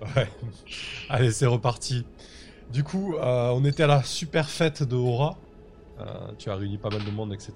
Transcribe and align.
Ouais. 0.00 0.28
Allez, 1.08 1.30
c'est 1.30 1.46
reparti. 1.46 2.04
Du 2.70 2.84
coup, 2.84 3.16
euh, 3.16 3.50
on 3.50 3.64
était 3.64 3.82
à 3.82 3.86
la 3.86 4.02
super 4.02 4.48
fête 4.48 4.82
de 4.82 4.96
Aura. 4.96 5.36
Euh, 5.98 6.32
tu 6.38 6.50
as 6.50 6.54
réuni 6.54 6.78
pas 6.78 6.88
mal 6.88 7.04
de 7.04 7.10
monde, 7.10 7.32
etc. 7.32 7.52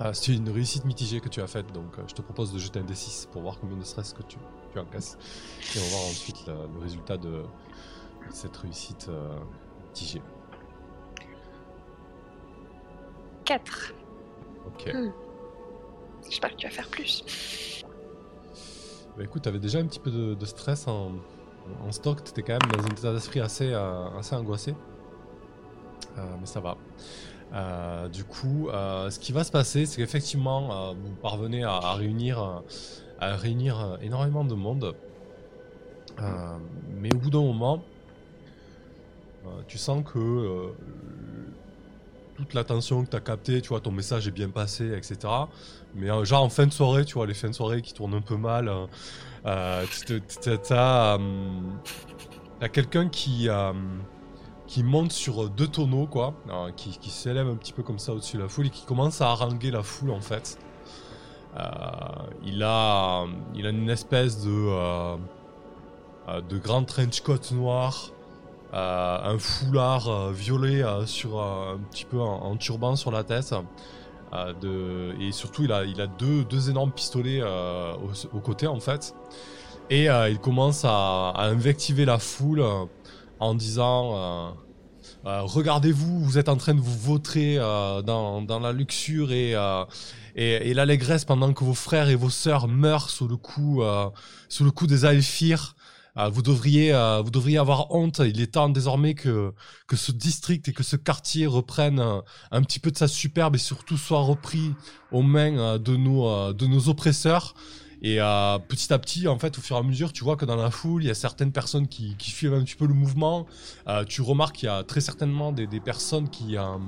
Euh, 0.00 0.12
c'est 0.12 0.34
une 0.34 0.48
réussite 0.48 0.84
mitigée 0.84 1.20
que 1.20 1.28
tu 1.28 1.40
as 1.40 1.46
faite, 1.46 1.70
donc 1.72 1.92
je 2.08 2.14
te 2.14 2.22
propose 2.22 2.52
de 2.52 2.58
jeter 2.58 2.80
un 2.80 2.84
D6 2.84 3.28
pour 3.28 3.42
voir 3.42 3.58
combien 3.60 3.76
de 3.76 3.84
stress 3.84 4.12
que 4.12 4.22
tu, 4.22 4.38
tu. 4.72 4.78
Et 4.78 4.80
on 4.80 4.82
va 4.82 4.86
voir 4.88 6.02
ensuite 6.10 6.46
le, 6.46 6.54
le 6.74 6.80
résultat 6.80 7.16
de, 7.18 7.42
cette 8.30 8.56
réussite 8.56 9.08
mitigée. 9.88 10.22
4. 13.44 13.94
Ok. 14.66 14.92
J'espère 16.24 16.50
que 16.50 16.56
tu 16.56 16.66
vas 16.66 16.72
faire 16.72 16.88
plus. 16.88 17.81
Bah 19.16 19.24
écoute, 19.24 19.42
t'avais 19.42 19.58
déjà 19.58 19.78
un 19.78 19.84
petit 19.84 20.00
peu 20.00 20.10
de, 20.10 20.44
stress 20.46 20.88
en, 20.88 21.12
stock, 21.90 22.24
t'étais 22.24 22.42
quand 22.42 22.54
même 22.54 22.72
dans 22.78 22.82
un 22.82 22.88
état 22.88 23.12
d'esprit 23.12 23.40
assez, 23.40 23.70
euh, 23.70 24.08
assez 24.18 24.34
angoissé. 24.34 24.74
Euh, 26.16 26.22
mais 26.40 26.46
ça 26.46 26.60
va. 26.60 26.78
Euh, 27.52 28.08
du 28.08 28.24
coup, 28.24 28.68
ce 28.72 29.18
qui 29.18 29.32
va 29.32 29.44
se 29.44 29.52
passer, 29.52 29.84
c'est 29.84 29.98
qu'effectivement, 29.98 30.94
vous 30.94 31.14
parvenez 31.20 31.62
à, 31.62 31.92
réunir, 31.92 32.62
à 33.20 33.36
réunir 33.36 33.98
énormément 34.00 34.44
de 34.44 34.54
monde. 34.54 34.94
Mais 36.96 37.14
au 37.14 37.18
bout 37.18 37.28
d'un 37.28 37.42
moment, 37.42 37.82
tu 39.68 39.76
sens 39.76 40.02
que 40.10 40.72
toute 42.36 42.54
l'attention 42.54 43.04
que 43.04 43.10
tu 43.10 43.16
as 43.16 43.20
captée, 43.20 43.60
tu 43.60 43.68
vois, 43.68 43.80
ton 43.80 43.92
message 43.92 44.26
est 44.28 44.32
bien 44.32 44.48
passé, 44.50 44.92
etc. 44.96 45.18
Mais 45.94 46.10
euh, 46.10 46.24
genre 46.24 46.42
en 46.42 46.48
fin 46.48 46.66
de 46.66 46.72
soirée, 46.72 47.04
tu 47.04 47.14
vois, 47.14 47.26
les 47.26 47.34
fins 47.34 47.48
de 47.48 47.54
soirée 47.54 47.82
qui 47.82 47.92
tournent 47.92 48.14
un 48.14 48.22
peu 48.22 48.36
mal, 48.36 48.68
euh, 48.68 48.86
euh, 49.46 49.84
t'as 50.40 51.16
euh, 51.16 51.18
t'as 52.60 52.68
quelqu'un 52.68 53.08
qui, 53.08 53.48
monte 54.78 55.12
sur 55.12 55.50
deux 55.50 55.66
tonneaux, 55.66 56.06
quoi, 56.06 56.34
qui, 56.76 56.98
qui 56.98 57.10
s'élève 57.10 57.48
un 57.48 57.56
petit 57.56 57.72
peu 57.72 57.82
comme 57.82 57.98
ça 57.98 58.12
au-dessus 58.12 58.36
de 58.36 58.42
la 58.42 58.48
foule 58.48 58.66
et 58.66 58.70
qui 58.70 58.86
commence 58.86 59.20
à 59.20 59.28
haranguer 59.28 59.70
la 59.70 59.82
foule, 59.82 60.10
en 60.10 60.20
fait. 60.20 60.58
Il, 62.44 62.62
a, 62.62 63.26
il 63.54 63.66
a 63.66 63.70
une 63.70 63.90
espèce 63.90 64.42
de, 64.42 65.18
de 66.40 66.58
grand 66.58 66.84
trench 66.84 67.20
coat 67.20 67.52
noir, 67.52 68.12
un 68.72 69.38
foulard 69.38 70.08
euh, 70.08 70.32
violet 70.32 70.82
euh, 70.82 71.06
sur 71.06 71.40
euh, 71.40 71.74
un 71.74 71.78
petit 71.90 72.04
peu 72.04 72.20
en, 72.20 72.56
turban 72.56 72.96
sur 72.96 73.10
la 73.10 73.24
tête. 73.24 73.54
euh, 74.34 74.52
de, 74.54 75.14
et 75.20 75.32
surtout, 75.32 75.64
il 75.64 75.72
a, 75.72 75.84
il 75.84 76.00
a 76.00 76.06
deux, 76.06 76.44
deux 76.44 76.70
énormes 76.70 76.92
pistolets 76.92 77.40
euh, 77.42 77.94
au, 77.94 78.36
au 78.36 78.40
côté 78.40 78.66
en 78.66 78.80
fait. 78.80 79.14
Et 79.90 80.08
euh, 80.10 80.30
il 80.30 80.38
commence 80.38 80.84
à, 80.84 81.30
à 81.30 81.46
invectiver 81.48 82.04
la 82.04 82.18
foule 82.18 82.60
euh, 82.60 82.84
en 83.40 83.54
disant 83.54 84.16
euh, 84.16 84.50
euh, 85.26 85.42
Regardez-vous, 85.42 86.20
vous 86.24 86.38
êtes 86.38 86.48
en 86.48 86.56
train 86.56 86.74
de 86.74 86.80
vous 86.80 86.98
vautrer 86.98 87.56
euh, 87.58 88.02
dans, 88.02 88.42
dans 88.42 88.60
la 88.60 88.72
luxure 88.72 89.32
et, 89.32 89.54
euh, 89.54 89.84
et, 90.34 90.70
et 90.70 90.74
l'allégresse 90.74 91.24
pendant 91.24 91.52
que 91.52 91.64
vos 91.64 91.74
frères 91.74 92.08
et 92.08 92.14
vos 92.14 92.30
sœurs 92.30 92.68
meurent 92.68 93.10
sous 93.10 93.28
le 93.28 93.36
coup, 93.36 93.82
euh, 93.82 94.08
sous 94.48 94.64
le 94.64 94.70
coup 94.70 94.86
des 94.86 95.04
Aelfir. 95.04 95.74
Euh, 96.18 96.28
vous 96.28 96.42
devriez, 96.42 96.92
euh, 96.92 97.22
vous 97.22 97.30
devriez 97.30 97.58
avoir 97.58 97.90
honte. 97.94 98.20
Il 98.24 98.40
est 98.40 98.52
temps 98.52 98.68
désormais 98.68 99.14
que 99.14 99.52
que 99.86 99.96
ce 99.96 100.12
district 100.12 100.68
et 100.68 100.72
que 100.72 100.82
ce 100.82 100.96
quartier 100.96 101.46
reprennent 101.46 102.04
un 102.50 102.62
petit 102.62 102.78
peu 102.78 102.90
de 102.90 102.96
sa 102.98 103.08
superbe 103.08 103.56
et 103.56 103.58
surtout 103.58 103.96
soit 103.96 104.20
repris 104.20 104.74
aux 105.10 105.22
mains 105.22 105.58
euh, 105.58 105.78
de 105.78 105.96
nos 105.96 106.52
de 106.52 106.66
nos 106.66 106.88
oppresseurs. 106.88 107.54
Et 108.02 108.20
euh, 108.20 108.58
petit 108.58 108.92
à 108.92 108.98
petit, 108.98 109.28
en 109.28 109.38
fait, 109.38 109.56
au 109.58 109.60
fur 109.60 109.76
et 109.76 109.78
à 109.78 109.82
mesure, 109.84 110.12
tu 110.12 110.24
vois 110.24 110.36
que 110.36 110.44
dans 110.44 110.56
la 110.56 110.72
foule, 110.72 111.04
il 111.04 111.06
y 111.06 111.10
a 111.10 111.14
certaines 111.14 111.52
personnes 111.52 111.86
qui, 111.86 112.16
qui 112.16 112.32
suivent 112.32 112.52
un 112.52 112.64
petit 112.64 112.74
peu 112.74 112.86
le 112.86 112.94
mouvement. 112.94 113.46
Euh, 113.86 114.04
tu 114.04 114.22
remarques 114.22 114.56
qu'il 114.56 114.66
y 114.66 114.70
a 114.70 114.82
très 114.82 115.00
certainement 115.00 115.52
des, 115.52 115.68
des 115.68 115.78
personnes 115.78 116.28
qui, 116.28 116.56
euh, 116.56 116.78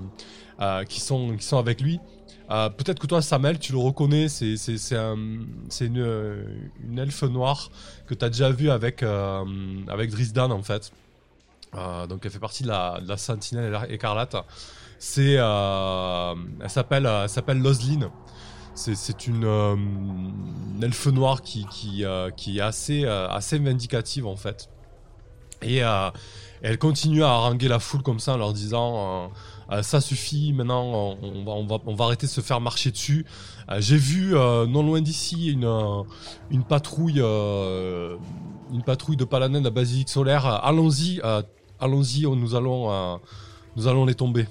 euh, 0.60 0.84
qui, 0.84 1.00
sont, 1.00 1.36
qui 1.36 1.44
sont 1.44 1.58
avec 1.58 1.80
lui. 1.80 2.00
Euh, 2.50 2.68
Peut-être 2.68 2.98
que 2.98 3.06
toi, 3.06 3.22
Samuel, 3.22 3.58
tu 3.58 3.72
le 3.72 3.78
reconnais, 3.78 4.28
c'est 4.28 4.54
un- 4.96 5.16
une, 5.16 5.98
euh, 5.98 6.44
une 6.84 6.98
elfe 6.98 7.22
noire 7.24 7.70
que 8.06 8.14
tu 8.14 8.24
as 8.24 8.28
déjà 8.28 8.50
vue 8.50 8.70
avec, 8.70 9.02
euh, 9.02 9.44
avec 9.88 10.10
Drisdan, 10.10 10.50
en 10.52 10.62
fait. 10.62 10.92
Donc, 12.08 12.20
elle 12.24 12.30
fait 12.30 12.38
partie 12.38 12.62
de 12.62 12.68
la, 12.68 13.16
sentinelle 13.16 13.76
écarlate. 13.88 14.36
C'est, 15.00 15.32
elle 15.32 16.70
s'appelle, 16.70 17.06
elle 17.06 17.28
s'appelle. 17.28 17.62
C'est, 18.76 19.26
une, 19.26 19.44
une 19.44 20.82
elfe 20.82 21.06
noire 21.06 21.42
qui, 21.42 21.66
qui, 21.66 22.04
qui 22.36 22.58
est 22.58 22.60
assez, 22.60 23.04
assez 23.06 23.58
vindicative 23.58 24.24
en 24.26 24.36
fait. 24.36 24.68
Et 25.62 25.78
elle 26.62 26.78
continue 26.78 27.24
à 27.24 27.30
haranguer 27.30 27.66
la 27.66 27.80
foule 27.80 28.02
comme 28.02 28.20
ça 28.20 28.34
en 28.34 28.36
leur 28.36 28.52
disant 28.52 29.32
euh, 29.70 29.82
ça 29.82 30.00
suffit 30.00 30.52
maintenant, 30.52 31.16
on, 31.22 31.94
va, 31.94 32.04
arrêter 32.04 32.26
de 32.26 32.30
se 32.30 32.40
faire 32.40 32.60
marcher 32.60 32.90
dessus. 32.90 33.24
Euh, 33.70 33.80
j'ai 33.80 33.96
vu 33.96 34.36
euh, 34.36 34.66
non 34.66 34.82
loin 34.82 35.00
d'ici 35.00 35.50
une, 35.50 36.64
patrouille, 36.68 37.20
une 37.20 38.82
patrouille 38.84 39.16
de 39.16 39.24
paladins 39.24 39.60
de 39.60 39.64
la 39.64 39.70
basilique 39.70 40.08
solaire. 40.08 40.46
Allons-y, 40.46 41.20
allons-y, 41.80 42.22
nous 42.22 42.54
allons, 42.54 43.20
nous 43.76 43.86
allons 43.86 44.04
les 44.04 44.14
tomber. 44.14 44.46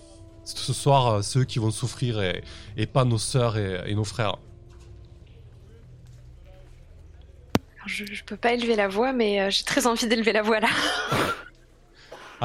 Ce 0.45 0.73
soir, 0.73 1.07
euh, 1.07 1.21
ceux 1.21 1.45
qui 1.45 1.59
vont 1.59 1.71
souffrir 1.71 2.21
et, 2.75 2.85
pas 2.85 3.05
nos 3.05 3.17
sœurs 3.17 3.57
et, 3.57 3.95
nos 3.95 4.03
frères. 4.03 4.35
Je, 7.85 8.05
je 8.05 8.23
peux 8.23 8.35
pas 8.35 8.53
élever 8.53 8.75
la 8.75 8.87
voix, 8.87 9.13
mais 9.13 9.49
j'ai 9.51 9.63
très 9.63 9.87
envie 9.87 10.07
d'élever 10.07 10.33
la 10.33 10.41
voix 10.41 10.59
là. 10.59 10.69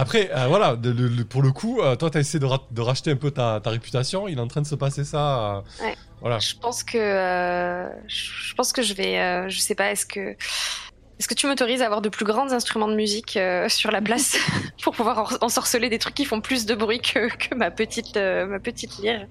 Après, 0.01 0.31
euh, 0.33 0.47
voilà, 0.47 0.77
de- 0.77 0.93
de- 0.93 1.09
de- 1.09 1.23
pour 1.25 1.43
le 1.43 1.51
coup, 1.51 1.81
euh, 1.81 1.97
toi, 1.97 2.09
t'as 2.09 2.21
essayé 2.21 2.39
de, 2.39 2.45
ra- 2.47 2.67
de 2.71 2.81
racheter 2.81 3.11
un 3.11 3.17
peu 3.17 3.33
ta, 3.33 3.61
ta 3.61 3.71
réputation. 3.71 4.29
Il 4.29 4.39
est 4.39 4.41
en 4.41 4.47
train 4.47 4.63
de 4.63 4.67
se 4.67 4.77
passer 4.77 5.05
ça. 5.05 5.57
euh, 5.57 5.61
Ouais. 5.85 5.97
Voilà. 6.21 6.39
Je 6.39 6.55
pense 6.61 6.85
que 6.85 6.99
euh, 6.99 7.89
je 8.07 8.55
pense 8.55 8.73
que 8.73 8.83
je 8.83 8.95
vais, 8.95 9.19
euh, 9.19 9.49
je 9.49 9.59
sais 9.59 9.75
pas, 9.75 9.91
est-ce 9.91 10.07
que 10.07 10.37
est-ce 11.19 11.27
que 11.27 11.35
tu 11.35 11.49
m'autorises 11.49 11.83
à 11.83 11.87
avoir 11.87 12.01
de 12.01 12.09
plus 12.09 12.25
grands 12.25 12.53
instruments 12.53 12.87
de 12.87 12.95
musique 12.95 13.37
euh, 13.37 13.69
sur 13.79 13.91
la 13.91 14.01
place 14.01 14.37
pour 14.85 14.95
pouvoir 14.95 15.19
en- 15.19 15.45
ensorceler 15.47 15.89
des 15.89 15.99
trucs 15.99 16.15
qui 16.15 16.25
font 16.25 16.41
plus 16.41 16.65
de 16.65 16.75
bruit 16.77 17.01
que, 17.01 17.29
que 17.37 17.55
ma 17.57 17.71
petite 17.73 18.17
euh, 18.17 18.47
ma 18.47 18.61
petite 18.61 18.99
lyre? 18.99 19.27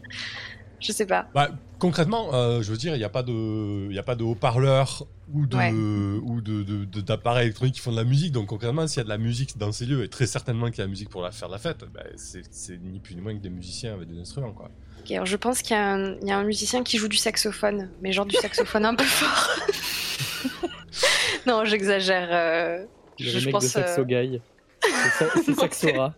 Je 0.82 0.92
sais 0.92 1.06
pas. 1.08 1.28
Bah, 1.34 1.50
concrètement, 1.80 2.34
euh, 2.34 2.62
je 2.62 2.70
veux 2.72 2.78
dire, 2.78 2.94
il 2.94 3.00
n'y 3.00 3.04
a 3.06 3.10
pas 3.10 3.24
de, 3.24 3.88
il 3.90 3.96
y 3.96 4.00
a 4.00 4.04
pas 4.04 4.16
de 4.16 4.24
haut-parleur 4.24 5.06
ou 5.34 5.46
de, 5.46 5.58
Ouais. 5.58 5.72
ou 5.72 6.42
de, 6.42 6.64
de- 6.64 6.86
de- 6.86 7.02
d'appareils 7.02 7.46
électroniques 7.46 7.76
qui 7.76 7.82
font 7.82 7.92
de 7.92 7.98
la 7.98 8.04
musique. 8.04 8.32
Donc 8.32 8.48
concrètement, 8.48 8.88
s'il 8.88 8.98
y 8.98 9.02
a 9.02 9.04
de 9.04 9.10
la 9.10 9.18
musique 9.18 9.58
dans 9.58 9.72
ces 9.72 9.86
lieux, 9.86 10.04
et 10.04 10.10
très 10.10 10.26
certainement 10.28 10.68
qu'il 10.68 10.78
y 10.78 10.82
a 10.82 10.84
de 10.84 10.88
la 10.88 10.92
musique 10.92 11.10
pour 11.10 11.22
la 11.22 11.32
faire 11.32 11.48
de 11.50 11.54
la 11.54 11.60
fête, 11.60 11.84
bah, 11.94 12.04
c'est, 12.16 12.44
ni 12.82 13.00
plus 13.00 13.16
ni 13.16 13.22
moins 13.22 13.36
que 13.36 13.42
des 13.42 13.50
musiciens 13.50 13.94
avec 13.94 14.08
des 14.08 14.20
instruments, 14.20 14.54
quoi. 14.54 14.70
Ok, 15.02 15.12
alors 15.12 15.26
je 15.26 15.36
pense 15.38 15.62
qu'il 15.62 15.76
y, 15.76 15.80
a 15.80 15.94
un- 15.94 16.16
il 16.22 16.28
y 16.28 16.32
a 16.32 16.38
un 16.38 16.44
musicien 16.44 16.84
qui 16.84 16.98
joue 16.98 17.08
du 17.08 17.18
saxophone, 17.18 17.90
mais 18.02 18.12
genre 18.14 18.26
du 18.26 18.36
saxophone 18.36 18.86
un 18.86 18.96
peu 18.96 19.04
fort. 19.04 19.50
non, 21.46 21.66
j'exagère. 21.66 22.28
euh, 22.32 22.86
Le 23.20 23.26
je, 23.26 23.40
je 23.40 23.50
pense 23.50 23.64
de 23.64 23.70
Saxo 23.70 24.02
euh, 24.02 24.04
Guy. 24.06 24.42
C'est 24.84 25.10
sa- 25.26 25.32
c'est 25.44 25.54
Saxora. 25.60 26.14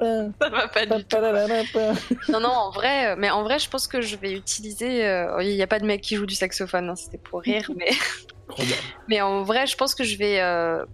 ça 0.00 0.48
va 0.48 0.68
pas 0.68 0.86
du 0.86 1.04
tout. 1.04 1.16
Non, 2.32 2.40
non, 2.40 2.48
en 2.48 2.70
vrai, 2.70 3.08
euh, 3.12 3.16
mais 3.18 3.30
en 3.30 3.42
vrai, 3.42 3.58
je 3.58 3.68
pense 3.68 3.86
que 3.86 4.00
je 4.00 4.16
vais 4.16 4.32
utiliser. 4.32 5.06
euh, 5.06 5.42
Il 5.42 5.54
n'y 5.54 5.62
a 5.62 5.66
pas 5.66 5.78
de 5.78 5.84
mec 5.86 6.00
qui 6.00 6.16
joue 6.16 6.26
du 6.26 6.34
saxophone, 6.34 6.88
hein, 6.88 6.96
c'était 6.96 7.18
pour 7.18 7.40
rire, 7.42 7.70
mais. 7.76 7.90
Mais 9.08 9.20
en 9.20 9.42
vrai, 9.42 9.66
je 9.66 9.76
pense 9.76 9.94
que 9.94 10.04
je 10.04 10.16
vais 10.16 10.40
euh, 10.40 10.84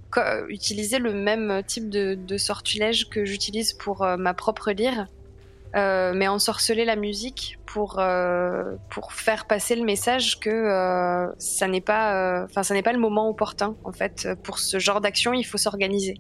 utiliser 0.49 0.99
le 0.99 1.13
même 1.13 1.63
type 1.67 1.89
de, 1.91 2.37
sortilège 2.37 3.09
que 3.09 3.25
j'utilise 3.25 3.73
pour 3.73 4.03
euh, 4.03 4.17
ma 4.17 4.35
propre 4.35 4.71
lyre, 4.73 5.07
euh, 5.75 6.13
mais 6.15 6.29
ensorceler 6.29 6.85
la 6.85 6.97
musique 6.97 7.59
pour 7.67 8.01
pour 8.91 9.13
faire 9.13 9.47
passer 9.47 9.77
le 9.77 9.85
message 9.85 10.39
que 10.41 11.29
ça 11.39 11.69
n'est 11.69 11.81
pas, 11.81 12.45
enfin 12.45 12.63
pas 12.83 12.93
le 12.93 12.99
moment 12.99 13.29
opportun 13.29 13.77
en 13.85 13.93
fait 13.93 14.29
pour 14.43 14.59
ce 14.59 14.79
genre 14.79 15.01
d'action. 15.01 15.33
Il 15.35 15.45
faut 15.45 15.59
s'organiser 15.59 16.15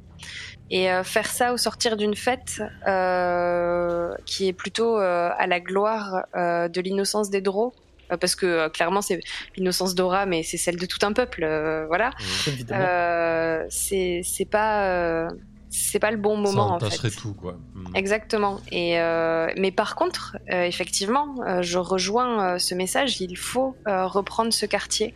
et 0.71 0.89
faire 1.05 1.31
ça 1.31 1.53
au 1.53 1.57
sortir 1.57 1.97
d'une 1.97 2.17
fête 2.17 2.61
qui 4.27 4.49
est 4.49 4.53
plutôt 4.53 4.97
à 4.97 5.47
la 5.47 5.61
gloire 5.61 6.25
de 6.35 6.81
l'innocence 6.81 7.31
des 7.31 7.41
drôles. 7.41 7.73
Euh, 8.13 8.17
Parce 8.17 8.35
que 8.35 8.47
euh, 8.47 8.69
clairement 8.69 9.03
c'est 9.03 9.21
l'innocence 9.57 9.95
d'Aura, 9.95 10.27
mais 10.27 10.43
c'est 10.43 10.57
celle 10.57 10.77
de 10.77 10.87
tout 10.87 10.99
un 11.03 11.13
peuple, 11.13 11.45
euh, 11.45 11.87
voilà. 11.87 12.11
Euh, 12.71 13.65
c'est 13.69 14.49
pas 14.51 14.89
euh, 14.91 15.29
c'est 15.69 15.99
pas 15.99 16.11
le 16.11 16.17
bon 16.17 16.37
moment 16.37 16.79
ça 16.79 16.87
en 16.87 16.91
fait. 16.91 17.11
tout, 17.11 17.35
quoi. 17.35 17.59
Mm. 17.75 17.97
Exactement. 17.97 18.61
Et 18.73 18.99
euh, 19.01 19.49
mais 19.57 19.73
par 19.73 19.95
contre, 19.95 20.37
euh, 20.51 20.63
effectivement, 20.63 21.35
euh, 21.47 21.63
je 21.63 21.79
rejoins 21.79 22.55
euh, 22.55 22.59
ce 22.59 22.75
message. 22.75 23.21
Il 23.21 23.37
faut 23.37 23.77
euh, 23.87 24.07
reprendre 24.07 24.53
ce 24.53 24.67
quartier. 24.67 25.13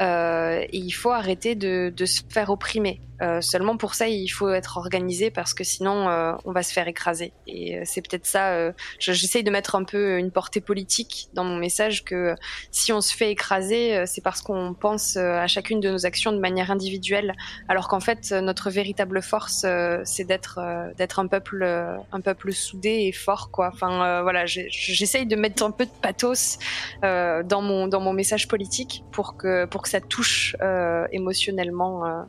Euh, 0.00 0.60
et 0.62 0.78
il 0.78 0.90
faut 0.90 1.10
arrêter 1.10 1.54
de, 1.54 1.92
de 1.96 2.04
se 2.04 2.22
faire 2.28 2.50
opprimer. 2.50 3.00
Euh, 3.22 3.40
seulement 3.40 3.76
pour 3.76 3.94
ça, 3.94 4.08
il 4.08 4.28
faut 4.28 4.50
être 4.50 4.76
organisé 4.76 5.30
parce 5.30 5.54
que 5.54 5.62
sinon, 5.64 6.08
euh, 6.08 6.32
on 6.44 6.52
va 6.52 6.62
se 6.62 6.72
faire 6.72 6.88
écraser. 6.88 7.32
Et 7.46 7.78
euh, 7.78 7.82
c'est 7.84 8.02
peut-être 8.02 8.26
ça. 8.26 8.52
euh, 8.54 8.72
je- 8.98 9.12
J'essaye 9.12 9.44
de 9.44 9.50
mettre 9.50 9.74
un 9.76 9.84
peu 9.84 10.18
une 10.18 10.30
portée 10.32 10.60
politique 10.60 11.28
dans 11.32 11.44
mon 11.44 11.56
message 11.56 12.04
que 12.04 12.34
si 12.72 12.92
on 12.92 13.00
se 13.00 13.14
fait 13.14 13.30
écraser, 13.30 13.96
euh, 13.96 14.04
c'est 14.06 14.20
parce 14.20 14.42
qu'on 14.42 14.74
pense 14.74 15.16
euh, 15.16 15.38
à 15.38 15.46
chacune 15.46 15.80
de 15.80 15.90
nos 15.90 16.06
actions 16.06 16.32
de 16.32 16.38
manière 16.38 16.70
individuelle, 16.70 17.34
alors 17.68 17.86
qu'en 17.88 18.00
fait, 18.00 18.30
euh, 18.32 18.40
notre 18.40 18.68
véritable 18.70 19.22
force, 19.22 19.62
euh, 19.64 20.00
c'est 20.04 20.24
d'être 20.24 20.58
euh, 20.58 20.92
d'être 20.96 21.18
un 21.20 21.26
peuple 21.28 21.62
euh, 21.62 21.96
un 22.12 22.20
peuple 22.20 22.52
soudé 22.52 23.04
et 23.06 23.12
fort, 23.12 23.50
quoi. 23.52 23.70
Enfin, 23.72 24.04
euh, 24.04 24.22
voilà, 24.22 24.44
j'essaye 24.46 25.26
de 25.26 25.36
mettre 25.36 25.62
un 25.62 25.70
peu 25.70 25.86
de 25.86 25.90
pathos 26.02 26.58
euh, 27.04 27.42
dans 27.44 27.62
mon 27.62 27.86
dans 27.86 28.00
mon 28.00 28.12
message 28.12 28.48
politique 28.48 29.04
pour 29.12 29.36
que 29.36 29.64
pour 29.66 29.82
que 29.82 29.88
ça 29.88 30.00
touche 30.00 30.56
euh, 30.62 31.06
émotionnellement. 31.12 32.24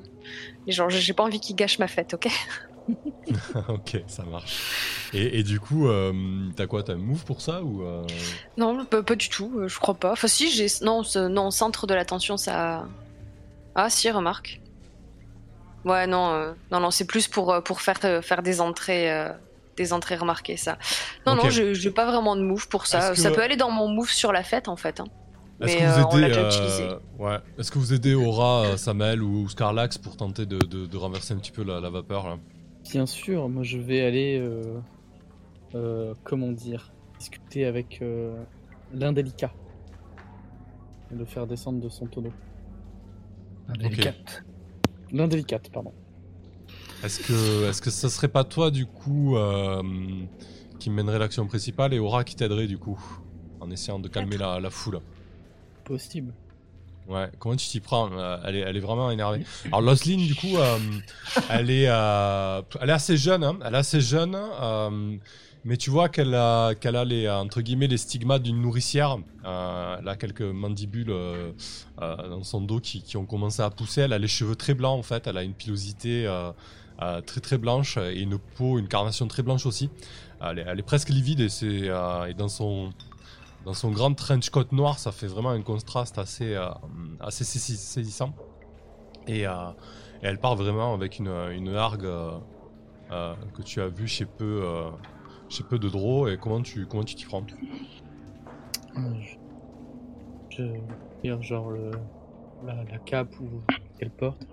Gens, 0.72 0.90
j'ai 0.90 1.14
pas 1.14 1.24
envie 1.24 1.40
qu'ils 1.40 1.56
gâchent 1.56 1.80
ma 1.80 1.88
fête, 1.88 2.14
ok 2.14 2.28
ok, 3.70 4.04
ça 4.08 4.24
marche. 4.24 5.10
Et, 5.14 5.40
et 5.40 5.44
du 5.44 5.60
coup, 5.60 5.88
euh, 5.88 6.14
t'as 6.56 6.68
quoi 6.68 6.84
T'as 6.84 6.94
un 6.94 6.98
move 6.98 7.26
pour 7.26 7.42
ça 7.42 7.64
ou 7.64 7.84
euh, 7.84 8.06
Non, 8.58 8.86
pas, 8.86 9.02
pas 9.02 9.16
du 9.16 9.30
tout, 9.30 9.52
euh, 9.58 9.68
je 9.68 9.80
crois 9.80 9.96
pas. 9.96 10.12
Enfin, 10.12 10.28
si, 10.28 10.52
j'ai. 10.52 10.68
Non, 10.84 11.02
non, 11.16 11.50
centre 11.50 11.88
de 11.88 11.94
l'attention, 11.96 12.38
ça. 12.38 12.86
Ah, 13.74 13.90
si, 13.90 14.10
remarque. 14.12 14.62
Ouais, 15.84 16.06
non, 16.08 16.54
non, 16.72 16.80
non, 16.80 16.92
c'est 16.92 17.06
plus 17.06 17.28
pour, 17.28 17.62
pour 17.64 17.82
faire, 17.82 18.00
faire 18.24 18.44
des 18.44 18.62
entrées. 18.62 19.12
Des 19.78 19.92
entrées 19.92 20.16
remarquées, 20.16 20.56
ça. 20.56 20.78
Non, 21.26 21.34
Ok. 21.34 21.44
non, 21.46 21.50
j'ai 21.50 21.92
pas 21.92 22.06
vraiment 22.06 22.36
de 22.38 22.42
move 22.42 22.68
pour 22.70 22.86
ça. 22.88 23.14
Ça 23.16 23.30
que- 23.30 23.36
peut 23.36 23.42
aller 23.42 23.58
dans 23.58 23.72
mon 23.72 23.88
move 23.90 24.10
sur 24.12 24.32
la 24.32 24.44
fête, 24.44 24.68
en 24.70 24.78
fait. 24.78 25.00
hein. 25.02 25.06
Est-ce 25.62 25.76
Mais, 25.76 25.82
que 25.82 25.86
vous 25.86 26.16
euh, 26.16 26.22
aidez, 26.22 26.34
euh, 26.38 27.00
ouais. 27.18 27.40
Est-ce 27.58 27.72
que 27.72 27.80
vous 27.80 27.94
aidez 27.94 28.14
Aura, 28.14 28.66
euh, 28.66 28.78
Samel 28.78 29.24
ou 29.24 29.48
Scarlax 29.48 29.98
pour 29.98 30.18
tenter 30.18 30.46
de, 30.46 30.58
de- 30.60 30.86
de 30.86 30.98
renverser 30.98 31.34
un 31.34 31.38
petit 31.38 31.52
peu 31.52 31.64
la, 31.64 31.80
la 31.80 31.90
vapeur 31.90 32.28
là? 32.28 32.38
Bien 32.92 33.06
sûr, 33.06 33.50
moi 33.50 33.64
je 33.64 33.78
vais 33.78 34.02
aller, 34.02 34.38
euh, 34.38 34.80
euh, 35.76 36.14
comment 36.24 36.52
dire, 36.52 36.92
discuter 37.20 37.66
avec 37.66 38.02
euh, 38.02 38.36
l'indélicat. 38.94 39.54
Et 41.12 41.16
le 41.16 41.26
faire 41.26 41.48
descendre 41.48 41.82
de 41.82 41.90
son 41.90 42.06
tonneau. 42.08 42.34
Indélicate. 43.70 44.44
L'indélicate, 45.12 45.70
pardon. 45.72 45.94
Est-ce 47.04 47.20
que, 47.20 47.70
est-ce 47.70 47.82
que 47.82 47.92
ça 47.92 48.10
serait 48.10 48.28
pas 48.28 48.44
toi 48.44 48.72
du 48.72 48.86
coup 48.86 49.38
euh, 49.38 49.82
qui 50.80 50.90
mènerait 50.90 51.20
l'action 51.20 51.46
principale 51.48 51.94
et 51.94 52.00
Aura 52.00 52.24
qui 52.24 52.36
t'aiderait 52.36 52.68
du 52.68 52.78
coup 52.78 53.00
en 53.60 53.70
essayant 53.72 54.00
de 54.00 54.08
calmer 54.08 54.38
la, 54.38 54.60
la 54.60 54.70
foule? 54.70 55.00
Possible. 55.86 56.34
Ouais, 57.08 57.30
comment 57.38 57.56
tu 57.56 57.68
t'y 57.68 57.80
prends 57.80 58.10
Euh, 58.12 58.38
elle, 58.46 58.56
est, 58.56 58.60
elle 58.62 58.78
est 58.78 58.82
vraiment 58.82 59.12
énervée. 59.12 59.46
Alors 59.68 59.82
Losline, 59.82 60.26
du 60.26 60.34
coup, 60.34 60.58
euh, 60.58 60.80
elle, 61.50 61.70
est, 61.70 61.88
euh, 61.88 62.62
elle 62.82 62.90
est 62.90 62.94
assez 62.94 63.16
jeune, 63.16 63.44
hein, 63.44 63.60
elle 63.64 63.76
est 63.76 63.78
assez 63.78 64.02
jeune, 64.02 64.36
euh, 64.36 65.16
mais 65.64 65.78
tu 65.78 65.92
vois 65.92 66.10
qu'elle 66.10 66.34
a, 66.34 66.74
qu'elle 66.74 66.96
a 66.96 67.06
les, 67.06 67.30
entre 67.30 67.62
guillemets, 67.62 67.86
les 67.88 67.98
stigmates 67.98 68.42
d'une 68.42 68.60
nourricière. 68.60 69.18
Elle 69.44 70.08
a 70.08 70.16
quelques 70.20 70.42
mandibules 70.42 71.14
dans 71.98 72.44
son 72.44 72.62
dos 72.62 72.80
qui, 72.80 73.02
qui 73.04 73.18
ont 73.18 73.26
commencé 73.26 73.62
à 73.62 73.70
pousser. 73.70 74.02
Elle 74.02 74.14
a 74.14 74.20
les 74.20 74.28
cheveux 74.28 74.56
très 74.56 74.74
blancs 74.74 74.98
en 75.00 75.04
fait, 75.04 75.28
elle 75.28 75.38
a 75.38 75.44
une 75.44 75.54
pilosité 75.54 76.28
très 77.26 77.42
très 77.42 77.58
blanche 77.58 77.98
et 77.98 78.20
une 78.22 78.38
peau, 78.38 78.78
une 78.80 78.88
carnation 78.88 79.28
très 79.28 79.42
blanche 79.44 79.66
aussi. 79.66 79.90
Elle 80.40 80.60
est, 80.60 80.66
elle 80.68 80.80
est 80.80 80.84
presque 80.84 81.10
livide 81.10 81.40
et, 81.40 81.50
c'est, 81.50 81.88
et 81.88 82.34
dans 82.38 82.50
son 82.50 82.94
dans 83.66 83.74
son 83.74 83.92
grand 83.92 84.14
trench 84.14 84.50
coat 84.52 84.68
noir, 84.72 85.00
ça 85.00 85.12
fait 85.12 85.26
vraiment 85.26 85.50
un 85.50 85.62
contraste 85.64 86.20
assez, 86.20 86.54
euh, 86.54 86.70
saisissant. 87.30 88.34
Et, 89.28 89.48
euh, 89.48 89.70
et 90.22 90.28
elle 90.28 90.40
part 90.40 90.56
vraiment 90.56 90.94
avec 90.94 91.18
une, 91.18 91.28
une 91.52 91.70
euh, 91.70 92.40
que 93.10 93.62
tu 93.64 93.82
as 93.82 93.88
vue 93.88 94.08
chez 94.08 94.26
peu, 94.26 94.64
chez 95.50 95.64
peu 95.64 95.80
de 95.80 95.90
draws. 95.90 96.28
Et 96.30 96.38
comment 96.38 96.62
tu 96.62 96.86
comment 96.86 97.04
tu 97.04 97.16
t'y 97.16 97.26
prends 97.26 97.44
Je, 100.50 100.64
dire 101.24 101.42
genre 101.42 101.74
la, 102.64 102.98
cape 103.00 103.40
ou 103.40 103.50
qu'elle 103.98 104.12
porte. 104.12 104.48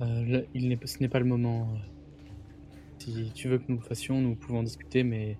Il 0.00 0.78
ce 0.84 0.98
n'est 0.98 1.08
pas 1.08 1.20
le 1.20 1.24
moment. 1.24 1.68
Si 2.98 3.30
tu 3.32 3.48
veux 3.48 3.58
que 3.58 3.70
nous 3.70 3.80
fassions, 3.80 4.20
nous 4.20 4.34
pouvons 4.34 4.64
discuter, 4.64 5.04
mais 5.04 5.38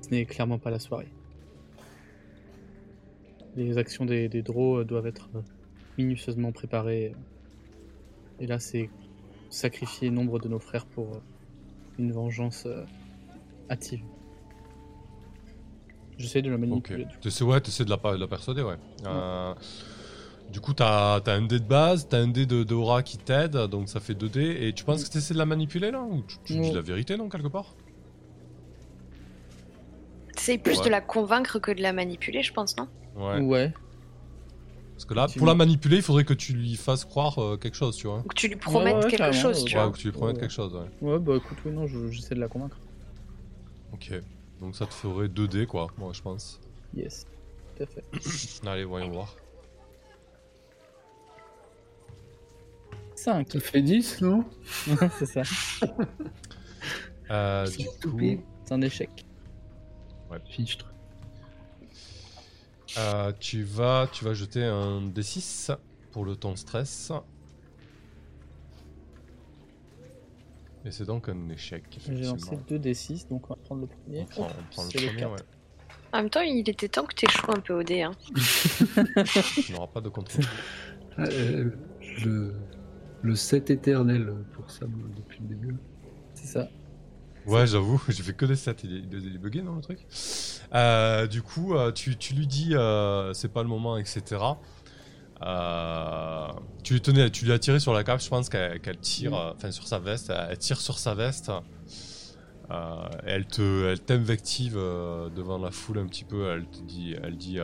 ce 0.00 0.10
n'est 0.10 0.24
clairement 0.26 0.58
pas 0.58 0.70
la 0.70 0.80
soirée. 0.80 1.08
Les 3.56 3.78
actions 3.78 4.04
des, 4.04 4.28
des 4.28 4.42
draws 4.42 4.80
euh, 4.80 4.84
doivent 4.84 5.06
être 5.06 5.28
euh, 5.34 5.40
minutieusement 5.98 6.52
préparées. 6.52 7.14
Et 8.40 8.46
là, 8.46 8.58
c'est 8.58 8.90
sacrifier 9.50 10.10
nombre 10.10 10.38
de 10.38 10.48
nos 10.48 10.58
frères 10.58 10.84
pour 10.86 11.14
euh, 11.14 11.20
une 11.98 12.12
vengeance 12.12 12.66
hâtive. 13.70 14.02
J'essaie 16.18 16.42
de 16.42 16.50
la 16.50 16.58
manipuler. 16.58 17.04
du 17.04 17.10
coup. 17.14 17.20
Tu 17.20 17.28
essaies, 17.28 17.44
ouais, 17.44 17.58
essaies 17.66 17.84
de 17.84 17.90
la, 17.90 17.96
pa- 17.98 18.14
de 18.14 18.20
la 18.20 18.26
persuader, 18.26 18.62
ouais. 18.62 18.76
Euh, 19.06 19.54
du 20.50 20.60
coup, 20.60 20.72
t'as 20.74 21.16
as 21.16 21.30
un 21.32 21.42
dé 21.42 21.58
de 21.58 21.64
base, 21.64 22.08
t'as 22.08 22.18
un 22.18 22.28
dé 22.28 22.46
de, 22.46 22.62
de 22.62 22.74
aura 22.74 23.02
qui 23.02 23.18
t'aide, 23.18 23.56
donc 23.56 23.88
ça 23.88 24.00
fait 24.00 24.14
2 24.14 24.28
dés. 24.28 24.66
Et 24.66 24.72
tu 24.72 24.84
penses 24.84 25.04
que 25.04 25.10
tu 25.10 25.18
essaies 25.18 25.34
de 25.34 25.38
la 25.38 25.46
manipuler 25.46 25.90
là 25.90 26.02
Ou 26.02 26.22
tu, 26.22 26.36
tu 26.44 26.58
dis 26.60 26.72
la 26.72 26.80
vérité, 26.82 27.16
non, 27.16 27.28
quelque 27.28 27.48
part? 27.48 27.74
C'est 30.36 30.58
plus 30.58 30.78
Ouais. 30.78 30.84
de 30.84 30.90
la 30.90 31.00
convaincre 31.00 31.58
que 31.58 31.70
de 31.72 31.82
la 31.82 31.92
manipuler, 31.92 32.42
je 32.42 32.52
pense, 32.52 32.76
non? 32.76 32.88
Ouais. 33.16 33.40
ouais. 33.40 33.74
Parce 34.94 35.04
que 35.04 35.14
là, 35.14 35.26
Tu- 35.26 35.38
pour 35.38 35.46
la 35.46 35.54
manipuler, 35.54 35.96
il 35.96 36.02
faudrait 36.02 36.24
que 36.24 36.32
tu 36.34 36.52
lui 36.54 36.74
fasses 36.76 37.04
croire 37.04 37.38
euh, 37.38 37.56
quelque 37.56 37.76
chose, 37.76 37.96
tu 37.96 38.06
vois. 38.06 38.20
Ou 38.20 38.28
que 38.28 38.34
tu 38.34 38.48
lui 38.48 38.56
promettes 38.56 39.04
ouais, 39.04 39.10
quelque 39.10 39.32
chose, 39.32 39.58
ouais. 39.58 39.64
tu 39.64 39.74
Ouais, 39.76 39.82
vois. 39.82 39.88
ou 39.88 39.92
que 39.92 39.98
tu 39.98 40.06
lui 40.06 40.12
promettes 40.12 40.36
Ouais. 40.36 40.40
quelque 40.42 40.52
chose, 40.52 40.74
ouais. 40.74 40.88
Ouais, 41.12 41.18
bah 41.18 41.36
écoute, 41.36 41.58
oui, 41.66 41.72
non, 41.72 41.86
je- 41.86 42.08
j'essaie 42.08 42.34
de 42.34 42.40
la 42.40 42.48
convaincre. 42.48 42.78
Ok. 43.92 44.12
Donc 44.60 44.74
ça 44.74 44.86
te 44.86 44.94
ferait 44.94 45.28
2 45.28 45.48
dés, 45.48 45.66
quoi, 45.66 45.88
moi, 45.98 46.12
je 46.14 46.22
pense. 46.22 46.60
Yes. 46.94 47.26
Tout 47.76 47.82
à 47.82 47.86
fait. 47.86 48.04
Allez, 48.66 48.84
voyons 48.84 49.10
voir. 49.10 49.34
5. 53.14 53.50
Ça 53.52 53.60
fait 53.60 53.82
10, 53.82 54.20
non 54.22 54.44
c'est 55.18 55.26
ça. 55.26 55.42
Euh, 57.30 57.66
C'est 57.66 57.78
du 57.82 57.88
coup. 58.10 58.42
C'est 58.64 58.74
un 58.74 58.80
échec. 58.82 59.10
Fichtre. 60.48 60.92
Euh, 62.98 63.32
tu 63.38 63.62
vas, 63.62 64.08
tu 64.12 64.24
vas 64.24 64.34
jeter 64.34 64.64
un 64.64 65.00
D6 65.08 65.76
pour 66.12 66.24
le 66.24 66.36
ton 66.36 66.56
stress. 66.56 67.12
Et 70.84 70.90
c'est 70.92 71.04
donc 71.04 71.28
un 71.28 71.48
échec. 71.48 71.84
J'ai 72.06 72.12
lancé 72.12 72.46
effectivement. 72.54 72.62
2 72.68 72.78
D6, 72.78 73.28
donc 73.28 73.50
on 73.50 73.54
va 73.54 73.60
prendre 73.64 73.80
le 73.82 73.86
premier. 73.88 74.20
On 74.22 74.24
prend, 74.26 74.46
on 74.46 74.72
prend 74.72 74.84
le 74.84 74.88
premier, 74.90 75.16
quatre. 75.16 75.32
ouais. 75.32 75.40
En 76.12 76.18
même 76.18 76.30
temps, 76.30 76.40
il 76.42 76.68
était 76.68 76.88
temps 76.88 77.04
que 77.04 77.14
t'échoues 77.14 77.50
un 77.50 77.60
peu 77.60 77.74
au 77.74 77.82
dé. 77.82 78.02
Hein. 78.02 78.12
Tu 79.54 79.72
n'auras 79.72 79.88
pas 79.88 80.00
de 80.00 80.08
contrôle. 80.08 80.44
Ah, 81.18 81.24
euh, 81.24 81.70
le, 82.24 82.54
le 83.22 83.34
7 83.34 83.70
éternel 83.70 84.32
pour 84.52 84.70
ça 84.70 84.86
moi, 84.86 85.08
depuis 85.16 85.40
le 85.42 85.48
début. 85.48 85.76
C'est 86.34 86.46
ça. 86.46 86.68
Ouais, 87.46 87.66
j'avoue, 87.66 88.00
j'ai 88.08 88.22
fait 88.22 88.32
que 88.34 88.44
des 88.46 88.56
7. 88.56 88.80
Il 88.84 88.96
est, 88.96 89.18
il 89.18 89.34
est 89.34 89.38
bugué, 89.38 89.62
non, 89.62 89.76
le 89.76 89.82
truc 89.82 89.98
Euh, 90.74 91.26
Du 91.26 91.42
coup, 91.42 91.74
euh, 91.74 91.92
tu, 91.92 92.16
tu 92.16 92.34
lui 92.34 92.46
dis 92.46 92.74
euh, 92.74 93.32
c'est 93.34 93.52
pas 93.52 93.62
le 93.62 93.68
moment, 93.68 93.96
etc. 93.96 94.22
Euh, 95.42 96.48
tu 96.82 96.94
lui 96.94 97.00
tenais, 97.00 97.30
tu 97.30 97.44
lui 97.44 97.52
as 97.52 97.58
tiré 97.58 97.78
sur 97.78 97.92
la 97.92 98.04
cape, 98.04 98.20
je 98.22 98.28
pense 98.28 98.48
qu'elle 98.48 98.80
tire, 99.00 99.34
enfin 99.34 99.70
sur 99.70 99.86
sa 99.86 99.98
veste, 99.98 100.32
elle 100.48 100.56
tire 100.58 100.80
sur 100.80 100.98
sa 100.98 101.14
veste. 101.14 101.50
Elle 103.24 103.46
te, 103.46 103.86
elle 103.92 104.00
t'invective 104.00 104.74
devant 104.74 105.58
la 105.58 105.70
foule 105.70 105.98
un 105.98 106.06
petit 106.06 106.24
peu. 106.24 106.50
Elle 106.50 106.66
te 106.66 106.80
dit, 106.82 107.14
elle 107.22 107.36
dit, 107.36 107.58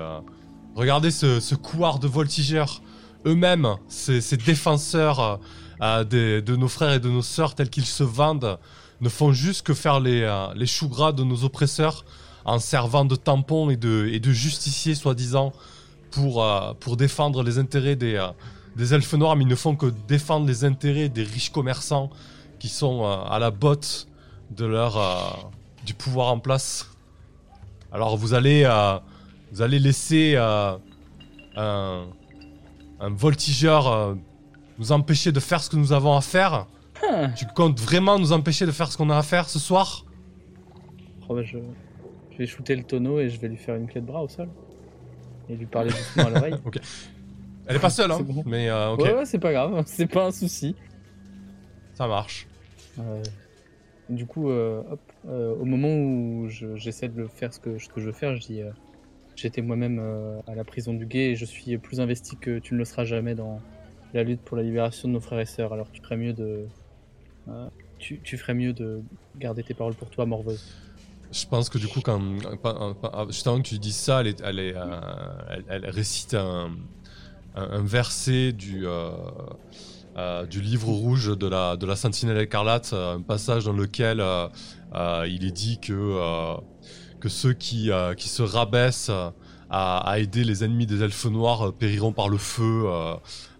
regardez 0.76 1.10
ce, 1.10 1.40
ce 1.40 1.54
couard 1.54 1.98
de 1.98 2.06
voltigeurs. 2.06 2.82
Eux-mêmes, 3.24 3.76
ces, 3.88 4.20
ces 4.20 4.36
défenseurs 4.36 5.40
des- 6.10 6.42
de 6.42 6.56
nos 6.56 6.68
frères 6.68 6.92
et 6.92 7.00
de 7.00 7.08
nos 7.08 7.22
sœurs 7.22 7.54
tels 7.54 7.70
qu'ils 7.70 7.86
se 7.86 8.02
vendent, 8.04 8.58
ne 9.02 9.11
font 9.11 9.32
juste 9.32 9.66
que 9.66 9.75
faire 9.75 10.00
les, 10.00 10.23
euh, 10.23 10.47
les 10.54 10.66
choux 10.66 10.88
de 11.12 11.25
nos 11.25 11.44
oppresseurs 11.44 12.04
en 12.44 12.59
servant 12.59 13.04
de 13.04 13.16
tampons 13.16 13.71
et 13.71 13.76
de, 13.76 14.09
et 14.11 14.21
justiciers 14.32 14.94
soi-disant 14.94 15.52
pour, 16.11 16.44
euh, 16.44 16.73
pour 16.78 16.97
défendre 16.97 17.42
les 17.42 17.59
intérêts 17.59 17.97
des, 17.97 18.14
euh, 18.14 18.94
elfes 18.94 19.14
noirs, 19.14 19.37
mais 19.37 19.44
ne 19.44 19.54
font 19.54 19.76
que 19.76 19.87
défendre 20.09 20.47
les 20.47 20.64
intérêts 20.64 21.09
des 21.09 21.25
riches 21.25 21.50
commerçants 21.50 22.11
qui 22.59 22.68
sont 22.68 23.04
euh, 23.04 23.16
à 23.28 23.38
la 23.38 23.50
botte 23.50 24.06
de 24.50 24.66
leur, 24.66 25.50
du 25.87 25.94
pouvoir 25.94 26.28
en 26.28 26.38
place. 26.38 26.90
Alors 27.90 28.16
vous 28.16 28.35
allez, 28.35 28.64
vous 29.50 29.62
laisser 29.64 30.37
un, 30.37 30.78
voltigeur 33.00 34.14
nous 34.78 34.92
empêcher 34.92 35.32
de 35.32 35.40
faire 35.40 35.62
ce 35.62 35.71
que 35.71 35.76
nous 35.76 35.92
avons 35.92 36.14
à 36.14 36.21
faire. 36.21 36.66
Ah, 37.09 37.28
Tu 37.37 37.47
comptes 37.47 37.80
vraiment 37.80 38.18
nous 38.18 38.32
empêcher 38.32 38.66
de 38.66 38.71
faire 38.73 38.90
ce 38.90 38.97
qu'on 38.97 39.11
a 39.11 39.16
à 39.18 39.23
faire 39.23 39.49
ce 39.49 39.59
soir 39.59 40.04
oh, 41.28 41.35
bah, 41.35 41.42
je... 41.42 41.59
je 42.32 42.38
vais 42.38 42.47
shooter 42.47 42.76
le 42.76 42.85
tonneau 42.85 43.21
et 43.21 43.28
je 43.28 43.38
vais 43.40 43.49
lui 43.49 43.56
faire 43.56 43.75
une 43.75 43.87
clé 43.87 44.00
de 44.00 44.06
bras 44.06 44.23
au 44.23 44.28
sol. 44.28 44.49
Et 45.49 45.56
lui 45.56 45.66
parler 45.66 45.90
doucement 45.90 46.26
à 46.26 46.30
l'oreille. 46.35 46.54
Elle 47.66 47.76
est 47.76 47.80
pas 47.80 47.90
seule, 47.90 48.11
hein 48.11 48.16
C'est 48.18 48.25
bon. 48.25 48.42
Mais 48.47 48.68
euh, 48.68 48.92
ok. 48.92 49.00
Ouais, 49.02 49.14
ouais, 49.14 49.26
c'est 49.26 49.38
pas 49.38 49.52
grave, 49.52 49.82
c'est 49.87 50.06
pas 50.06 50.26
un 50.26 50.32
souci. 50.32 50.75
Ça 51.94 52.06
marche. 52.06 52.47
Euh, 52.99 53.23
du 54.09 54.26
coup, 54.26 54.50
euh, 54.50 54.82
hop, 54.90 55.00
euh, 55.28 55.54
au 55.56 55.64
moment 55.64 55.88
où 55.94 56.49
je- 56.49 56.76
j'essaie 56.76 57.09
de 57.09 57.16
le 57.21 57.28
faire 57.28 57.52
ce 57.52 57.61
que, 57.61 57.78
ce 57.78 57.88
que 57.88 58.00
je 58.00 58.06
veux 58.06 58.12
faire, 58.12 58.35
je 58.37 58.40
dis 58.40 58.61
euh, 58.61 58.71
J'étais 59.35 59.62
moi-même 59.62 59.99
euh, 59.99 60.38
à 60.47 60.54
la 60.54 60.62
prison 60.62 60.92
du 60.92 61.06
guet 61.06 61.30
et 61.30 61.37
je 61.37 61.47
suis 61.47 61.78
plus 61.78 62.00
investi 62.00 62.37
que 62.37 62.59
tu 62.59 62.75
ne 62.75 62.78
le 62.78 62.85
seras 62.85 63.04
jamais 63.04 63.35
dans 63.35 63.61
la 64.12 64.25
lutte 64.25 64.42
pour 64.42 64.59
la 64.59 64.62
libération 64.62 65.09
de 65.09 65.14
nos 65.14 65.21
frères 65.21 65.40
et 65.40 65.47
sœurs. 65.47 65.73
Alors 65.73 65.90
tu 65.90 66.02
ferais 66.02 66.18
mieux 66.18 66.35
de. 66.35 66.66
Euh, 67.49 67.68
tu, 67.99 68.37
ferais 68.37 68.54
mieux 68.54 68.72
de 68.72 69.02
garder 69.37 69.62
tes 69.62 69.75
paroles 69.75 69.94
pour 69.94 70.11
toi, 70.11 70.26
morveuse. 70.26 70.62
Je 71.30 71.46
pense 71.46 71.68
que 71.70 71.78
du 71.78 71.88
coup, 71.88 72.00
quand, 72.02 72.20
juste 73.28 73.46
avant 73.46 73.58
que 73.62 73.68
tu 73.68 73.78
dises 73.78 73.96
ça, 73.96 74.20
elle, 74.20 74.26
est- 74.28 74.40
elle, 74.42 74.58
euh, 74.58 75.90
récite 75.90 76.34
un, 76.34 76.70
verset 77.54 78.52
du, 78.52 78.87
euh, 78.87 80.46
du 80.46 80.61
livre 80.61 80.88
rouge 80.88 81.37
de 81.37 81.46
la, 81.46 81.96
Sentinelle 81.96 82.38
écarlate, 82.38 82.92
un 82.92 83.22
passage 83.22 83.64
dans 83.64 83.72
lequel 83.72 84.22
il 85.26 85.44
est 85.44 85.52
dit 85.52 85.78
que, 85.80 86.58
ceux 87.28 87.54
qui, 87.54 87.87
se 87.87 88.42
rabaissent 88.42 89.11
à, 89.70 90.18
aider 90.18 90.44
les 90.44 90.64
ennemis 90.64 90.87
des 90.87 91.02
elfes 91.02 91.26
noirs 91.26 91.72
périront 91.72 92.12
par 92.12 92.28
le 92.28 92.37
feu, 92.37 92.84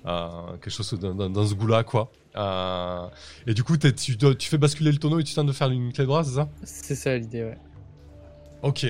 quelque 0.05 0.71
chose 0.71 0.93
dans, 1.01 1.15
dans- 1.15 1.31
dans 1.31 1.47
ce 1.47 1.55
goût-là, 1.55 1.85
quoi. 1.85 2.13
Euh, 2.37 3.07
et 3.47 3.55
du 3.55 3.63
coup, 3.63 3.77
tu, 3.77 4.17
dois- 4.17 4.35
tu 4.35 4.49
fais 4.49 4.59
basculer 4.59 4.91
le 4.93 4.99
tonneau 4.99 5.19
et 5.21 5.25
tu 5.25 5.35
tentes 5.35 5.47
de 5.47 5.53
faire 5.53 5.71
une 5.71 5.93
clé 5.93 6.05
de 6.05 6.09
bras, 6.09 6.25
c'est 6.25 6.35
ça? 6.35 6.49
C'est 6.65 6.95
ça 6.95 7.17
l'idée, 7.17 7.43
ouais. 7.45 7.59
Ok. 8.63 8.87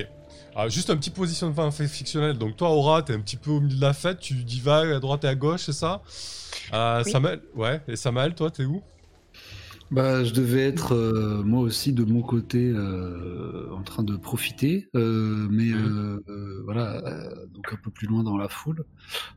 Alors, 0.55 0.69
juste 0.69 0.89
un 0.89 0.97
petit 0.97 1.09
positionnement 1.09 1.71
fi- 1.71 1.87
fictionnel. 1.87 2.37
Donc 2.37 2.55
toi, 2.55 2.69
Aura, 2.69 3.01
t'es 3.01 3.13
un 3.13 3.19
petit 3.19 3.37
peu 3.37 3.51
au 3.51 3.59
milieu 3.59 3.75
de 3.75 3.81
la 3.81 3.93
fête, 3.93 4.19
tu 4.19 4.35
divagues 4.35 4.91
à 4.91 4.99
droite 4.99 5.23
et 5.23 5.27
à 5.27 5.35
gauche, 5.35 5.61
c'est 5.63 5.73
ça? 5.73 6.01
Euh, 6.73 7.01
Oui. 7.03 7.11
Samael, 7.11 7.41
ouais. 7.55 7.81
Et 7.87 7.95
Samael, 7.95 8.35
toi, 8.35 8.51
t'es 8.51 8.65
où? 8.65 8.81
Bah, 9.91 10.23
je 10.23 10.33
devais 10.33 10.61
être 10.67 10.93
euh, 10.93 11.43
moi 11.43 11.61
aussi 11.61 11.93
de 11.93 12.03
mon 12.03 12.21
côté 12.23 12.69
euh, 12.69 13.69
en 13.73 13.83
train 13.83 14.03
de 14.03 14.15
profiter, 14.15 14.87
euh, 14.95 15.47
mais 15.51 15.65
Mhm. 15.65 15.85
euh, 15.85 16.19
euh, 16.29 16.61
voilà, 16.65 16.95
euh, 17.05 17.45
donc 17.53 17.71
un 17.71 17.77
peu 17.83 17.91
plus 17.91 18.07
loin 18.07 18.23
dans 18.23 18.37
la 18.37 18.47
foule. 18.49 18.85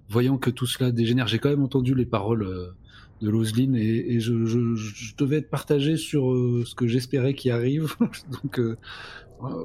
Voyant 0.08 0.38
que 0.38 0.50
tout 0.50 0.66
cela 0.66 0.92
dégénère, 0.92 1.26
j'ai 1.28 1.38
quand 1.38 1.50
même 1.50 1.62
entendu 1.64 1.94
les 1.94 2.06
paroles 2.06 2.44
euh, 2.44 2.72
de 3.20 3.30
Loseline 3.30 3.74
et, 3.76 4.14
et 4.14 4.20
je, 4.20 4.44
je, 4.44 4.74
je 4.74 5.14
devais 5.16 5.36
être 5.38 5.50
partagé 5.50 5.96
sur 5.96 6.30
euh, 6.32 6.64
ce 6.66 6.74
que 6.74 6.86
j'espérais 6.86 7.34
qui 7.34 7.50
arrive. 7.50 7.94
donc 8.42 8.58
euh, 8.58 8.76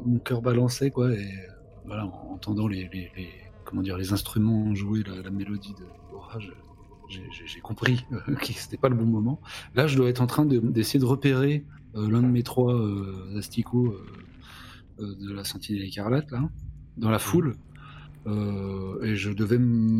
mon 0.05 0.19
cœur 0.19 0.41
balançait 0.41 0.91
quoi, 0.91 1.11
et 1.13 1.27
voilà, 1.85 2.05
en 2.05 2.33
entendant 2.33 2.67
les, 2.67 2.89
les, 2.93 3.11
les- 3.15 3.29
comment 3.65 3.81
dire 3.81 3.97
les 3.97 4.11
instruments 4.13 4.73
jouer 4.75 5.03
la, 5.07 5.21
la 5.21 5.29
mélodie 5.31 5.73
de 5.73 5.85
l'orage, 6.11 6.51
j'ai 7.09 7.59
compris 7.61 8.05
euh, 8.11 8.35
que 8.35 8.47
c'était 8.53 8.77
pas 8.77 8.89
le 8.89 8.95
bon 8.95 9.05
moment. 9.05 9.41
Là, 9.75 9.87
je 9.87 9.97
dois 9.97 10.09
être 10.09 10.21
en 10.21 10.27
train 10.27 10.45
de- 10.45 10.59
d'essayer 10.59 10.99
de, 10.99 11.05
repérer 11.05 11.65
euh, 11.95 12.09
l'un 12.09 12.21
de 12.21 12.27
mes 12.27 12.43
trois 12.43 12.73
asticots 13.37 13.95
de 14.99 15.33
la 15.33 15.43
Sentinelle 15.43 15.83
écarlate, 15.83 16.29
là, 16.31 16.47
dans 16.97 17.09
la 17.09 17.17
foule. 17.19 17.55
Euh, 18.27 19.01
et 19.03 19.15
je 19.15 19.31
devais 19.31 19.59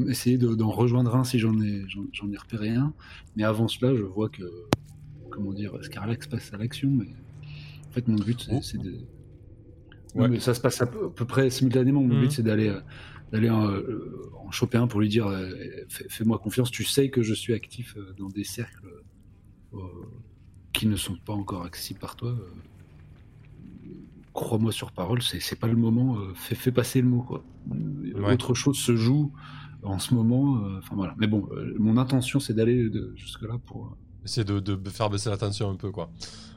essayer 0.09 0.37
de- 0.37 0.53
d'en 0.53 0.69
rejoindre 0.69 1.15
un 1.15 1.23
si 1.23 1.39
j'en 1.39 1.59
ai, 1.61 1.85
j'en 1.87 2.31
ai 2.31 2.37
repéré 2.37 2.69
un. 2.69 2.93
Mais 3.35 3.43
avant 3.43 3.67
cela, 3.67 3.95
je 3.95 4.03
vois 4.03 4.29
que, 4.29 4.43
comment 5.31 5.53
dire, 5.53 5.75
Scarlax 5.83 6.27
passe 6.27 6.53
à 6.53 6.57
l'action. 6.57 6.89
Mais 6.91 7.07
en 7.87 7.91
fait, 7.91 8.07
mon 8.07 8.15
but, 8.17 8.47
c'est 8.61 8.77
Oh. 8.77 8.83
de. 8.83 8.95
Ouais. 10.13 10.27
Mais 10.27 10.39
ça 10.39 10.53
se 10.53 10.61
passe 10.61 10.81
à 10.81 10.85
peu, 10.87 11.05
à 11.05 11.09
peu 11.09 11.25
près 11.25 11.49
simultanément. 11.49 12.01
Mon 12.01 12.19
but, 12.19 12.31
c'est 12.31 12.43
d'aller 12.43 12.67
euh, 12.69 12.79
d'aller 13.31 13.49
en, 13.49 13.65
euh, 13.71 14.29
en 14.45 14.51
choper 14.51 14.77
un 14.77 14.85
pour 14.87 14.99
lui 14.99 15.07
dire 15.07 15.27
fais- 15.87 16.07
fais-moi 16.09 16.37
confiance, 16.37 16.69
tu 16.69 16.83
sais 16.83 17.09
que 17.09 17.21
je 17.23 17.33
suis 17.33 17.53
actif 17.53 17.95
dans 18.17 18.27
des 18.27 18.43
cercles 18.43 18.85
euh, 19.73 19.77
qui 20.73 20.85
ne 20.85 20.97
sont 20.97 21.15
pas 21.25 21.31
encore 21.33 21.63
accessibles 21.63 21.99
par 22.01 22.17
toi. 22.17 22.35
Crois-moi 24.33 24.71
sur 24.71 24.91
parole, 24.91 25.21
c'est 25.21 25.39
c'est 25.41 25.57
pas 25.57 25.67
le 25.67 25.75
moment. 25.75 26.17
euh, 26.17 26.33
fais, 26.35 26.55
fais 26.55 26.71
passer 26.71 27.01
le 27.01 27.07
mot. 27.07 27.21
Quoi. 27.23 27.43
Euh, 27.71 28.21
Ouais. 28.21 28.33
Autre 28.33 28.53
chose 28.53 28.77
se 28.77 28.95
joue 28.95 29.31
en 29.83 29.99
ce 29.99 30.13
moment. 30.13 30.57
euh, 30.63 30.77
Enfin 30.79 30.95
voilà. 30.95 31.13
Mais 31.17 31.27
bon, 31.27 31.47
euh, 31.51 31.75
mon 31.79 31.97
intention, 31.97 32.39
c'est 32.39 32.53
d'aller 32.53 32.89
de- 32.89 33.13
jusque-là 33.15 33.55
pour. 33.65 33.85
euh, 33.87 34.23
Essayer 34.25 34.45
de, 34.45 34.59
de 34.59 34.89
faire 34.89 35.09
baisser 35.09 35.29
la 35.31 35.37
tension 35.37 35.69
un 35.69 35.75
peu, 35.75 35.89
quoi. 35.91 36.11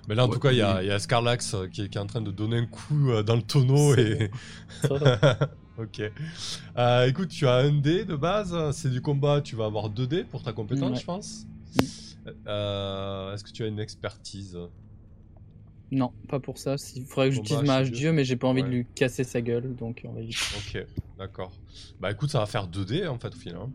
Mais 0.08 0.14
là, 0.14 0.24
en 0.24 0.28
Ouais, 0.28 0.34
tout 0.34 0.40
cas, 0.40 0.52
il 0.52 0.58
y 0.58 0.62
a, 0.62 0.76
oui. 0.76 0.84
il 0.84 0.88
y 0.88 0.90
a 0.90 0.98
Scarlax 0.98 1.56
qui 1.72 1.82
est, 1.82 1.88
qui 1.88 1.96
est 1.96 2.00
en 2.00 2.06
train 2.06 2.20
de 2.20 2.30
donner 2.30 2.58
un 2.58 2.66
coup 2.66 3.08
euh, 3.08 3.22
dans 3.22 3.36
le 3.36 3.42
tonneau 3.42 3.94
et... 3.96 4.30
Ça 4.82 4.94
va. 4.98 5.38
ok. 5.78 6.02
Euh, 6.76 7.06
écoute, 7.08 7.28
tu 7.28 7.46
as 7.46 7.54
un 7.56 7.72
dé 7.72 8.04
de 8.04 8.14
base, 8.16 8.54
c'est 8.72 8.90
du 8.90 9.00
combat, 9.00 9.40
tu 9.40 9.56
vas 9.56 9.64
avoir 9.64 9.88
deux 9.88 10.06
dés 10.06 10.24
pour 10.24 10.42
ta 10.42 10.52
compétence, 10.52 10.90
Ouais. 10.90 11.00
je 11.00 11.04
pense. 11.06 11.46
Mm. 11.76 12.28
Euh, 12.48 13.32
Est-ce 13.34 13.44
que 13.44 13.50
tu 13.50 13.62
as 13.62 13.66
une 13.66 13.80
expertise? 13.80 14.58
Non, 15.92 16.12
pas 16.28 16.40
pour 16.40 16.58
ça. 16.58 16.76
Il 16.96 17.04
faudrait 17.04 17.28
que 17.28 17.34
j'utilise 17.36 17.60
bah, 17.60 17.66
ma 17.66 17.84
je 17.84 17.90
hache 17.90 17.96
dieu, 17.96 18.12
mais 18.12 18.24
j'ai 18.24 18.36
pas 18.36 18.48
envie 18.48 18.62
de 18.62 18.68
lui 18.68 18.86
casser 18.94 19.22
sa 19.22 19.40
gueule, 19.40 19.74
donc 19.76 20.02
on 20.04 20.12
va 20.12 20.20
éviter. 20.20 20.38
Ok, 20.56 20.86
d'accord. 21.18 21.52
Bah 22.00 22.10
écoute, 22.10 22.30
ça 22.30 22.38
va 22.40 22.46
faire 22.46 22.66
2 22.66 22.84
dés 22.84 23.06
en 23.06 23.18
fait 23.18 23.28
au 23.34 23.38
final. 23.38 23.60
hein. 23.62 23.70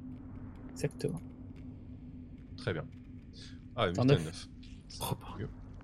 Exactement. 0.73 1.21
Très 2.57 2.73
bien. 2.73 2.83
Ah, 3.75 3.89
T'en 3.91 4.03
8 4.03 4.07
neuf. 4.09 4.25
9. 4.25 4.47
propre. 4.99 5.37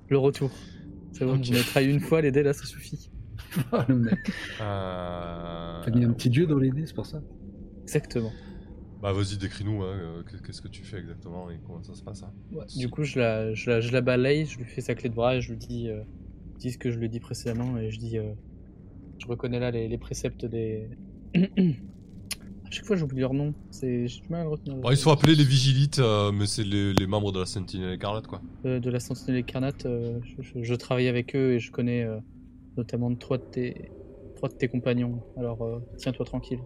Le 0.10 0.18
retour. 0.18 0.52
C'est 1.14 1.26
bon, 1.26 1.36
Ok. 1.40 1.48
on 1.52 1.56
a 1.56 1.64
trahi 1.64 1.90
une 1.90 2.02
fois 2.02 2.22
les 2.22 2.32
dés, 2.32 2.44
là 2.44 2.54
ça 2.54 2.66
suffit. 2.66 3.10
Ah, 3.72 3.86
le 3.90 3.96
mec. 3.96 4.32
Euh... 4.60 5.82
T'as 5.86 5.92
mis 5.92 6.04
un 6.04 6.12
petit 6.12 6.30
dieu 6.30 6.46
dans 6.48 6.58
les 6.58 6.72
dés, 6.72 6.86
c'est 6.86 6.94
pour 6.96 7.06
ça. 7.06 7.22
Exactement. 7.84 8.34
Bah 9.06 9.14
vas-y, 9.14 9.38
décris-nous, 9.38 9.84
hein, 9.84 10.00
euh, 10.00 10.24
qu'est-ce 10.44 10.64
que 10.64 10.68
tu 10.68 10.84
fais 10.84 10.98
exactement 10.98 11.52
et 11.52 11.60
comment 11.68 11.84
ça 11.84 11.94
se 11.94 12.02
passe. 12.02 12.24
hein. 12.24 12.34
Du 12.76 12.90
coup, 12.90 13.04
je 13.04 13.20
la, 13.20 13.54
je, 13.54 13.70
la, 13.70 13.80
je 13.80 13.92
la 13.92 14.02
balaye, 14.02 14.48
je 14.48 14.58
lui 14.58 14.66
fais 14.66 14.82
sa 14.82 14.96
clé 14.96 15.10
de 15.10 15.14
bras 15.14 15.36
et 15.36 15.42
je 15.42 15.52
lui 15.52 15.60
dis, 15.60 15.90
euh, 15.90 16.02
dis 16.60 16.72
ce 16.72 16.80
que 16.80 16.90
je 16.90 16.98
lui 16.98 17.06
ai 17.06 17.10
dit 17.10 17.20
précédemment 17.20 17.78
et 17.78 17.92
je 17.92 18.00
dis 18.00 18.18
euh, 18.18 18.34
Je 19.20 19.28
reconnais 19.28 19.60
là 19.60 19.70
les, 19.70 19.88
les 19.88 19.98
préceptes 20.00 20.46
des. 20.46 20.90
à 21.36 21.40
chaque 22.72 22.86
fois, 22.86 22.96
j'oublie 22.96 23.20
leur 23.22 23.36
nom. 23.36 23.54
C'est, 23.70 24.08
j'ai 24.08 24.22
du 24.22 24.28
mal 24.30 24.42
à 24.42 24.44
le 24.46 24.50
retenir. 24.50 24.76
Bon, 24.82 24.90
ils 24.90 24.98
sont 24.98 25.12
appelés 25.12 25.36
les 25.36 25.44
Vigilites, 25.44 26.00
euh, 26.00 26.32
mais 26.32 26.48
c'est 26.48 26.64
les, 26.64 26.92
les 26.94 27.06
membres 27.08 27.32
de 27.32 27.40
la 27.42 27.46
Sentinelle 27.46 27.94
écarlate 27.94 28.26
quoi. 28.26 28.42
De 28.64 28.90
la 28.90 29.00
Sentinelle 29.00 29.42
Écarnate, 29.42 29.86
euh, 29.86 30.20
je, 30.40 30.42
je- 30.42 30.64
je 30.64 30.74
travaille 30.74 31.08
avec 31.10 31.36
eux 31.36 31.54
et 31.54 31.60
je 31.60 31.70
connais 31.70 32.08
notamment 32.78 33.14
trois 33.16 33.38
de 33.38 33.44
tes, 33.52 33.92
trois 34.36 34.50
de 34.50 34.56
tes 34.56 34.68
compagnons. 34.68 35.22
Alors, 35.38 35.82
tiens-toi 35.98 36.26
tranquille. 36.26 36.62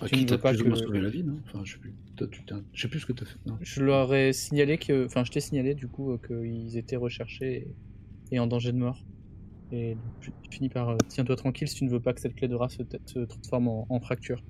Ah, 0.00 0.08
Tu 0.08 0.16
qui 0.16 0.22
ne 0.22 0.28
t'a 0.28 0.34
veux 0.36 0.40
pas 0.40 0.50
plus 0.52 0.62
ou 0.62 0.66
moins 0.66 0.74
que- 0.74 0.84
sauvé 0.86 1.00
la 1.00 1.10
vie, 1.10 1.22
non? 1.22 1.40
Enfin, 1.46 1.62
je 1.64 1.72
sais 1.72 1.78
plus. 1.78 1.94
Toi, 2.16 2.26
tu 2.30 2.44
t'as- 2.44 2.60
je 2.72 2.82
sais 2.82 2.88
plus 2.88 3.00
ce 3.00 3.06
que 3.06 3.12
t'as 3.12 3.24
fait. 3.26 3.38
Non? 3.46 3.56
Je 3.60 3.80
leur 3.82 4.12
ai 4.14 4.32
signalé 4.32 4.78
que, 4.78 5.06
enfin, 5.06 5.24
je 5.24 5.30
t'ai 5.30 5.40
signalé 5.40 5.74
du 5.74 5.88
coup 5.88 6.12
euh, 6.12 6.18
qu'ils 6.26 6.76
étaient 6.76 6.96
recherchés 6.96 7.68
et, 8.30 8.36
et 8.36 8.38
en 8.40 8.46
danger 8.46 8.72
de 8.72 8.78
mort. 8.78 8.98
Et 9.70 9.94
donc, 9.94 10.12
je 10.20 10.30
je 10.50 10.56
finis 10.56 10.68
par 10.68 10.90
euh, 10.90 10.96
tiens-toi 11.08 11.36
tranquille 11.36 11.68
si 11.68 11.76
tu 11.76 11.84
ne 11.84 11.90
veux 11.90 12.00
pas 12.00 12.12
que 12.12 12.20
cette 12.20 12.34
clé 12.34 12.48
de 12.48 12.54
race 12.54 12.76
se, 12.76 12.82
se 13.06 13.20
transforme 13.20 13.68
en, 13.68 13.86
en 13.88 14.00
fracture. 14.00 14.42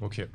Ok. 0.00 0.26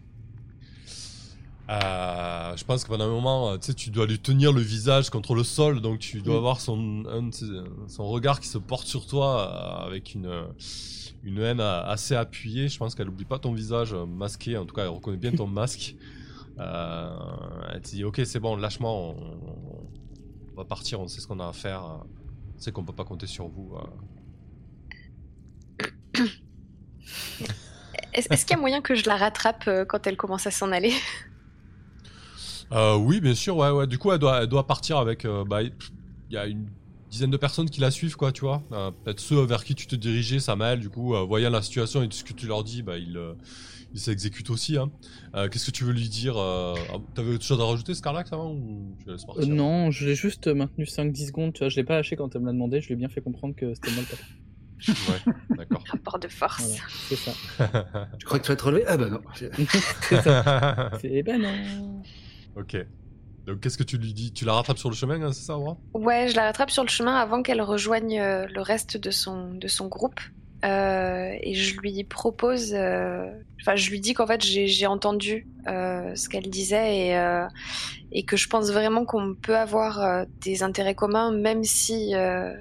Euh, 1.69 2.57
je 2.57 2.63
pense 2.63 2.83
que 2.83 2.89
pendant 2.89 3.05
un 3.05 3.09
moment, 3.09 3.51
euh, 3.51 3.57
tu 3.57 3.67
sais, 3.67 3.73
tu 3.75 3.91
dois 3.91 4.07
lui 4.07 4.17
tenir 4.17 4.51
le 4.51 4.61
visage 4.61 5.11
contre 5.11 5.35
le 5.35 5.43
sol, 5.43 5.81
donc 5.81 5.99
tu 5.99 6.19
dois 6.21 6.37
avoir 6.37 6.61
son, 6.61 7.03
un 7.07 7.29
son 7.87 8.07
regard 8.07 8.39
qui 8.39 8.47
se 8.47 8.57
porte 8.57 8.87
sur 8.87 9.05
toi 9.05 9.83
avec 9.85 10.15
une, 10.15 10.25
euh, 10.25 10.47
une 11.23 11.39
haine 11.39 11.59
assez 11.59 12.15
appuyée. 12.15 12.67
Je 12.69 12.77
pense 12.77 12.95
qu'elle 12.95 13.09
oublie 13.09 13.25
pas 13.25 13.39
ton 13.39 13.53
visage 13.53 13.93
euh, 13.93 14.05
masqué, 14.05 14.57
en 14.57 14.65
tout 14.65 14.73
cas, 14.75 14.83
elle 14.83 14.89
reconnaît 14.89 15.17
bien 15.17 15.31
ton 15.31 15.47
masque. 15.59 15.95
Euh, 16.59 17.09
elle 17.73 17.81
te 17.81 17.89
dit 17.89 18.03
Ok, 18.03 18.21
c'est 18.25 18.39
bon, 18.39 18.55
lâche-moi, 18.55 18.91
on, 18.91 19.15
on 20.53 20.55
va 20.55 20.65
partir, 20.65 20.99
on 20.99 21.07
sait 21.07 21.21
ce 21.21 21.27
qu'on 21.27 21.39
a 21.39 21.47
à 21.47 21.53
faire. 21.53 21.83
On 21.83 22.59
sait 22.59 22.71
qu'on 22.71 22.83
peut 22.83 22.93
pas 22.93 23.05
compter 23.05 23.27
sur 23.27 23.47
vous. 23.47 23.75
euh. 26.17 26.25
Est-ce 28.13 28.45
qu'il 28.45 28.55
y 28.55 28.59
a 28.59 28.61
moyen 28.61 28.81
que 28.81 28.95
je 28.95 29.05
la 29.07 29.15
rattrape 29.15 29.69
quand 29.87 30.05
elle 30.07 30.17
commence 30.17 30.45
à 30.47 30.51
s'en 30.51 30.71
aller? 30.71 30.93
Euh, 32.71 32.95
oui, 32.97 33.21
bien 33.21 33.35
sûr, 33.35 33.55
ouais, 33.57 33.69
ouais. 33.71 33.87
Du 33.87 33.97
coup, 33.97 34.11
elle 34.11 34.19
doit, 34.19 34.41
elle 34.43 34.47
doit 34.47 34.67
partir 34.67 34.97
avec. 34.97 35.25
bah, 35.47 35.61
il 35.63 35.73
y 36.29 36.37
a 36.37 36.45
une 36.45 36.67
dizaine 37.09 37.31
de 37.31 37.37
personnes 37.37 37.69
qui 37.69 37.81
la 37.81 37.91
suivent, 37.91 38.15
quoi, 38.15 38.31
tu 38.31 38.41
vois. 38.41 38.63
Euh, 38.71 38.91
Peut-être 39.03 39.19
ceux 39.19 39.41
vers 39.43 39.63
qui 39.63 39.75
tu 39.75 39.87
te 39.87 39.95
dirigeais, 39.95 40.39
Samael, 40.39 40.79
du 40.79 40.89
coup, 40.89 41.15
euh, 41.15 41.23
voyant 41.23 41.49
la 41.49 41.61
situation 41.61 42.03
et 42.03 42.07
tout 42.09 42.17
ce 42.17 42.23
que 42.23 42.33
tu 42.33 42.45
leur 42.47 42.63
dis, 42.63 42.81
bah, 42.83 42.97
ils 42.97 43.17
euh, 43.17 43.33
ils 43.93 43.99
s'exécutent 43.99 44.51
aussi. 44.51 44.77
Hein. 44.77 44.91
Euh, 45.35 45.49
Qu'est-ce 45.49 45.65
que 45.65 45.71
tu 45.71 45.83
veux 45.83 45.93
lui 45.93 46.07
dire 46.09 46.37
euh, 46.37 46.75
ah, 46.93 46.97
T'avais 47.15 47.33
autre 47.33 47.43
chose 47.43 47.59
à 47.59 47.63
rajouter, 47.65 47.95
Scarlax, 47.95 48.31
avant 48.31 48.51
ou 48.51 48.95
tu 48.99 49.07
la 49.07 49.13
laisses 49.13 49.23
Euh, 49.23 49.33
partir 49.33 49.47
non, 49.55 49.89
je 49.89 50.05
l'ai 50.07 50.15
juste 50.15 50.47
maintenu 50.47 50.85
5-10 50.85 51.27
secondes, 51.27 51.53
tu 51.53 51.59
vois, 51.59 51.69
je 51.69 51.75
l'ai 51.75 51.83
pas 51.83 51.95
lâché 51.95 52.15
quand 52.15 52.35
elle 52.35 52.41
me 52.41 52.45
l'a 52.47 52.53
demandé, 52.53 52.81
je 52.81 52.87
lui 52.87 52.93
ai 52.93 52.97
bien 52.97 53.09
fait 53.09 53.21
comprendre 53.21 53.55
que 53.55 53.73
c'était 53.73 53.91
moi 53.91 54.03
le. 54.11 54.17
Ouais, 54.87 55.33
d'accord. 55.57 55.83
Rapport 55.91 56.19
de 56.19 56.27
force. 56.27 56.61
Voilà, 56.61 56.83
c'est 57.09 57.15
ça. 57.17 57.31
Tu 58.19 58.25
crois 58.25 58.39
que 58.39 58.45
tu 58.45 58.51
vas 58.51 58.55
te 58.55 58.63
relever? 58.63 58.83
Ah 58.87 58.95
bah 58.97 59.09
non. 59.09 59.19
c'est 59.35 60.21
ça. 60.21 60.91
C'est- 61.01 61.09
Eh 61.11 61.23
ben 61.23 61.41
non. 61.41 62.01
ok. 62.55 62.77
Qu'est-ce 63.61 63.77
que 63.77 63.83
tu 63.83 63.97
lui 63.97 64.13
dis? 64.13 64.33
Tu 64.33 64.45
la 64.45 64.53
rattrapes 64.53 64.77
sur 64.77 64.89
le 64.89 64.95
chemin, 64.95 65.21
hein, 65.21 65.31
c'est 65.33 65.43
ça, 65.43 65.57
Aura? 65.57 65.77
Ouais, 65.93 66.27
je 66.29 66.35
la 66.35 66.43
rattrape 66.45 66.69
sur 66.69 66.83
le 66.83 66.89
chemin 66.89 67.15
avant 67.15 67.41
qu'elle 67.41 67.61
rejoigne 67.61 68.19
euh, 68.19 68.45
le 68.47 68.61
reste 68.61 68.97
de 68.97 69.09
son, 69.11 69.53
de 69.53 69.67
son 69.67 69.87
groupe. 69.87 70.19
euh, 70.65 71.31
et 71.41 71.55
je 71.55 71.79
lui 71.79 72.03
propose, 72.03 72.73
euh, 72.73 73.25
enfin 73.61 73.75
je 73.75 73.89
lui 73.89 73.99
dis 73.99 74.13
qu'en 74.13 74.27
fait 74.27 74.41
j'ai 74.43 74.85
entendu 74.87 75.47
ce 75.65 76.29
qu'elle 76.29 76.49
disait 76.49 77.09
et, 77.09 77.47
et 78.11 78.23
que 78.25 78.37
je 78.37 78.47
pense 78.47 78.71
vraiment 78.71 79.05
qu'on 79.05 79.35
peut 79.35 79.57
avoir 79.57 80.25
des 80.41 80.63
intérêts 80.63 80.95
communs 80.95 81.31
même 81.31 81.63
si 81.63 82.13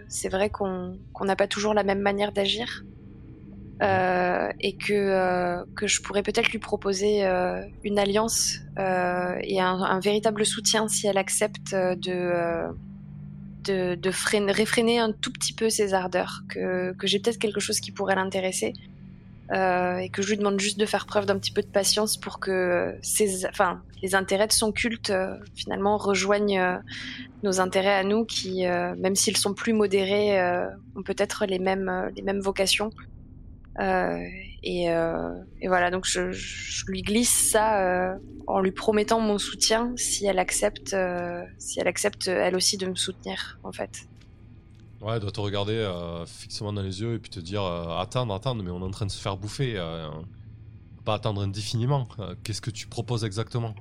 c'est 0.08 0.28
vrai 0.28 0.50
qu'on 0.50 0.98
qu'on 1.12 1.24
n'a 1.24 1.36
pas 1.36 1.48
toujours 1.48 1.74
la 1.74 1.84
même 1.84 2.00
manière 2.00 2.32
d'agir. 2.32 2.84
Et 3.80 4.76
que, 4.76 5.64
que 5.74 5.86
je 5.86 6.02
pourrais 6.02 6.22
peut-être 6.22 6.50
lui 6.50 6.58
proposer 6.58 7.22
une 7.84 7.98
alliance 7.98 8.58
et 8.76 9.60
un, 9.60 10.00
véritable 10.00 10.44
soutien 10.44 10.88
si 10.88 11.06
elle 11.06 11.18
accepte 11.18 11.72
de, 11.72 12.68
de, 13.64 13.94
de 13.94 14.10
freiner, 14.10 14.52
réfréner 14.52 14.98
un 14.98 15.12
tout 15.12 15.32
petit 15.32 15.52
peu 15.52 15.70
ses 15.70 15.94
ardeurs, 15.94 16.42
que, 16.48 16.92
que 16.94 17.06
j'ai 17.06 17.18
peut-être 17.18 17.38
quelque 17.38 17.60
chose 17.60 17.80
qui 17.80 17.92
pourrait 17.92 18.16
l'intéresser. 18.16 18.72
Euh, 19.50 19.96
et 19.96 20.10
que 20.10 20.20
je 20.20 20.28
lui 20.28 20.36
demande 20.36 20.60
juste 20.60 20.78
de 20.78 20.84
faire 20.84 21.06
preuve 21.06 21.24
d'un 21.24 21.38
petit 21.38 21.52
peu 21.52 21.62
de 21.62 21.68
patience 21.68 22.18
pour 22.18 22.38
que 22.38 22.94
ses, 23.00 23.46
enfin, 23.46 23.80
les 24.02 24.14
intérêts 24.14 24.46
de 24.46 24.52
son 24.52 24.72
culte 24.72 25.08
euh, 25.08 25.36
finalement 25.54 25.96
rejoignent 25.96 26.60
euh, 26.60 26.76
nos 27.42 27.58
intérêts 27.58 27.94
à 27.94 28.04
nous, 28.04 28.26
qui, 28.26 28.66
euh, 28.66 28.94
même 28.96 29.14
s'ils 29.14 29.38
sont 29.38 29.54
plus 29.54 29.72
modérés, 29.72 30.38
euh, 30.38 30.66
ont 30.96 31.02
peut-être 31.02 31.46
les 31.46 31.58
mêmes, 31.58 32.10
les 32.14 32.22
mêmes 32.22 32.40
vocations. 32.40 32.90
Et, 33.80 34.84
et, 34.86 35.68
voilà, 35.68 35.90
donc 35.90 36.04
je, 36.04 36.32
je, 36.32 36.84
lui 36.86 37.02
glisse 37.02 37.50
ça 37.50 38.16
en 38.46 38.60
lui 38.60 38.72
promettant 38.72 39.20
mon 39.20 39.38
soutien 39.38 39.92
si 39.96 40.26
elle 40.26 40.38
accepte, 40.38 40.96
si 41.58 41.80
elle 41.80 41.88
accepte 41.88 42.28
elle 42.28 42.56
aussi 42.56 42.76
de 42.76 42.86
me 42.86 42.96
soutenir 42.96 43.58
en 43.62 43.72
fait. 43.72 44.08
Ouais, 45.00 45.14
elle 45.14 45.20
doit 45.20 45.30
te 45.30 45.40
regarder 45.40 45.74
euh, 45.74 46.26
fixement 46.26 46.72
dans 46.72 46.82
les 46.82 47.00
yeux 47.00 47.14
et 47.14 47.18
puis 47.18 47.30
te 47.30 47.38
dire 47.38 47.62
euh, 47.62 47.98
attendre, 47.98 48.34
attendre, 48.34 48.64
mais 48.64 48.70
on 48.70 48.80
est 48.80 48.84
en 48.84 48.90
train 48.90 49.06
de 49.06 49.10
se 49.10 49.20
faire 49.20 49.36
bouffer. 49.36 49.74
Euh, 49.76 50.10
pas 51.04 51.14
attendre 51.14 51.40
indéfiniment. 51.40 52.08
Qu'est-ce 52.42 52.60
que 52.60 52.70
tu 52.70 52.86
proposes 52.86 53.24
exactement? 53.24 53.74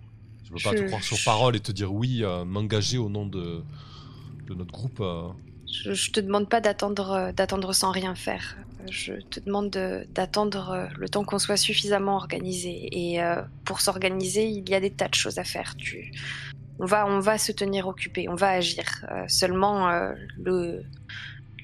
Je 0.46 0.52
veux 0.54 0.60
pas 0.64 0.74
te 0.74 0.88
croire 0.88 1.04
sur 1.04 1.18
parole 1.26 1.58
et 1.58 1.60
te 1.60 1.74
dire 1.74 1.92
oui, 1.92 2.24
m'engager 2.46 2.98
au 2.98 3.10
nom 3.10 3.26
de, 3.26 3.64
de 4.48 4.54
notre 4.54 4.72
groupe. 4.72 5.04
Je, 5.72 5.94
je, 5.94 6.12
te 6.12 6.20
demande 6.20 6.50
pas 6.50 6.62
d'attendre, 6.62 7.32
d'attendre 7.36 7.74
sans 7.74 7.92
rien 7.92 8.16
faire. 8.16 8.58
Je 8.90 9.14
te 9.14 9.40
demande 9.40 9.70
d'attendre 10.14 10.88
le 10.98 11.10
temps 11.10 11.26
qu'on 11.26 11.40
soit 11.40 11.58
suffisamment 11.58 12.16
organisé. 12.16 12.88
Et 12.92 13.20
pour 13.66 13.82
s'organiser, 13.82 14.48
il 14.48 14.70
y 14.70 14.76
a 14.76 14.80
des 14.80 14.92
tas 14.92 15.10
de 15.10 15.14
choses 15.14 15.40
à 15.40 15.44
faire. 15.44 15.76
Tu, 15.76 16.14
on 16.80 16.86
va, 16.86 17.08
on 17.08 17.20
va 17.20 17.38
se 17.38 17.52
tenir 17.52 17.88
occupé, 17.88 18.30
on 18.30 18.36
va 18.36 18.50
agir. 18.50 18.86
Euh, 19.12 19.26
seulement, 19.28 19.90
euh, 19.90 20.14
le, 20.44 20.84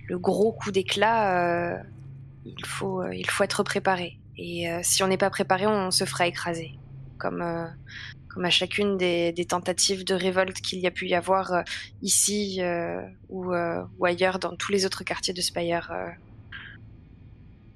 le, 0.07 0.17
gros 0.17 0.51
coup 0.51 0.71
d'éclat, 0.71 1.75
euh, 1.75 1.77
il, 2.45 2.65
faut, 2.65 3.05
il 3.07 3.29
faut 3.29 3.43
être 3.43 3.63
préparé. 3.63 4.17
Et 4.37 4.67
si 4.81 5.03
on 5.03 5.07
n'est 5.07 5.17
pas 5.17 5.29
préparé, 5.29 5.67
on 5.67 5.91
se 5.91 6.05
fera 6.05 6.25
écraser. 6.25 6.71
Comme, 7.19 7.45
comme 8.33 8.45
à 8.45 8.49
chacune 8.49 8.97
des, 8.97 9.31
des 9.31 9.45
tentatives 9.45 10.03
de 10.03 10.15
révolte 10.15 10.59
qu'il 10.61 10.79
y 10.79 10.87
a 10.87 10.91
pu 10.91 11.07
y 11.07 11.15
avoir 11.15 11.63
ici 12.01 12.61
ou, 13.29 13.53
ou, 13.53 14.05
ailleurs 14.05 14.39
dans 14.39 14.55
tous 14.55 14.71
les 14.71 14.85
autres 14.85 15.03
quartiers 15.03 15.33
de 15.33 15.41
Spire. 15.41 15.91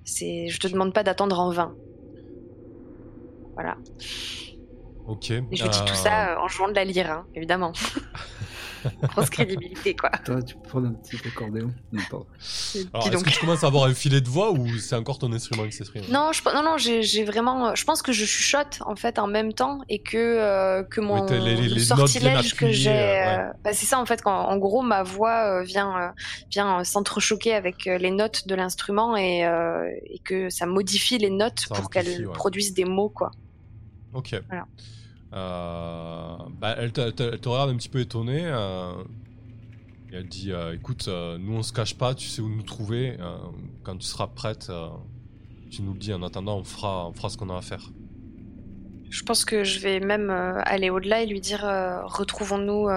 c'est, 0.03 0.47
je 0.47 0.59
te 0.59 0.67
demande 0.67 0.93
pas 0.93 1.03
d'attendre 1.03 1.39
en 1.39 1.51
vain. 1.51 1.75
Voilà. 3.53 3.75
Ok. 5.07 5.31
Et 5.31 5.43
je 5.51 5.67
dis 5.67 5.85
tout 5.85 5.95
ça 5.95 6.33
euh, 6.33 6.39
en 6.41 6.47
jouant 6.47 6.67
de 6.67 6.75
la 6.75 6.83
lyre, 6.83 7.09
hein, 7.09 7.25
évidemment. 7.33 7.71
Grosse 9.03 9.29
crédibilité, 9.29 9.96
quoi. 9.96 10.10
Toi, 10.25 10.41
tu 10.41 10.55
peux 10.55 10.62
prendre 10.67 10.88
un 10.88 10.93
petit 10.93 11.17
accordéon 11.27 11.72
Non, 11.91 12.01
pas. 12.10 12.17
Alors, 12.93 13.07
est-ce 13.07 13.24
que 13.24 13.29
tu 13.29 13.39
commences 13.39 13.63
à 13.63 13.67
avoir 13.67 13.86
un 13.86 13.93
filet 13.93 14.22
de 14.22 14.29
voix 14.29 14.51
ou 14.51 14.77
c'est 14.77 14.96
encore 14.96 15.19
ton 15.19 15.31
instrument 15.34 15.65
qui 15.65 15.74
s'exprime? 15.74 16.03
Non, 16.10 16.31
je, 16.31 16.41
non, 16.46 16.63
non, 16.63 16.77
j'ai 16.77 17.24
vraiment. 17.24 17.75
Je 17.75 17.84
pense 17.84 18.01
que 18.01 18.12
je 18.12 18.25
chuchote 18.25 18.79
en 18.86 18.96
fait 18.96 19.19
en 19.19 19.27
même 19.27 19.53
temps 19.53 19.81
et 19.89 20.00
que 20.00 20.17
euh, 20.17 20.84
que 20.84 21.01
mon 21.01 21.25
les, 21.25 21.39
les, 21.39 21.67
les 21.67 21.79
sortilège 21.79 22.55
que 22.55 22.72
j'ai. 22.72 22.89
Euh, 22.89 23.38
ouais. 23.38 23.51
bah, 23.63 23.74
c'est 23.74 23.86
ça 23.86 24.00
en 24.00 24.05
fait. 24.05 24.22
Quand, 24.22 24.36
en 24.36 24.57
gros, 24.57 24.81
ma 24.81 25.03
voix 25.03 25.63
vient 25.63 26.13
vient 26.51 26.84
s'entrechoquer 26.84 27.53
avec 27.53 27.86
les 27.86 28.12
notes 28.12 28.48
de 28.48 28.55
l'instrument 28.55 29.15
et, 29.17 29.41
et 30.05 30.19
que 30.19 30.50
ça 30.50 30.65
modifie 30.65 31.17
les 31.17 31.29
notes 31.29 31.65
ça 31.69 31.75
pour 31.75 31.89
qu'elles 31.89 32.27
ouais. 32.27 32.34
produisent 32.34 32.74
des 32.74 32.86
mots, 32.86 33.10
quoi. 33.10 33.31
Ok. 34.13 34.36
Voilà. 34.48 34.65
Euh, 35.34 36.38
bah, 36.60 36.75
elle, 36.77 36.93
te, 36.93 37.01
regarde 37.50 37.69
un 37.69 37.75
petit 37.75 37.89
peu 37.89 38.00
étonnée. 38.00 38.46
Euh, 38.46 38.93
et 40.12 40.15
elle 40.15 40.27
dit 40.27 40.51
euh, 40.51 40.74
Écoute, 40.74 41.07
nous 41.07 41.53
on 41.53 41.63
se 41.63 41.74
cache 41.74 41.98
pas, 41.98 42.15
tu 42.15 42.27
sais 42.27 42.41
où 42.41 42.50
nous 42.50 42.63
trouver. 42.63 43.17
quand 43.83 43.98
tu 43.98 44.07
seras 44.07 44.27
prête, 44.27 44.72
tu 45.70 45.81
nous 45.81 45.94
le 45.94 46.00
dis. 46.00 46.13
En 46.13 46.24
attendant, 46.24 46.57
on 46.57 46.63
fera, 46.63 47.07
on 47.07 47.13
fera 47.13 47.29
ce 47.29 47.37
qu'on 47.37 47.50
a 47.50 47.57
à 47.57 47.61
faire. 47.61 47.92
Je 49.09 49.24
pense 49.24 49.46
que 49.46 49.63
je 49.63 49.79
vais 49.79 50.00
même 50.00 50.29
aller 50.29 50.90
au-delà 50.90 51.22
et 51.22 51.25
lui 51.25 51.42
dire 51.42 51.61
Retrouvons-nous 52.05 52.87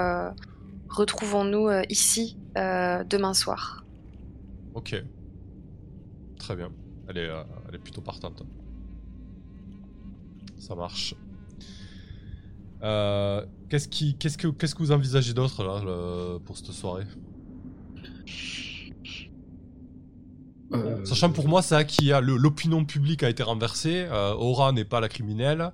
retrouvons-nous 0.88 1.69
ici 1.88 2.37
demain 2.57 3.35
soir. 3.35 3.85
Ok. 4.75 4.95
Très 6.38 6.57
bien. 6.57 6.71
Elle 7.09 7.19
est, 7.19 7.29
elle 7.69 7.75
est 7.75 7.79
plutôt 7.79 8.01
partante. 8.01 8.45
Ça 10.59 10.75
marche. 10.77 11.14
Euh, 12.83 13.45
qu'est-ce, 13.69 13.88
qui, 13.88 14.16
qu'est-ce, 14.16 14.38
que, 14.38 14.49
qu'est-ce 14.49 14.75
que 14.75 14.81
vous 14.81 14.93
envisagez 14.93 15.35
d'autre 15.35 15.62
là 15.64 15.83
le, 15.85 16.38
pour 16.38 16.57
cette 16.57 16.73
soirée? 16.73 17.05
Euh... 20.73 21.05
Sachant 21.05 21.31
pour 21.31 21.49
moi, 21.49 21.62
ça 21.62 21.85
qui 21.85 22.12
a 22.12 22.21
l'opinion 22.21 22.85
publique 22.85 23.23
a 23.23 23.29
été 23.29 23.43
renversée. 23.43 24.07
Euh, 24.11 24.35
Aura 24.35 24.73
n'est 24.73 24.85
pas 24.85 25.01
la 25.01 25.09
criminelle. 25.09 25.73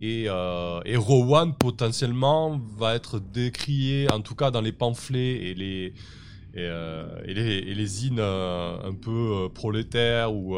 Et, 0.00 0.26
euh, 0.28 0.80
et, 0.84 0.96
Rowan 0.96 1.54
potentiellement 1.54 2.60
va 2.76 2.94
être 2.94 3.18
décrié, 3.18 4.08
en 4.12 4.20
tout 4.20 4.36
cas 4.36 4.52
dans 4.52 4.60
les 4.60 4.70
pamphlets 4.70 5.50
et 5.50 5.54
les, 5.54 5.92
et, 6.54 6.62
et 7.24 7.34
les, 7.34 7.56
et 7.56 7.74
les 7.74 7.86
zines 7.86 8.20
un 8.20 8.94
peu 8.94 9.48
prolétaires 9.52 10.32
ou 10.32 10.56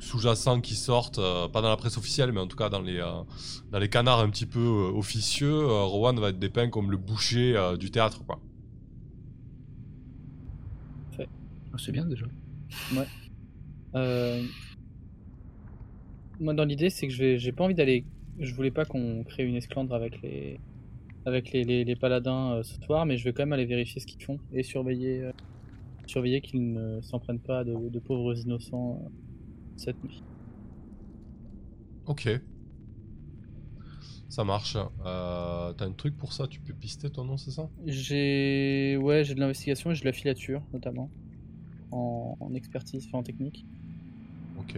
sous-jacents 0.00 0.60
qui 0.60 0.74
sortent, 0.74 1.18
euh, 1.18 1.48
pas 1.48 1.62
dans 1.62 1.68
la 1.68 1.76
presse 1.76 1.96
officielle, 1.98 2.32
mais 2.32 2.40
en 2.40 2.46
tout 2.46 2.56
cas 2.56 2.68
dans 2.68 2.80
les, 2.80 2.98
euh, 2.98 3.22
dans 3.70 3.78
les 3.78 3.88
canards 3.88 4.20
un 4.20 4.30
petit 4.30 4.46
peu 4.46 4.60
euh, 4.60 4.96
officieux, 4.96 5.66
Rowan 5.66 6.18
va 6.18 6.30
être 6.30 6.38
dépeint 6.38 6.68
comme 6.68 6.90
le 6.90 6.96
boucher 6.96 7.54
du 7.78 7.90
théâtre, 7.90 8.24
quoi. 8.24 8.40
Ah, 11.18 11.78
c'est 11.78 11.92
bien 11.92 12.06
déjà. 12.06 12.26
Ouais. 12.94 14.42
Moi, 16.40 16.54
dans 16.54 16.64
l'idée, 16.64 16.90
c'est 16.90 17.06
que 17.06 17.12
je 17.12 17.18
vais, 17.18 17.38
j'ai 17.38 17.52
pas 17.52 17.64
envie 17.64 17.74
d'aller. 17.74 18.04
Je 18.38 18.54
voulais 18.54 18.70
pas 18.70 18.84
qu'on 18.84 19.24
crée 19.24 19.44
une 19.44 19.56
esclandre 19.56 19.94
avec 19.94 20.20
les, 20.22 20.60
avec 21.24 21.52
les, 21.52 21.64
les, 21.64 21.84
les 21.84 21.96
paladins 21.96 22.62
ce 22.62 22.80
soir, 22.82 23.04
mais 23.06 23.16
je 23.16 23.24
vais 23.24 23.32
quand 23.32 23.42
même 23.42 23.52
aller 23.52 23.64
vérifier 23.66 24.00
ce 24.00 24.06
qu'ils 24.06 24.22
font 24.22 24.38
et 24.52 24.62
surveiller, 24.62 25.30
surveiller 26.06 26.40
qu'ils 26.40 26.72
ne 26.72 27.00
s'en 27.02 27.18
prennent 27.18 27.40
pas 27.40 27.64
de, 27.64 27.88
de 27.88 27.98
pauvres 27.98 28.38
innocents 28.38 29.10
cette 29.76 30.02
nuit. 30.04 30.22
Ok. 32.06 32.28
Ça 34.28 34.44
marche. 34.44 34.76
Euh, 35.04 35.72
T'as 35.72 35.86
un 35.86 35.92
truc 35.92 36.16
pour 36.16 36.32
ça 36.32 36.46
Tu 36.46 36.60
peux 36.60 36.74
pister 36.74 37.10
ton 37.10 37.24
nom, 37.24 37.36
c'est 37.36 37.50
ça? 37.50 37.68
J'ai. 37.86 38.98
Ouais, 39.00 39.24
j'ai 39.24 39.34
de 39.34 39.40
l'investigation 39.40 39.90
et 39.90 39.94
j'ai 39.94 40.02
de 40.02 40.06
la 40.06 40.12
filature, 40.12 40.62
notamment. 40.72 41.10
En, 41.90 42.36
expertise, 42.54 43.06
enfin 43.06 43.18
en 43.18 43.22
technique. 43.22 43.64
Ok. 44.58 44.74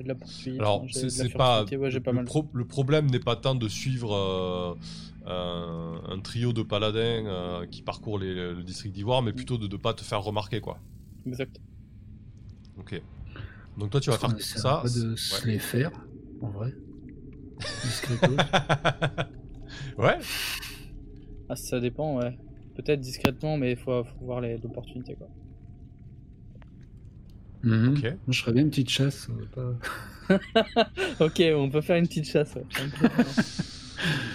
De 0.00 0.08
la 0.08 0.14
poursuite. 0.14 0.58
Alors, 0.58 0.84
c'est 0.90 1.32
pas. 1.34 1.64
Ouais, 1.64 1.90
le, 1.90 2.00
pas 2.00 2.12
mal. 2.12 2.24
Pro 2.24 2.46
le, 2.52 2.64
problème 2.64 3.10
n'est 3.10 3.20
pas 3.20 3.36
tant 3.36 3.54
de 3.54 3.68
suivre 3.68 4.14
euh, 4.14 4.74
un, 5.26 6.00
un, 6.08 6.20
trio 6.20 6.52
de 6.52 6.62
paladins 6.62 7.26
euh, 7.26 7.66
qui 7.66 7.82
parcourt 7.82 8.18
les, 8.18 8.34
le 8.34 8.62
district 8.62 8.94
d'Ivoire, 8.94 9.22
mais 9.22 9.32
plutôt 9.32 9.58
de 9.58 9.68
ne 9.68 9.76
pas 9.76 9.94
te 9.94 10.02
faire 10.02 10.22
remarquer, 10.22 10.60
quoi. 10.60 10.78
Exact. 11.26 11.60
Ok. 12.78 13.00
Donc 13.80 13.90
toi, 13.90 14.00
tu 14.00 14.10
vas 14.10 14.18
faire 14.18 14.40
ça. 14.40 14.80
Pas 14.82 14.88
de 14.88 15.16
se 15.16 15.46
les 15.46 15.58
faire, 15.58 15.90
en 16.42 16.50
vrai. 16.50 16.74
ouais. 19.98 20.18
Ah, 21.48 21.56
ça 21.56 21.80
dépend, 21.80 22.18
ouais. 22.18 22.38
Peut-être 22.74 23.00
discrètement, 23.00 23.56
mais 23.56 23.72
il 23.72 23.76
faut, 23.76 24.04
faut, 24.04 24.24
voir 24.24 24.42
l'opportunité, 24.42 25.14
quoi. 25.14 25.28
Mmh. 27.62 27.88
Ok. 27.88 28.02
Moi, 28.02 28.12
je 28.28 28.40
ferais 28.40 28.52
bien 28.52 28.62
une 28.62 28.70
petite 28.70 28.90
chasse. 28.90 29.28
Pas... 29.54 29.74
ok, 31.20 31.42
on 31.56 31.70
peut 31.70 31.80
faire 31.80 31.96
une 31.96 32.06
petite 32.06 32.28
chasse. 32.28 32.54
Ouais. 32.54 32.66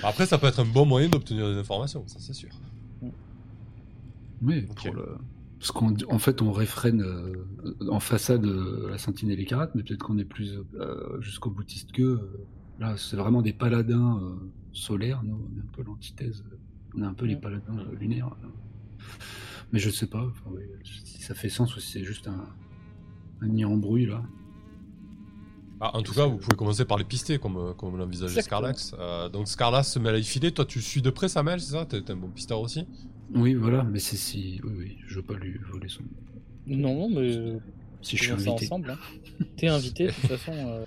Après, 0.03 0.25
ça 0.25 0.39
peut 0.39 0.47
être 0.47 0.59
un 0.59 0.65
bon 0.65 0.87
moyen 0.87 1.09
d'obtenir 1.09 1.53
des 1.53 1.59
informations, 1.59 2.03
ça 2.07 2.17
c'est 2.19 2.33
sûr. 2.33 2.49
Oui, 4.41 4.65
okay. 4.69 4.89
pour 4.89 4.97
le... 4.97 5.17
Parce 5.59 5.71
qu'en 5.71 5.93
en 6.09 6.19
fait, 6.19 6.41
on 6.41 6.51
réfrène 6.51 7.01
euh, 7.01 7.89
en 7.89 7.99
façade 7.99 8.45
euh, 8.45 8.89
la 8.89 8.97
sentinelle 8.97 9.39
écarlate, 9.39 9.73
mais 9.75 9.83
peut-être 9.83 10.03
qu'on 10.03 10.17
est 10.17 10.25
plus 10.25 10.59
euh, 10.75 11.21
jusqu'au 11.21 11.49
boutiste 11.49 11.91
que. 11.91 12.19
là, 12.79 12.97
c'est 12.97 13.15
vraiment 13.15 13.41
des 13.41 13.53
paladins 13.53 14.37
solaires, 14.73 15.23
nous, 15.23 15.35
on 15.35 15.57
est 15.57 15.61
un 15.61 15.71
peu 15.71 15.83
l'antithèse. 15.83 16.43
On 16.95 17.01
est 17.01 17.05
un 17.05 17.13
peu 17.13 17.25
les 17.25 17.35
paladins 17.35 17.77
lunaires. 17.99 18.35
Mais 19.71 19.79
je 19.79 19.89
sais 19.89 20.07
pas 20.07 20.25
enfin, 20.25 20.51
ouais, 20.51 20.69
si 20.83 21.21
ça 21.21 21.33
fait 21.33 21.49
sens 21.49 21.75
ou 21.75 21.79
si 21.79 21.91
c'est 21.91 22.03
juste 22.03 22.27
un, 22.27 22.45
un 23.41 23.47
nid 23.47 23.65
en 23.65 23.77
bruit 23.77 24.05
là. 24.05 24.23
Ah, 25.81 25.95
en 25.95 26.01
tout 26.01 26.13
cas, 26.13 26.25
vous 26.25 26.37
pouvez 26.37 26.55
commencer 26.55 26.85
par 26.85 26.97
les 26.97 27.03
pister, 27.03 27.37
comme, 27.37 27.73
comme 27.77 27.97
l'envisageait. 27.97 28.41
Scarlax. 28.41 28.95
Euh, 28.97 29.27
donc 29.29 29.47
Scarlax 29.47 29.91
se 29.91 29.99
met 29.99 30.09
à 30.09 30.17
y 30.17 30.23
filer. 30.23 30.51
Toi, 30.51 30.65
tu 30.65 30.81
suis 30.81 31.01
de 31.01 31.09
près 31.09 31.27
Samuel, 31.27 31.59
c'est 31.59 31.73
ça? 31.73 31.85
T'es 31.85 32.01
t'es 32.01 32.13
un 32.13 32.15
bon 32.15 32.29
pisteur 32.29 32.61
aussi? 32.61 32.87
Oui, 33.33 33.53
voilà, 33.55 33.83
mais 33.83 33.99
c'est 33.99 34.17
si. 34.17 34.59
Oui, 34.63 34.73
oui, 34.77 34.97
je 35.07 35.15
veux 35.15 35.23
pas 35.23 35.33
lui 35.35 35.57
voler 35.69 35.89
son. 35.89 36.03
Non, 36.67 37.09
mais 37.09 37.59
Si 38.01 38.17
je 38.17 38.23
suis 38.23 38.33
invité. 38.33 38.65
ensemble. 38.65 38.91
hein. 38.91 38.99
T'es 39.57 39.67
invité, 39.67 40.07
de 40.07 40.11
toute 40.11 40.27
façon. 40.27 40.67
euh, 40.69 40.83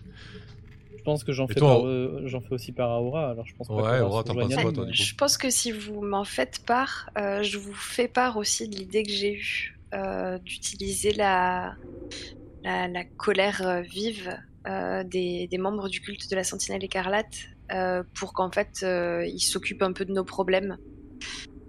je 0.97 1.03
pense 1.03 1.25
que 1.25 1.33
j'en 1.33 1.49
Et 1.49 1.55
fais, 1.55 1.61
toi, 1.61 1.69
par, 1.79 1.87
euh, 1.87 2.23
j'en 2.27 2.41
fais 2.41 2.55
aussi 2.55 2.73
par 2.73 2.91
Aura, 3.03 3.31
alors 3.31 3.47
je 3.47 3.55
pense 3.57 3.69
pas 3.69 3.83
Ouais, 3.83 4.01
Aura, 4.01 4.23
t'en 4.25 4.35
penses 4.35 4.55
quoi, 4.55 4.73
toi, 4.73 4.85
mais- 4.85 4.93
du 4.93 4.95
coup 4.97 5.05
Je 5.05 5.15
pense 5.17 5.37
que 5.39 5.51
si 5.51 5.73
vous 5.73 6.01
m'en 6.03 6.25
faites 6.25 6.61
part, 6.67 7.11
euh, 7.19 7.43
je 7.43 7.59
vous 7.59 7.75
fais 7.75 8.09
part 8.09 8.37
aussi 8.39 8.69
de 8.69 8.77
l'idée 8.77 9.03
que 9.03 9.11
j'ai 9.13 9.35
eue 9.35 9.79
euh, 9.95 10.39
d'utiliser 10.39 11.13
la, 11.13 11.77
la, 12.65 12.89
la 12.89 13.05
colère 13.17 13.83
vive 13.83 14.39
euh, 14.69 15.05
des, 15.05 15.49
des 15.49 15.59
membres 15.59 15.89
du 15.89 16.01
culte 16.01 16.31
de 16.31 16.37
la 16.37 16.45
Sentinelle 16.45 16.85
écarlate 16.85 17.27
euh, 17.73 18.03
pour 18.15 18.33
qu'en 18.35 18.51
fait 18.53 18.71
euh, 18.85 19.27
ils 19.27 19.41
s'occupent 19.41 19.83
un 19.83 19.93
peu 19.93 20.05
de 20.07 20.13
nos 20.13 20.25
problèmes. 20.25 20.79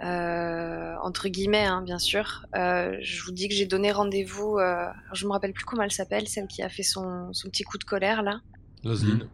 Euh, 0.01 0.95
entre 1.03 1.27
guillemets, 1.27 1.65
hein, 1.65 1.81
bien 1.81 1.99
sûr. 1.99 2.45
Euh, 2.55 2.97
je 3.01 3.21
vous 3.23 3.31
dis 3.31 3.49
que 3.49 3.53
j'ai 3.53 3.65
donné 3.65 3.91
rendez-vous. 3.91 4.57
Euh, 4.57 4.85
je 5.13 5.25
me 5.25 5.31
rappelle 5.31 5.53
plus 5.53 5.65
comment 5.65 5.83
elle 5.83 5.91
s'appelle, 5.91 6.27
celle 6.27 6.47
qui 6.47 6.61
a 6.63 6.69
fait 6.69 6.83
son, 6.83 7.33
son 7.33 7.49
petit 7.49 7.63
coup 7.63 7.77
de 7.77 7.83
colère 7.83 8.21
là. 8.23 8.39
Lozline. 8.83 9.27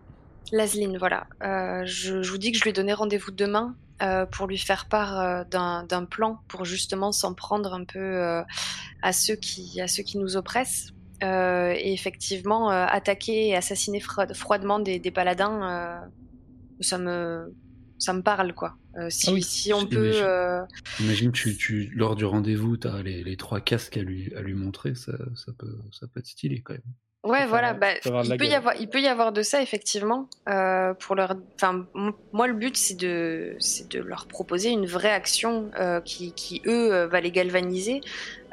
Lasline, 0.52 0.98
voilà. 0.98 1.28
Euh, 1.44 1.84
je, 1.86 2.22
je 2.22 2.32
vous 2.32 2.38
dis 2.38 2.52
que 2.52 2.58
je 2.58 2.64
lui 2.64 2.72
ai 2.72 2.74
donné 2.74 2.94
rendez-vous 2.94 3.32
demain 3.32 3.76
pour 4.32 4.48
lui 4.48 4.58
faire 4.58 4.88
part 4.88 5.46
d'un 5.46 6.06
plan 6.06 6.40
pour 6.50 6.66
justement 6.66 7.14
s'en 7.14 7.34
prendre 7.34 7.74
un 7.74 7.86
peu 7.86 8.44
à, 9.02 9.14
ceux 9.14 9.36
qui, 9.36 9.80
à 9.80 9.88
ceux 9.88 10.04
qui 10.04 10.18
nous 10.18 10.36
oppressent. 10.36 10.92
Et 11.22 11.94
effectivement, 11.94 12.70
attaquer 12.70 13.48
et 13.48 13.56
assassiner 13.56 14.00
fro- 14.00 14.34
froidement 14.34 14.80
des, 14.80 15.00
des 15.00 15.12
paladins, 15.12 16.02
ça, 16.82 16.98
me, 16.98 17.54
ça 17.98 18.14
me 18.14 18.22
parle, 18.22 18.54
quoi. 18.54 18.76
Euh, 18.98 19.10
si, 19.10 19.30
Ah 19.30 19.34
oui, 19.34 19.44
si 19.44 19.74
on 19.74 19.86
peut... 19.88 20.12
euh, 20.24 20.62
Imagine, 21.00 21.32
tu, 21.32 21.56
tu, 21.58 21.92
lors 21.96 22.16
du 22.16 22.26
rendez-vous, 22.26 22.78
tu 22.78 22.88
as 22.88 23.02
les, 23.04 23.24
les 23.24 23.38
trois 23.38 23.62
casques 23.62 23.98
à 23.98 24.04
lui, 24.04 24.34
à 24.36 24.42
lui 24.42 24.54
montrer, 24.54 24.96
ça, 24.96 25.14
ça, 25.36 25.52
peut, 25.58 25.78
ça 25.92 26.08
peut 26.08 26.20
être 26.20 26.28
stylé 26.28 26.62
quand 26.62 26.74
même. 26.74 26.84
Ouais, 27.26 27.46
voilà. 27.48 27.70
ça 27.70 27.74
Bah, 27.74 27.94
peut 28.38 28.46
il, 28.46 28.52
y 28.52 28.54
avoir, 28.54 28.76
il 28.80 28.88
peut 28.88 29.02
y 29.02 29.08
avoir 29.08 29.32
de 29.32 29.42
ça, 29.42 29.62
effectivement. 29.62 30.30
euh, 30.48 30.94
pour 30.94 31.16
leur, 31.16 31.36
moi, 32.32 32.48
le 32.48 32.54
but, 32.54 32.78
c'est 32.78 32.96
de, 32.98 33.56
c'est 33.60 33.90
de 33.92 34.00
leur 34.00 34.28
proposer 34.28 34.70
une 34.70 34.86
vraie 34.86 35.12
action 35.12 35.72
euh, 35.80 36.02
qui, 36.02 36.34
qui, 36.34 36.62
eux, 36.68 36.94
euh, 36.94 37.08
va 37.08 37.22
les 37.22 37.32
galvaniser. 37.32 38.02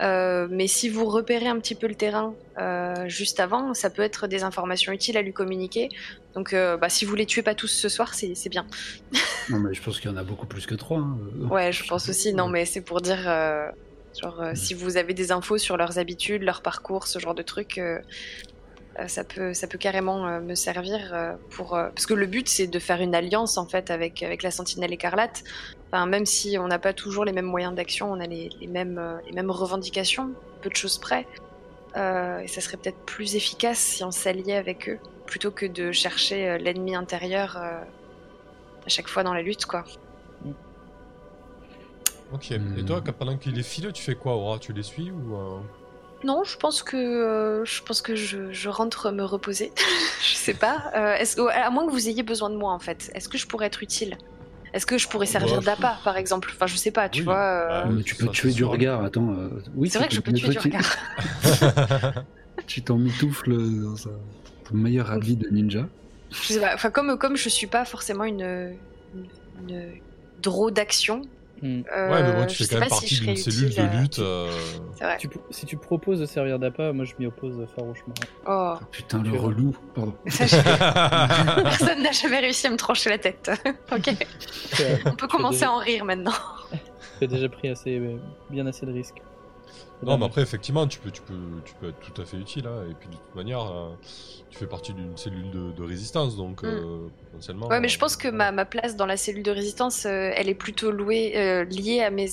Euh, 0.01 0.49
mais 0.51 0.67
si 0.67 0.89
vous 0.89 1.05
repérez 1.05 1.47
un 1.49 1.59
petit 1.61 1.75
peu 1.75 1.87
le 1.87 1.95
terrain 1.95 2.35
euh, 2.59 3.07
juste 3.09 3.39
avant, 3.41 3.75
ça 3.75 3.91
peut 3.91 4.03
être 4.03 4.27
des 4.27 4.43
informations 4.43 4.91
utiles 4.93 5.17
à 5.19 5.23
lui 5.23 5.33
communiquer. 5.35 5.91
Donc, 6.35 6.55
euh, 6.55 6.77
bah, 6.79 6.89
si 6.89 7.05
vous 7.05 7.15
les 7.15 7.27
tuez 7.27 7.43
pas 7.43 7.55
tous 7.55 7.69
ce 7.69 7.89
soir, 7.91 8.15
c'est 8.15 8.35
c'est 8.35 8.49
bien. 8.49 8.67
Non, 9.51 9.59
mais 9.59 9.75
je 9.75 9.83
pense 9.83 10.01
qu'il 10.01 10.11
y 10.11 10.15
en 10.15 10.17
a 10.17 10.23
beaucoup 10.25 10.47
plus 10.47 10.67
que 10.67 10.75
trois. 10.77 10.99
hein. 10.99 11.19
Ouais, 11.51 11.73
je 11.73 11.85
pense 11.87 12.09
aussi. 12.09 12.33
Non, 12.33 12.49
mais 12.49 12.65
c'est 12.65 12.81
pour 12.81 13.01
dire, 13.01 13.29
euh, 13.29 13.67
genre, 14.23 14.41
euh, 14.41 14.45
Ouais. 14.51 14.55
si 14.55 14.73
vous 14.73 14.97
avez 14.97 15.15
des 15.15 15.31
infos 15.33 15.59
sur 15.59 15.77
leurs 15.77 15.99
habitudes, 15.99 16.43
leur 16.43 16.63
parcours, 16.63 17.07
ce 17.09 17.19
genre 17.19 17.35
de 17.35 17.43
trucs, 17.43 17.77
euh, 17.79 17.99
ça 19.07 19.25
peut, 19.25 19.55
ça 19.55 19.67
peut 19.67 19.79
carrément 19.79 20.27
euh, 20.27 20.41
me 20.41 20.55
servir 20.55 21.13
euh, 21.13 21.35
pour, 21.51 21.75
euh, 21.75 21.89
parce 21.89 22.07
que 22.07 22.15
le 22.15 22.27
but 22.27 22.49
c'est 22.49 22.67
de 22.67 22.79
faire 22.79 23.01
une 23.01 23.15
alliance 23.15 23.57
en 23.59 23.67
fait 23.67 23.91
avec 23.91 24.23
avec 24.23 24.43
la 24.43 24.51
Sentinelle 24.51 24.93
écarlate. 24.93 25.43
Enfin, 25.91 26.07
même 26.07 26.27
si 26.27 26.57
on 26.59 26.69
n'a 26.69 26.79
pas 26.79 26.93
toujours 26.93 27.25
les 27.25 27.33
mêmes 27.33 27.47
moyens 27.47 27.75
d'action, 27.75 28.11
on 28.11 28.21
a 28.21 28.27
les, 28.27 28.49
les 28.61 28.67
mêmes, 28.67 28.99
euh, 28.99 29.19
les 29.27 29.33
mêmes 29.33 29.51
revendications, 29.51 30.33
peu 30.63 30.71
de 30.71 30.77
choses 30.77 30.99
près. 30.99 31.27
Euh, 31.97 32.39
et 32.39 32.49
ça 32.49 32.63
serait 32.63 32.79
peut-être 32.79 33.05
plus 33.05 33.37
efficace 33.37 33.79
si 33.79 34.03
on 34.03 34.11
s'alliait 34.11 34.57
avec 34.57 34.89
eux, 34.89 34.99
plutôt 35.27 35.51
que 35.51 35.67
de 35.67 35.93
chercher 35.93 36.49
euh, 36.49 36.57
l'ennemi 36.59 36.95
intérieur 36.95 37.59
euh, 37.59 37.83
à 38.87 38.89
chaque 38.89 39.09
fois 39.09 39.23
dans 39.23 39.35
la 39.35 39.43
lutte, 39.43 39.67
quoi. 39.67 39.85
Ok. 42.33 42.51
Hmm. 42.53 42.79
Et 42.79 42.85
toi, 42.85 43.03
quand- 43.05 43.13
pendant 43.13 43.37
qu'il 43.37 43.53
les 43.55 43.63
file, 43.63 43.93
tu 43.93 44.03
fais 44.03 44.15
quoi, 44.15 44.35
Aura? 44.35 44.59
Tu 44.59 44.73
les 44.73 44.83
suis 44.83 45.11
ou 45.11 45.37
euh, 45.37 45.59
Non, 46.25 46.45
je 46.45 46.57
pense 46.57 46.83
que 46.83 46.97
euh, 46.97 47.65
je 47.65 47.83
pense 47.83 48.01
que 48.03 48.15
je, 48.15 48.53
je 48.53 48.69
rentre 48.69 49.11
me 49.11 49.25
reposer. 49.25 49.73
je 50.23 50.35
sais 50.35 50.55
pas. 50.55 50.91
Euh, 50.95 51.15
est-ce 51.17 51.37
que- 51.37 51.49
à 51.51 51.69
moins 51.71 51.87
que 51.87 51.91
vous 51.93 52.09
ayez 52.09 52.23
besoin 52.23 52.51
de 52.51 52.57
moi 52.57 52.73
en 52.73 52.79
fait. 52.79 53.11
Est-ce 53.15 53.29
que 53.29 53.39
je 53.39 53.47
pourrais 53.47 53.67
être 53.67 53.83
utile? 53.83 54.17
Est-ce 54.73 54.87
que 54.87 54.97
je 54.97 55.07
pourrais 55.09 55.27
servir 55.27 55.59
Ouais. 55.59 55.65
d'appât 55.65 55.99
par 56.05 56.17
exemple? 56.17 56.51
Enfin, 56.55 56.67
je 56.67 56.77
sais 56.77 56.91
pas. 56.93 57.09
Tu 57.09 57.21
Oui. 57.21 57.25
vois. 57.27 57.37
euh, 57.37 57.83
Ah, 57.85 57.89
Mais 57.91 58.03
tu 58.03 58.15
peux 58.15 58.27
ça, 58.27 58.33
tuer 58.33 58.53
du 58.53 58.65
regard, 58.65 59.05
attends. 59.05 59.35
euh, 59.35 59.49
oui, 59.75 59.91
C'est 59.91 59.99
vrai 59.99 60.09
que 60.09 60.15
je 60.15 60.21
peux 60.21 60.33
tuer 60.33 60.49
du 60.49 60.59
regard. 60.59 60.97
Tu 62.67 62.83
t'en 62.83 62.97
mitoufles 62.97 63.51
dans 63.83 64.09
un 64.09 64.13
ton 64.69 64.75
meilleur 64.77 65.11
habit 65.11 65.37
de 65.37 65.49
ninja. 65.49 65.89
Je 66.31 66.37
sais 66.55 66.61
pas. 66.61 66.75
Enfin, 66.75 66.91
comme 66.91 67.19
comme 67.19 67.37
je 67.37 67.49
suis 67.49 67.67
pas 67.67 67.85
forcément 67.85 68.25
une 68.25 68.77
une, 69.15 69.29
une 69.69 69.93
draw 70.41 70.71
d'action. 70.71 71.23
Hmm. 71.63 71.83
euh, 71.97 72.11
Ouais, 72.11 72.23
mais 72.25 72.33
bon, 72.41 72.47
tu 72.47 72.57
fais 72.65 72.75
quand 72.75 72.81
même 72.81 72.89
si 72.89 72.91
partie 72.91 73.21
d'une 73.21 73.37
cellule 73.37 73.69
utile, 73.71 73.83
de 73.85 73.89
euh, 73.97 74.01
lutte. 74.01 74.19
euh, 74.19 74.51
C'est 74.99 75.05
vrai. 75.05 75.17
Tu- 75.19 75.29
si 75.51 75.65
tu 75.65 75.77
proposes 75.77 76.19
de 76.19 76.27
servir 76.27 76.59
d'appât, 76.59 76.93
moi 76.93 77.05
je 77.05 77.13
m'y 77.21 77.27
oppose 77.27 77.55
farouchement. 77.77 78.15
Oh. 78.47 78.49
Ah, 78.49 78.81
putain, 78.91 79.23
le 79.23 79.31
Tu- 79.31 79.39
relou. 79.39 79.77
Pardon. 79.95 80.15
Ça, 80.29 80.47
j'ai- 80.47 80.61
Personne 81.63 82.03
n'a 82.03 82.11
jamais 82.13 82.41
réussi 82.41 82.67
à 82.67 82.71
me 82.71 82.77
trancher 82.77 83.11
la 83.11 83.19
tête. 83.19 83.49
ok. 83.93 84.11
On 85.07 85.15
peut 85.15 85.29
commencer 85.29 85.61
déjà- 85.61 85.69
à 85.71 85.73
en 85.75 85.79
rire 85.79 86.05
maintenant. 86.05 86.33
Tu 87.19 87.25
as 87.25 87.27
déjà 87.29 87.49
pris 87.49 87.69
assez, 87.69 88.01
bien 88.51 88.67
assez 88.67 88.85
de 88.85 88.93
risques. 88.93 89.23
Non, 90.03 90.19
mais 90.19 90.27
après, 90.27 90.43
effectivement, 90.43 90.87
tu 90.89 90.99
peux, 90.99 91.11
tu 91.13 91.23
peux, 91.23 91.63
tu 91.65 91.75
peux 91.81 91.89
être 91.89 92.01
tout 92.01 92.21
à 92.21 92.25
fait 92.25 92.37
utile. 92.37 92.67
hein, 92.67 92.85
Et 92.91 92.95
puis, 92.95 93.09
de 93.09 93.15
toute 93.15 93.35
manière, 93.37 93.61
euh, 93.71 93.91
tu 94.51 94.59
fais 94.59 94.67
partie 94.67 94.93
d'une 94.95 95.17
cellule 95.17 95.51
de, 95.51 95.71
de 95.73 95.83
résistance, 95.83 96.37
donc 96.37 96.65
euh, 96.65 97.09
potentiellement. 97.25 97.69
Mm. 97.69 97.71
Ouais, 97.71 97.81
mais 97.81 97.87
euh, 97.87 97.91
je 97.91 97.99
pense 97.99 98.17
que 98.17 98.29
ma, 98.29 98.51
ma 98.51 98.65
place 98.65 98.97
dans 98.97 99.07
la 99.07 99.17
cellule 99.17 99.45
de 99.45 99.51
résistance, 99.53 100.05
euh, 100.07 100.33
elle 100.35 100.49
est 100.49 100.55
plutôt 100.57 100.91
louée, 100.91 101.35
euh, 101.37 101.65
liée 101.65 102.01
à 102.01 102.11
mes, 102.11 102.29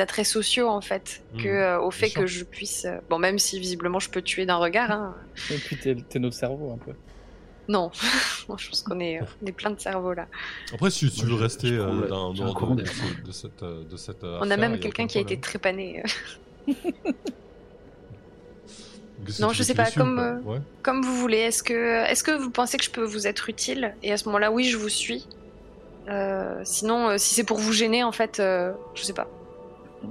attraits 0.00 0.26
sociaux, 0.26 0.68
en 0.68 0.80
fait, 0.80 1.22
Mhm, 1.34 1.42
que 1.42 1.48
euh, 1.48 1.80
au 1.80 1.90
fait 1.92 2.10
que 2.10 2.26
je 2.26 2.42
puisse. 2.44 2.84
euh, 2.84 2.98
Bon, 3.08 3.18
même 3.18 3.38
si 3.38 3.60
visiblement 3.60 4.00
je 4.00 4.10
peux 4.10 4.22
tuer 4.22 4.44
d'un 4.44 4.56
regard, 4.56 4.90
hein. 4.90 5.14
Et 5.50 5.56
puis 5.58 5.76
t'es 5.76 5.94
t'es 5.94 6.18
notre 6.18 6.36
cerveau 6.36 6.72
un 6.72 6.78
peu. 6.78 6.92
Non. 7.68 7.90
Je 8.58 8.68
pense 8.68 8.82
qu'on 8.82 9.00
est, 9.00 9.20
on 9.42 9.46
est 9.46 9.52
plein 9.52 9.70
de 9.70 9.80
cerveaux 9.80 10.12
là. 10.12 10.26
Après, 10.74 10.90
si 10.90 11.10
tu 11.10 11.24
veux 11.24 11.34
rester 11.34 11.70
euh, 11.72 12.06
dans 12.08 12.52
courant 12.52 12.74
de, 12.74 12.82
de, 12.82 13.32
cette, 13.32 13.62
euh, 13.62 13.84
de 13.84 13.96
cette. 13.96 14.22
On 14.22 14.50
a 14.50 14.56
même 14.58 14.78
quelqu'un 14.78 15.06
qui 15.06 15.16
a 15.16 15.22
été 15.22 15.40
trépané. 15.40 16.02
Non, 19.40 19.52
je 19.52 19.62
sais 19.62 19.74
pas, 19.74 19.90
comme, 19.90 20.18
euh, 20.18 20.38
Ouais. 20.40 20.58
Comme 20.82 21.02
vous 21.02 21.16
voulez. 21.16 21.38
Est-ce 21.38 21.62
que, 21.62 22.04
est-ce 22.04 22.22
que 22.22 22.32
vous 22.32 22.50
pensez 22.50 22.76
que 22.76 22.84
je 22.84 22.90
peux 22.90 23.04
vous 23.04 23.26
être 23.26 23.48
utile? 23.48 23.94
Et 24.02 24.12
à 24.12 24.16
ce 24.16 24.26
moment-là, 24.26 24.52
oui, 24.52 24.64
je 24.64 24.76
vous 24.76 24.88
suis. 24.88 25.26
Euh, 26.08 26.60
sinon, 26.64 27.08
euh, 27.08 27.18
si 27.18 27.34
c'est 27.34 27.44
pour 27.44 27.58
vous 27.58 27.72
gêner, 27.72 28.04
en 28.04 28.12
fait, 28.12 28.36
je 28.38 29.02
sais 29.02 29.12
pas. 29.14 29.28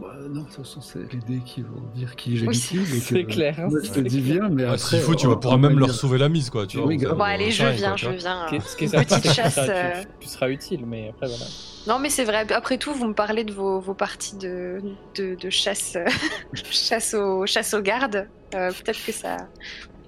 Bah, 0.02 0.16
non, 0.30 0.42
de 0.42 0.46
toute 0.48 0.56
façon, 0.58 0.82
c'est 0.82 1.00
les 1.12 1.20
dés 1.20 1.42
qui 1.46 1.62
vont 1.62 1.82
dire 1.96 2.16
qui 2.16 2.38
j'ai 2.38 2.48
Oui, 2.48 2.56
c'est 2.56 3.24
clair, 3.26 3.56
hein, 3.60 3.68
Moi, 3.70 3.80
je 3.84 3.92
te 3.92 4.00
dis 4.00 4.20
viens, 4.22 4.50
mais 4.50 4.64
après. 4.64 4.78
S'il 4.78 5.00
faut, 5.00 5.16
tu 5.16 5.28
vas 5.28 5.36
pouvoir 5.36 5.60
même 5.60 5.78
leur 5.80 5.92
sauver 5.92 6.18
la 6.18 6.30
mise, 6.30 6.50
quoi. 6.50 6.66
Tu 6.68 6.78
vois, 6.78 6.88
Bon, 7.14 7.22
allez, 7.24 7.52
je 7.52 7.66
viens, 7.68 7.96
je 7.96 8.08
vois. 8.08 8.16
viens. 8.16 8.46
Petite 8.50 9.32
chasse, 9.32 9.56
seras- 9.56 9.66
tu- 9.66 9.72
euh. 9.72 10.04
Seras 10.22 10.50
utile, 10.50 10.86
mais 10.86 11.10
après 11.10 11.28
voilà. 11.28 11.46
Non, 11.88 12.00
mais 12.00 12.10
c'est 12.10 12.24
vrai. 12.24 12.46
Après 12.54 12.78
tout, 12.78 12.94
vous 12.94 13.08
me 13.08 13.14
parlez 13.14 13.44
de 13.44 13.52
vos, 13.54 13.80
vos 13.80 13.94
parties 13.94 14.38
de, 14.38 14.82
de, 15.16 15.36
de 15.36 15.50
chasse, 15.50 15.96
euh, 15.98 16.06
chasse, 16.54 17.14
au, 17.14 17.46
chasse 17.46 17.74
aux 17.74 17.82
gardes. 17.82 18.28
Euh, 18.56 18.72
Peut-être 18.72 19.04
que 19.06 19.12
ça, 19.12 19.38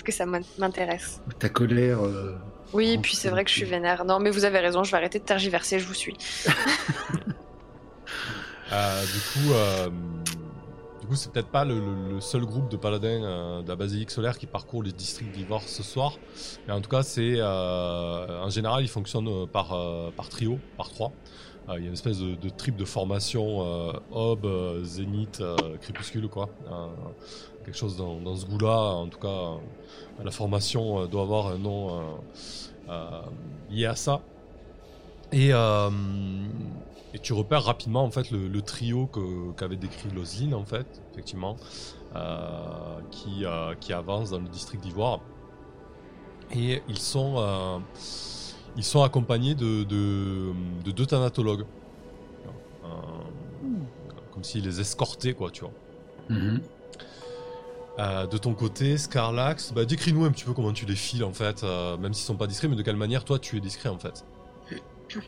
que 0.03 0.11
ça 0.11 0.25
m'in- 0.25 0.39
m'intéresse. 0.57 1.21
Ta 1.39 1.49
colère. 1.49 1.99
euh, 2.05 2.35
Oui, 2.73 2.91
et 2.93 2.97
puis 2.97 3.15
c'est 3.15 3.29
vrai 3.29 3.43
que 3.43 3.49
je 3.49 3.55
suis 3.55 3.65
vénère. 3.65 4.05
Non, 4.05 4.19
mais 4.19 4.29
vous 4.29 4.45
avez 4.45 4.59
raison, 4.59 4.83
je 4.83 4.91
vais 4.91 4.97
arrêter 4.97 5.19
de 5.19 5.25
tergiverser, 5.25 5.79
je 5.79 5.85
vous 5.87 5.93
suis. 5.93 6.15
Euh, 8.71 9.03
du 9.03 9.19
coup, 9.19 9.53
euh, 9.53 9.89
du 11.01 11.07
coup, 11.07 11.15
c'est 11.15 11.31
peut-être 11.31 11.49
pas 11.49 11.65
le, 11.65 12.19
seul 12.19 12.45
groupe 12.45 12.69
de 12.69 12.77
paladins 12.77 13.23
euh, 13.23 13.61
de 13.61 13.67
la 13.67 13.75
basilique 13.75 14.09
solaire 14.09 14.37
qui 14.37 14.47
parcourt 14.47 14.81
les 14.81 14.91
districts 14.91 15.31
d'Ivor 15.31 15.61
ce 15.63 15.83
soir. 15.83 16.17
Mais 16.67 16.73
en 16.73 16.81
tout 16.81 16.89
cas, 16.89 17.03
c'est 17.03 17.41
en 17.41 18.49
général, 18.49 18.83
ils 18.83 18.89
fonctionnent 18.89 19.47
par, 19.47 19.77
par 20.15 20.29
trio, 20.29 20.59
par 20.77 20.89
trois. 20.89 21.11
Il 21.67 21.81
y 21.81 21.85
a 21.85 21.87
une 21.87 21.93
espèce 21.93 22.19
de, 22.19 22.35
de 22.35 22.49
trip 22.49 22.75
de 22.75 22.85
formation 22.85 23.97
euh, 24.13 24.83
Zénith, 24.83 25.41
Crépuscule, 25.81 26.27
quoi. 26.27 26.49
Quelque 27.63 27.77
chose 27.77 27.97
dans, 27.97 28.19
dans 28.19 28.35
ce 28.35 28.45
goût-là. 28.45 28.77
En 28.77 29.07
tout 29.07 29.19
cas, 29.19 29.53
la 30.23 30.31
formation 30.31 31.05
doit 31.07 31.23
avoir 31.23 31.47
un 31.47 31.57
nom 31.57 32.17
lié 33.69 33.85
à 33.85 33.95
ça. 33.95 34.21
Et, 35.31 35.51
et 37.15 37.19
tu 37.19 37.31
repères 37.33 37.63
rapidement 37.63 38.03
en 38.03 38.11
fait 38.11 38.29
le, 38.29 38.47
le 38.49 38.61
trio 38.61 39.07
que- 39.07 39.51
qu'avait 39.53 39.77
décrit 39.77 40.09
Lozline 40.09 40.53
en 40.53 40.65
fait, 40.65 40.85
effectivement, 41.13 41.55
euh, 42.15 42.99
qui, 43.09 43.45
euh, 43.45 43.73
qui 43.79 43.93
avance 43.93 44.29
dans 44.31 44.39
le 44.39 44.49
district 44.49 44.83
d'Ivoire. 44.83 45.21
Et 46.53 46.81
ils 46.89 46.99
sont, 46.99 47.35
euh, 47.37 47.77
ils 48.75 48.83
sont 48.83 49.01
accompagnés 49.01 49.55
de, 49.55 49.83
de, 49.85 50.51
de 50.83 50.91
deux 50.91 51.05
thanatologues. 51.05 51.65
Comme 54.31 54.43
s'ils 54.43 54.65
les 54.65 54.81
escortaient, 54.81 55.33
quoi, 55.33 55.49
tu 55.49 55.61
vois. 55.61 55.71
mhm. 56.29 56.59
Euh, 57.97 58.27
de 58.27 58.37
ton 58.37 58.53
côté, 58.53 58.97
Scarlax, 58.97 59.71
bah, 59.71 59.85
décris-nous 59.85 60.25
un 60.25 60.31
petit 60.31 60.43
peu 60.43 60.51
comment 60.51 60.73
tu 60.73 60.85
les 60.85 60.97
files 60.97 61.23
en 61.23 61.31
fait, 61.31 61.63
euh, 61.63 61.95
même 61.95 62.13
s'ils 62.13 62.25
sont 62.25 62.35
pas 62.35 62.45
discrets, 62.47 62.67
mais 62.67 62.75
de 62.75 62.81
quelle 62.81 62.97
manière 62.97 63.23
toi 63.23 63.39
tu 63.39 63.55
es 63.55 63.61
discret 63.61 63.87
en 63.87 63.97
fait. 63.97 64.25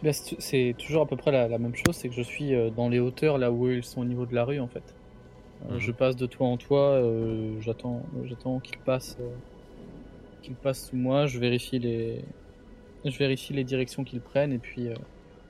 Bah, 0.03 0.11
c'est 0.13 0.75
toujours 0.77 1.03
à 1.03 1.05
peu 1.07 1.15
près 1.15 1.31
la, 1.31 1.47
la 1.47 1.57
même 1.57 1.75
chose, 1.75 1.95
c'est 1.95 2.09
que 2.09 2.15
je 2.15 2.21
suis 2.21 2.53
euh, 2.53 2.69
dans 2.69 2.89
les 2.89 2.99
hauteurs 2.99 3.37
là 3.37 3.51
où 3.51 3.69
ils 3.69 3.83
sont 3.83 4.01
au 4.01 4.05
niveau 4.05 4.25
de 4.25 4.35
la 4.35 4.43
rue 4.45 4.59
en 4.59 4.67
fait. 4.67 4.83
Euh, 5.69 5.73
Mhm. 5.73 5.79
Je 5.79 5.91
passe 5.91 6.15
de 6.15 6.25
toit 6.27 6.47
en 6.47 6.57
toit, 6.57 6.91
euh, 6.91 7.59
j'attends, 7.61 8.03
j'attends 8.25 8.59
qu'ils 8.59 8.77
passent, 8.77 9.17
euh, 9.19 9.29
qu'ils 10.43 10.55
passent 10.55 10.89
sous 10.89 10.95
moi, 10.95 11.25
je 11.25 11.39
vérifie 11.39 11.79
les, 11.79 12.23
je 13.05 13.17
vérifie 13.17 13.53
les 13.53 13.63
directions 13.63 14.03
qu'ils 14.03 14.21
prennent 14.21 14.53
et 14.53 14.59
puis, 14.59 14.87
euh, 14.87 14.95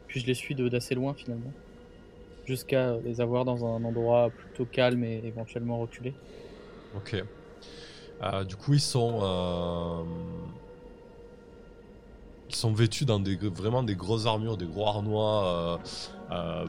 puis 0.08 0.22
je 0.22 0.28
les 0.28 0.34
suis 0.34 0.56
d'assez 0.56 0.96
loin 0.96 1.14
finalement, 1.14 1.52
jusqu'à 2.46 2.96
les 3.04 3.20
avoir 3.20 3.44
dans 3.44 3.66
un 3.66 3.84
endroit 3.84 4.30
plutôt 4.30 4.66
calme 4.66 5.04
et 5.04 5.22
éventuellement 5.26 5.80
reculé. 5.80 6.14
Ok. 6.96 7.22
Euh, 8.24 8.44
du 8.46 8.56
coup, 8.56 8.74
ils 8.74 8.80
sont, 8.80 9.20
euh, 9.22 10.04
ils 12.50 12.56
sont 12.56 12.72
vêtus 12.72 13.06
dans 13.06 13.20
des 13.20 13.36
vraiment 13.36 13.84
des 13.84 13.96
grosses 13.96 14.26
armures, 14.26 14.58
des 14.58 14.66
gros 14.66 14.88
harnois 14.88 15.46
euh, 15.46 15.78
euh, 16.32 16.68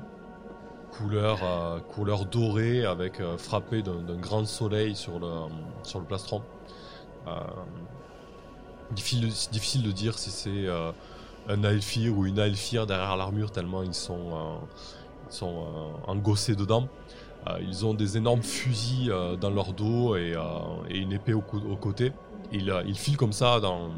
couleur 0.93 1.39
euh, 1.43 1.81
couleur 1.81 2.25
dorée 2.25 2.85
avec 2.85 3.21
frappé 3.37 3.83
d'un 3.83 4.17
grand 4.17 4.45
soleil 4.45 4.97
sur 4.97 5.19
le 5.19 5.29
sur 5.83 6.01
le 6.01 6.05
plastron. 6.05 6.43
Euh, 7.27 7.33
difficile, 8.91 9.29
difficile 9.53 9.83
de 9.83 9.93
dire 9.93 10.19
si 10.19 10.31
c'est 10.31 10.67
un 11.49 11.65
Alfir 11.65 12.17
ou 12.17 12.27
une 12.27 12.39
Alfir 12.39 12.87
derrière 12.87 13.17
l'armure 13.17 13.51
tellement 13.51 13.83
ils 13.83 13.95
sont 13.95 14.61
ils 15.31 15.35
sont 15.35 15.65
engossés 16.07 16.57
dedans. 16.57 16.89
Ils 17.63 17.87
ont 17.87 17.95
des 17.95 18.19
énormes 18.19 18.43
fusils 18.43 19.11
dans 19.41 19.49
leur 19.49 19.73
dos 19.73 20.17
et, 20.17 20.35
une 20.91 21.13
épée 21.13 21.33
au, 21.33 21.39
au 21.71 21.77
côté. 21.77 22.13
Ils, 22.53 22.75
ils 22.87 22.99
filent 22.99 23.17
comme 23.17 23.33
ça 23.33 23.61
dans, 23.61 23.91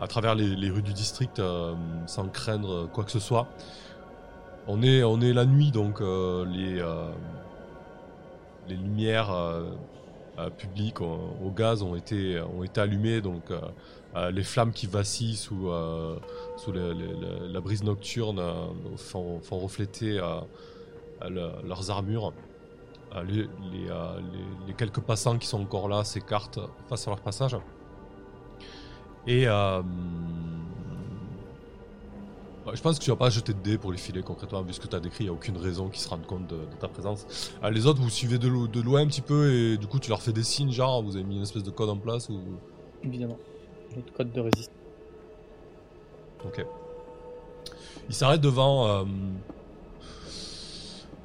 à 0.00 0.06
travers 0.06 0.34
les, 0.34 0.70
rues 0.70 0.82
du 0.82 0.92
district 0.92 1.38
euh, 1.38 1.74
sans 2.06 2.28
craindre 2.28 2.88
quoi 2.92 3.04
que 3.04 3.10
ce 3.10 3.20
soit. 3.20 3.46
On 4.66 4.82
est, 4.82 5.02
on 5.02 5.20
est 5.20 5.32
la 5.32 5.44
nuit, 5.44 5.70
donc 5.70 6.00
euh, 6.00 6.44
les, 6.46 6.80
euh, 6.80 7.10
les 8.68 8.76
lumières 8.76 9.34
publiques 10.56 11.00
au, 11.00 11.50
gaz 11.54 11.82
ont 11.82 11.94
été, 11.94 12.40
ont 12.40 12.62
été 12.64 12.80
allumées, 12.80 13.20
donc 13.20 13.42
les 14.30 14.42
flammes 14.42 14.72
qui 14.72 14.86
vacillent 14.86 15.36
sous, 15.36 15.68
sous 16.56 16.72
la 16.72 17.60
brise 17.60 17.82
nocturne 17.84 18.40
font, 18.96 19.40
refléter 19.50 20.20
le- 21.28 21.50
leurs 21.66 21.90
armures. 21.90 22.32
Les- 23.26 23.48
les 24.66 24.74
quelques 24.74 25.00
passants 25.00 25.38
qui 25.38 25.46
sont 25.46 25.60
encore 25.60 25.88
là 25.88 26.02
s'écartent 26.02 26.60
face 26.88 27.06
à 27.06 27.10
leur 27.10 27.20
passage. 27.20 27.56
Et 29.26 29.46
euh, 29.46 29.82
ouais, 32.66 32.74
je 32.74 32.82
pense 32.82 32.98
que 32.98 33.04
tu 33.04 33.10
vas 33.10 33.16
pas 33.16 33.30
jeter 33.30 33.52
de 33.54 33.60
dés 33.60 33.78
pour 33.78 33.92
les 33.92 33.98
filer 33.98 34.22
concrètement, 34.22 34.62
vu 34.62 34.72
ce 34.72 34.80
que 34.80 34.88
tu 34.88 34.96
as 34.96 35.00
décrit, 35.00 35.24
il 35.24 35.26
n'y 35.26 35.30
a 35.30 35.32
aucune 35.32 35.56
raison 35.56 35.88
qu'ils 35.88 36.02
se 36.02 36.08
rendent 36.08 36.26
compte 36.26 36.46
de, 36.48 36.56
de 36.56 36.76
ta 36.80 36.88
présence. 36.88 37.26
Euh, 37.62 37.70
les 37.70 37.86
autres, 37.86 38.00
vous 38.00 38.10
suivez 38.10 38.38
de, 38.38 38.48
lo- 38.48 38.66
de 38.66 38.80
loin 38.80 39.00
un 39.02 39.06
petit 39.06 39.20
peu 39.20 39.52
et 39.52 39.76
du 39.78 39.86
coup 39.86 39.98
tu 40.00 40.10
leur 40.10 40.20
fais 40.22 40.32
des 40.32 40.42
signes, 40.42 40.72
genre 40.72 41.02
vous 41.02 41.16
avez 41.16 41.24
mis 41.24 41.36
une 41.36 41.42
espèce 41.42 41.62
de 41.62 41.70
code 41.70 41.88
en 41.90 41.96
place 41.96 42.28
ou? 42.28 42.40
Évidemment, 43.04 43.38
notre 43.96 44.12
code 44.12 44.32
de 44.32 44.40
résistance. 44.40 44.74
Ok. 46.44 46.64
Il 48.08 48.14
s'arrête 48.14 48.40
devant. 48.40 48.88
euh, 48.88 49.04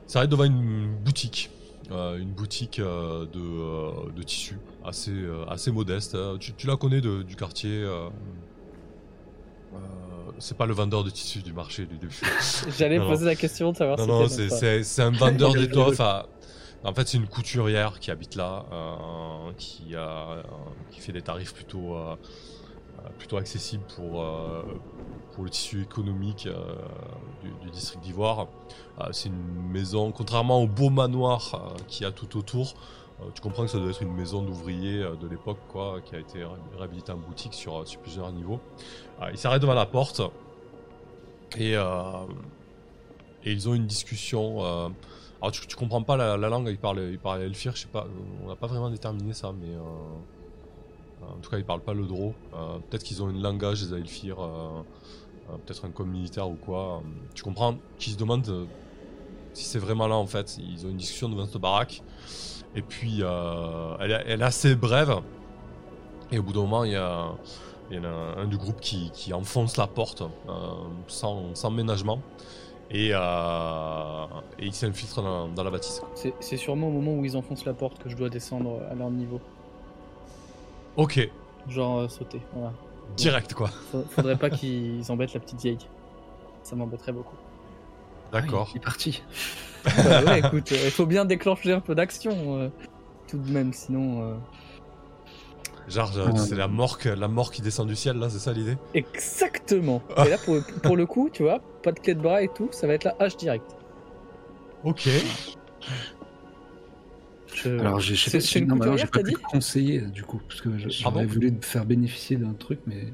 il 0.07 0.11
s'arrête 0.11 0.29
devant 0.29 0.43
une 0.43 0.95
boutique. 1.03 1.49
Euh, 1.89 2.17
une 2.17 2.31
boutique 2.31 2.79
euh, 2.79 3.25
de, 3.27 3.39
euh, 3.39 4.11
de 4.11 4.21
tissus 4.23 4.57
assez, 4.83 5.13
assez 5.47 5.71
modeste. 5.71 6.17
Tu, 6.39 6.53
tu 6.53 6.67
la 6.67 6.75
connais 6.75 6.99
de- 7.01 7.23
du 7.23 7.35
quartier. 7.35 7.85
c'est 10.39 10.57
pas 10.57 10.65
le 10.65 10.73
vendeur 10.73 11.03
de 11.03 11.09
tissus 11.09 11.41
du 11.41 11.53
marché 11.53 11.85
du 11.85 11.97
début. 11.97 12.19
J'allais 12.77 12.99
poser 12.99 13.25
la 13.25 13.35
question 13.35 13.71
de 13.71 13.77
savoir 13.77 13.97
Non, 13.99 14.05
si 14.05 14.09
non, 14.09 14.27
c'est, 14.27 14.43
notre- 14.43 14.55
c'est, 14.57 14.83
c'est 14.83 15.01
un 15.01 15.11
vendeur 15.11 15.53
d'étoffes. 15.55 16.01
En 16.83 16.93
fait, 16.93 17.07
c'est 17.07 17.17
une 17.17 17.27
couturière 17.27 17.99
qui 17.99 18.11
habite 18.11 18.35
là, 18.35 18.65
euh, 18.71 19.51
qui, 19.57 19.95
a, 19.95 19.99
euh, 20.31 20.43
qui 20.91 20.99
fait 21.01 21.11
des 21.11 21.23
tarifs 21.23 21.53
plutôt, 21.53 21.95
euh, 21.95 22.15
plutôt 23.17 23.37
accessibles 23.37 23.83
pour, 23.95 24.23
pour 25.37 25.43
le 25.43 25.51
tissu 25.51 25.83
économique 25.83 26.47
euh, 26.47 26.75
du, 27.61 27.69
district 27.69 28.01
d'Ivoire. 28.01 28.47
Euh, 28.99 29.09
c'est 29.11 29.29
une 29.29 29.69
maison, 29.71 30.11
contrairement 30.11 30.63
au 30.63 30.67
beau 30.67 30.89
manoir 30.89 31.53
euh, 31.53 31.77
qu'il 31.87 32.05
y 32.05 32.09
a 32.09 32.11
tout 32.11 32.37
autour, 32.39 32.73
tu 33.35 33.41
comprends 33.41 33.63
que 33.63 33.69
ça 33.69 33.77
doit 33.77 33.89
être 33.89 34.01
une 34.01 34.13
maison 34.13 34.41
d'ouvriers 34.41 34.99
de 34.99 35.27
l'époque, 35.27 35.59
quoi, 35.69 36.01
qui 36.03 36.15
a 36.15 36.19
été 36.19 36.43
ré- 36.43 36.49
réhabilitée 36.75 37.11
en 37.11 37.17
boutique 37.17 37.53
sur, 37.53 37.83
plusieurs 38.01 38.31
niveaux. 38.31 38.59
Euh, 39.21 39.29
il 39.31 39.37
s'arrête 39.37 39.61
devant 39.61 39.75
la 39.75 39.85
porte 39.85 40.21
et, 41.55 41.75
ils 43.45 43.69
ont 43.69 43.75
une 43.75 43.87
discussion. 43.87 44.61
alors 45.39 45.51
tu, 45.51 45.75
comprends 45.75 46.01
pas 46.01 46.17
la, 46.17 46.35
la 46.35 46.49
langue, 46.49 46.67
ils 46.67 46.79
parlent, 46.79 47.09
ils 47.11 47.19
parlent 47.19 47.43
Elfir, 47.43 47.75
je 47.75 47.81
sais 47.81 47.87
pas, 47.87 48.07
on 48.43 48.47
n'a 48.47 48.55
pas 48.55 48.67
vraiment 48.67 48.89
déterminé 48.89 49.33
ça, 49.33 49.51
mais 49.51 49.75
en 51.21 51.39
tout 51.41 51.49
cas 51.51 51.57
ils 51.57 51.65
parlent 51.65 51.81
pas 51.81 51.93
le 51.93 52.05
Dro. 52.05 52.33
Peut-être 52.89 53.03
qu'ils 53.03 53.21
ont 53.23 53.27
un 53.27 53.39
langage 53.39 53.83
des 53.83 53.95
Elfir, 53.95 54.37
peut-être 55.65 55.85
un 55.85 55.89
code 55.91 56.07
militaire 56.07 56.49
ou 56.49 56.55
quoi. 56.55 56.97
Euh, 56.97 56.99
tu 57.33 57.43
comprends 57.43 57.75
qu'ils 57.97 58.13
se 58.13 58.17
demandent 58.17 58.47
euh, 58.49 58.65
si 59.53 59.63
c'est 59.65 59.79
vraiment 59.79 60.07
là 60.07 60.15
en 60.15 60.27
fait. 60.27 60.57
Ils 60.57 60.85
ont 60.85 60.89
une 60.89 60.97
discussion 60.97 61.29
devant 61.29 61.45
cette 61.45 61.61
baraque. 61.61 62.01
Et 62.75 62.81
puis 62.81 63.19
euh, 63.21 63.95
elle, 63.99 64.11
est- 64.11 64.23
elle 64.27 64.41
est 64.41 64.45
assez 64.45 64.75
brève. 64.75 65.15
Et 66.31 66.39
au 66.39 66.43
bout 66.43 66.53
d'un 66.53 66.61
moment, 66.61 66.83
il 66.83 66.91
y 66.91 66.95
a, 66.95 67.29
il 67.89 67.95
y 67.95 67.99
en 67.99 68.03
a 68.03 68.07
un, 68.09 68.37
un 68.39 68.45
du 68.47 68.57
groupe 68.57 68.81
qui, 68.81 69.09
qui 69.11 69.33
enfonce 69.33 69.77
la 69.77 69.87
porte 69.87 70.21
euh, 70.21 70.51
sans, 71.07 71.55
sans 71.55 71.71
ménagement. 71.71 72.19
Et, 72.91 73.09
euh, 73.13 74.25
et 74.59 74.65
il 74.67 74.73
s'infiltre 74.73 75.21
dans, 75.21 75.47
dans 75.49 75.63
la 75.63 75.71
bâtisse. 75.71 76.01
C'est 76.15 76.33
c'est 76.39 76.55
sûrement 76.57 76.87
au 76.87 76.91
moment 76.91 77.15
où 77.15 77.25
ils 77.25 77.35
enfoncent 77.35 77.65
la 77.65 77.73
porte 77.73 77.97
que 78.01 78.09
je 78.09 78.15
dois 78.15 78.29
descendre 78.29 78.81
à 78.89 78.95
leur 78.95 79.09
niveau. 79.09 79.41
Ok, 80.95 81.29
Genre 81.67 81.99
euh, 81.99 82.07
sauter. 82.07 82.41
Voilà. 82.53 82.71
Direct 83.15 83.53
quoi. 83.53 83.69
Fa- 83.91 84.03
Faudrait 84.09 84.37
pas 84.37 84.49
qu'ils 84.49 85.03
embêtent 85.11 85.33
la 85.33 85.39
petite 85.39 85.61
vieille. 85.61 85.77
Ça 86.63 86.75
m'embêterait 86.75 87.13
beaucoup. 87.13 87.35
D'accord. 88.31 88.67
Ah, 88.67 88.71
il 88.73 88.77
est 88.77 88.83
parti. 88.83 89.23
Bah 90.03 90.21
ouais, 90.23 90.39
écoute, 90.39 90.71
il 90.71 90.91
faut 90.91 91.05
bien 91.05 91.23
déclencher 91.23 91.71
un 91.71 91.79
peu 91.79 91.95
d'action 91.95 92.59
euh, 92.59 92.69
tout 93.27 93.37
de 93.37 93.49
même, 93.51 93.71
sinon. 93.71 94.21
euh, 94.23 94.33
Genre, 95.87 96.11
euh, 96.17 96.31
c'est 96.35 96.55
la 96.55 96.67
mort, 96.67 96.97
la 97.05 97.27
mort 97.29 97.51
qui 97.51 97.61
descend 97.61 97.87
du 97.87 97.95
ciel 97.95 98.17
là, 98.17 98.29
c'est 98.29 98.39
ça 98.39 98.51
l'idée? 98.51 98.75
Exactement. 98.93 100.01
Et 100.25 100.29
là, 100.29 100.37
pour, 100.37 100.57
pour 100.83 100.97
le 100.97 101.05
coup, 101.05 101.29
tu 101.31 101.43
vois, 101.43 101.59
pas 101.83 101.93
de 101.93 101.99
clé 102.01 102.13
de 102.15 102.21
bras 102.21 102.41
et 102.41 102.49
tout, 102.49 102.67
ça 102.73 102.85
va 102.87 102.93
être 102.93 103.05
la 103.05 103.15
hache 103.19 103.37
direct. 103.37 103.63
Ok. 104.83 105.07
Je- 107.63 107.79
Alors, 107.79 107.99
j'ai- 107.99 108.15
je 108.15 108.29
pas 109.07 109.19
non, 109.19 109.25
pu 109.25 109.33
conseiller 109.37 110.01
du 110.01 110.23
coup, 110.23 110.39
parce 110.47 110.61
que 110.61 110.69
j'aurais 110.77 111.25
voulu 111.25 111.53
te 111.55 111.65
faire 111.65 111.85
bénéficier 111.85 112.37
d'un 112.37 112.53
truc, 112.53 112.79
mais 112.85 113.07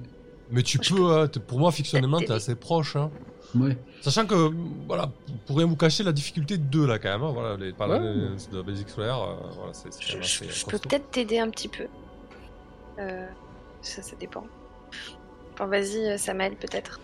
Mais 0.52 0.62
tu 0.64 0.78
peux, 0.80 1.12
euh, 1.12 1.28
t'es- 1.28 1.40
pour 1.40 1.60
moi, 1.60 1.72
fictionnellement, 1.72 2.20
t'es 2.20 2.32
assez 2.32 2.56
proche. 2.56 2.96
Hein. 2.96 3.10
ouais. 3.56 3.78
Sachant 4.02 4.26
que, 4.26 4.52
voilà, 4.88 5.12
pour 5.48 5.58
rien 5.58 5.66
vous 5.66 5.76
cacher, 5.78 6.04
la 6.04 6.12
difficulté 6.12 6.58
2 6.58 6.86
là 6.86 7.00
quand 7.00 7.10
même. 7.10 7.24
hein, 7.24 7.32
voilà, 7.34 7.56
les 7.58 7.72
par 7.74 7.90
Ouais. 7.90 8.00
de 8.52 8.58
la 8.58 8.64
basic 8.64 8.90
solaire, 8.90 9.20
euh, 9.22 9.36
voilà, 9.56 9.74
c'est 9.74 9.90
Je, 10.00 10.18
assez 10.18 10.66
peux 10.66 10.78
peut-être 10.78 11.10
t'aider 11.12 11.40
un 11.40 11.50
petit 11.50 11.70
peu. 11.70 11.86
Euh, 13.00 13.26
ça, 13.82 14.02
ça 14.02 14.16
dépend. 14.20 14.46
Enfin, 15.54 15.68
vas-y, 15.68 16.18
Samael, 16.20 16.56
peut-être. 16.56 17.00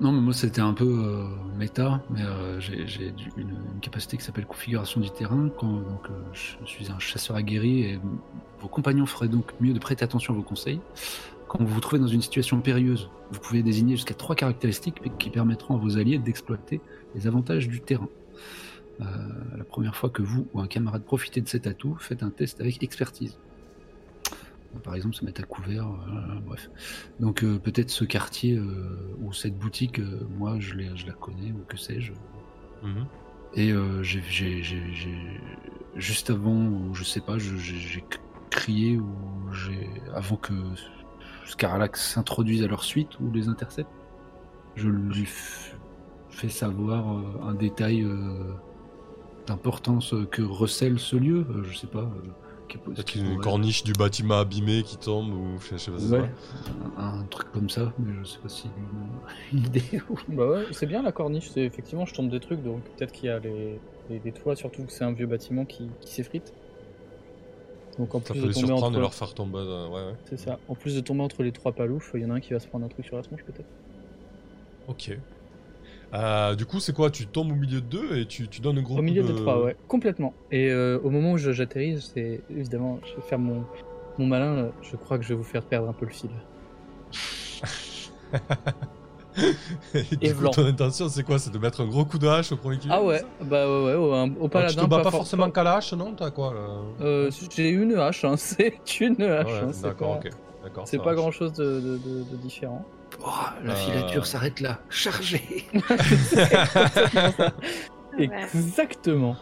Non, 0.00 0.12
mais 0.12 0.20
moi 0.20 0.32
c'était 0.32 0.60
un 0.60 0.74
peu 0.74 0.84
euh, 0.84 1.26
méta, 1.56 2.02
mais 2.10 2.22
euh, 2.22 2.60
j'ai 2.60 3.12
une, 3.36 3.80
capacité 3.80 4.16
qui 4.16 4.24
s'appelle 4.24 4.46
configuration 4.46 5.00
du 5.00 5.10
terrain. 5.10 5.50
Quand, 5.56 5.72
donc, 5.72 6.06
euh, 6.10 6.22
je 6.32 6.66
suis 6.66 6.90
un 6.90 6.98
chasseur 6.98 7.36
aguerri 7.36 7.82
et 7.82 8.00
vos 8.60 8.68
compagnons 8.68 9.06
feraient 9.06 9.28
donc 9.28 9.52
mieux 9.60 9.72
de 9.72 9.78
prêter 9.78 10.04
attention 10.04 10.34
à 10.34 10.36
vos 10.36 10.42
conseils. 10.42 10.80
Quand 11.48 11.58
vous 11.60 11.66
vous 11.66 11.80
trouvez 11.80 12.00
dans 12.00 12.08
une 12.08 12.22
situation 12.22 12.60
périlleuse, 12.60 13.10
vous 13.30 13.40
pouvez 13.40 13.62
désigner 13.62 13.96
jusqu'à 13.96 14.14
trois 14.14 14.34
caractéristiques 14.34 15.00
qui 15.18 15.30
permettront 15.30 15.74
à 15.74 15.78
vos 15.78 15.96
alliés 15.96 16.18
d'exploiter 16.18 16.80
les 17.14 17.26
avantages 17.26 17.68
du 17.68 17.80
terrain. 17.80 18.08
La 18.98 19.64
première 19.64 19.94
fois 19.94 20.10
que 20.10 20.22
vous 20.22 20.48
ou 20.52 20.60
un 20.60 20.66
camarade 20.66 21.04
profitez 21.04 21.40
de 21.40 21.48
cet 21.48 21.68
atout, 21.68 21.96
faites 22.00 22.24
un 22.24 22.30
test 22.30 22.60
avec 22.60 22.82
expertise. 22.82 23.38
Par 24.82 24.94
exemple, 24.94 25.14
se 25.14 25.24
mettre 25.24 25.40
à 25.40 25.44
couvert, 25.44 25.86
euh, 25.86 26.40
bref. 26.44 26.70
Donc 27.20 27.42
euh, 27.42 27.58
peut-être 27.58 27.90
ce 27.90 28.04
quartier 28.04 28.56
euh, 28.56 29.14
ou 29.20 29.32
cette 29.32 29.58
boutique, 29.58 30.00
moi 30.38 30.58
je, 30.58 30.74
la 30.74 31.12
connais 31.12 31.52
ou 31.52 31.64
que 31.68 31.76
sais-je. 31.76 32.12
Mhm. 32.82 33.06
Et 33.54 33.72
j'ai, 34.02 34.62
juste 35.96 36.30
avant, 36.30 36.66
ou 36.66 36.94
je 36.94 37.02
sais 37.02 37.20
pas, 37.20 37.38
j'ai, 37.38 38.04
crié 38.50 38.98
ou 38.98 39.08
j'ai 39.52 39.88
avant 40.14 40.36
que 40.36 40.52
Scarlax 41.46 42.12
s'introduise 42.12 42.62
à 42.62 42.66
leur 42.66 42.84
suite 42.84 43.18
ou 43.20 43.30
les 43.32 43.48
intercepte, 43.48 43.90
je 44.76 44.88
lui 44.88 45.26
fais 46.30 46.50
savoir 46.50 47.08
un 47.42 47.54
détail 47.54 48.06
d'importance 49.46 50.14
que 50.30 50.42
recèle 50.42 50.98
ce 50.98 51.16
lieu. 51.16 51.46
Je 51.64 51.76
sais 51.76 51.86
pas, 51.86 52.08
qui 52.68 53.18
une 53.18 53.24
pourrait- 53.34 53.42
corniche 53.44 53.82
du 53.84 53.92
bâtiment 53.92 54.38
abîmé 54.38 54.82
qui 54.82 54.96
tombe 54.96 55.32
ou 55.32 55.58
je 55.60 55.76
sais- 55.76 55.90
pas. 55.90 55.98
c'est 55.98 56.10
Ouais. 56.12 56.18
quoi. 56.96 57.02
un, 57.04 57.20
un 57.20 57.24
truc 57.24 57.50
comme 57.52 57.68
ça, 57.70 57.92
mais 57.98 58.12
je 58.20 58.24
sais 58.28 58.38
pas 58.38 58.48
si 58.48 58.68
une, 59.52 59.58
une 59.60 59.66
idée. 59.66 60.00
ou- 60.10 60.16
Bah 60.28 60.46
ouais, 60.48 60.64
c'est 60.72 60.86
bien 60.86 61.02
la 61.02 61.12
corniche, 61.12 61.48
c'est 61.50 61.62
effectivement 61.62 62.04
je 62.06 62.14
tombe 62.14 62.30
des 62.30 62.40
trucs, 62.40 62.62
donc 62.62 62.82
peut-être 62.96 63.12
qu'il 63.12 63.26
y 63.26 63.28
a 63.30 63.38
les, 63.38 63.78
les, 64.10 64.20
les 64.24 64.32
toits, 64.32 64.54
surtout 64.56 64.84
que 64.84 64.92
c'est 64.92 65.04
un 65.04 65.12
vieux 65.12 65.26
bâtiment 65.26 65.64
qui, 65.64 65.88
qui 66.00 66.12
s'effrite. 66.12 66.52
Donc 67.98 68.14
en 68.14 68.20
Ça 68.20 68.26
plus 68.32 68.34
peut 68.34 68.40
de 68.42 68.48
les 68.48 68.54
tomber 68.54 68.66
surprendre 68.68 68.86
entre... 68.88 68.98
et 68.98 69.00
leur 69.00 69.14
faire 69.14 69.34
tomber. 69.34 69.58
euh, 69.58 69.88
ouais, 69.88 70.06
ouais. 70.10 70.14
C'est 70.26 70.38
ça. 70.38 70.58
En 70.68 70.74
plus 70.76 70.94
de 70.94 71.00
tomber 71.00 71.22
entre 71.22 71.42
les 71.42 71.50
trois 71.50 71.72
paloufs, 71.72 72.12
il 72.14 72.20
y 72.20 72.24
en 72.24 72.30
a 72.30 72.34
un 72.34 72.40
qui 72.40 72.52
va 72.52 72.60
se 72.60 72.68
prendre 72.68 72.84
un 72.84 72.88
truc 72.88 73.04
sur 73.04 73.16
la 73.16 73.22
tronche 73.22 73.42
peut-être. 73.42 73.68
Ok. 74.86 75.18
Euh, 76.14 76.54
du 76.54 76.64
coup, 76.64 76.80
c'est 76.80 76.94
quoi 76.94 77.10
Tu 77.10 77.26
tombes 77.26 77.52
au 77.52 77.54
milieu 77.54 77.80
de 77.80 77.86
deux 77.86 78.16
et 78.18 78.26
tu, 78.26 78.48
tu 78.48 78.60
donnes 78.60 78.78
un 78.78 78.82
gros 78.82 78.98
Au 78.98 79.02
milieu 79.02 79.22
de... 79.22 79.28
des 79.28 79.34
trois, 79.34 79.62
ouais, 79.62 79.76
complètement. 79.88 80.32
Et 80.50 80.70
euh, 80.70 80.98
au 81.04 81.10
moment 81.10 81.32
où 81.32 81.38
j'atterris, 81.38 82.00
c'est 82.14 82.40
évidemment, 82.50 82.98
je 83.04 83.14
vais 83.16 83.22
faire 83.28 83.38
mon, 83.38 83.64
mon 84.16 84.26
malin, 84.26 84.54
là. 84.56 84.68
je 84.82 84.96
crois 84.96 85.18
que 85.18 85.24
je 85.24 85.30
vais 85.30 85.34
vous 85.34 85.44
faire 85.44 85.62
perdre 85.62 85.88
un 85.88 85.92
peu 85.92 86.06
le 86.06 86.12
fil. 86.12 86.30
et 89.94 90.02
du 90.02 90.16
Et 90.26 90.32
coup, 90.32 90.48
ton 90.48 90.64
intention, 90.66 91.08
c'est 91.08 91.22
quoi 91.22 91.38
C'est 91.38 91.50
de 91.52 91.58
mettre 91.58 91.80
un 91.82 91.86
gros 91.86 92.04
coup 92.04 92.18
de 92.18 92.26
hache 92.26 92.50
au 92.52 92.56
premier 92.56 92.78
qui 92.78 92.88
Ah 92.90 93.02
ouais, 93.02 93.22
bah 93.42 93.66
ouais, 93.68 93.84
ouais, 93.84 93.94
au, 93.94 94.44
au 94.44 94.48
paladin. 94.48 94.74
tu 94.74 94.80
te 94.80 94.90
bats 94.90 94.96
pas 94.98 95.10
for- 95.10 95.20
forcément 95.20 95.50
qu'à 95.50 95.62
la 95.62 95.76
hache, 95.76 95.92
non 95.92 96.12
T'as 96.14 96.30
quoi 96.30 96.54
là 96.54 97.04
Euh, 97.04 97.30
j'ai 97.54 97.68
une 97.68 97.94
hache, 97.94 98.24
hein, 98.24 98.34
c'est 98.38 98.74
une 99.00 99.20
hache. 99.22 99.46
Ouais, 99.46 99.60
hein, 99.64 99.68
c'est 99.72 99.82
D'accord, 99.84 100.16
ok. 100.24 100.30
C'est 100.86 100.98
pas 101.02 101.14
grand 101.14 101.30
chose 101.30 101.52
de, 101.52 101.64
de- 101.80 101.98
de- 101.98 102.24
de 102.30 102.36
différent. 102.36 102.84
Oh, 103.20 103.30
la 103.64 103.72
Euh. 103.72 103.76
filature 103.76 104.26
s'arrête 104.26 104.60
là. 104.60 104.80
Chargé. 104.90 105.64
Exactement. 108.18 109.36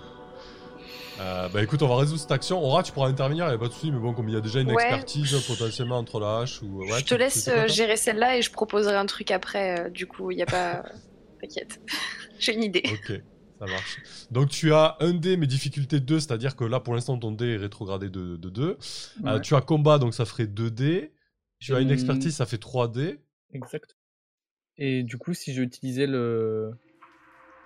Euh, 1.19 1.49
bah 1.49 1.63
écoute, 1.63 1.81
on 1.83 1.89
va 1.89 1.97
résoudre 1.97 2.21
cette 2.21 2.31
action. 2.33 2.63
Aura, 2.63 2.83
tu 2.83 2.93
pourras 2.93 3.09
intervenir, 3.09 3.47
y 3.49 3.51
a 3.51 3.59
pas 3.59 3.69
de 3.69 3.73
souci, 3.73 3.91
mais 3.91 3.99
bon, 3.99 4.13
comme 4.13 4.29
il 4.29 4.35
y 4.35 4.37
a 4.37 4.41
déjà 4.41 4.61
une 4.61 4.71
Ouais. 4.73 4.83
expertise 4.83 5.35
potentiellement 5.47 5.99
entre 5.99 6.21
la 6.21 6.39
hache 6.41 6.61
ou. 6.63 6.83
Ouais, 6.85 6.99
je 7.01 7.05
te 7.05 7.15
laisse 7.15 7.49
euh, 7.49 7.67
gérer 7.69 7.97
celle-là 7.97 8.37
et 8.37 8.43
je 8.43 8.51
proposerai 8.51 8.97
un 8.97 9.07
truc 9.07 9.31
après. 9.31 9.87
euh, 9.87 9.91
du 9.91 10.07
coup, 10.07 10.31
il 10.31 10.39
y 10.39 10.43
a 10.43 10.47
pas. 10.47 10.83
T'inquiète. 11.41 11.81
J'ai 12.39 12.55
une 12.55 12.65
idée. 12.65 12.83
Ok, 12.93 13.23
ça 13.59 13.67
marche. 13.67 13.99
Donc 14.31 14.51
tu 14.51 14.75
as 14.75 14.97
un 15.01 15.15
dé, 15.15 15.39
mais 15.39 15.47
difficulté 15.47 16.01
2, 16.01 16.21
c'est-à-dire 16.21 16.55
que 16.55 16.65
là 16.65 16.81
pour 16.81 16.95
l'instant 16.95 17.17
ton 17.19 17.33
dé 17.33 17.55
est 17.55 17.57
rétrogradé 17.57 18.11
de, 18.11 18.37
de 18.37 18.51
2. 18.51 18.63
Euh, 18.63 18.77
Ouais, 19.35 19.41
tu 19.41 19.55
as 19.55 19.63
combat, 19.63 19.97
donc 19.99 20.13
ça 20.13 20.27
ferait 20.27 20.47
2 20.47 20.71
dés. 20.71 21.13
Tu 21.61 21.75
as 21.75 21.81
une 21.81 21.89
J'ai- 21.89 21.95
expertise, 21.95 22.37
ça 22.37 22.45
fait 22.45 22.59
3 22.59 22.89
dés. 22.89 23.21
Exact. 23.53 23.97
Et 24.79 25.03
du 25.03 25.17
coup, 25.19 25.35
si 25.35 25.55
je 25.55 25.63
utilisais 25.63 26.07
le. 26.07 26.73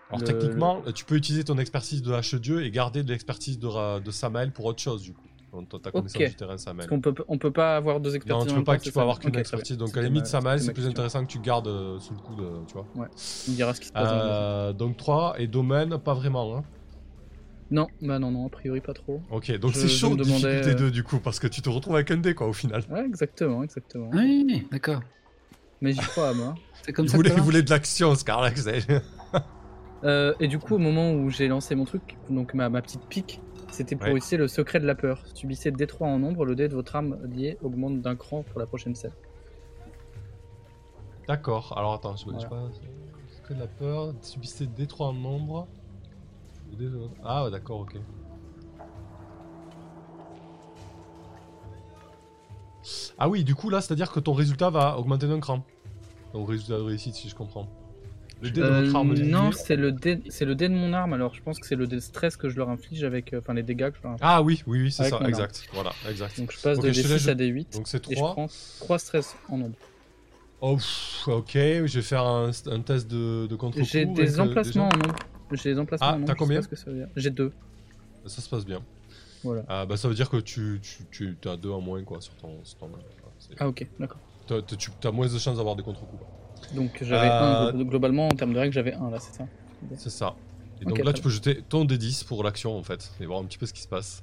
Alors 0.08 0.20
le- 0.20 0.24
techniquement, 0.26 0.82
tu 0.94 1.04
peux 1.04 1.16
utiliser 1.16 1.44
ton 1.44 1.58
expertise 1.58 2.02
de 2.02 2.12
H-Dieu 2.12 2.64
et 2.64 2.70
garder 2.70 3.02
de 3.02 3.10
l'expertise 3.10 3.58
de, 3.58 4.00
de 4.00 4.10
Samael 4.10 4.52
pour 4.52 4.64
autre 4.64 4.82
chose 4.82 5.02
du 5.02 5.14
coup. 5.14 5.26
Ta 5.82 5.90
connaissance 5.90 6.22
Ok. 6.22 6.28
du 6.28 6.36
terrain 6.36 6.56
Samael. 6.58 6.88
Parce 6.88 6.88
qu'on 6.88 7.00
peut, 7.00 7.24
on 7.26 7.38
peut 7.38 7.50
pas 7.50 7.76
avoir 7.76 7.98
deux 8.00 8.14
expertises. 8.14 8.46
Non, 8.46 8.52
tu 8.52 8.58
peux 8.58 8.64
pas 8.64 8.72
temps, 8.74 8.78
que 8.78 8.84
tu 8.84 8.92
peux 8.92 9.00
avoir 9.00 9.18
qu'une 9.18 9.36
expertise. 9.36 9.76
Donc 9.76 9.96
à 9.96 10.00
la 10.00 10.06
limite, 10.06 10.22
ma- 10.22 10.28
Samael, 10.28 10.60
c'est 10.60 10.72
plus 10.72 10.86
intéressant 10.86 11.24
que 11.24 11.30
tu 11.30 11.40
gardes 11.40 11.66
euh, 11.66 11.98
sous 11.98 12.14
le 12.14 12.20
coude, 12.20 12.40
euh, 12.40 12.64
tu 12.66 12.74
vois. 12.74 12.86
Tu 13.44 13.50
me 13.50 13.56
diras 13.56 13.74
ce 13.74 13.80
qui 13.80 13.88
se 13.88 13.92
passe. 13.92 14.08
Euh, 14.08 14.72
donc 14.72 14.96
3 14.96 15.34
et 15.40 15.48
domaine, 15.48 15.98
pas 15.98 16.14
vraiment. 16.14 16.56
Hein. 16.56 16.64
Non, 17.72 17.88
bah 18.02 18.18
non, 18.18 18.30
non, 18.30 18.46
a 18.46 18.50
priori 18.50 18.80
pas 18.80 18.94
trop. 18.94 19.20
Ok, 19.30 19.50
donc 19.58 19.74
c'est 19.74 19.88
chaud, 19.88 20.16
difficulté 20.16 20.70
euh, 20.70 20.74
2 20.74 20.90
du 20.90 21.02
coup, 21.04 21.18
parce 21.18 21.38
que 21.38 21.46
tu 21.46 21.62
te 21.62 21.68
retrouves 21.68 21.94
avec 21.94 22.10
un 22.10 22.16
dé 22.16 22.34
quoi 22.34 22.48
au 22.48 22.52
final. 22.52 22.82
Ouais, 22.90 23.04
exactement, 23.04 23.62
exactement. 23.62 24.10
Oui, 24.12 24.66
d'accord. 24.72 25.02
Mais 25.80 25.92
j'y 25.92 26.00
crois 26.00 26.28
à 26.30 26.32
moi. 26.34 26.54
C'est 26.82 26.92
comme 26.92 27.06
il 27.06 27.10
ça 27.10 27.16
voulait, 27.16 27.30
que 27.30 27.34
il 27.34 27.38
ça 27.38 27.42
voulait 27.44 27.62
de 27.62 27.70
l'action, 27.70 28.14
Scarlex. 28.14 28.66
Euh, 30.02 30.32
et 30.40 30.48
du 30.48 30.58
coup, 30.58 30.76
au 30.76 30.78
moment 30.78 31.12
où 31.12 31.28
j'ai 31.28 31.46
lancé 31.46 31.74
mon 31.74 31.84
truc, 31.84 32.16
donc 32.30 32.54
ma, 32.54 32.70
ma 32.70 32.80
petite 32.80 33.02
pique, 33.06 33.38
c'était 33.70 33.96
pour 33.96 34.08
Ouais. 34.08 34.16
essayer 34.16 34.38
le 34.38 34.48
secret 34.48 34.80
de 34.80 34.86
la 34.86 34.94
peur. 34.94 35.22
Subissez 35.34 35.70
D3 35.72 36.04
en 36.06 36.18
nombre, 36.18 36.46
le 36.46 36.54
dé 36.54 36.68
de 36.68 36.74
votre 36.74 36.96
arme 36.96 37.18
liée 37.26 37.58
augmente 37.60 38.00
d'un 38.00 38.16
cran 38.16 38.42
pour 38.42 38.58
la 38.60 38.64
prochaine 38.64 38.94
scène. 38.94 39.12
D'accord, 41.28 41.74
alors 41.76 41.92
attends, 41.92 42.16
je, 42.16 42.22
je 42.24 42.30
Voilà. 42.30 42.40
sais 42.40 42.48
pas. 42.48 42.68
Secret 43.36 43.54
de 43.56 43.60
la 43.60 43.66
peur, 43.66 44.14
subissez 44.22 44.64
D3 44.66 45.02
en 45.08 45.12
nombre. 45.12 45.68
Ah, 47.22 47.48
d'accord, 47.50 47.80
ok. 47.80 47.96
Ah 53.18 53.28
oui, 53.28 53.44
du 53.44 53.54
coup 53.54 53.70
là, 53.70 53.80
c'est-à-dire 53.80 54.10
que 54.10 54.20
ton 54.20 54.32
résultat 54.32 54.70
va 54.70 54.98
augmenter 54.98 55.26
d'un 55.28 55.40
cran. 55.40 55.64
Ton 56.32 56.44
résultat 56.44 56.76
de 56.78 56.82
réussite, 56.82 57.14
si 57.14 57.28
je 57.28 57.34
comprends. 57.34 57.68
Le 58.42 58.50
dé 58.50 58.60
de 58.62 58.66
Euh, 58.66 58.82
votre 58.84 58.96
arme 58.96 59.14
non, 59.14 59.52
c'est 59.52 59.76
le 59.76 59.92
dé, 59.92 60.20
c'est 60.30 60.46
le 60.46 60.54
dé 60.54 60.68
de 60.68 60.74
mon 60.74 60.94
arme. 60.94 61.12
Alors, 61.12 61.34
je 61.34 61.42
pense 61.42 61.58
que 61.58 61.66
c'est 61.66 61.74
le 61.76 61.86
dé 61.86 61.96
de 61.96 62.00
stress 62.00 62.36
que 62.38 62.48
je 62.48 62.56
leur 62.56 62.70
inflige 62.70 63.04
avec, 63.04 63.34
euh, 63.34 63.40
enfin 63.40 63.52
les 63.52 63.62
dégâts 63.62 63.90
que 63.90 63.98
je 63.98 64.02
leur 64.02 64.12
inflige. 64.12 64.26
Ah 64.26 64.40
oui, 64.40 64.62
oui, 64.66 64.80
oui, 64.84 64.92
c'est 64.92 65.10
ça, 65.10 65.16
arme. 65.16 65.26
exact. 65.26 65.64
Voilà, 65.74 65.92
exact. 66.08 66.38
Donc, 66.38 66.50
je 66.52 66.60
passe 66.60 66.78
de 66.78 66.90
je 66.90 67.02
te 67.02 67.08
laisse- 67.08 67.26
D6 67.26 67.30
à 67.30 67.34
D8 67.34 67.72
Donc 67.74 67.86
c'est 67.88 68.06
et 68.08 68.14
je 68.14 68.16
3. 68.16 68.32
prends 68.32 68.46
3 68.78 68.98
stress 68.98 69.36
en 69.50 69.58
nombre. 69.58 69.74
Oh, 70.62 70.76
pff, 70.76 71.28
ok, 71.28 71.50
je 71.54 71.80
vais 71.98 72.02
faire 72.02 72.24
un, 72.24 72.50
un 72.66 72.80
test 72.80 73.08
de, 73.10 73.46
de. 73.46 73.58
J'ai 73.82 74.06
des 74.06 74.38
euh, 74.38 74.42
emplacements 74.42 74.88
en 74.88 74.96
nombre. 74.96 75.16
J'ai 75.52 75.72
des 75.74 75.78
emplacements 75.78 76.06
Ah, 76.06 76.12
en 76.14 76.18
nombre. 76.18 76.26
t'as 76.26 76.34
combien. 76.34 76.60
J'ai 77.16 77.30
deux. 77.30 77.48
gens. 78.22 78.28
Ça 78.28 78.40
se 78.40 78.48
passe 78.48 78.64
bien. 78.64 78.80
Voilà. 79.42 79.64
Ah, 79.68 79.86
bah 79.86 79.96
ça 79.96 80.08
veut 80.08 80.14
dire 80.14 80.28
que 80.28 80.36
tu, 80.36 80.80
tu, 81.10 81.36
tu 81.40 81.48
as 81.48 81.56
deux 81.56 81.70
en 81.70 81.80
moins 81.80 82.02
quoi 82.04 82.20
sur 82.20 82.34
ton, 82.36 82.62
sur 82.64 82.78
ton 82.78 82.88
main. 82.88 82.98
C'est- 83.38 83.54
Ah 83.58 83.68
ok, 83.68 83.86
d'accord. 83.98 84.18
Tu 84.46 84.54
as 85.08 85.10
moins 85.12 85.26
de 85.28 85.38
chances 85.38 85.56
d'avoir 85.56 85.76
des 85.76 85.82
contre-coups. 85.82 86.22
Donc 86.74 86.90
j'avais 87.02 87.28
Euh, 87.28 87.72
un 87.72 87.84
globalement 87.84 88.26
en 88.26 88.34
termes 88.34 88.52
de 88.52 88.58
règles, 88.58 88.72
j'avais 88.74 88.92
un 88.94 89.10
là, 89.10 89.18
c'est 89.18 89.34
ça? 89.34 89.46
C'est 89.96 90.10
ça. 90.10 90.36
Et 90.80 90.84
donc 90.84 90.98
là, 90.98 91.12
tu 91.12 91.22
peux 91.22 91.30
jeter 91.30 91.62
ton 91.62 91.84
D10 91.84 92.24
pour 92.24 92.42
l'action 92.44 92.76
en 92.76 92.82
fait, 92.82 93.10
et 93.20 93.26
voir 93.26 93.40
un 93.40 93.44
petit 93.44 93.58
peu 93.58 93.66
ce 93.66 93.72
qui 93.72 93.82
se 93.82 93.88
passe. 93.88 94.22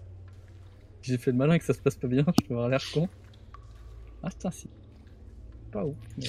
J'ai 1.01 1.17
fait 1.17 1.32
le 1.32 1.38
malin 1.38 1.53
et 1.53 1.60
que 1.60 1.65
ça 1.65 1.73
se 1.73 1.80
passe 1.80 1.95
pas 1.95 2.08
bien, 2.08 2.25
je 2.41 2.45
peux 2.47 2.53
avoir 2.53 2.69
l'air 2.69 2.84
con. 2.93 3.08
Ah 4.23 4.30
putain 4.30 4.51
si. 4.51 4.69
Pas 5.71 5.86
ouf. 5.86 5.95
mais 6.17 6.27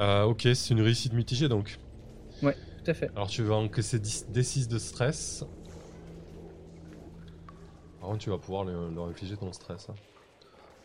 Euh, 0.00 0.22
ok, 0.24 0.42
c'est 0.54 0.70
une 0.70 0.80
réussite 0.80 1.12
mitigée 1.12 1.48
donc. 1.48 1.78
Tout 2.40 2.90
à 2.90 2.94
fait. 2.94 3.10
Alors 3.14 3.28
tu 3.28 3.42
vas 3.42 3.56
encaisser 3.56 3.98
10 3.98 4.26
D6 4.30 4.68
de 4.68 4.78
stress. 4.78 5.44
Par 8.08 8.14
contre, 8.14 8.24
tu 8.24 8.30
vas 8.30 8.38
pouvoir 8.38 8.64
leur, 8.64 8.90
leur 8.90 9.04
infliger 9.04 9.36
ton 9.36 9.52
stress. 9.52 9.88
hein. 9.90 9.94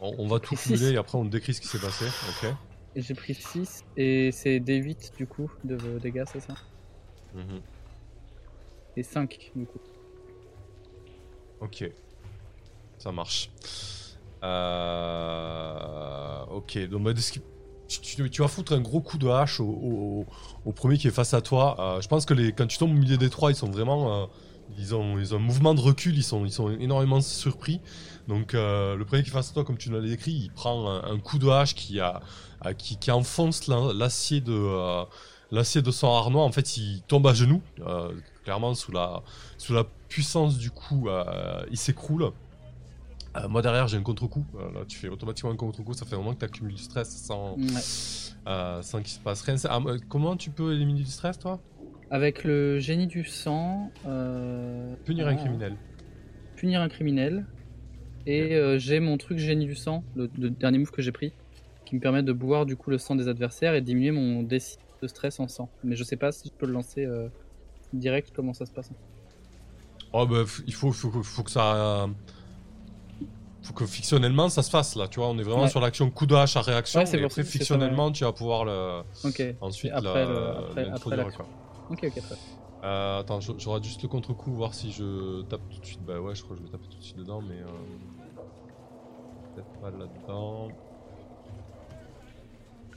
On, 0.02 0.14
on 0.18 0.28
va 0.28 0.42
tout 0.42 0.58
cumuler 0.58 0.92
et 0.92 0.98
après 0.98 1.18
on 1.18 1.24
décrit 1.24 1.54
ce 1.54 1.62
qui 1.62 1.68
s'est 1.68 1.80
passé. 1.80 2.04
Ok. 2.06 2.54
J'ai 2.98 3.14
pris 3.14 3.34
6 3.34 3.86
et 3.96 4.30
c'est 4.34 4.60
D8 4.60 5.16
du 5.16 5.26
coup 5.26 5.50
de 5.64 5.78
dégâts, 6.00 6.26
c'est 6.30 6.42
ça 6.42 6.54
Mhm. 7.34 7.62
Et 8.98 9.04
5 9.04 9.52
du 9.56 9.66
coup. 9.66 9.80
Ok. 11.62 11.90
Ça 12.98 13.14
marche. 13.14 13.50
Euh... 14.44 16.44
Ok, 16.52 16.78
donc 16.90 17.04
bah, 17.04 17.14
tu, 17.14 17.40
tu- 18.02 18.30
tu 18.30 18.42
vas 18.42 18.50
foutre 18.50 18.74
un 18.74 18.82
gros 18.82 19.00
coup 19.00 19.18
de 19.18 19.30
hache 19.30 19.62
au, 19.62 19.66
au- 19.66 20.26
au 20.66 20.72
premier 20.74 20.98
qui 20.98 21.08
est 21.08 21.12
face 21.12 21.34
à 21.34 21.40
toi. 21.42 21.78
Euh, 21.80 22.02
je 22.02 22.08
pense 22.10 22.26
que 22.26 22.34
les, 22.34 22.52
quand 22.52 22.68
tu 22.68 22.78
tombes 22.78 22.92
au 22.92 23.00
milieu 23.00 23.16
des 23.16 23.30
trois, 23.30 23.50
ils 23.52 23.56
sont 23.56 23.72
vraiment... 23.72 24.24
euh, 24.24 24.26
ils, 24.78 24.94
ont, 24.96 25.18
ils 25.20 25.34
ont 25.34 25.38
un 25.38 25.42
mouvement 25.42 25.74
de 25.74 25.80
recul, 25.82 26.16
ils 26.16 26.24
sont, 26.24 26.46
ils 26.46 26.52
sont 26.52 26.70
énormément 26.72 27.22
surpris. 27.22 27.80
Donc 28.28 28.54
euh, 28.54 28.96
le 28.96 29.06
premier 29.06 29.24
qui 29.24 29.30
est 29.30 29.34
face 29.34 29.50
à 29.52 29.54
toi, 29.54 29.64
comme 29.66 29.78
tu 29.78 29.92
l'as 29.92 30.02
décrit, 30.02 30.32
il 30.32 30.52
prend 30.52 30.90
un, 30.90 31.04
un 31.12 31.20
coup 31.20 31.40
de 31.40 31.48
hache 31.48 31.76
qui, 31.76 32.00
a, 32.00 32.22
euh, 32.66 32.74
qui, 32.74 32.98
qui 32.98 33.12
enfonce 33.12 33.68
l'acier 33.68 34.42
de... 34.42 34.54
euh, 34.54 35.04
L'acier 35.52 35.84
de 35.84 35.92
son 35.92 36.08
harnois, 36.12 36.44
en 36.44 36.52
fait, 36.52 36.78
il 36.78 37.04
tombe 37.04 37.28
à 37.28 37.34
genoux, 37.36 37.62
euh, 37.82 38.12
clairement 38.44 38.74
sous 38.74 38.92
la, 38.92 39.22
sous 39.60 39.74
la 39.74 39.84
puissance 40.10 40.58
du 40.58 40.72
coup, 40.72 41.08
il 41.70 41.78
s'écroule. 41.78 42.32
Moi 43.50 43.62
derrière 43.64 43.88
j'ai 43.88 43.98
un 43.98 44.02
contre-coup, 44.04 44.46
là 44.76 44.82
tu 44.88 44.98
fais 44.98 45.10
automatiquement 45.10 45.52
un 45.52 45.56
contre-coup, 45.56 45.94
ça 45.94 46.06
fait 46.06 46.16
un 46.16 46.20
moment 46.20 46.34
que 46.34 46.40
tu 46.40 46.46
accumules 46.46 46.74
du 46.76 46.82
stress 46.82 47.10
sans, 47.10 47.56
Ouais. 47.58 48.82
sans 48.84 49.00
qu'il 49.00 49.08
se 49.14 49.20
passe 49.20 49.42
rien. 49.42 49.56
Ah, 49.70 49.80
comment 50.10 50.36
tu 50.38 50.50
peux 50.50 50.74
éliminer 50.74 51.02
du 51.02 51.10
stress 51.12 51.38
toi? 51.38 51.60
Avec 52.12 52.44
le 52.44 52.80
génie 52.80 53.08
du 53.08 53.24
sang. 53.24 53.92
euh, 54.06 54.94
Punir 55.06 55.28
ah, 55.28 55.32
un 55.32 55.36
criminel. 55.36 55.76
Punir 56.56 56.82
un 56.82 56.90
criminel. 56.90 57.46
Et 58.26 58.56
euh, 58.56 58.78
j'ai 58.80 59.00
mon 59.00 59.18
truc 59.18 59.38
génie 59.38 59.66
du 59.66 59.76
sang, 59.76 60.04
le, 60.16 60.30
le 60.40 60.50
dernier 60.50 60.78
move 60.78 60.92
que 60.92 61.02
j'ai 61.02 61.12
pris, 61.12 61.34
qui 61.86 61.96
me 61.96 62.00
permet 62.00 62.24
de 62.24 62.32
boire 62.32 62.66
du 62.66 62.78
coup 62.78 62.90
le 62.90 62.98
sang 62.98 63.16
des 63.16 63.28
adversaires 63.28 63.74
et 63.76 63.82
diminuer 63.82 64.12
mon 64.12 64.44
D6 64.44 64.78
de 65.02 65.08
stress 65.08 65.40
en 65.42 65.48
sang. 65.50 65.70
Mais 65.84 65.96
je 65.98 66.04
sais 66.06 66.16
pas 66.16 66.32
si 66.32 66.48
je 66.48 66.54
peux 66.54 66.66
le 66.66 66.72
lancer 66.72 67.04
euh, 67.06 67.28
direct, 67.92 68.32
comment 68.34 68.54
ça 68.54 68.66
se 68.66 68.72
passe. 68.72 68.92
Oh 70.14 70.26
bah 70.26 70.44
il 70.68 70.74
faut, 70.74 70.92
faut, 70.94 71.10
que- 71.10 71.22
faut 71.24 71.44
que 71.44 71.52
ça... 71.52 72.08
faut 73.64 73.74
que 73.74 73.86
fictionnellement 73.86 74.48
ça 74.48 74.62
se 74.62 74.70
fasse 74.70 74.96
là, 74.96 75.08
tu 75.10 75.20
vois, 75.20 75.28
on 75.30 75.38
est 75.40 75.44
vraiment 75.44 75.64
Ouais. 75.64 75.70
sur 75.70 75.82
l'action 75.82 76.10
coup 76.12 76.26
de 76.28 76.36
hache 76.36 76.56
à 76.56 76.62
réaction, 76.62 77.02
Ouais, 77.02 77.16
et 77.20 77.24
après 77.24 77.44
ça, 77.44 77.50
fictionnellement 77.50 78.12
tu 78.12 78.24
vas 78.24 78.32
pouvoir 78.32 78.64
le... 78.64 79.02
Ok. 79.26 79.42
ensuite 79.60 79.92
après 79.94 80.24
la- 80.26 80.32
le- 80.32 80.48
après- 80.70 80.90
après 80.92 81.16
l'action. 81.18 81.46
Ok, 81.90 82.00
ok, 82.04 82.22
très. 82.22 82.36
Euh, 82.84 83.20
attends, 83.20 83.40
rate 83.40 83.84
juste 83.84 84.02
le 84.04 84.10
contre-coup, 84.10 84.52
voir 84.54 84.74
si 84.74 84.92
je 84.92 85.42
tape 85.44 85.62
tout 85.70 85.80
de 85.80 85.86
suite. 85.86 86.04
Bah 86.04 86.20
ouais, 86.20 86.36
je 86.36 86.44
crois 86.44 86.56
que 86.56 86.62
je 86.62 86.66
vais 86.68 86.72
taper 86.72 86.88
tout 86.90 86.98
de 86.98 87.04
suite 87.04 87.18
dedans, 87.18 87.42
mais 87.42 87.60
euh, 87.60 87.66
peut-être 89.56 89.80
pas 89.80 89.90
là-dedans. 89.92 90.68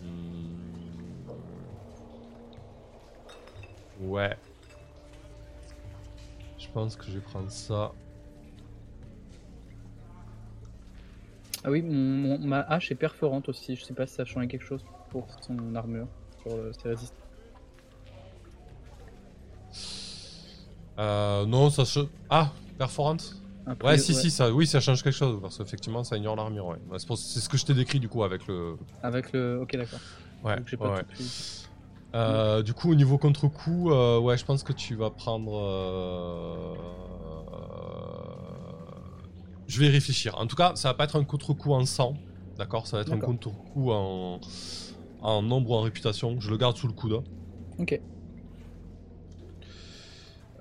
Hmm. 0.02 0.56
Ouais. 4.00 4.36
Je 6.58 6.68
pense 6.72 6.96
que 6.96 7.04
je 7.06 7.12
vais 7.12 7.20
prendre 7.20 7.50
ça. 7.50 7.92
Ah 11.64 11.70
oui, 11.70 11.82
mon, 11.82 11.94
mon- 11.94 12.38
ma 12.38 12.60
hache 12.60 12.90
est 12.92 12.96
perforante 12.96 13.48
aussi. 13.48 13.76
Je 13.76 13.84
sais 13.84 13.94
pas 13.94 14.06
si 14.06 14.14
ça 14.14 14.22
a 14.22 14.24
changé 14.24 14.46
quelque 14.48 14.64
chose 14.64 14.84
pour 15.10 15.26
son 15.42 15.74
armure, 15.74 16.08
pour 16.42 16.52
ses 16.80 16.88
résistances. 16.88 17.18
Euh, 20.98 21.44
non, 21.46 21.70
ça 21.70 21.84
se. 21.84 22.00
Ah, 22.30 22.52
perforante 22.78 23.36
Après, 23.66 23.88
Ouais, 23.92 23.98
si, 23.98 24.14
si, 24.14 24.30
ça, 24.30 24.50
oui, 24.52 24.66
ça 24.66 24.80
change 24.80 25.02
quelque 25.02 25.14
chose, 25.14 25.38
parce 25.42 25.58
qu'effectivement, 25.58 26.04
ça 26.04 26.16
ignore 26.16 26.36
l'armure, 26.36 26.66
ouais. 26.66 26.78
C'est 26.98 27.06
pour- 27.06 27.18
ce 27.18 27.48
que 27.48 27.56
je 27.56 27.64
t'ai 27.64 27.74
décrit, 27.74 27.98
du 28.00 28.08
coup, 28.08 28.22
avec 28.24 28.46
le... 28.46 28.76
Avec 29.02 29.32
le. 29.32 29.60
Ok, 29.60 29.76
d'accord. 29.76 29.98
Ouais, 30.44 30.56
Donc 30.56 30.76
pas 30.76 30.94
ouais. 30.94 31.02
tout. 31.16 31.22
Euh, 32.14 32.62
du 32.62 32.72
coup, 32.72 32.90
au 32.90 32.94
niveau 32.94 33.18
contre-coup, 33.18 33.90
euh, 33.90 34.18
ouais, 34.20 34.38
je 34.38 34.44
pense 34.44 34.62
que 34.62 34.72
tu 34.72 34.94
vas 34.94 35.10
prendre... 35.10 35.52
euh, 35.54 36.74
Je 39.66 39.80
vais 39.80 39.86
y 39.86 39.90
réfléchir. 39.90 40.38
En 40.38 40.46
tout 40.46 40.56
cas, 40.56 40.72
ça 40.76 40.88
va 40.88 40.94
pas 40.94 41.04
être 41.04 41.16
un 41.16 41.24
contre-coup 41.24 41.72
en 41.72 41.84
sang, 41.84 42.14
d'accord? 42.56 42.86
Ça 42.86 42.96
va 42.96 43.02
être 43.02 43.12
un 43.12 43.18
contre-coup 43.18 43.90
en... 43.90 44.40
en 45.20 45.42
nombre 45.42 45.70
ou 45.70 45.74
en 45.74 45.80
réputation. 45.82 46.38
Je 46.40 46.50
le 46.50 46.56
garde 46.56 46.76
sous 46.76 46.86
le 46.86 46.92
coude. 46.94 47.22
Ok. 47.78 48.00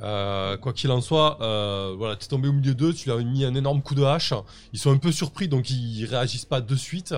Euh, 0.02 0.58
quoi 0.58 0.74
qu'il 0.74 0.92
en 0.92 1.00
soit, 1.00 1.42
euh, 1.42 1.96
voilà, 1.98 2.18
t'es 2.18 2.28
tombé 2.28 2.50
au 2.50 2.54
milieu 2.54 2.76
d'eux, 2.76 2.94
tu 2.94 3.08
leur 3.08 3.20
as 3.20 3.24
mis 3.24 3.46
un 3.46 3.56
énorme 3.56 3.82
coup 3.82 3.96
de 3.96 4.04
hache. 4.04 4.34
Ils 4.74 4.80
sont 4.80 4.92
un 4.92 4.98
peu 4.98 5.12
surpris, 5.12 5.48
donc 5.48 5.70
ils 5.70 6.06
réagissent 6.06 6.46
pas 6.46 6.60
de 6.62 6.76
suite. 6.76 7.16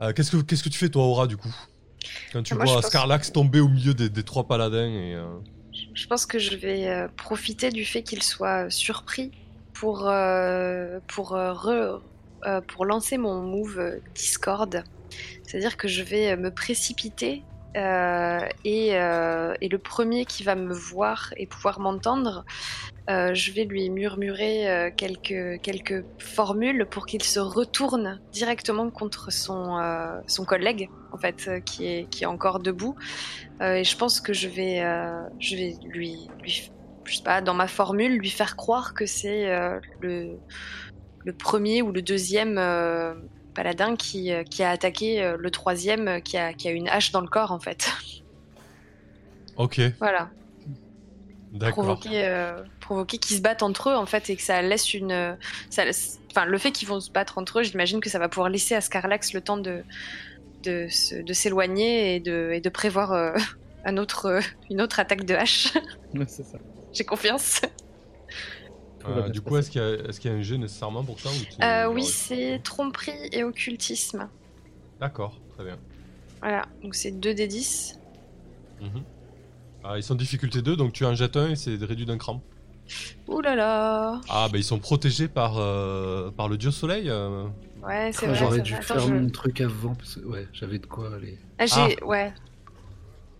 Euh, 0.00 0.12
qu'est-ce 0.12 0.32
que 0.32 0.38
qu'est-ce 0.38 0.64
que 0.64 0.68
tu 0.68 0.78
fais 0.78 0.88
toi, 0.88 1.04
Aura, 1.04 1.26
du 1.26 1.36
coup? 1.36 1.54
Quand 2.32 2.42
tu 2.42 2.54
moi, 2.54 2.64
vois 2.64 2.82
Scarlax 2.82 3.32
tomber 3.32 3.60
au 3.60 3.68
milieu 3.68 3.94
des, 3.94 4.08
des 4.08 4.22
trois 4.24 4.46
paladins 4.48 4.88
et 4.88 5.14
euh, 5.14 5.26
Je 5.94 6.06
pense 6.06 6.26
que 6.26 6.38
je 6.38 6.56
vais 6.56 7.06
profiter 7.16 7.70
du 7.70 7.84
fait 7.84 8.02
qu'il 8.02 8.22
soit 8.22 8.68
surpris 8.70 9.30
pour, 9.72 9.98
pour, 11.06 11.32
re- 11.32 12.00
pour 12.66 12.84
lancer 12.84 13.18
mon 13.18 13.40
move 13.40 14.00
Discord. 14.14 14.82
C'est-à-dire 15.44 15.76
que 15.76 15.86
je 15.88 16.02
vais 16.02 16.36
me 16.36 16.50
précipiter 16.50 17.42
euh, 17.76 18.40
et, 18.64 18.90
euh, 18.94 19.54
et 19.60 19.68
le 19.68 19.78
premier 19.78 20.24
qui 20.24 20.42
va 20.42 20.54
me 20.54 20.72
voir 20.72 21.32
et 21.36 21.46
pouvoir 21.46 21.80
m'entendre, 21.80 22.44
euh, 23.10 23.34
je 23.34 23.52
vais 23.52 23.64
lui 23.64 23.90
murmurer 23.90 24.92
quelques, 24.96 25.60
quelques 25.62 26.04
formules 26.18 26.86
pour 26.86 27.06
qu'il 27.06 27.22
se 27.22 27.38
retourne 27.38 28.20
directement 28.32 28.90
contre 28.90 29.32
son, 29.32 29.78
son 30.26 30.44
collègue, 30.44 30.88
en 31.12 31.18
fait, 31.18 31.50
qui, 31.64 31.86
est, 31.86 32.10
qui 32.10 32.24
est 32.24 32.26
encore 32.26 32.60
debout. 32.60 32.96
Et 33.60 33.84
je 33.84 33.96
pense 33.96 34.20
que 34.20 34.32
je 34.32 34.48
vais, 34.48 34.80
je 35.38 35.56
vais 35.56 35.74
lui, 35.84 36.28
lui, 36.42 36.70
je 37.04 37.16
sais 37.16 37.22
pas, 37.22 37.40
dans 37.40 37.54
ma 37.54 37.68
formule, 37.68 38.18
lui 38.18 38.30
faire 38.30 38.56
croire 38.56 38.94
que 38.94 39.06
c'est 39.06 39.46
le, 40.00 40.38
le 41.24 41.32
premier 41.32 41.82
ou 41.82 41.92
le 41.92 42.02
deuxième 42.02 42.58
paladin 43.56 43.96
qui, 43.96 44.30
euh, 44.32 44.44
qui 44.44 44.62
a 44.62 44.70
attaqué 44.70 45.20
euh, 45.22 45.36
le 45.38 45.50
troisième 45.50 46.06
euh, 46.08 46.20
qui 46.20 46.36
a, 46.36 46.52
qui 46.52 46.68
a 46.68 46.70
une 46.70 46.88
hache 46.88 47.10
dans 47.10 47.20
le 47.22 47.26
corps, 47.28 47.50
en 47.50 47.58
fait. 47.58 47.90
Ok, 49.56 49.80
voilà. 50.00 50.28
d'accord. 51.52 51.84
Provoquer, 51.84 52.26
euh, 52.26 52.62
provoquer 52.80 53.16
qu'ils 53.16 53.36
se 53.38 53.40
battent 53.42 53.62
entre 53.62 53.88
eux, 53.88 53.94
en 53.96 54.04
fait, 54.04 54.28
et 54.28 54.36
que 54.36 54.42
ça 54.42 54.60
laisse 54.60 54.92
une. 54.92 55.36
Ça 55.70 55.84
laisse- 55.86 56.18
Enfin, 56.30 56.44
le 56.44 56.58
fait 56.58 56.72
qu'ils 56.72 56.86
vont 56.88 57.00
se 57.00 57.10
battre 57.10 57.38
entre 57.38 57.60
eux, 57.60 57.62
j'imagine 57.62 58.00
que 58.00 58.10
ça 58.10 58.18
va 58.18 58.28
pouvoir 58.28 58.50
laisser 58.50 58.74
à 58.74 58.82
Scarlax 58.82 59.32
le 59.32 59.40
temps 59.40 59.56
de, 59.56 59.82
de, 60.64 60.86
se- 60.90 61.14
de 61.14 61.32
s'éloigner 61.32 62.16
et 62.16 62.20
de, 62.20 62.50
et 62.52 62.60
de 62.60 62.68
prévoir 62.68 63.12
euh, 63.14 63.32
un 63.86 63.96
autre, 63.96 64.26
euh, 64.26 64.40
une 64.70 64.82
autre 64.82 65.00
attaque 65.00 65.24
de 65.24 65.34
hache. 65.34 65.72
C'est 66.26 66.44
ça. 66.44 66.58
J'ai 66.92 67.04
confiance. 67.04 67.62
Euh, 69.08 69.28
du 69.28 69.40
coup, 69.40 69.56
est-ce 69.56 69.70
qu'il 69.70 69.80
y, 69.80 69.84
a- 69.84 69.94
est-ce 70.08 70.20
qu'il 70.20 70.30
y 70.30 70.34
a 70.34 70.36
un 70.36 70.42
jeu 70.42 70.56
nécessairement 70.56 71.04
pour 71.04 71.18
ça 71.20 71.28
ou 71.30 71.32
tu- 71.32 71.62
Euh, 71.64 71.88
oui, 71.88 72.04
c'est 72.04 72.60
tromperie 72.62 73.12
et 73.32 73.44
occultisme. 73.44 74.28
D'accord, 75.00 75.38
très 75.54 75.64
bien. 75.64 75.76
Voilà, 76.40 76.66
donc 76.82 76.94
c'est 76.94 77.12
2 77.12 77.34
des 77.34 77.46
10. 77.46 77.98
Mhm. 78.80 79.02
Ah, 79.84 79.96
ils 79.96 80.02
sont 80.02 80.14
difficulté 80.14 80.62
2, 80.62 80.76
donc 80.76 80.92
tu 80.92 81.04
en 81.04 81.14
jettes 81.14 81.36
un 81.36 81.50
et 81.50 81.56
c'est 81.56 81.76
réduit 81.76 82.06
d'un 82.06 82.18
cran. 82.18 82.42
Ouh 83.28 83.40
là 83.40 83.54
là 83.56 84.20
Ah, 84.28 84.48
bah 84.50 84.58
ils 84.58 84.64
sont 84.64 84.78
protégés 84.78 85.28
par, 85.28 85.58
euh, 85.58 86.30
par 86.30 86.48
le 86.48 86.56
dieu 86.56 86.70
soleil. 86.70 87.08
euh. 87.10 87.44
Ouais, 87.82 88.10
c'est 88.12 88.26
Ah, 88.26 88.28
vrai. 88.30 88.38
J'aurais 88.38 88.56
c'est 88.58 88.62
dû 88.62 88.72
vrai. 88.74 88.82
faire 88.82 88.96
Attends, 88.96 89.06
je- 89.08 89.12
mon 89.14 89.28
truc 89.30 89.60
avant, 89.60 89.94
parce 89.94 90.16
que 90.16 90.20
ouais, 90.26 90.46
j'avais 90.52 90.78
de 90.78 90.86
quoi 90.86 91.14
aller. 91.14 91.38
Ah, 91.58 91.66
j'ai... 91.66 92.02
Ouais. 92.04 92.32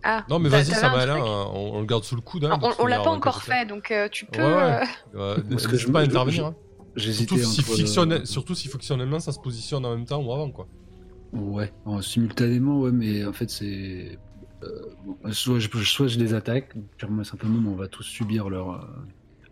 Ah, 0.09 0.23
Non, 0.29 0.39
mais 0.39 0.47
vas-y, 0.47 0.71
ça 0.73 0.87
va 0.87 1.03
hein, 1.03 1.19
on, 1.53 1.75
on 1.75 1.79
le 1.81 1.85
garde 1.85 2.05
sous 2.05 2.15
le 2.15 2.21
coude. 2.21 2.45
hein, 2.45 2.57
Ah, 2.63 2.69
on, 2.79 2.85
l'a 2.85 2.99
pas 3.01 3.09
euh, 3.09 3.13
encore 3.13 3.43
fait, 3.43 3.65
donc 3.65 3.91
euh, 3.91 4.07
tu 4.09 4.25
peux... 4.25 4.41
Ouais, 4.41 4.53
ouais. 4.55 4.79
euh, 5.15 5.37
Euh, 5.37 5.43
Parce 5.49 5.67
que 5.67 5.75
je 5.75 5.89
pas 5.89 5.99
intervenir. 6.01 6.45
hein. 6.45 6.55
J'hésitais 6.95 7.35
Surtout, 7.39 7.51
si 7.53 7.61
entre. 7.61 7.75
fictionnel- 7.75 8.25
surtout 8.25 8.55
si 8.55 8.69
fonctionnellement 8.69 9.19
ça 9.19 9.33
se 9.33 9.39
positionne 9.39 9.85
en 9.85 9.95
même 9.97 10.05
temps 10.05 10.23
ou 10.23 10.31
avant, 10.31 10.49
quoi. 10.49 10.65
Ouais, 11.33 11.73
en 11.83 12.01
simultanément, 12.01 12.79
ouais, 12.79 12.91
mais 12.93 13.25
en 13.25 13.33
fait, 13.33 13.49
c'est. 13.49 14.17
euh, 14.63 14.67
bon, 15.05 15.17
soit, 15.33 15.59
je, 15.59 15.67
soit 15.83 16.07
je 16.07 16.17
les 16.19 16.33
attaque, 16.33 16.73
purement 16.97 17.21
et 17.23 17.25
simplement, 17.25 17.69
on 17.69 17.75
va 17.75 17.89
tous 17.89 18.03
subir 18.03 18.49
leur, 18.49 18.71
euh, 18.71 18.79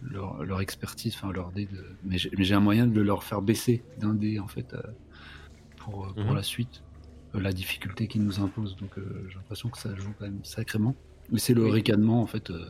leur, 0.01 0.41
leur 0.43 0.61
expertise, 0.61 1.15
enfin 1.15 1.33
leur 1.33 1.51
dé. 1.51 1.65
De... 1.65 1.83
Mais 2.05 2.17
j'ai 2.17 2.31
mais 2.37 2.49
un 2.53 2.61
moyen 2.61 2.87
de 2.87 3.01
leur 3.01 3.23
faire 3.25 3.41
baisser 3.41 3.83
d'un 3.99 4.13
dé, 4.13 4.39
en 4.39 4.47
fait, 4.47 4.73
euh, 4.73 4.81
pour, 5.77 6.05
euh, 6.05 6.13
pour 6.13 6.31
Mhm. 6.31 6.35
la 6.35 6.43
suite. 6.43 6.81
Euh, 7.35 7.39
la 7.41 7.53
difficulté 7.53 8.07
qu'ils 8.07 8.23
nous 8.23 8.39
imposent, 8.39 8.75
donc 8.77 8.97
euh, 8.97 9.25
j'ai 9.29 9.35
l'impression 9.35 9.69
que 9.69 9.77
ça 9.77 9.93
joue 9.95 10.11
quand 10.17 10.25
même 10.25 10.43
sacrément. 10.43 10.95
Mais 11.31 11.39
c'est 11.39 11.53
le 11.53 11.65
ricanement, 11.67 12.21
en 12.21 12.27
fait, 12.27 12.49
euh, 12.51 12.65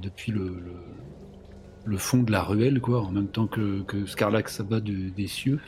depuis 0.00 0.32
le, 0.32 0.44
le, 0.44 0.74
le 1.84 1.96
fond 1.98 2.22
de 2.22 2.30
la 2.32 2.42
ruelle, 2.42 2.80
quoi, 2.80 3.00
en 3.02 3.10
même 3.10 3.28
temps 3.28 3.46
que, 3.46 3.82
que 3.82 4.06
Scarlax 4.06 4.56
s'abat 4.56 4.80
de- 4.80 5.08
des 5.10 5.26
cieux. 5.26 5.60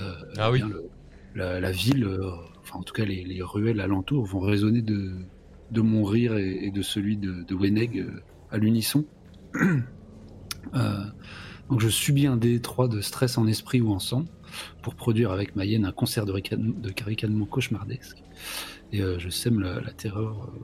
Euh, 0.00 0.14
Ah 0.38 0.50
oui. 0.50 0.58
bien, 0.58 0.68
le- 0.68 0.84
la, 1.34 1.60
la 1.60 1.70
ville, 1.72 2.08
enfin 2.60 2.78
en 2.78 2.82
tout 2.84 2.94
cas 2.94 3.04
les, 3.04 3.24
les 3.24 3.42
ruelles 3.42 3.80
alentours 3.80 4.24
vont 4.24 4.38
résonner 4.40 4.82
de, 4.82 5.12
de 5.72 5.80
mon 5.80 6.04
rire 6.04 6.36
et, 6.36 6.66
et 6.66 6.70
de 6.70 6.80
celui 6.82 7.16
de, 7.16 7.42
de 7.42 7.54
Weneg 7.56 8.06
à 8.52 8.58
l'unisson. 8.58 9.04
Donc 11.70 11.80
je 11.80 11.88
subis 11.88 12.26
un 12.26 12.36
D3 12.36 12.88
de 12.88 13.00
stress 13.00 13.38
en 13.38 13.46
esprit 13.46 13.80
ou 13.80 13.90
en 13.92 13.98
sang 13.98 14.26
pour 14.82 14.94
produire 14.94 15.30
avec 15.32 15.56
ma 15.56 15.64
hyène 15.64 15.84
un 15.84 15.92
concert 15.92 16.26
de, 16.26 16.32
de 16.32 17.04
ricanement 17.04 17.46
cauchemardesque. 17.46 18.22
Et 18.92 19.00
euh, 19.00 19.18
je 19.18 19.28
sème 19.28 19.60
la, 19.60 19.80
la 19.80 19.92
terreur, 19.92 20.50
euh, 20.54 20.60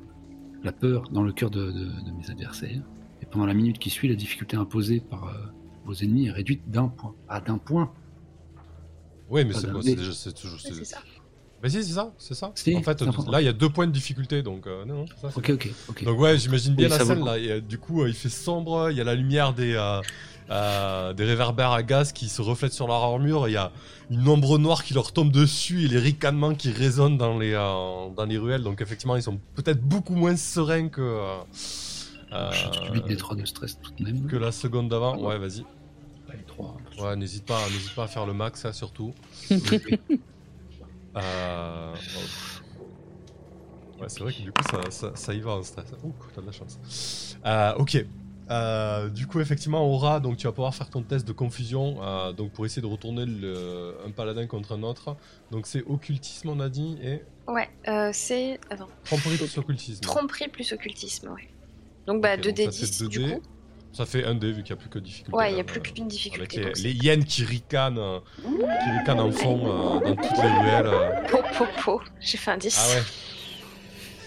la 0.62 0.72
peur 0.72 1.09
dans 1.11 1.22
le 1.22 1.32
cœur 1.32 1.51
de, 1.51 1.66
de- 1.70 1.72
de 1.72 2.11
mes 2.18 2.30
adversaires. 2.30 2.82
Et 3.22 3.26
pendant 3.26 3.47
la 3.47 3.55
minute 3.55 3.78
qui 3.78 3.91
suit, 3.91 4.09
la 4.09 4.14
difficulté 4.14 4.57
imposée 4.57 5.01
par 5.01 5.24
euh, 5.28 5.32
vos 5.84 5.95
ennemis 5.95 6.26
est 6.26 6.30
réduite 6.32 6.62
d'un 6.70 6.88
point. 6.88 7.14
Ah, 7.28 7.41
d'un 7.41 7.59
point 7.59 7.93
Oui, 9.28 9.45
mais 9.45 9.53
c'est 9.55 9.70
déjà. 9.97 10.12
c'est 10.12 10.32
toujours- 10.34 10.55
ouais, 10.57 10.61
c'est- 10.62 10.74
c'est 10.74 10.84
ça. 10.84 10.99
Vas-y, 11.62 11.72
c'est 11.84 11.93
ça, 11.93 12.14
c'est 12.16 12.32
ça. 12.34 12.53
Si, 12.55 12.74
en 12.74 12.82
fait, 12.82 13.03
là, 13.30 13.43
il 13.43 13.45
y 13.45 13.49
a 13.49 13.53
deux 13.53 13.68
points 13.68 13.86
de 13.86 13.93
difficulté, 13.93 14.43
donc 14.43 14.66
euh, 14.66 14.86
non, 14.86 14.95
non, 15.01 15.05
c'est 15.14 15.30
ça. 15.30 15.36
Ok, 15.36 15.51
ok, 15.51 15.68
ok. 15.91 16.05
Donc 16.05 16.18
ouais, 16.18 16.38
j'imagine 16.38 16.74
bien 16.74 16.86
Oui, 16.88 16.91
la 16.99 17.05
scène 17.05 17.22
là. 17.24 17.38
Et, 17.38 17.51
euh, 17.51 17.61
du 17.61 17.76
coup, 17.76 18.01
euh, 18.03 18.09
il 18.09 18.14
fait 18.14 18.30
sombre, 18.30 18.88
il 18.91 18.97
y 18.97 19.01
a 19.03 19.05
la 19.05 19.14
lumière 19.14 19.53
des 19.53 19.74
euh, 20.51 21.12
des 21.12 21.24
réverbères 21.24 21.72
à 21.72 21.82
gaz 21.82 22.12
qui 22.12 22.28
se 22.28 22.42
reflètent 22.42 22.72
sur 22.72 22.86
leur 22.86 23.03
armure. 23.03 23.48
Il 23.48 23.53
y 23.53 23.57
a 23.57 23.70
une 24.11 24.26
ombre 24.28 24.59
noire 24.59 24.82
qui 24.84 24.94
leur 24.94 25.12
tombe 25.12 25.30
dessus 25.30 25.84
et 25.84 25.88
les 25.88 25.98
ricanements 25.98 26.55
qui 26.55 26.70
résonnent 26.72 27.18
dans 27.18 27.38
les 27.38 27.53
euh, 27.55 28.09
dans 28.16 28.24
les 28.26 28.38
ruelles. 28.38 28.62
Donc 28.62 28.80
effectivement, 28.80 29.16
ils 29.16 29.22
sont 29.22 29.38
peut-être 29.55 29.80
beaucoup 29.80 30.14
moins 30.14 30.36
sereins 30.36 30.88
que 30.88 31.01
euh, 32.32 32.51
je 32.53 32.84
subis 32.86 33.03
des 33.03 33.16
3 33.16 33.36
de 33.36 33.44
stress 33.44 33.78
tout 33.80 33.92
de 33.98 34.05
même. 34.05 34.26
que 34.26 34.36
la 34.36 34.53
seconde 34.53 34.88
d'avant. 34.88 35.16
Ouais, 35.18 35.38
vas-y. 35.38 35.64
Allez, 36.28 36.42
3. 36.46 36.76
Ouais, 37.01 37.16
n'hésite 37.16 37.44
pas, 37.46 37.61
n'hésite 37.70 37.94
pas 37.94 38.05
à 38.05 38.09
faire 38.09 38.26
le 38.26 38.34
max, 38.34 38.61
ça 38.61 38.72
surtout. 38.72 39.14
Euh, 41.16 41.94
Ouais, 44.01 44.07
c'est 44.09 44.20
vrai 44.20 44.32
que 44.32 44.40
du 44.40 44.51
coup, 44.51 44.62
ça, 44.70 44.80
ça, 44.90 45.12
ça 45.14 45.34
y 45.34 45.40
va 45.40 45.53
en 45.53 45.62
stress. 45.62 45.86
Ouh, 46.03 46.14
t'as 46.34 46.40
de 46.40 46.46
la 46.46 46.53
chance. 46.53 47.36
Euh, 47.44 47.74
ok. 47.74 48.07
Euh, 48.51 49.09
du 49.09 49.26
coup, 49.28 49.40
effectivement, 49.40 49.86
Aura, 49.86 50.18
donc 50.18 50.36
tu 50.36 50.46
vas 50.46 50.53
pouvoir 50.53 50.74
faire 50.74 50.90
ton 50.90 51.03
test 51.03 51.26
de 51.26 51.32
confusion 51.32 51.98
euh, 52.03 52.32
donc 52.32 52.51
pour 52.51 52.66
essayer 52.66 52.82
de 52.82 52.86
retourner 52.86 53.24
le- 53.24 53.94
un 54.05 54.11
paladin 54.11 54.46
contre 54.46 54.72
un 54.72 54.82
autre. 54.82 55.16
Donc 55.53 55.66
c'est 55.68 55.82
occultisme, 55.86 56.48
on 56.48 56.59
a 56.61 56.68
dit, 56.68 56.98
et 57.03 57.22
Ouais, 57.46 57.68
euh, 57.88 58.11
c'est... 58.12 58.59
Attends. 58.70 58.88
tromperie 59.05 59.36
plus 59.36 59.57
occultisme. 59.59 60.01
Tromperie 60.01 60.48
plus 60.48 60.72
occultisme, 60.72 61.28
ouais. 61.30 61.48
Donc 62.07 62.22
bah 62.22 62.34
Ok, 62.34 62.40
2 62.40 62.48
donc 62.51 62.57
des 62.57 62.64
ça, 62.66 62.72
c'est 62.72 62.86
10 62.86 62.98
deux 63.03 63.09
du 63.09 63.18
dés. 63.24 63.34
coup. 63.34 63.42
Ça 63.92 64.07
fait 64.07 64.24
un 64.24 64.34
dé 64.36 64.53
vu 64.53 64.62
qu'il 64.62 64.72
n'y 64.74 64.78
a 64.78 64.82
plus 64.82 64.88
que 64.90 64.98
difficulté. 65.01 65.36
Ouais, 65.36 65.51
il 65.51 65.55
n'y 65.55 65.61
a 65.61 65.64
plus 65.64 65.78
euh, 65.80 65.82
qu'une 65.82 66.03
Avec 66.05 66.09
difficulté. 66.11 66.57
les, 66.59 66.64
donc 66.64 66.76
c'est- 66.76 66.82
les 66.84 66.92
hyènes 66.92 67.24
qui 67.24 67.44
ricanent, 67.44 67.98
euh, 67.98 68.18
qui 68.38 68.98
ricanent 68.98 69.20
en 69.20 69.32
fond 69.32 69.61
euh, 69.66 70.01
dans 70.01 70.16
toutes 70.16 70.36
les 70.42 70.48
ruelles. 70.61 70.86
euh. 70.86 71.28
Po, 71.28 71.38
po, 71.57 71.64
po. 71.84 72.01
J'ai 72.20 72.38
fait 72.38 72.51
un 72.53 72.57
10. 72.57 72.76
Ah 72.80 72.88
ouais. 72.96 73.03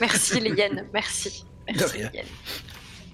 Merci 0.02 0.40
les 0.42 0.50
hyènes, 0.52 0.86
merci. 0.94 1.46
Merci 1.68 1.98
rien. 1.98 2.10
les 2.12 2.18
hyènes. 2.20 2.26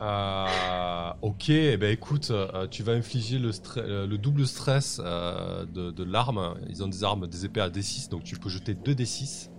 Euh, 0.02 1.12
ok, 1.22 1.50
eh 1.50 1.76
ben 1.78 1.92
écoute, 1.92 2.32
euh, 2.32 2.68
tu 2.68 2.84
vas 2.84 2.94
infliger 2.94 3.38
le, 3.38 3.52
euh, 3.78 4.08
le 4.08 4.18
double 4.18 4.48
stress 4.48 5.00
de, 5.00 5.92
de 5.92 6.04
l'arme. 6.04 6.56
Ils 6.70 6.84
ont 6.84 6.88
des 6.88 7.04
armes, 7.04 7.28
des 7.28 7.46
épées 7.46 7.62
à 7.62 7.70
D6, 7.70 8.10
donc 8.10 8.24
tu 8.24 8.38
peux 8.38 8.50
jeter 8.50 8.74
2 8.74 8.94
D6. 8.94 9.50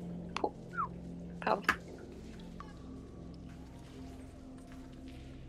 Pardon. 1.45 1.63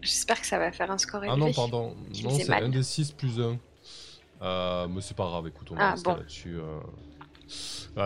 J'espère 0.02 0.42
que 0.42 0.48
ça 0.48 0.58
va 0.58 0.72
faire 0.72 0.90
un 0.92 0.98
score 0.98 1.24
élevé. 1.24 1.36
Ah 1.36 1.46
non, 1.46 1.54
pardon. 1.54 1.96
Je 2.14 2.24
Non, 2.24 2.32
c'est 2.32 2.50
mal. 2.50 2.64
1 2.66 2.70
D6 2.70 3.14
plus 3.14 3.40
1. 3.40 3.58
Euh, 4.42 4.88
mais 4.88 5.02
c'est 5.02 5.16
pas 5.16 5.26
grave, 5.26 5.48
écoute, 5.48 5.68
on 5.72 5.76
va 5.76 5.90
Ah, 5.90 5.92
rester 5.92 6.10
bon. 6.10 6.16
là-dessus. 6.18 6.58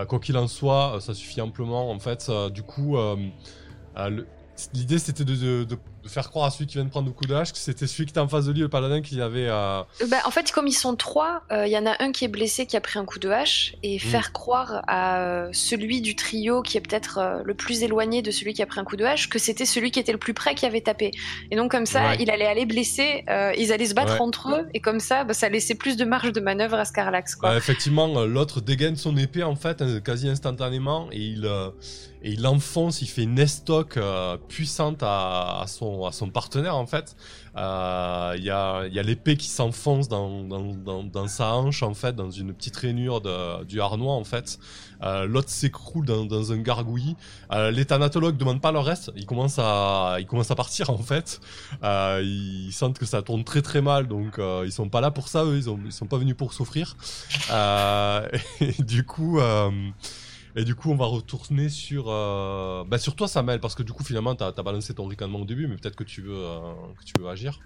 quoi 0.08 0.18
qu'il 0.20 0.36
en 0.36 0.46
soit, 0.46 0.98
ça 1.00 1.14
suffit 1.14 1.40
amplement. 1.40 1.90
En 1.90 1.98
fait, 1.98 2.30
du 2.52 2.62
coup, 2.62 2.96
l'idée 4.74 4.98
c'était 4.98 5.24
de, 5.24 5.34
de- 5.34 5.64
de- 5.64 5.74
de 5.74 5.78
faire 6.08 6.30
croire 6.30 6.46
à 6.46 6.50
celui 6.50 6.66
qui 6.66 6.74
vient 6.74 6.84
de 6.84 6.90
prendre 6.90 7.06
le 7.06 7.12
coup 7.12 7.24
de 7.26 7.34
hache 7.34 7.52
que 7.52 7.58
c'était 7.58 7.86
celui 7.86 8.06
qui 8.06 8.10
était 8.10 8.20
en 8.20 8.28
face 8.28 8.46
de 8.46 8.52
lui, 8.52 8.60
le 8.60 8.68
paladin, 8.68 9.00
qui 9.02 9.20
avait. 9.20 9.48
euh, 9.48 9.82
bah, 10.08 10.18
en 10.24 10.30
fait, 10.30 10.50
comme 10.52 10.66
ils 10.66 10.72
sont 10.72 10.96
trois, 10.96 11.42
euh, 11.52 11.66
il 11.66 11.72
y 11.72 11.78
en 11.78 11.86
a 11.86 11.94
un 12.02 12.12
qui 12.12 12.24
est 12.24 12.28
blessé, 12.28 12.66
qui 12.66 12.76
a 12.76 12.80
pris 12.80 12.98
un 12.98 13.04
coup 13.04 13.18
de 13.18 13.28
hache, 13.28 13.74
et 13.82 13.98
faire 13.98 14.32
croire 14.32 14.82
à 14.86 15.20
euh, 15.20 15.48
celui 15.52 16.00
du 16.00 16.16
trio 16.16 16.62
qui 16.62 16.76
est 16.76 16.80
peut-être 16.80 17.18
euh, 17.18 17.42
le 17.44 17.54
plus 17.54 17.82
éloigné 17.82 18.22
de 18.22 18.30
celui 18.30 18.54
qui 18.54 18.62
a 18.62 18.66
pris 18.66 18.80
un 18.80 18.84
coup 18.84 18.96
de 18.96 19.04
hache 19.04 19.28
que 19.28 19.38
c'était 19.38 19.66
celui 19.66 19.90
qui 19.90 19.98
était 20.00 20.12
le 20.12 20.18
plus 20.18 20.34
près 20.34 20.54
qui 20.54 20.66
avait 20.66 20.80
tapé. 20.80 21.10
Et 21.50 21.56
donc 21.56 21.70
comme 21.70 21.86
ça, 21.86 22.10
Ouais. 22.10 22.16
il 22.20 22.30
allait 22.30 22.46
aller 22.46 22.66
blesser, 22.66 23.24
ils 23.58 23.72
allaient 23.72 23.86
se 23.86 23.94
battre 23.94 24.14
Ouais. 24.14 24.20
entre 24.20 24.48
eux, 24.50 24.66
et 24.74 24.80
comme 24.80 25.00
ça, 25.00 25.24
bah, 25.24 25.34
ça 25.34 25.48
laissait 25.48 25.74
plus 25.74 25.96
de 25.96 26.04
marge 26.04 26.32
de 26.32 26.40
manœuvre 26.40 26.76
à 26.78 26.84
Scarlax. 26.84 27.34
Quoi. 27.36 27.50
Euh, 27.50 27.56
effectivement, 27.58 28.24
l'autre 28.24 28.60
dégaine 28.60 28.96
son 28.96 29.16
épée 29.16 29.42
en 29.42 29.56
fait 29.56 29.82
quasi 30.02 30.28
instantanément 30.28 31.08
et 31.12 31.18
il 31.20 31.46
et 32.22 32.32
il 32.32 32.46
enfonce, 32.46 33.02
il 33.02 33.08
fait 33.08 33.22
une 33.22 33.38
estoc 33.38 33.96
euh, 33.96 34.36
puissante 34.48 35.02
à, 35.02 35.64
son 35.66 36.06
à 36.06 36.12
son 36.12 36.30
partenaire 36.30 36.76
en 36.76 36.86
fait. 36.86 37.14
Euh, 37.56 38.34
Il 38.36 38.44
y 38.44 38.50
a 38.50 38.86
y 38.86 38.98
a 38.98 39.02
l'épée 39.02 39.36
qui 39.36 39.48
s'enfonce 39.48 40.08
dans, 40.08 40.42
dans, 40.42 41.28
sa 41.28 41.54
hanche 41.54 41.82
en 41.82 41.94
fait, 41.94 42.14
dans 42.14 42.30
une 42.30 42.52
petite 42.52 42.76
rainure 42.76 43.20
du 43.64 43.80
harnois 43.80 44.14
en 44.14 44.24
fait. 44.24 44.58
Euh, 45.02 45.26
L'autre 45.26 45.50
s'écroule 45.50 46.06
dans, 46.06 46.52
un 46.52 46.58
gargouillis. 46.58 47.16
Les 47.52 47.84
thanatologues 47.84 48.36
demandent 48.36 48.60
pas 48.60 48.72
leur 48.72 48.84
reste, 48.84 49.12
ils 49.16 49.26
commencent 49.26 49.58
à 49.58 50.16
ils 50.18 50.26
commencent 50.26 50.50
à 50.50 50.56
partir 50.56 50.90
en 50.90 50.98
fait. 50.98 51.40
Ils 51.82 52.72
sentent 52.72 52.98
que 52.98 53.06
ça 53.06 53.22
tourne 53.22 53.44
très 53.44 53.62
très 53.62 53.82
mal, 53.82 54.08
donc 54.08 54.40
ils 54.64 54.72
sont 54.72 54.88
pas 54.88 55.00
là 55.00 55.10
pour 55.10 55.28
ça, 55.28 55.44
eux, 55.44 55.56
ils, 55.56 55.68
ont, 55.70 55.78
ils 55.84 55.92
sont 55.92 56.06
pas 56.06 56.18
venus 56.18 56.36
pour 56.36 56.54
souffrir. 56.54 56.96
Et 58.60 58.82
du 58.82 59.04
coup, 59.04 59.38
et 60.56 60.64
du 60.64 60.74
coup, 60.74 60.90
on 60.90 60.96
va 60.96 61.04
retourner 61.04 61.68
sur, 61.68 62.06
euh, 62.08 62.82
bah, 62.84 62.96
sur 62.96 63.14
toi, 63.14 63.28
Samuel, 63.28 63.60
parce 63.60 63.74
que 63.74 63.82
du 63.82 63.92
coup, 63.92 64.02
finalement, 64.02 64.34
t'as 64.34 64.48
as 64.56 64.62
balancé 64.62 64.94
ton 64.94 65.06
ricanement 65.06 65.40
au 65.40 65.44
début, 65.44 65.66
mais 65.66 65.76
peut-être 65.76 65.96
que 65.96 66.04
tu 66.04 66.22
veux, 66.22 66.34
euh, 66.34 66.72
que 66.98 67.04
tu 67.04 67.12
veux 67.20 67.28
agir. 67.28 67.60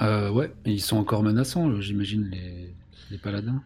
Euh, 0.00 0.30
ouais, 0.30 0.52
ils 0.64 0.80
sont 0.80 0.96
encore 0.96 1.22
menaçants, 1.22 1.68
euh, 1.68 1.80
j'imagine, 1.82 2.30
les, 2.30 2.74
les 3.10 3.18
paladins. 3.18 3.62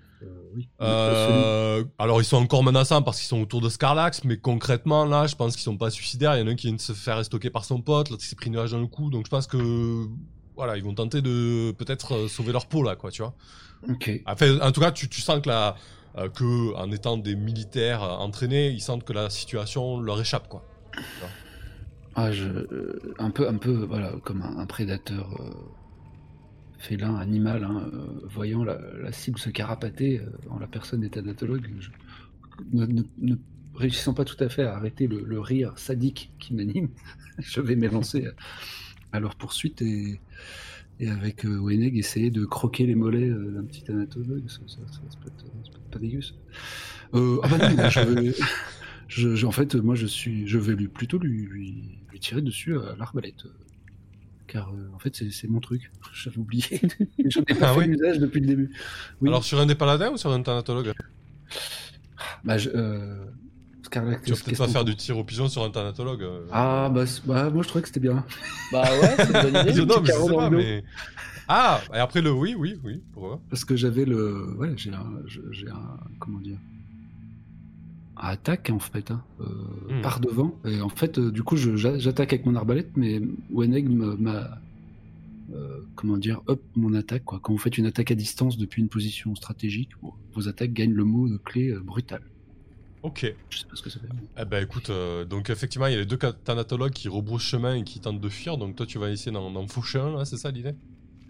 Oui. 0.55 0.69
Alors, 0.81 2.21
ils 2.21 2.25
sont 2.25 2.37
encore 2.37 2.65
menaçants 2.65 3.01
parce 3.01 3.19
qu'ils 3.19 3.29
sont 3.29 3.41
autour 3.41 3.61
de 3.61 3.69
Scarlax, 3.69 4.25
mais 4.25 4.37
concrètement, 4.37 5.05
là, 5.05 5.29
je 5.29 5.37
pense 5.37 5.55
qu'ils 5.55 5.63
sont 5.63 5.79
pas 5.79 5.91
suicidaires. 5.91 6.37
Il 6.37 6.41
y 6.41 6.43
en 6.43 6.49
a 6.49 6.51
un 6.51 6.57
qui 6.57 6.67
vient 6.67 6.77
de 6.77 6.81
se 6.81 6.93
faire 6.93 7.19
estoquer 7.19 7.49
par 7.49 7.65
son 7.65 7.81
pote, 7.81 8.11
l'autre 8.11 8.23
qui 8.23 8.29
s'est 8.29 8.37
pris 8.37 8.49
une 8.49 8.55
nuage 8.55 8.73
dans 8.73 8.81
le 8.81 8.89
cou, 8.89 9.09
donc 9.09 9.25
je 9.25 9.31
pense 9.31 9.47
que, 9.47 10.07
voilà, 10.57 10.77
ils 10.77 10.83
vont 10.83 10.95
tenter 10.95 11.23
de 11.23 11.73
peut-être 11.73 12.27
sauver 12.29 12.53
leur 12.53 12.67
peau 12.67 12.83
là, 12.83 12.97
quoi, 12.97 13.11
tu 13.11 13.23
vois. 13.23 13.35
Ok. 13.89 14.11
Enfin, 14.27 14.61
en 14.61 14.73
tout 14.73 14.81
cas, 14.81 14.91
tu, 14.91 15.09
tu 15.09 15.21
sens 15.21 15.41
que, 15.41 15.49
la, 15.49 15.77
euh, 16.17 16.29
que 16.29 16.75
en 16.75 16.91
étant 16.91 17.17
des 17.17 17.37
militaires 17.37 18.03
euh, 18.03 18.17
entraînés, 18.17 18.71
ils 18.71 18.81
sentent 18.81 19.05
que 19.05 19.13
la 19.13 19.31
situation 19.31 20.01
leur 20.01 20.21
échappe, 20.21 20.49
quoi. 20.49 20.65
Ah, 22.15 22.29
euh, 22.29 23.15
un 23.19 23.31
peu, 23.31 23.49
un 23.49 23.57
peu, 23.57 23.73
voilà, 23.85 24.13
comme 24.25 24.43
un, 24.43 24.67
prédateur 24.67 25.41
euh, 25.41 25.55
félin, 26.79 27.15
animal, 27.17 27.65
hein, 27.65 27.89
voyant 28.25 28.65
la, 28.65 28.79
cible 29.13 29.39
se 29.39 29.51
carapater 29.51 30.21
en 30.51 30.59
la 30.59 30.67
personne 30.67 31.01
des 31.01 31.11
thanatologues, 31.11 31.71
ne, 32.73 33.37
réussissant 33.75 34.13
pas 34.13 34.25
tout 34.25 34.43
à 34.43 34.49
fait 34.49 34.65
à 34.65 34.75
arrêter 34.75 35.07
le, 35.07 35.23
le 35.25 35.41
rire 35.41 35.79
sadique 35.79 36.33
qui 36.41 36.53
m'anime, 36.53 36.89
je 37.39 37.61
vais 37.61 37.77
m'élancer 37.77 38.27
à, 38.27 39.17
à 39.17 39.21
leur 39.21 39.37
poursuite 39.37 39.81
et, 39.83 40.21
et 41.01 41.09
avec 41.09 41.45
euh, 41.45 41.59
Weneg 41.59 41.97
essayer 41.97 42.31
de 42.31 42.45
croquer 42.45 42.87
les 42.87 42.95
mollets 42.95 43.29
euh, 43.31 43.53
d'un 43.55 43.65
petit 43.65 43.83
thanatologue. 43.83 44.49
Ça, 44.49 44.59
ça, 44.67 44.77
ça, 44.87 45.01
ça 45.11 45.19
peut 45.21 45.29
être, 45.29 45.45
ça 45.47 45.73
peut 45.73 45.79
être 45.79 45.91
pas 45.91 45.99
dégueu. 45.99 46.21
ça. 46.23 46.35
Euh, 47.15 47.39
ah 47.43 47.49
bah 47.49 47.59
non, 47.73 47.89
je 47.91 48.01
vais- 48.01 48.35
je- 49.09 49.35
je- 49.35 49.47
en 49.47 49.51
fait, 49.51 49.75
moi, 49.75 49.95
je 49.97 50.07
suis, 50.07 50.47
je 50.47 50.59
vais 50.59 50.75
lui 50.77 50.87
plutôt 50.89 51.19
lui, 51.19 51.47
lui, 51.47 51.99
lui 52.13 52.21
tirer 52.21 52.43
dessus 52.43 52.77
à 52.79 52.95
l'arbalète, 52.97 53.47
euh, 53.47 53.51
car 54.47 54.69
euh, 54.73 54.89
en 54.95 54.99
fait, 54.99 55.15
c'est 55.31 55.49
mon 55.49 55.61
truc. 55.61 55.91
J'avais 56.15 56.39
oublié. 56.39 56.65
je 57.19 57.39
n'ai 57.41 57.45
pas 57.59 57.71
Ah 57.71 57.73
fait 57.75 57.81
oui 57.81 57.87
l'usage 57.87 58.19
depuis 58.19 58.41
le 58.41 58.47
début. 58.47 58.71
Oui. 59.21 59.29
Alors, 59.29 59.43
sur 59.45 59.59
un 59.59 59.67
des 59.67 59.75
paladins 59.75 60.11
ou 60.13 60.17
sur 60.17 60.31
un 60.31 60.43
thanatologue? 60.43 60.93
Bah, 62.45 62.59
je, 62.59 62.69
Tu 63.91 63.99
vas 63.99 64.17
peut-être 64.17 64.59
pas 64.59 64.69
faire 64.69 64.85
du 64.85 64.95
tir 64.97 65.19
au 65.19 65.25
pigeon 65.25 65.49
sur 65.49 65.63
un 65.65 65.71
thanatologue. 65.71 66.23
euh. 66.23 66.47
Ah 66.53 66.91
bah, 66.95 67.05
bah, 67.27 67.51
moi 67.51 67.63
je 67.63 67.69
trouvais 67.69 67.83
que 67.83 67.89
c'était 67.89 68.01
bien. 68.01 68.25
Bah 68.73 68.83
ouais, 68.83 69.15
c'est 69.17 69.27
une 69.27 69.33
bonne 69.51 69.63
idée. 69.63 69.73
Je- 69.75 69.83
non, 69.83 69.95
petit 69.97 70.01
mais 70.03 70.07
je 70.07 70.13
carreau 70.13 70.27
sais 70.29 70.33
dans 70.33 70.39
pas, 70.39 70.51
le 70.51 70.57
dos. 70.57 70.63
mais. 70.63 70.85
Ah, 71.49 71.81
et 71.93 71.97
après 71.99 72.21
le 72.23 72.31
oui, 72.33 72.55
oui, 72.57 72.79
oui, 72.85 73.01
pourquoi 73.13 73.41
Parce 73.51 73.65
que 73.65 73.75
j'avais 73.75 74.05
le. 74.05 74.55
Ouais, 74.59 74.73
j'ai 74.77 74.93
un. 74.93 75.07
je- 75.27 75.41
J'ai 75.51 75.69
un. 75.69 75.99
Comment 76.21 76.39
dire 76.39 76.59
un 78.23 78.29
attaque 78.29 78.71
en 78.71 78.79
fait, 78.79 79.11
hein, 79.11 79.23
euh, 79.41 79.45
Hmm. 79.89 80.03
par 80.03 80.21
devant. 80.21 80.55
Et 80.67 80.81
en 80.83 80.91
fait, 80.91 81.19
euh, 81.19 81.31
du 81.33 81.43
coup, 81.43 81.57
j'attaque 81.57 82.33
avec 82.35 82.45
mon 82.47 82.55
arbalète, 82.55 82.91
mais 82.97 83.21
Weneg 83.51 83.89
m'a. 83.89 84.59
euh, 85.55 85.81
comment 85.97 86.17
dire 86.19 86.41
Up 86.49 86.61
mon 86.77 86.95
attaque, 86.95 87.25
quoi. 87.25 87.41
Quand 87.43 87.53
vous 87.53 87.59
faites 87.59 87.77
une 87.79 87.87
attaque 87.87 88.11
à 88.13 88.15
distance 88.15 88.57
depuis 88.59 88.83
une 88.83 88.89
position 88.89 89.35
stratégique, 89.35 89.89
bon, 90.03 90.13
vos 90.35 90.49
attaques 90.49 90.73
gagnent 90.73 90.93
le 90.93 91.03
mot 91.05 91.29
de 91.29 91.39
clé 91.39 91.71
euh, 91.71 91.81
brutal. 91.81 92.21
Ok. 93.03 93.27
Je 93.49 93.59
sais 93.59 93.67
pas 93.69 93.77
ce 93.77 93.83
que 93.83 93.91
ça 93.91 93.99
fait. 94.01 94.09
Eh 94.37 94.45
ben 94.45 94.63
écoute, 94.63 94.91
euh, 94.91 95.25
donc 95.25 95.51
effectivement, 95.51 95.87
il 95.87 95.93
y 95.93 95.97
a 95.97 96.01
les 96.01 96.07
deux 96.07 96.19
thanatologues 96.19 96.93
qui 96.93 97.09
rebroussent 97.09 97.43
chemin 97.43 97.75
et 97.77 97.85
qui 97.85 98.01
tentent 98.01 98.21
de 98.21 98.29
fuir, 98.29 98.59
donc 98.59 98.77
toi 98.77 98.87
tu 98.87 98.99
vas 98.99 99.11
essayer 99.11 99.33
d'en 99.33 99.67
faucher 99.69 99.99
un, 99.99 100.13
là, 100.13 100.25
c'est 100.25 100.37
ça 100.37 100.51
l'idée? 100.51 100.75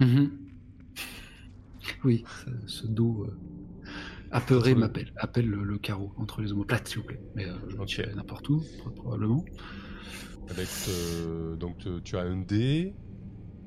Mhm. 0.00 0.50
Oui, 2.04 2.24
ce, 2.44 2.50
ce 2.66 2.86
dos 2.86 3.24
euh, 3.24 3.38
apeuré 4.30 4.70
Entre 4.70 4.80
m'appelle. 4.80 5.12
Appelle 5.16 5.46
le, 5.48 5.62
le 5.62 5.78
carreau 5.78 6.12
entre 6.16 6.42
les 6.42 6.52
omoplates, 6.52 6.88
s'il 6.88 6.98
vous 6.98 7.04
plaît. 7.06 7.20
Mais 7.34 7.46
euh, 7.46 7.54
je 7.68 7.76
Ok. 7.78 8.00
n'importe 8.14 8.48
où, 8.48 8.62
pro- 8.78 8.90
probablement. 8.90 9.44
Eh 10.50 10.54
ben 10.54 10.62
écoute, 10.62 10.88
euh, 10.88 11.56
donc 11.56 11.78
tu- 11.78 12.02
tu 12.02 12.16
as 12.16 12.22
un 12.22 12.36
dé. 12.38 12.94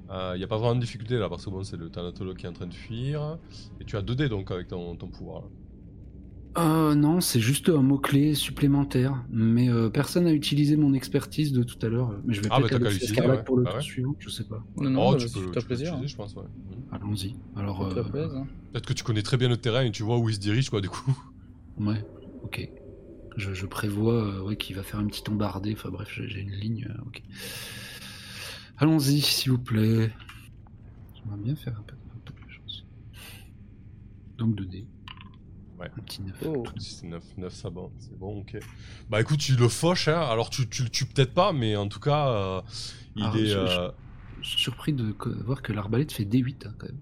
Il 0.09 0.37
n'y 0.37 0.43
a 0.43 0.47
pas 0.47 0.57
vraiment 0.57 0.75
de 0.75 0.81
difficulté 0.81 1.17
là, 1.17 1.29
parce 1.29 1.45
que 1.45 1.49
bon, 1.49 1.63
c'est 1.63 1.77
le 1.77 1.89
thanatologue 1.89 2.37
qui 2.37 2.45
est 2.45 2.49
en 2.49 2.53
train 2.53 2.67
de 2.67 2.73
fuir. 2.73 3.39
Et 3.79 3.85
tu 3.85 3.97
as 3.97 4.01
deux 4.01 4.15
dés 4.15 4.29
donc 4.29 4.51
avec 4.51 4.67
ton, 4.67 4.95
ton 4.97 5.09
pouvoir. 5.09 5.43
là. 5.43 5.49
Euh, 6.55 6.93
non, 6.93 7.19
c'est 7.19 7.39
juste 7.39 7.69
un 7.69 7.81
mot-clé 7.81 8.35
supplémentaire. 8.35 9.23
Mais 9.31 9.69
euh, 9.69 9.89
personne 9.89 10.25
n'a 10.25 10.33
utilisé 10.33 10.75
mon 10.77 10.93
expertise 10.93 11.51
de 11.51 11.63
tout 11.63 11.83
à 11.85 11.89
l'heure. 11.89 12.13
Mais 12.25 12.33
je 12.33 12.41
vais 12.41 12.47
Ah, 12.51 12.59
bah, 12.59 12.67
peut-être 12.67 12.83
l'utiliser, 12.83 13.07
Scarlet 13.13 13.37
ouais. 13.37 13.43
pour 13.43 13.57
le 13.57 13.63
Bah 13.63 13.69
tour 13.71 13.77
ouais. 13.79 13.83
suivant, 13.83 14.15
je 14.19 14.29
sais 14.29 14.43
pas. 14.43 14.63
Non, 14.77 14.89
non, 14.91 15.07
oh, 15.07 15.11
bah, 15.13 15.17
tu 15.17 15.29
peux, 15.29 15.51
tu 15.59 15.65
plaisir. 15.65 15.85
l'utiliser, 15.93 16.07
je 16.11 16.15
pense, 16.15 16.35
ouais. 16.35 16.43
Mhm. 16.43 16.83
Allons-y. 16.91 17.35
Alors, 17.55 17.81
euh, 17.85 18.03
hein. 18.35 18.47
Peut-être 18.71 18.85
que 18.85 18.93
tu 18.93 19.03
connais 19.03 19.23
très 19.23 19.37
bien 19.37 19.49
le 19.49 19.57
terrain 19.57 19.81
et 19.83 19.91
tu 19.91 20.03
vois 20.03 20.19
où 20.19 20.29
il 20.29 20.35
se 20.35 20.39
dirige, 20.39 20.69
quoi, 20.69 20.79
du 20.81 20.89
coup. 20.89 21.17
ouais, 21.79 22.05
ok. 22.43 22.69
Je, 23.35 23.51
je 23.55 23.65
prévois 23.65 24.13
euh, 24.13 24.41
ouais, 24.43 24.55
qu'il 24.57 24.75
va 24.75 24.83
faire 24.83 24.99
un 24.99 25.07
petit 25.07 25.23
embardé. 25.31 25.73
Enfin 25.73 25.89
bref, 25.89 26.07
j'ai 26.27 26.39
une 26.41 26.51
ligne. 26.51 26.85
euh, 26.87 27.01
ok. 27.07 27.23
Allons-y, 28.77 29.21
s'il 29.21 29.51
vous 29.53 29.57
plaît. 29.59 30.11
J'aimerais 31.15 31.39
bien 31.43 31.55
faire 31.55 31.75
un 31.79 31.81
peu, 31.83 31.95
un 32.15 32.19
peu 32.25 32.33
de 32.33 32.51
chance. 32.51 32.85
Donc 34.37 34.55
2D. 34.55 34.85
Ouais. 35.83 35.91
Un 35.97 36.01
petit 36.01 36.21
9. 36.21 36.43
Oh. 36.47 36.63
C'est 36.77 37.05
9, 37.07 37.23
9 37.37 37.53
ça 37.53 37.69
bon, 37.69 37.91
c'est 37.99 38.17
bon, 38.17 38.39
ok. 38.39 38.57
Bah 39.09 39.19
écoute, 39.21 39.39
tu 39.39 39.55
le 39.55 39.67
fauches, 39.67 40.07
hein. 40.07 40.21
Alors 40.21 40.49
tu, 40.49 40.67
tu 40.69 40.83
le 40.83 40.89
tues 40.89 41.05
peut-être 41.05 41.33
pas, 41.33 41.51
mais 41.53 41.75
en 41.75 41.87
tout 41.87 41.99
cas, 41.99 42.27
euh, 42.29 42.61
il 43.15 43.23
Ah, 43.25 43.37
est. 43.37 43.45
je- 43.47 43.57
euh, 43.57 43.91
Je 44.41 44.49
suis 44.49 44.59
surpris 44.61 44.93
de 44.93 45.13
voir 45.45 45.61
que 45.61 45.71
l'arbalète 45.73 46.11
fait 46.11 46.25
D8 46.25 46.67
hein, 46.67 46.73
quand 46.77 46.87
même. 46.87 46.97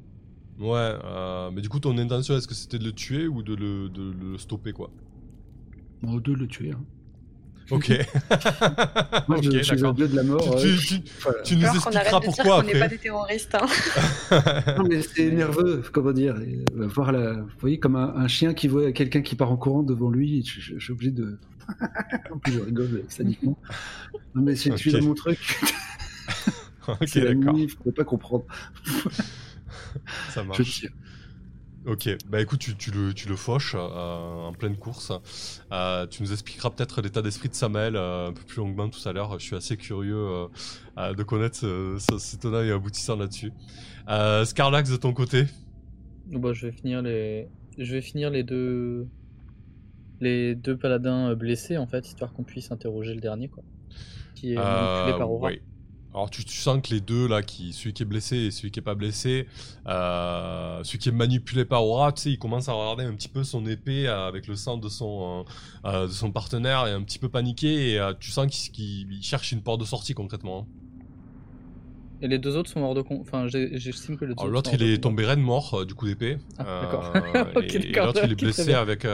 Ouais, 0.59 0.77
euh, 1.03 1.49
mais 1.51 1.61
du 1.61 1.69
coup, 1.69 1.79
ton 1.79 1.97
intention, 1.97 2.35
est-ce 2.37 2.47
que 2.47 2.53
c'était 2.53 2.77
de 2.79 2.83
le 2.83 2.91
tuer 2.91 3.27
ou 3.27 3.41
de 3.41 3.55
le, 3.55 3.89
de 3.89 4.11
le 4.11 4.37
stopper, 4.37 4.73
quoi? 4.73 4.91
Bon, 6.03 6.17
deux 6.17 6.35
le 6.35 6.47
tuer. 6.47 6.71
Hein. 6.71 6.83
Ok. 7.71 7.89
Moi, 9.27 9.37
je, 9.41 9.51
je 9.51 9.61
suis 9.63 9.85
un 9.85 9.93
dieu 9.93 10.07
de 10.07 10.15
la 10.15 10.23
mort. 10.23 10.57
Tu, 10.59 10.77
tu- 10.77 11.01
tu- 11.01 11.11
Voilà. 11.21 11.41
tu 11.43 11.55
nous 11.55 11.65
Alors 11.65 11.83
qu'on 11.83 11.91
arrête 11.91 12.07
expliqueras 12.13 12.19
dire 12.19 12.25
pourquoi 12.35 12.61
qu'on 12.61 12.67
n'est 12.67 12.79
pas 12.79 12.87
des 12.87 12.97
terroristes. 12.97 13.55
hein. 13.55 13.65
Non, 14.77 14.83
mais 14.89 15.01
c'est 15.01 15.31
nerveux, 15.31 15.81
comment 15.91 16.11
dire. 16.11 16.35
et, 16.41 16.63
euh, 16.77 16.87
voir 16.87 17.11
la... 17.11 17.33
Vous 17.33 17.47
voyez, 17.59 17.79
comme 17.79 17.95
un, 17.95 18.13
un 18.15 18.27
chien 18.27 18.53
qui 18.53 18.67
voit 18.67 18.91
quelqu'un 18.91 19.21
qui 19.21 19.35
part 19.35 19.51
en 19.51 19.57
courant 19.57 19.83
devant 19.83 20.09
lui, 20.09 20.43
je, 20.45 20.59
je- 20.59 20.73
je 20.79 20.83
suis 20.83 20.93
obligé 20.93 21.11
de. 21.11 21.37
en 22.31 22.37
plus, 22.39 22.53
je 22.53 22.59
rigole 22.59 23.03
sadiquement. 23.07 23.57
Non, 24.35 24.41
mais 24.43 24.55
c'est 24.55 24.71
Ok. 24.71 24.79
celui-là 24.79 25.01
mon 25.01 25.13
truc. 25.13 25.39
ok, 26.87 27.17
d'accord. 27.17 27.57
il 27.57 27.69
faut 27.69 27.91
pas 27.91 28.03
comprendre. 28.03 28.45
Ça 30.29 30.41
Je 30.41 30.47
marche. 30.47 30.61
tire. 30.79 30.89
Ok, 31.87 32.09
bah 32.29 32.39
écoute, 32.39 32.59
tu, 32.59 32.75
tu 32.75 32.91
le, 32.91 33.11
tu 33.11 33.27
le 33.27 33.35
fauches 33.35 33.73
euh, 33.75 33.79
en 33.79 34.53
pleine 34.53 34.77
course. 34.77 35.11
Euh, 35.71 36.05
tu 36.05 36.21
nous 36.21 36.31
expliqueras 36.31 36.69
peut-être 36.69 37.01
l'état 37.01 37.23
d'esprit 37.23 37.49
de 37.49 37.55
Samuel 37.55 37.95
euh, 37.95 38.27
un 38.29 38.33
peu 38.33 38.43
plus 38.43 38.57
longuement 38.57 38.87
tout 38.87 39.07
à 39.09 39.13
l'heure. 39.13 39.39
Je 39.39 39.45
suis 39.45 39.55
assez 39.55 39.77
curieux 39.77 40.47
de 40.97 41.23
connaître 41.23 41.55
ce, 41.57 41.97
ce, 41.97 42.19
ce 42.19 42.37
tenant 42.37 42.61
et 42.61 42.71
aboutissant 42.71 43.15
là-dessus. 43.15 43.51
Scarlax, 44.45 44.91
de 44.91 44.97
ton 44.97 45.13
côté? 45.13 45.45
Bah, 46.27 46.53
je 46.53 46.67
vais 46.67 46.71
finir 46.71 47.01
les, 47.01 47.47
je 47.79 47.91
vais 47.95 48.01
finir 48.01 48.29
les 48.29 48.43
deux, 48.43 49.07
les 50.19 50.53
deux 50.53 50.77
paladins 50.77 51.33
blessés 51.33 51.77
en 51.77 51.87
fait, 51.87 52.07
histoire 52.07 52.31
qu'on 52.31 52.43
puisse 52.43 52.71
interroger 52.71 53.15
le 53.15 53.21
dernier 53.21 53.49
quoi, 53.49 53.63
qui 54.35 54.53
est 54.53 54.55
manipulé 54.55 55.17
par 55.17 55.31
Aura. 55.31 55.49
oui. 55.49 55.61
Alors 56.13 56.29
tu, 56.29 56.43
tu 56.43 56.57
sens 56.57 56.81
que 56.81 56.93
les 56.93 56.99
deux 57.01 57.25
là, 57.27 57.41
qui, 57.41 57.71
celui 57.71 57.93
qui 57.93 58.03
est 58.03 58.05
blessé 58.05 58.35
et 58.37 58.51
celui 58.51 58.69
qui 58.71 58.79
est 58.79 58.83
pas 58.83 58.95
blessé, 58.95 59.47
euh, 59.87 60.83
celui 60.83 60.99
qui 60.99 61.07
est 61.09 61.11
manipulé 61.13 61.63
par 61.63 61.85
Aura, 61.85 62.11
tu 62.11 62.21
sais, 62.23 62.31
il 62.31 62.37
commence 62.39 62.67
à 62.67 62.73
regarder 62.73 63.05
un 63.05 63.15
petit 63.15 63.29
peu 63.29 63.43
son 63.45 63.65
épée 63.65 64.07
euh, 64.09 64.27
avec 64.27 64.47
le 64.47 64.55
sang 64.57 64.77
de 64.77 64.89
son, 64.89 65.45
euh, 65.85 66.07
de 66.07 66.11
son 66.11 66.31
partenaire 66.33 66.85
et 66.87 66.91
un 66.91 67.01
petit 67.03 67.17
peu 67.19 67.29
paniqué 67.29 67.93
et 67.95 68.11
tu 68.19 68.31
sens 68.31 68.47
qu'il 68.47 68.71
qu'il- 68.73 69.13
il 69.13 69.23
cherche 69.23 69.51
une 69.53 69.63
porte 69.63 69.79
de 69.79 69.85
sortie 69.85 70.13
concrètement. 70.13 70.67
Et 72.21 72.27
les 72.27 72.37
deux 72.37 72.55
autres 72.55 72.69
sont 72.69 72.79
morts 72.79 72.93
de 72.93 73.01
con. 73.01 73.19
Enfin, 73.21 73.47
j'estime 73.47 74.15
que 74.15 74.25
l'autre 74.25 74.73
il 74.73 74.83
est 74.83 75.01
tombé 75.01 75.25
raide 75.25 75.39
mort 75.39 75.85
du 75.85 75.95
coup 75.95 76.05
d'épée. 76.05 76.37
Ah, 76.57 76.65
d'accord. 76.79 77.03
Euh, 77.25 77.51
Ok, 77.55 77.75
et 77.75 77.99
l'autre 77.99 78.23
il 78.23 78.31
est 78.31 78.35
blessé 78.35 78.73
avec, 78.73 79.05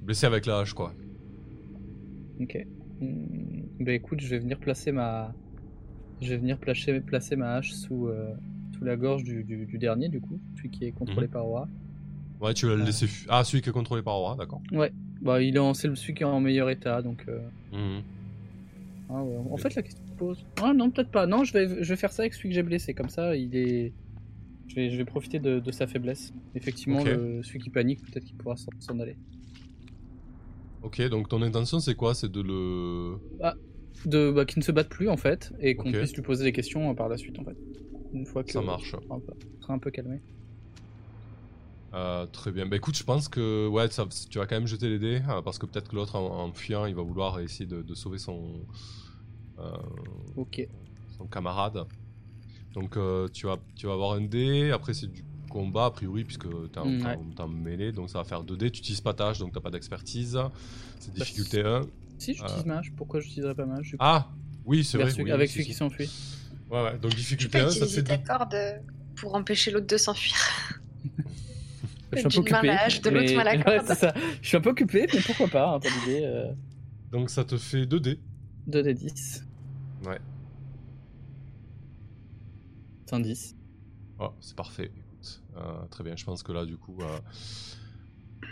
blessé 0.00 0.26
avec 0.26 0.46
la 0.46 0.58
hache 0.60 0.72
quoi. 0.74 0.94
Ok. 2.40 2.56
Bah 3.80 3.92
écoute, 3.92 4.20
je 4.20 4.28
vais 4.28 4.38
venir 4.38 4.58
placer 4.58 4.92
ma. 4.92 5.34
Je 6.20 6.28
vais 6.30 6.36
venir 6.38 6.58
placer, 6.58 7.00
placer 7.00 7.36
ma 7.36 7.54
hache 7.56 7.72
sous, 7.72 8.06
euh, 8.08 8.32
sous 8.76 8.84
la 8.84 8.96
gorge 8.96 9.22
du, 9.24 9.44
du, 9.44 9.66
du 9.66 9.78
dernier, 9.78 10.08
du 10.08 10.20
coup, 10.20 10.38
celui 10.56 10.70
qui 10.70 10.84
est 10.84 10.92
contrôlé 10.92 11.26
Mhm. 11.26 11.32
par 11.32 11.46
Aura. 11.46 11.68
Ouais 12.40 12.52
tu 12.54 12.66
vas 12.66 12.74
le 12.74 12.82
Euh. 12.82 12.84
laisser... 12.86 13.06
fu- 13.06 13.26
Ah 13.30 13.44
celui 13.44 13.62
qui 13.62 13.68
est 13.68 13.72
contrôlé 13.72 14.02
par 14.02 14.14
Aura, 14.18 14.36
d'accord. 14.36 14.60
Bah, 15.22 15.40
il 15.42 15.56
est 15.56 15.58
en, 15.58 15.72
c'est 15.74 15.94
celui 15.96 16.14
qui 16.14 16.22
est 16.22 16.26
en 16.26 16.40
meilleur 16.40 16.68
état, 16.70 17.00
donc. 17.02 17.24
euh, 17.28 17.38
Mhm. 17.72 18.02
ah 19.10 19.22
ouais. 19.22 19.36
En 19.50 19.56
fait, 19.56 19.74
la 19.74 19.82
question 19.82 20.04
se 20.06 20.12
pose. 20.12 20.44
Ah 20.62 20.72
non, 20.74 20.90
peut-être 20.90 21.10
pas. 21.10 21.26
Non, 21.26 21.44
je 21.44 21.52
vais, 21.52 21.82
je 21.82 21.88
vais 21.88 21.96
faire 21.96 22.12
ça 22.12 22.22
avec 22.22 22.34
celui 22.34 22.50
que 22.50 22.54
j'ai 22.54 22.62
blessé. 22.62 22.92
Comme 22.94 23.08
ça, 23.08 23.34
il 23.36 23.54
est. 23.56 23.92
Je 24.68 24.74
vais, 24.74 24.90
je 24.90 24.96
vais 24.96 25.04
profiter 25.04 25.38
de, 25.38 25.58
de 25.60 25.70
sa 25.70 25.86
faiblesse. 25.86 26.32
Effectivement, 26.54 27.02
le- 27.04 27.42
celui 27.42 27.60
qui 27.60 27.70
panique, 27.70 28.02
peut-être 28.02 28.24
qu'il 28.24 28.36
pourra 28.36 28.56
s'en 28.56 28.98
aller. 29.00 29.16
Ok 30.82 31.00
donc 31.08 31.28
ton 31.28 31.42
intention 31.42 31.80
c'est 31.80 31.94
quoi? 31.94 32.14
C'est 32.14 32.30
de 32.30 32.40
le... 32.40 33.18
De, 34.04 34.30
bah, 34.30 34.44
qu'il 34.44 34.58
ne 34.60 34.64
se 34.64 34.72
batte 34.72 34.88
plus, 34.88 35.08
en 35.08 35.16
fait, 35.16 35.52
et 35.60 35.74
qu'on 35.74 35.90
puisse 35.90 36.14
lui 36.14 36.22
poser 36.22 36.44
des 36.44 36.52
questions 36.52 36.90
euh, 36.90 36.94
par 36.94 37.08
la 37.08 37.16
suite, 37.16 37.38
en 37.38 37.44
fait. 37.44 37.56
Une 38.12 38.26
fois 38.26 38.44
que. 38.44 38.52
Ça 38.52 38.60
marche. 38.62 38.90
sera 38.90 39.16
un 39.16 39.20
peu, 39.20 39.32
sera 39.60 39.72
un 39.74 39.78
peu 39.78 39.90
calmé. 39.90 40.20
Euh, 41.94 42.26
très 42.26 42.52
bien. 42.52 42.66
Bah 42.66 42.76
écoute, 42.76 42.96
je 42.96 43.04
pense 43.04 43.28
que 43.28 43.66
ouais, 43.68 43.88
ça, 43.90 44.06
tu 44.28 44.38
vas 44.38 44.46
quand 44.46 44.56
même 44.56 44.66
jeter 44.66 44.88
les 44.88 44.98
dés 44.98 45.22
euh, 45.28 45.40
parce 45.40 45.58
que 45.58 45.66
peut-être 45.66 45.88
que 45.88 45.96
l'autre 45.96 46.16
en, 46.16 46.44
en 46.44 46.52
fuyant, 46.52 46.84
il 46.86 46.94
va 46.94 47.02
vouloir 47.02 47.40
essayer 47.40 47.64
de, 47.66 47.80
de 47.82 47.94
sauver 47.94 48.18
son 48.18 48.66
euh, 49.58 49.72
Ok. 50.36 50.66
son 51.16 51.26
camarade. 51.26 51.84
Donc 52.74 52.98
tu 53.32 53.46
vas 53.46 53.58
tu 53.76 53.86
vas 53.86 53.94
avoir 53.94 54.12
un 54.12 54.20
dé. 54.22 54.70
Après 54.72 54.92
c'est 54.92 55.06
du 55.10 55.24
combat 55.48 55.86
a 55.86 55.90
priori 55.90 56.24
puisque 56.24 56.48
t'es 56.72 56.80
en, 56.80 56.86
Mm, 56.90 57.06
en- 57.06 57.48
ouais. 57.48 57.48
mêlée, 57.48 57.92
donc 57.92 58.10
ça 58.10 58.18
va 58.18 58.24
faire 58.24 58.42
2 58.42 58.56
dés. 58.56 58.70
Tu 58.70 58.80
utilises 58.80 59.00
pas 59.00 59.14
ta 59.14 59.28
hache, 59.28 59.38
donc 59.38 59.52
t'as 59.54 59.60
pas 59.60 59.70
d'expertise. 59.70 60.38
C'est 60.98 61.14
difficulté 61.14 61.62
1. 61.62 61.80
Si 62.18 62.34
j'utilise 62.34 62.62
Euh. 62.62 62.66
ma 62.68 62.78
hache, 62.78 62.92
pourquoi 62.92 63.20
j'utiliserais 63.20 63.54
pas 63.54 63.66
ma 63.66 63.76
hache 63.76 63.86
du 63.90 63.92
coup 63.92 63.96
Ah 64.00 64.30
oui, 64.64 64.84
c'est 64.84 64.98
vrai. 64.98 65.12
oui, 65.22 65.30
Avec 65.30 65.48
oui, 65.48 65.52
celui 65.54 65.66
qui 65.66 65.74
s'enfuit. 65.74 66.10
Ouais 66.70 66.82
ouais. 66.82 66.98
Donc 66.98 67.14
difficulté 67.14 67.58
peux 67.60 67.66
1, 67.66 67.70
ça 67.70 67.86
fait 67.86 68.02
ta 68.02 68.18
corde 68.18 68.54
euh, 68.54 68.78
pour 69.16 69.34
empêcher 69.34 69.70
l'autre 69.70 69.86
de 69.86 69.96
s'enfuir. 69.96 70.34
Je 72.12 72.18
suis 72.18 72.26
un 72.26 72.28
peu 72.28 72.28
D'une 72.28 72.50
main 72.52 72.58
occupé. 72.58 72.66
la 72.68 72.82
hache, 72.84 73.00
de 73.02 73.10
l'autre 73.10 73.26
mais- 73.30 73.36
main 73.36 73.44
la 73.44 73.50
Ouais, 73.56 73.62
corde. 73.62 73.86
c'est 73.88 73.94
ça. 73.96 74.14
Je 74.40 74.48
suis 74.48 74.56
un 74.56 74.60
peu 74.60 74.70
occupé, 74.70 75.06
mais 75.12 75.20
pourquoi 75.20 75.48
pas, 75.48 75.74
hein, 75.74 75.80
pas 75.80 75.88
d'idée. 75.90 76.22
Euh... 76.24 76.52
Donc 77.12 77.30
ça 77.30 77.44
te 77.44 77.56
fait 77.56 77.84
2 77.86 78.00
dés. 78.00 78.20
2 78.68 78.82
des 78.82 78.94
10. 78.94 79.44
Ouais. 80.06 80.18
C'est 83.06 83.14
un 83.14 83.20
10. 83.20 83.54
Oh, 84.18 84.30
c'est 84.40 84.56
parfait. 84.56 84.90
Écoute, 84.96 85.42
euh, 85.56 85.86
très 85.90 86.02
bien. 86.04 86.16
Je 86.16 86.24
pense 86.24 86.42
que 86.42 86.52
là, 86.52 86.64
du 86.64 86.76
coup, 86.76 86.98
euh, 87.02 87.18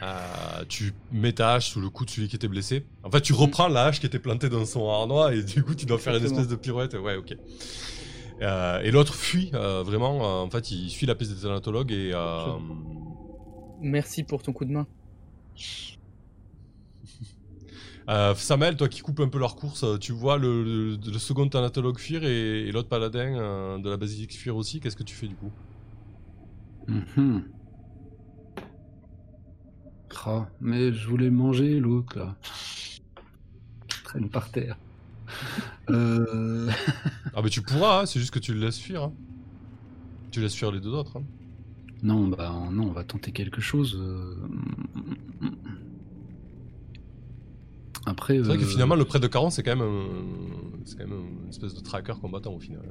euh, 0.02 0.64
tu 0.68 0.92
mets 1.12 1.32
ta 1.32 1.54
hache 1.54 1.70
sous 1.70 1.80
le 1.80 1.90
cou 1.90 2.04
de 2.04 2.10
celui 2.10 2.28
qui 2.28 2.36
était 2.36 2.48
blessé. 2.48 2.84
En 3.02 3.10
fait, 3.10 3.20
tu 3.20 3.32
reprends 3.32 3.68
la 3.68 3.86
hache 3.86 4.00
qui 4.00 4.06
était 4.06 4.18
plantée 4.18 4.48
dans 4.48 4.64
son 4.64 4.88
harnois 4.90 5.34
et 5.34 5.42
du 5.42 5.62
coup, 5.62 5.74
tu 5.74 5.86
dois 5.86 5.98
faire 5.98 6.16
une 6.16 6.24
espèce 6.24 6.48
de 6.48 6.56
pirouette. 6.56 6.94
Ouais, 6.94 7.16
ok. 7.16 7.36
Euh, 8.42 8.80
et 8.82 8.90
l'autre 8.90 9.14
fuit, 9.14 9.50
euh, 9.54 9.82
vraiment. 9.84 10.24
euh, 10.24 10.44
en 10.44 10.50
fait, 10.50 10.70
il 10.72 10.90
suit 10.90 11.06
la 11.06 11.14
piste 11.14 11.32
des 11.34 11.42
thanatologues 11.42 11.92
et. 11.92 12.10
euh, 12.12 12.52
Merci 13.80 14.24
pour 14.24 14.42
ton 14.42 14.52
coup 14.52 14.64
de 14.64 14.72
main. 14.72 14.86
euh, 18.08 18.34
Samuel, 18.34 18.76
toi 18.76 18.88
qui 18.88 19.00
coupes 19.00 19.20
un 19.20 19.28
peu 19.28 19.38
leur 19.38 19.56
course, 19.56 19.84
tu 20.00 20.12
vois 20.12 20.36
le, 20.36 20.62
le- 20.64 20.96
le 20.96 21.18
second 21.18 21.48
thanatologue 21.48 21.98
fuir 21.98 22.24
et, 22.24 22.66
et 22.68 22.72
l'autre 22.72 22.88
paladin 22.88 23.36
euh, 23.38 23.78
de 23.78 23.88
la 23.90 23.96
basilique 23.96 24.36
fuir 24.36 24.56
aussi. 24.56 24.80
Qu'est-ce 24.80 24.96
que 24.96 25.02
tu 25.04 25.14
fais 25.14 25.28
du 25.28 25.36
coup? 25.36 25.52
Mhm. 26.86 27.44
Mais 30.60 30.92
je 30.92 31.08
voulais 31.08 31.30
manger 31.30 31.80
l'autre 31.80 32.18
là. 32.18 32.36
Qui 33.88 34.02
traîne 34.04 34.28
par 34.28 34.50
terre. 34.50 34.76
Euh... 35.90 36.70
Ah, 37.34 37.42
mais 37.42 37.50
tu 37.50 37.60
pourras, 37.60 38.00
hein, 38.00 38.06
c'est 38.06 38.18
juste 38.18 38.32
que 38.32 38.38
tu 38.38 38.54
le 38.54 38.60
laisses 38.60 38.78
fuir. 38.78 39.02
hein. 39.02 39.12
Tu 40.30 40.40
laisses 40.40 40.54
fuir 40.54 40.72
les 40.72 40.80
deux 40.80 40.90
autres. 40.94 41.18
hein. 41.18 41.24
Non, 42.02 42.26
bah 42.28 42.54
non, 42.72 42.84
on 42.88 42.92
va 42.92 43.04
tenter 43.04 43.32
quelque 43.32 43.60
chose. 43.60 43.94
euh. 44.00 44.34
Après, 48.06 48.36
C'est 48.36 48.42
vrai 48.42 48.58
que 48.58 48.62
euh, 48.62 48.66
finalement, 48.66 48.94
le 48.96 49.04
prêtre 49.04 49.22
de 49.22 49.28
Caron, 49.28 49.50
c'est 49.50 49.62
quand 49.62 49.76
même 49.76 49.86
un... 49.86 50.84
c'est 50.84 50.96
quand 50.98 51.06
même 51.06 51.24
une 51.44 51.48
espèce 51.48 51.74
de 51.74 51.80
tracker 51.80 52.14
combattant 52.20 52.52
au 52.54 52.60
final. 52.60 52.82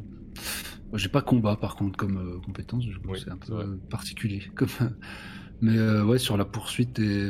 j'ai 0.93 1.09
pas 1.09 1.21
combat 1.21 1.55
par 1.55 1.75
contre 1.75 1.97
comme 1.97 2.17
euh, 2.17 2.39
compétence, 2.45 2.83
du 2.85 2.97
coup, 2.97 3.09
Oui, 3.11 3.19
c'est 3.23 3.31
un 3.31 3.37
peu 3.37 3.53
vrai. 3.53 3.65
particulier. 3.89 4.41
Comme... 4.55 4.69
Mais 5.61 5.77
euh, 5.77 6.03
ouais, 6.05 6.19
sur 6.19 6.35
la 6.37 6.45
poursuite 6.45 6.99
et 6.99 7.29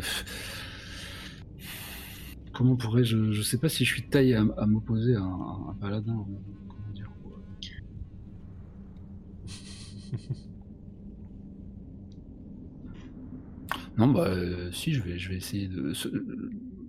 comment 2.51 2.75
pourrais-je, 2.75 3.31
je 3.31 3.41
sais 3.41 3.57
pas 3.57 3.69
si 3.69 3.85
je 3.85 3.91
suis 3.93 4.03
taillé 4.03 4.35
à, 4.35 4.45
à 4.57 4.65
m'opposer 4.65 5.15
à 5.15 5.21
un, 5.21 5.69
un 5.69 5.73
paladin. 5.79 6.13
ou 6.13 6.39
Comment 6.67 6.93
dire 6.93 7.09
Non, 13.97 14.07
bah 14.07 14.25
euh, 14.27 14.71
si, 14.71 14.93
je 14.93 15.01
vais, 15.01 15.17
je 15.19 15.29
vais 15.29 15.35
essayer 15.35 15.67
de. 15.67 15.93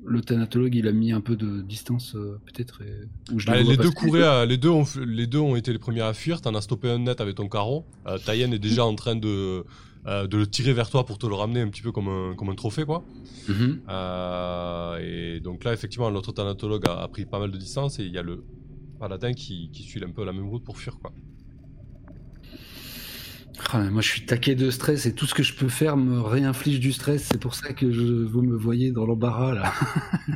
Le 0.07 0.21
thanatologue, 0.21 0.75
il 0.75 0.87
a 0.87 0.93
mis 0.93 1.13
un 1.13 1.21
peu 1.23 1.35
de 1.35 1.63
distance, 1.63 2.15
euh, 2.15 2.39
peut-être. 2.45 2.83
et- 2.83 3.09
Bah, 3.47 3.59
les 3.63 3.77
deux 3.79 3.91
couraient, 3.91 4.23
à- 4.23 4.45
les, 4.45 4.59
deux 4.59 4.69
ont, 4.69 4.85
les 5.07 5.27
deux 5.27 5.39
ont 5.39 5.57
été 5.57 5.73
les 5.73 5.79
premiers 5.79 6.03
à 6.03 6.13
fuir. 6.13 6.41
T'en 6.43 6.55
as 6.55 6.61
stoppé 6.61 6.91
un 6.91 6.99
net 6.99 7.21
avec 7.23 7.37
ton 7.37 7.49
carreau. 7.49 7.87
Euh, 8.07 8.19
Tayen 8.19 8.51
est 8.53 8.59
déjà 8.59 8.85
en 8.85 8.95
train 8.95 9.17
de, 9.17 9.65
euh, 10.07 10.27
de 10.27 10.37
le 10.37 10.47
tirer 10.47 10.73
vers 10.73 10.91
toi 10.91 11.05
pour 11.07 11.19
te 11.19 11.27
le 11.27 11.35
ramener 11.35 11.61
un 11.61 11.69
petit 11.69 11.83
peu 11.83 11.93
comme 11.93 12.09
un, 12.09 12.35
comme 12.35 12.51
un 12.51 12.55
trophée, 12.55 12.85
quoi. 12.85 13.05
Mhm. 13.49 13.83
Euh, 13.89 14.99
et 15.37 15.41
donc 15.41 15.65
là, 15.65 15.73
effectivement, 15.73 16.11
l'autre 16.11 16.33
thanatologue 16.33 16.87
a, 16.87 17.03
a 17.03 17.09
pris 17.09 17.25
pas 17.25 17.39
mal 17.39 17.51
de 17.51 17.57
distance 17.57 17.99
et 17.99 18.05
il 18.05 18.13
y 18.13 18.19
a 18.19 18.23
le 18.23 18.45
paladin 18.99 19.33
qui, 19.33 19.71
qui 19.73 19.83
suit 19.83 20.03
un 20.05 20.11
peu 20.11 20.25
la 20.25 20.33
même 20.33 20.49
route 20.49 20.65
pour 20.65 20.79
fuir, 20.79 20.99
quoi. 20.99 21.13
Ah, 23.73 23.89
moi, 23.91 24.03
je 24.03 24.09
suis 24.09 24.27
taqué 24.27 24.55
de 24.57 24.69
stress 24.71 25.07
et 25.07 25.15
tout 25.15 25.27
ce 25.27 25.35
que 25.35 25.43
je 25.45 25.55
peux 25.55 25.69
faire 25.69 25.97
me 25.97 26.21
réinflige 26.21 26.81
du 26.81 26.93
stress. 26.93 27.29
C'est 27.31 27.39
pour 27.41 27.55
ça 27.55 27.73
que 27.73 27.93
je, 27.93 28.03
vous 28.03 28.43
me 28.43 28.57
voyez 28.57 28.91
dans 28.91 29.07
l'embarras 29.07 29.55
là. 29.55 29.73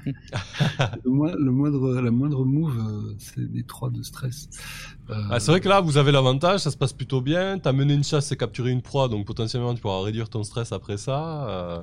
le, 1.05 1.11
moi- 1.11 1.35
le 1.39 1.51
moindre, 1.51 2.01
la 2.01 2.11
moindre 2.11 2.45
move, 2.45 2.79
euh, 2.79 3.15
c'est 3.19 3.51
des 3.51 3.65
trois 3.65 3.91
de 3.91 4.03
stress. 4.03 4.49
Euh, 5.11 5.15
Ah, 5.31 5.41
c'est 5.41 5.51
vrai 5.51 5.61
que 5.61 5.69
là, 5.69 5.81
vous 5.81 5.97
avez 5.97 6.13
l'avantage, 6.13 6.61
ça 6.61 6.71
se 6.71 6.77
passe 6.77 6.93
plutôt 6.93 7.21
bien. 7.21 7.59
T'as 7.59 7.73
mené 7.73 7.95
une 7.95 8.05
chasse 8.05 8.31
et 8.33 8.37
capturé 8.37 8.71
une 8.71 8.83
proie, 8.83 9.09
donc 9.09 9.27
potentiellement 9.27 9.75
tu 9.75 9.81
pourras 9.81 10.03
réduire 10.03 10.29
ton 10.29 10.43
stress 10.45 10.73
après 10.73 10.97
ça. 10.99 11.49
Euh, 11.49 11.83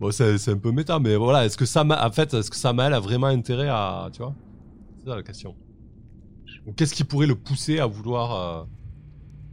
Bon, 0.00 0.10
c'est 0.12 0.48
un 0.50 0.58
peu 0.58 0.72
méta, 0.72 0.98
mais 0.98 1.16
voilà, 1.16 1.46
est-ce 1.46 1.56
que 1.58 1.66
ça, 1.66 1.84
en 1.84 2.12
fait, 2.12 2.34
est-ce 2.34 2.50
que 2.50 2.56
Samael 2.56 2.94
a 2.94 3.00
vraiment 3.00 3.28
intérêt 3.28 3.68
à, 3.68 4.10
tu 4.12 4.22
vois? 4.22 4.36
C'est 4.98 5.10
ça 5.10 5.16
la 5.16 5.22
question. 5.22 5.56
Qu'est-ce 6.76 6.94
qui 6.94 7.04
pourrait 7.04 7.26
le 7.26 7.36
pousser 7.36 7.78
à 7.80 7.86
vouloir, 7.86 8.32
euh, 8.62 8.64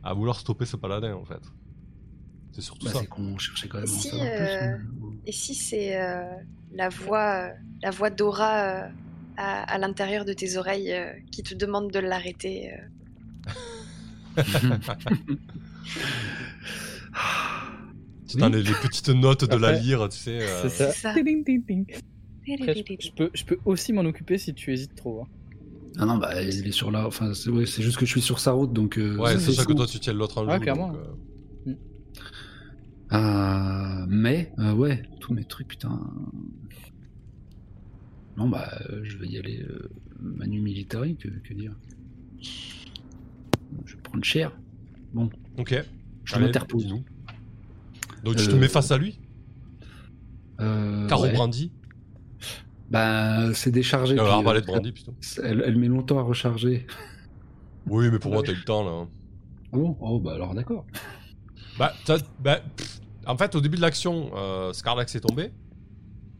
à 0.03 0.13
vouloir 0.13 0.39
stopper 0.39 0.65
ce 0.65 0.75
paladin 0.77 1.13
en 1.15 1.25
fait 1.25 1.41
C'est 2.51 2.61
surtout 2.61 2.85
bah, 2.85 2.93
ça. 2.93 2.99
c'est 3.01 3.07
qu'on 3.07 3.37
cherchait 3.37 3.67
quand 3.67 3.79
même 3.79 3.89
en 3.89 3.97
plus. 3.97 4.13
euh, 4.13 4.77
mais- 5.01 5.17
Et 5.25 5.31
si 5.31 5.55
c'est 5.55 5.99
euh, 6.01 6.23
la 6.71 6.89
voix, 6.89 7.49
euh, 7.49 7.53
la 7.83 7.91
voix 7.91 8.09
d'Aura 8.09 8.83
euh, 8.85 8.89
à, 9.37 9.63
à 9.63 9.77
l'intérieur 9.77 10.25
de 10.25 10.33
tes 10.33 10.57
oreilles 10.57 10.93
euh, 10.93 11.11
qui 11.31 11.43
te 11.43 11.53
demande 11.53 11.91
de 11.91 11.99
l'arrêter 11.99 12.71
euh, 12.73 12.77
Tu 18.27 18.37
t'en 18.37 18.49
les, 18.49 18.61
les 18.61 18.73
petites 18.75 19.09
notes 19.09 19.45
de 19.45 19.55
la 19.57 19.71
lyre, 19.71 20.09
tu 20.09 20.17
sais. 20.17 20.39
euh, 20.41 20.69
C'est 20.69 20.91
ça. 20.91 21.13
Après, 21.13 22.73
je 22.99 23.09
peux, 23.15 23.31
je 23.33 23.43
peux 23.45 23.57
aussi 23.65 23.93
m'en 23.93 24.01
occuper 24.01 24.37
si 24.37 24.53
tu 24.53 24.73
hésites 24.73 24.95
trop. 24.95 25.21
hein. 25.21 25.27
Ah 25.99 26.05
non, 26.05 26.17
bah 26.17 26.41
il 26.41 26.67
est 26.67 26.71
sur 26.71 26.91
la. 26.91 27.07
Enfin, 27.07 27.33
c'est 27.33 27.49
ouais, 27.49 27.65
juste 27.65 27.97
que 27.97 28.05
je 28.05 28.11
suis 28.11 28.21
sur 28.21 28.39
sa 28.39 28.51
route, 28.51 28.71
donc. 28.73 28.97
euh, 28.97 29.17
Ouais, 29.17 29.37
c'est 29.39 29.51
ça 29.53 29.65
que 29.65 29.73
toi 29.73 29.87
tu 29.87 29.99
tiens 29.99 30.13
l'autre 30.13 30.37
en 30.41 30.47
Ouais, 30.47 30.59
clairement. 30.59 30.91
donc, 30.93 30.97
euh, 31.67 31.73
Euh, 33.13 34.05
mais, 34.09 34.51
euh, 34.59 34.73
ouais, 34.73 35.01
tous 35.21 35.33
mes 35.33 35.45
trucs, 35.45 35.69
putain. 35.69 35.99
Non, 38.35 38.49
bah, 38.49 38.69
euh, 38.89 38.99
je 39.03 39.17
vais 39.17 39.27
y 39.27 39.37
aller 39.37 39.61
euh, 39.63 39.89
manu 40.19 40.59
militari, 40.61 41.15
que, 41.15 41.29
que 41.29 41.53
dire. 41.53 41.73
Je 42.41 43.95
vais 43.95 44.01
prendre 44.03 44.23
cher. 44.25 44.51
Bon, 45.13 45.29
Ok. 45.57 45.73
je 46.25 46.35
m'interpose. 46.37 46.85
Donc 48.23 48.35
tu 48.35 48.47
te 48.47 48.55
mets 48.55 48.67
face 48.67 48.91
à 48.91 48.97
lui, 48.97 49.19
Euh, 50.59 51.07
carreau 51.07 51.23
ouais. 51.23 51.33
brandi, 51.33 51.71
Bah, 52.89 53.53
c'est 53.53 53.71
déchargé. 53.71 54.13
euh, 54.17 54.23
puis, 54.23 54.31
arbalète 54.31 54.69
euh, 54.69 54.79
elle, 55.43 55.63
elle 55.65 55.77
met 55.77 55.87
longtemps 55.87 56.19
à 56.19 56.23
recharger. 56.23 56.87
Oui, 57.85 58.09
mais 58.11 58.19
pour 58.19 58.31
moi, 58.31 58.43
t'as 58.43 58.51
eu 58.53 58.55
le 58.55 58.63
temps 58.63 58.83
là. 58.83 58.91
hein. 58.91 59.07
Ah 59.73 59.77
bon? 59.77 59.97
Oh, 59.99 60.19
bah 60.19 60.33
alors 60.33 60.53
d'accord. 60.55 60.85
Bah, 61.77 61.93
bah, 62.39 62.59
pff, 62.75 62.99
en 63.25 63.37
fait, 63.37 63.53
au 63.55 63.61
début 63.61 63.75
de 63.77 63.81
l'action, 63.81 64.31
euh, 64.35 64.71
Scarlax 64.73 65.13
est 65.15 65.19
tombé. 65.19 65.51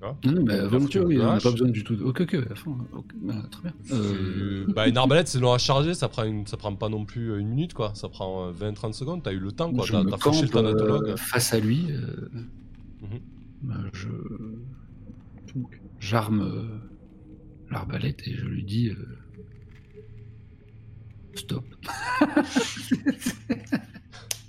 Non, 0.02 0.16
non, 0.24 0.44
mais 0.46 0.60
volontiers, 0.60 1.02
que 1.02 1.06
oui, 1.06 1.18
on 1.20 1.34
n'a 1.34 1.40
pas 1.40 1.52
besoin 1.52 1.70
du 1.70 1.84
tout. 1.84 1.96
de- 1.96 2.04
Ok, 2.04 2.22
ok, 2.22 2.36
à 2.52 2.56
fond, 2.56 2.78
ok, 2.94 3.06
bah, 3.24 3.34
très 3.52 3.62
bien. 3.64 3.74
Euh, 3.92 4.66
Euh, 4.68 4.74
bah, 4.74 4.88
une 4.88 4.96
arbalète, 4.98 5.28
c'est 5.28 5.40
long 5.40 5.54
à 5.54 5.58
charger, 5.58 5.94
ça 5.96 6.08
prend, 6.08 6.24
une- 6.24 6.46
ça 6.48 6.56
prend 6.56 6.74
pas 6.76 6.88
non 6.88 7.04
plus 7.04 7.32
euh, 7.32 7.40
une 7.40 7.50
minute, 7.50 7.74
quoi. 7.74 7.92
Ça 7.96 8.08
prend 8.08 8.52
20-30 8.52 8.94
secondes, 8.94 9.24
t'as 9.24 9.34
eu 9.34 9.40
le 9.40 9.52
temps, 9.52 9.74
quoi. 9.74 9.86
T'as 10.10 10.18
fauché 10.18 10.44
le 10.44 10.50
thanatologue. 10.50 11.10
euh, 11.10 11.18
face 11.18 11.54
à 11.54 11.60
lui. 11.60 11.88
euh, 11.92 12.30
bah, 13.64 13.76
je 13.94 14.08
j'arme 16.00 16.42
euh, 16.42 16.80
l'arbalète 17.72 18.28
et 18.28 18.34
je 18.34 18.46
lui 18.46 18.64
dis 18.64 18.90
euh, 18.90 19.18
stop. 21.36 21.66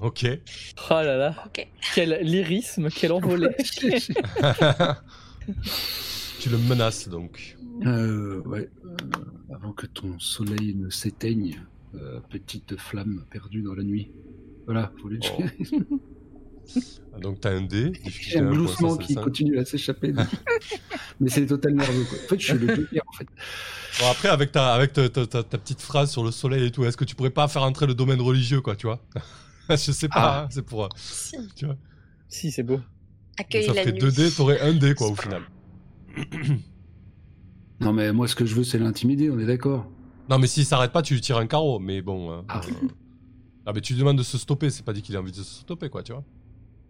Ok. 0.01 0.25
Oh 0.91 0.95
là 0.95 1.17
là, 1.17 1.35
Ok. 1.47 1.67
quel 1.95 2.21
lyrisme, 2.23 2.89
quel 2.89 3.11
envolé. 3.11 3.49
tu 6.39 6.51
le 6.51 6.59
menaces, 6.69 7.09
donc. 7.09 7.57
Euh, 7.85 8.41
ouais. 8.43 8.71
euh, 8.85 8.95
avant 9.53 9.73
que 9.73 9.87
ton 9.87 10.17
soleil 10.21 10.77
ne 10.77 10.89
s'éteigne, 10.89 11.61
euh, 11.97 12.21
petite 12.31 12.77
flamme 12.77 13.25
perdue 13.31 13.63
dans 13.63 13.75
la 13.75 13.83
nuit. 13.83 14.13
Voilà, 14.67 14.93
faut 15.03 15.09
les 15.09 15.19
Oh. 15.37 15.43
Ah, 17.15 17.19
Donc, 17.21 17.41
t'as 17.41 17.51
un 17.51 17.63
dé. 17.63 17.93
Il 17.95 18.03
difficulté 18.03 18.39
y 18.39 18.41
a 18.41 18.45
un 18.45 18.49
1, 18.49 18.53
gloussement 18.53 18.89
point 18.97 18.99
qui 18.99 19.15
165. 19.15 19.25
continue 19.25 19.59
à 19.59 19.65
s'échapper. 19.65 20.13
Mais 21.21 21.29
c'est 21.31 21.47
total 21.47 21.75
nerveux. 21.75 22.05
Quoi. 22.05 22.19
En 22.25 22.29
fait, 22.29 22.41
je 22.41 22.45
suis 22.45 22.59
le 22.59 22.75
Joker, 22.77 23.03
en 23.07 23.13
fait. 23.17 23.27
Bon, 24.01 24.11
après, 24.11 24.29
avec, 24.29 24.53
ta, 24.53 24.75
avec 24.75 24.93
ta, 24.93 25.09
ta- 25.09 25.27
ta- 25.27 25.43
ta 25.43 25.59
petite 25.59 25.81
phrase 25.81 26.11
sur 26.11 26.23
le 26.23 26.31
soleil 26.31 26.67
et 26.67 26.71
tout, 26.71 26.85
est-ce 26.85 26.97
que 26.97 27.05
tu 27.05 27.15
pourrais 27.15 27.31
pas 27.31 27.49
faire 27.49 27.63
entrer 27.63 27.87
le 27.87 27.95
domaine 27.95 28.21
religieux, 28.21 28.61
quoi, 28.61 28.77
tu 28.77 28.87
vois? 28.87 29.01
Je 29.71 29.77
sais 29.93 30.09
pas, 30.09 30.15
Ah. 30.17 30.43
hein, 30.45 30.49
c'est 30.51 30.63
pour. 30.63 30.85
euh, 30.85 30.89
Si. 30.97 31.37
Tu 31.57 31.67
vois 31.67 31.77
si, 32.29 32.51
c'est 32.51 32.63
beau. 32.63 32.77
Donc, 32.77 32.85
Accueille 33.39 33.67
ça 33.67 33.73
la 33.73 33.81
ferait 33.83 33.93
nuit. 33.93 34.01
2 34.01 34.11
dés, 34.13 34.31
t'aurais 34.31 34.61
un 34.61 34.75
dé, 34.75 34.95
quoi, 34.95 35.09
au 35.09 35.15
final. 35.17 35.43
Non, 37.81 37.93
mais 37.93 38.13
moi, 38.13 38.27
ce 38.27 38.35
que 38.35 38.45
je 38.45 38.55
veux, 38.57 38.65
c'est 38.65 38.79
l'intimider, 38.79 39.31
on 39.31 39.39
est 39.39 39.47
d'accord. 39.47 39.87
Non, 40.29 40.39
mais 40.39 40.47
s'il 40.49 40.65
s'arrête 40.67 40.91
pas, 40.93 41.01
tu 41.03 41.15
lui 41.15 41.21
tires 41.21 41.37
un 41.39 41.47
carreau, 41.47 41.79
mais 41.79 42.03
bon. 42.03 42.33
euh, 42.33 42.41
Ah. 42.49 42.61
euh, 42.67 42.89
Ah, 43.67 43.73
mais 43.75 43.81
tu 43.81 43.93
lui 43.93 44.01
demandes 44.01 44.19
de 44.19 44.23
se 44.23 44.37
stopper, 44.39 44.71
c'est 44.71 44.85
pas 44.85 44.93
dit 44.93 45.03
qu'il 45.03 45.15
a 45.17 45.21
envie 45.21 45.31
de 45.31 45.37
se 45.37 45.45
stopper, 45.45 45.89
quoi, 45.89 46.03
tu 46.03 46.13
vois. 46.13 46.25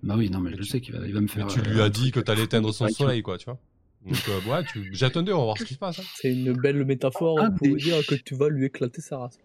Bah 0.02 0.14
oui, 0.16 0.30
non, 0.30 0.38
mais 0.40 0.50
je 0.52 0.56
Mais 0.56 0.62
tu- 0.62 0.68
sais 0.68 0.80
qu'il 0.80 0.94
va, 0.94 1.04
il 1.06 1.12
va 1.12 1.20
me 1.20 1.26
Mais 1.26 1.32
faire. 1.32 1.46
tu 1.48 1.60
euh, 1.60 1.62
lui 1.64 1.80
un 1.80 1.84
as 1.84 1.88
dit 1.90 2.12
que 2.12 2.20
t'allais 2.20 2.44
éteindre 2.44 2.72
son 2.72 2.88
soleil, 2.88 3.22
quoi, 3.22 3.36
tu 3.38 3.46
vois. 3.46 3.58
Donc, 4.06 4.16
euh, 4.28 4.40
ouais, 4.50 4.64
tu 4.64 4.80
dé, 5.22 5.32
on 5.32 5.38
va 5.38 5.44
voir 5.44 5.58
ce 5.58 5.64
qui 5.64 5.74
se 5.74 5.78
passe. 5.78 5.98
hein. 5.98 6.04
C'est 6.14 6.32
une 6.32 6.52
belle 6.52 6.84
métaphore 6.84 7.38
Ah, 7.42 7.50
pour 7.50 7.66
des- 7.66 7.74
dire 7.74 8.04
que 8.06 8.14
tu 8.14 8.34
vas 8.36 8.48
lui 8.48 8.66
éclater 8.66 9.00
sa 9.00 9.18
race. 9.18 9.38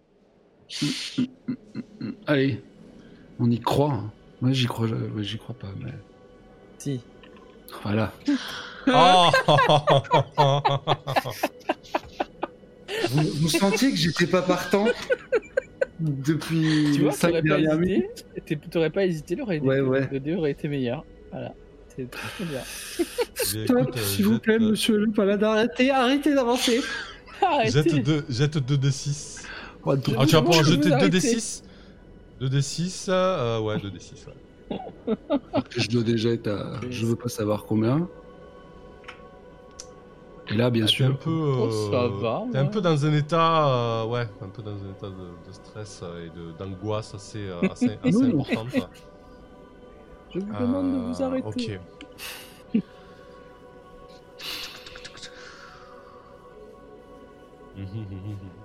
Allez, 2.27 2.61
on 3.39 3.49
y 3.49 3.59
croit. 3.59 3.91
hein. 3.93 4.11
Moi, 4.41 4.51
j'y 4.51 4.67
crois, 4.67 4.87
j'y 5.19 5.37
crois 5.37 5.55
pas. 5.55 5.73
Mais... 5.83 5.93
Si. 6.77 7.01
Voilà. 7.81 8.13
Oh 8.87 9.29
Vous, 13.09 13.23
vous 13.23 13.49
sentiez 13.49 13.91
que 13.91 13.97
j'étais 13.97 14.27
pas 14.27 14.41
partant? 14.41 14.85
Depuis 16.03 16.91
Tu 16.95 17.01
vois, 17.01 17.11
cinq 17.11 17.29
t'aurais 17.29 17.41
pas 17.41 17.47
dernières 17.47 17.79
minutes 17.79 18.25
t'aurais 18.71 18.89
pas 18.89 19.05
hésité, 19.05 19.35
l'aurait 19.35 19.59
Ouais, 19.59 19.79
ouais. 19.79 20.09
le 20.11 20.19
dé 20.19 20.35
aurait 20.35 20.51
été 20.51 20.67
meilleur. 20.67 21.05
Voilà. 21.31 21.53
C'est 21.95 22.09
très 22.09 22.27
très 22.29 22.45
bien. 22.45 22.61
Stop, 23.35 23.91
euh, 23.95 23.99
s'il 23.99 24.25
vous 24.25 24.39
plaît, 24.39 24.55
euh, 24.55 24.71
monsieur 24.71 24.97
le 24.97 25.11
paladin, 25.11 25.49
arrêtez, 25.49 25.91
arrêtez 25.91 26.33
d'avancer. 26.33 26.81
Jette 27.65 27.87
Arrêtez. 27.87 27.99
2 27.99 28.25
jette 28.29 28.57
2d6. 28.57 29.43
Oh, 29.85 29.95
Ah, 30.17 30.25
tu 30.25 30.35
vas 30.35 30.41
pouvoir 30.41 30.63
jeter 30.63 30.91
arrêtez. 30.91 31.17
2d6 31.19 31.63
2d6, 32.41 33.05
euh, 33.09 33.59
ouais, 33.59 33.77
2d6, 33.77 34.25
ouais. 34.27 35.15
Je 35.77 35.87
dois 35.89 36.03
déjà 36.03 36.29
être 36.29 36.47
à... 36.47 36.81
Je 36.89 37.05
veux 37.05 37.15
pas 37.15 37.29
savoir 37.29 37.65
combien. 37.65 38.09
Et 40.49 40.55
là, 40.55 40.69
bien 40.69 40.83
Ah, 40.83 40.87
T'es 40.87 40.93
sûr. 40.93 41.05
un 41.05 41.13
peu, 41.13 41.29
Oh, 41.31 41.69
ça 41.71 42.03
euh, 42.03 42.07
va, 42.21 42.43
T'es 42.51 42.57
un 42.57 42.65
ouais. 42.65 42.71
peu 42.71 42.81
dans 42.81 43.05
un 43.05 43.13
état, 43.13 43.67
euh, 44.03 44.05
ouais, 44.07 44.27
un 44.41 44.49
peu 44.49 44.61
dans 44.61 44.83
un 44.83 44.91
état 44.91 45.09
de, 45.09 45.37
de 45.47 45.51
stress 45.51 46.01
euh, 46.03 46.27
et 46.27 46.57
d'angoisse 46.57 47.13
assez, 47.15 47.47
euh, 47.47 47.61
assez, 47.71 47.97
assez 48.03 48.25
importante. 48.25 48.73
Je 50.33 50.39
vous 50.39 50.53
demande 50.53 50.91
de 50.91 50.97
vous 50.97 51.21
Euh, 51.21 51.25
arrêter. 51.25 51.77
Ok. 51.77 52.81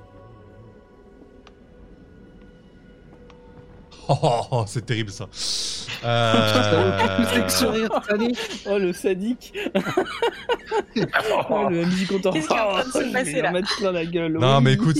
Oh, 4.10 4.16
oh, 4.22 4.40
oh, 4.50 4.64
c'est 4.66 4.86
terrible 4.86 5.10
ça. 5.10 5.28
Euh, 6.04 7.24
Oh 8.66 8.78
le 8.78 8.92
sadique 8.92 9.52
Oh 11.50 11.68
le 11.68 11.84
MJ 11.84 12.06
content 12.06 12.32
Qu'est-ce 12.32 12.48
qui 12.48 12.54
est 12.54 12.60
en 12.60 12.72
train 12.72 12.84
de 12.84 12.90
se 12.90 12.98
Oh, 13.08 13.12
passer, 13.12 13.42
là 13.42 13.50
mettre 13.52 13.76
plein 13.76 13.92
la 13.92 14.06
gueule 14.06 14.32
Non 14.32 14.58
oui. 14.58 14.62
mais 14.64 14.72
écoute, 14.74 14.96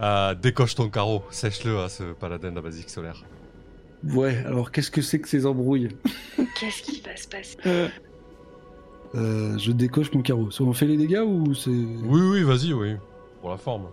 euh, 0.00 0.34
décoche 0.34 0.74
ton 0.74 0.88
carreau, 0.88 1.22
sèche-le 1.30 1.78
à 1.80 1.88
ce 1.88 2.02
paladin 2.14 2.50
de 2.50 2.56
la 2.56 2.62
basique 2.62 2.90
solaire. 2.90 3.22
Ouais, 4.04 4.42
alors 4.46 4.70
qu'est-ce 4.70 4.90
que 4.90 5.02
c'est 5.02 5.20
que 5.20 5.28
ces 5.28 5.44
embrouilles? 5.46 5.88
Qu'est-ce 6.58 6.82
qui 6.82 7.00
va 7.00 7.16
se 7.16 7.26
passer? 7.28 7.56
Euh, 9.14 9.58
Je 9.58 9.72
décoche 9.72 10.12
mon 10.12 10.22
carreau. 10.22 10.50
Ça, 10.50 10.62
on 10.64 10.72
fait 10.72 10.86
les 10.86 10.96
dégâts 10.96 11.22
ou 11.24 11.54
c'est. 11.54 11.70
Oui 11.70 12.20
oui 12.20 12.42
vas-y 12.42 12.72
oui, 12.72 12.94
pour 13.40 13.50
la 13.50 13.56
forme. 13.56 13.86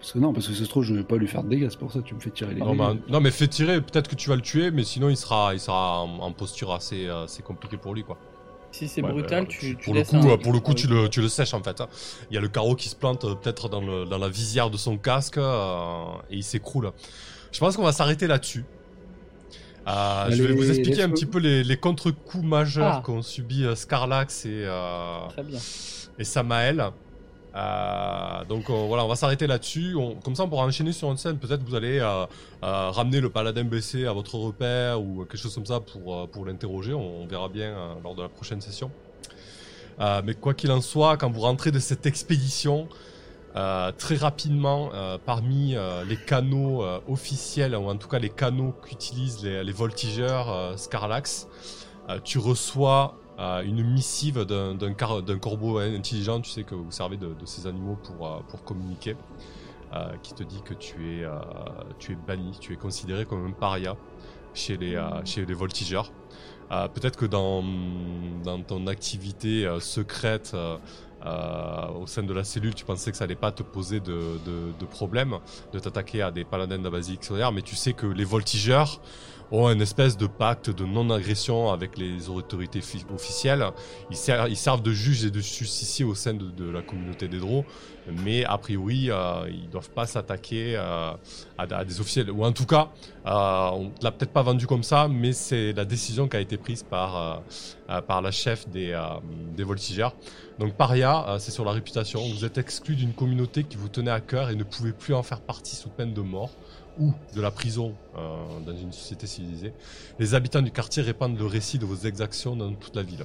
Parce 0.00 0.12
que 0.12 0.18
non, 0.20 0.32
parce 0.32 0.46
que 0.46 0.54
ça 0.54 0.64
se 0.64 0.68
trouve, 0.68 0.84
je 0.84 0.94
vais 0.94 1.02
pas 1.02 1.16
lui 1.16 1.26
faire 1.26 1.42
de 1.42 1.48
dégâts, 1.48 1.68
c'est 1.70 1.78
pour 1.78 1.90
ça 1.92 1.98
que 1.98 2.04
tu 2.04 2.14
me 2.14 2.20
fais 2.20 2.30
tirer 2.30 2.54
les 2.54 2.60
Non, 2.60 2.70
dégâts. 2.72 2.78
bah, 2.78 2.94
non, 3.08 3.20
mais 3.20 3.30
fais 3.32 3.48
tirer, 3.48 3.80
peut-être 3.80 4.08
que 4.08 4.14
tu 4.14 4.28
vas 4.28 4.36
le 4.36 4.42
tuer, 4.42 4.70
mais 4.70 4.84
sinon 4.84 5.08
il 5.08 5.16
sera, 5.16 5.54
il 5.54 5.60
sera 5.60 6.02
en, 6.02 6.20
en 6.20 6.32
posture 6.32 6.72
assez, 6.72 7.08
assez 7.08 7.42
compliqué 7.42 7.76
pour 7.76 7.94
lui 7.94 8.04
quoi. 8.04 8.16
Si 8.70 8.86
c'est 8.86 9.02
Ouais, 9.02 9.10
brutal, 9.10 9.44
bah, 9.44 9.48
tu, 9.50 9.76
tu 9.76 9.84
pour 9.84 9.94
le 9.94 10.04
coup, 10.04 10.16
un- 10.16 10.28
euh, 10.28 10.36
pour 10.36 10.52
le 10.52 10.60
coup, 10.60 10.74
tu 10.74 10.86
le, 10.86 11.08
tu 11.08 11.20
le 11.20 11.28
sèches 11.28 11.54
en 11.54 11.62
fait. 11.62 11.80
hein. 11.80 11.88
Il 12.30 12.34
y 12.34 12.38
a 12.38 12.40
le 12.40 12.48
carreau 12.48 12.76
qui 12.76 12.88
se 12.88 12.94
plante 12.94 13.24
euh, 13.24 13.34
peut-être 13.34 13.68
dans, 13.68 13.80
le- 13.80 14.04
dans 14.04 14.18
la 14.18 14.28
visière 14.28 14.70
de 14.70 14.76
son 14.76 14.98
casque 14.98 15.38
euh, 15.38 16.04
et 16.30 16.36
il 16.36 16.44
s'écroule. 16.44 16.92
Je 17.50 17.58
pense 17.58 17.76
qu'on 17.76 17.82
va 17.82 17.92
s'arrêter 17.92 18.26
là-dessus. 18.26 18.64
Euh, 19.88 20.26
je 20.30 20.42
vais 20.42 20.52
vous 20.54 20.68
expliquer 20.70 21.02
un 21.02 21.08
petit 21.10 21.24
peu 21.26 21.38
les, 21.38 21.64
les 21.64 21.76
contre-coups 21.78 22.44
majeurs 22.44 22.96
Ah. 22.98 23.02
qu'ont 23.04 23.22
subi 23.22 23.64
euh, 23.64 23.74
Scarlax 23.74 24.44
et, 24.44 24.50
euh, 24.66 25.26
Très 25.30 25.42
bien. 25.42 25.58
et 26.18 26.24
Samael. 26.24 26.90
Euh, 27.54 28.44
donc 28.44 28.68
euh, 28.68 28.84
voilà, 28.86 29.04
on 29.04 29.08
va 29.08 29.16
s'arrêter 29.16 29.46
là-dessus. 29.46 29.96
Comme 30.24 30.34
ça, 30.34 30.44
on 30.44 30.48
pourra 30.48 30.64
enchaîner 30.64 30.92
sur 30.92 31.10
une 31.10 31.16
scène. 31.16 31.38
Peut-être 31.38 31.62
vous 31.64 31.74
allez 31.74 31.98
euh, 31.98 32.26
ramener 32.62 33.20
le 33.20 33.30
paladin 33.30 33.64
blessé 33.64 34.06
à 34.06 34.12
votre 34.12 34.34
repère 34.36 35.00
ou 35.00 35.24
quelque 35.24 35.38
chose 35.38 35.54
comme 35.54 35.66
ça 35.66 35.80
pour, 35.80 36.28
pour 36.28 36.46
l'interroger. 36.46 36.94
On, 36.94 37.26
verra 37.26 37.48
bien 37.48 37.74
lors 38.02 38.14
de 38.14 38.22
la 38.22 38.28
prochaine 38.28 38.60
session. 38.60 38.90
Mais 40.24 40.34
quoi 40.34 40.54
qu'il 40.54 40.70
en 40.70 40.80
soit, 40.80 41.16
quand 41.16 41.30
vous 41.30 41.40
rentrez 41.40 41.72
de 41.72 41.80
cette 41.80 42.06
expédition, 42.06 42.88
très 43.54 44.16
rapidement, 44.16 44.90
parmi 45.26 45.74
les 46.06 46.16
canaux 46.16 46.84
officiels, 47.08 47.74
ou 47.74 47.88
en 47.88 47.96
tout 47.96 48.08
cas 48.08 48.18
les 48.18 48.30
canaux 48.30 48.74
qu'utilisent 48.82 49.42
les, 49.42 49.64
les 49.64 49.72
voltigeurs 49.72 50.78
Scarlax, 50.78 51.48
tu 52.24 52.38
reçois 52.38 53.18
euh, 53.38 53.62
une 53.62 53.82
missive 53.82 54.44
d'un 54.44 55.38
corbeau 55.38 55.78
intelligent, 55.78 56.40
tu 56.40 56.50
sais 56.50 56.64
que 56.64 56.74
vous 56.74 56.90
servez 56.90 57.16
de, 57.16 57.34
de 57.34 57.46
ces 57.46 57.66
animaux 57.66 57.96
pour, 58.02 58.26
euh, 58.26 58.40
pour 58.48 58.64
communiquer, 58.64 59.16
euh, 59.94 60.12
qui 60.22 60.34
te 60.34 60.42
dit 60.42 60.62
que 60.62 60.74
tu 60.74 61.20
es, 61.20 61.26
tu 61.98 62.12
es 62.12 62.16
banni, 62.16 62.56
tu 62.60 62.72
es 62.72 62.76
considéré 62.76 63.24
comme 63.24 63.46
un 63.46 63.52
paria 63.52 63.96
chez 64.54 64.76
les, 64.76 64.96
euh, 64.96 65.24
chez 65.24 65.46
les 65.46 65.54
voltigeurs. 65.54 66.12
Peut-être 66.70 67.16
que 67.16 67.24
dans, 67.24 67.64
dans 68.44 68.60
ton 68.60 68.88
activité 68.88 69.66
secrète 69.80 70.54
euh, 71.26 71.88
au 72.00 72.06
sein 72.06 72.22
de 72.22 72.32
la 72.32 72.44
cellule, 72.44 72.74
tu 72.74 72.84
pensais 72.84 73.10
que 73.10 73.16
ça 73.16 73.24
allait 73.24 73.34
pas 73.34 73.50
te 73.50 73.62
poser 73.62 74.00
de, 74.00 74.38
de, 74.46 74.72
de 74.78 74.84
problème 74.84 75.38
de 75.72 75.78
t'attaquer 75.78 76.22
à 76.22 76.30
des 76.30 76.44
paladins 76.44 76.78
de 76.78 76.88
la 76.88 77.02
solaire, 77.20 77.52
mais 77.52 77.62
tu 77.62 77.74
sais 77.74 77.92
que 77.92 78.06
les 78.06 78.24
voltigeurs 78.24 79.00
ont 79.50 79.66
un 79.66 79.80
espèce 79.80 80.16
de 80.16 80.26
pacte 80.26 80.70
de 80.70 80.84
non-agression 80.84 81.70
avec 81.70 81.96
les 81.96 82.28
autorités 82.28 82.80
fi- 82.80 83.04
officielles. 83.14 83.64
Ils, 84.10 84.16
ser- 84.16 84.46
ils 84.48 84.56
servent 84.56 84.82
de 84.82 84.92
juges 84.92 85.24
et 85.24 85.30
de 85.30 85.40
justiciers 85.40 86.04
au 86.04 86.14
sein 86.14 86.34
de, 86.34 86.70
la 86.70 86.82
communauté 86.82 87.28
des 87.28 87.38
Draux, 87.38 87.64
mais 88.24 88.44
a 88.44 88.58
priori, 88.58 89.10
euh, 89.10 89.48
ils 89.50 89.68
doivent 89.70 89.90
pas 89.90 90.06
s'attaquer 90.06 90.74
euh, 90.76 91.12
à, 91.56 91.84
des 91.84 92.00
officiels. 92.00 92.30
Ou 92.30 92.44
en 92.44 92.52
tout 92.52 92.66
cas, 92.66 92.88
euh, 93.26 93.30
on 93.72 93.90
l'a 94.02 94.10
peut-être 94.12 94.32
pas 94.32 94.42
vendu 94.42 94.66
comme 94.66 94.82
ça, 94.82 95.08
mais 95.08 95.32
c'est 95.32 95.72
la 95.72 95.84
décision 95.84 96.28
qui 96.28 96.36
a 96.36 96.40
été 96.40 96.56
prise 96.58 96.82
par, 96.82 97.42
par 98.06 98.20
la 98.22 98.30
chef 98.30 98.68
des, 98.68 98.98
des 99.56 99.64
voltigeurs. 99.64 100.14
Donc 100.58 100.74
paria, 100.74 101.36
c'est 101.38 101.52
sur 101.52 101.64
la 101.64 101.70
réputation. 101.72 102.20
Vous 102.34 102.44
êtes 102.44 102.58
exclu 102.58 102.96
d'une 102.96 103.12
communauté 103.12 103.64
qui 103.64 103.76
vous 103.76 103.88
tenait 103.88 104.10
à 104.10 104.20
cœur 104.20 104.50
et 104.50 104.56
ne 104.56 104.64
pouvez 104.64 104.92
plus 104.92 105.14
en 105.14 105.22
faire 105.22 105.40
partie 105.40 105.76
sous 105.76 105.88
peine 105.88 106.12
de 106.12 106.20
mort 106.20 106.50
ou 106.98 107.12
de 107.34 107.40
la 107.40 107.50
prison 107.50 107.94
euh, 108.16 108.60
dans 108.66 108.76
une 108.76 108.92
société 108.92 109.26
civilisée. 109.26 109.72
Les 110.18 110.34
habitants 110.34 110.62
du 110.62 110.70
quartier 110.70 111.02
répandent 111.02 111.38
le 111.38 111.46
récit 111.46 111.78
de 111.78 111.86
vos 111.86 111.96
exactions 112.06 112.56
dans 112.56 112.72
toute 112.74 112.96
la 112.96 113.02
ville. 113.02 113.24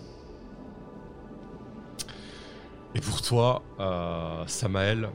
Et 2.95 3.01
pour 3.01 3.21
toi, 3.21 3.63
euh, 3.79 4.43
Samael, 4.47 5.09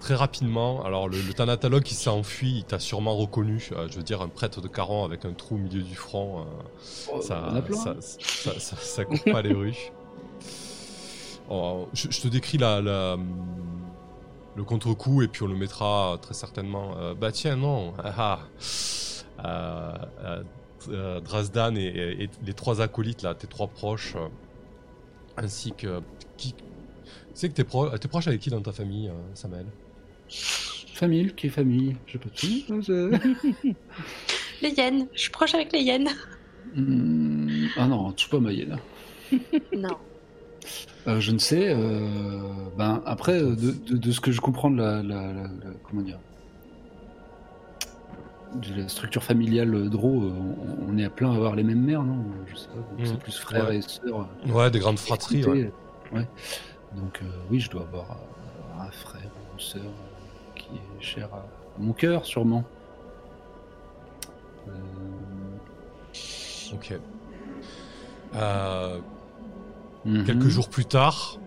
très 0.00 0.14
rapidement. 0.14 0.84
Alors 0.84 1.08
le, 1.08 1.20
le 1.20 1.32
thanatologue 1.32 1.82
qui 1.82 1.94
s'est 1.94 2.10
enfui, 2.10 2.58
il 2.58 2.64
t'a 2.64 2.78
sûrement 2.78 3.16
reconnu. 3.16 3.70
euh, 3.72 3.88
je 3.90 3.96
veux 3.96 4.02
dire, 4.02 4.20
un 4.20 4.28
prêtre 4.28 4.60
de 4.60 4.68
Caron 4.68 5.04
avec 5.04 5.24
un 5.24 5.32
trou 5.32 5.54
au 5.54 5.58
milieu 5.58 5.82
du 5.82 5.94
front. 5.94 6.40
euh, 6.40 6.44
Oh, 7.12 7.20
ça, 7.20 9.04
court 9.04 9.24
pas 9.24 9.42
les 9.42 9.52
rues. 9.54 9.76
Oh, 11.52 11.88
je, 11.92 12.06
je 12.10 12.20
te 12.20 12.28
décris 12.28 12.58
la, 12.58 12.80
la, 12.80 13.16
le 14.60 14.64
contre-coup 14.64 15.22
et 15.22 15.28
puis 15.28 15.42
on 15.42 15.46
le 15.48 15.56
mettra 15.56 16.18
très 16.22 16.34
certainement. 16.34 16.94
Euh, 16.98 17.14
bah 17.14 17.32
tiens, 17.32 17.56
non. 17.56 17.94
ah, 18.04 18.14
ah. 18.16 18.38
Euh, 19.44 19.92
euh, 20.22 20.42
euh, 20.90 21.20
Drasdan 21.20 21.76
et, 21.76 21.80
et- 21.84 22.24
et 22.24 22.30
les 22.44 22.52
trois 22.54 22.80
acolytes, 22.80 23.22
là, 23.22 23.34
tes 23.34 23.46
trois 23.46 23.66
proches, 23.68 24.14
euh, 24.16 24.28
ainsi 25.36 25.72
que. 25.72 26.00
Qui... 26.36 26.52
Tu 26.54 26.62
sais 27.34 27.48
que 27.48 27.54
t'es, 27.54 27.64
pro- 27.64 27.88
t'es 27.98 28.08
proche 28.08 28.26
avec 28.28 28.40
qui 28.40 28.50
dans 28.50 28.60
ta 28.60 28.72
famille, 28.72 29.08
euh, 29.08 29.12
Samuel? 29.34 29.66
Famille, 30.28 31.32
qui 31.34 31.46
est 31.46 31.50
famille? 31.50 31.96
Je 32.06 32.12
sais 32.12 32.18
pas 32.18 32.28
tout. 32.28 32.82
je- 32.82 33.72
Les 34.62 34.70
hyènes. 34.70 35.06
Je 35.14 35.20
suis 35.22 35.30
proche 35.30 35.54
avec 35.54 35.72
les 35.72 35.80
hyènes. 35.80 36.08
Hmm, 36.74 37.66
Ah 37.78 37.86
non, 37.86 38.12
touche 38.12 38.28
pas 38.28 38.38
ma 38.40 38.52
hyène. 38.52 38.78
Non. 39.74 39.96
Euh, 41.06 41.20
je 41.20 41.32
ne 41.32 41.38
sais. 41.38 41.68
euh, 41.70 42.40
ben 42.76 43.02
après, 43.06 43.40
euh, 43.42 43.56
de, 43.56 43.70
de- 43.72 43.96
de 43.96 44.12
ce 44.12 44.20
que 44.20 44.32
je 44.32 44.40
comprends 44.40 44.70
de 44.70 44.76
la, 44.76 45.02
la- 45.02 45.32
la- 45.32 45.42
la- 45.42 45.48
comment 45.82 46.02
dire, 46.02 46.18
de 48.54 48.82
la 48.82 48.88
structure 48.88 49.22
familiale 49.22 49.88
Dro, 49.88 50.08
on, 50.22 50.56
on 50.92 50.98
est 50.98 51.04
à 51.04 51.10
plein 51.10 51.32
à 51.32 51.36
avoir 51.36 51.54
les 51.56 51.62
mêmes 51.62 51.82
mères, 51.84 52.02
non? 52.02 52.18
Je 52.46 52.56
sais 52.56 52.66
pas. 52.68 53.04
C'est 53.04 53.18
plus 53.18 53.38
frères 53.38 53.68
Ouais. 53.68 53.76
et 53.78 53.82
sœurs. 53.82 54.28
Ouais, 54.48 54.70
des 54.70 54.78
grandes 54.80 54.98
fratries. 54.98 55.44
ouais. 55.44 55.60
écoutez, 55.60 55.72
ouais. 56.12 56.26
Donc 56.96 57.20
oui, 57.50 57.60
je 57.60 57.70
dois 57.70 57.82
avoir 57.82 58.18
un 58.80 58.90
frère 58.90 59.22
ou 59.24 59.54
une 59.54 59.60
sœur 59.60 59.82
qui 60.56 60.66
est 60.74 61.00
cher 61.02 61.28
à, 61.32 61.46
mon 61.78 61.92
cœur, 61.92 62.26
sûrement. 62.26 62.64
Ok. 66.74 66.94
Euh, 68.34 68.98
mhm. 70.04 70.24
Quelques 70.24 70.48
jours 70.48 70.68
plus 70.68 70.84
tard, 70.84 71.38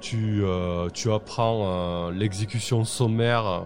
tu, 0.00 0.42
euh, 0.42 0.88
tu 0.90 1.12
apprends 1.12 1.64
euh, 1.64 2.12
l'exécution 2.12 2.84
sommaire 2.84 3.64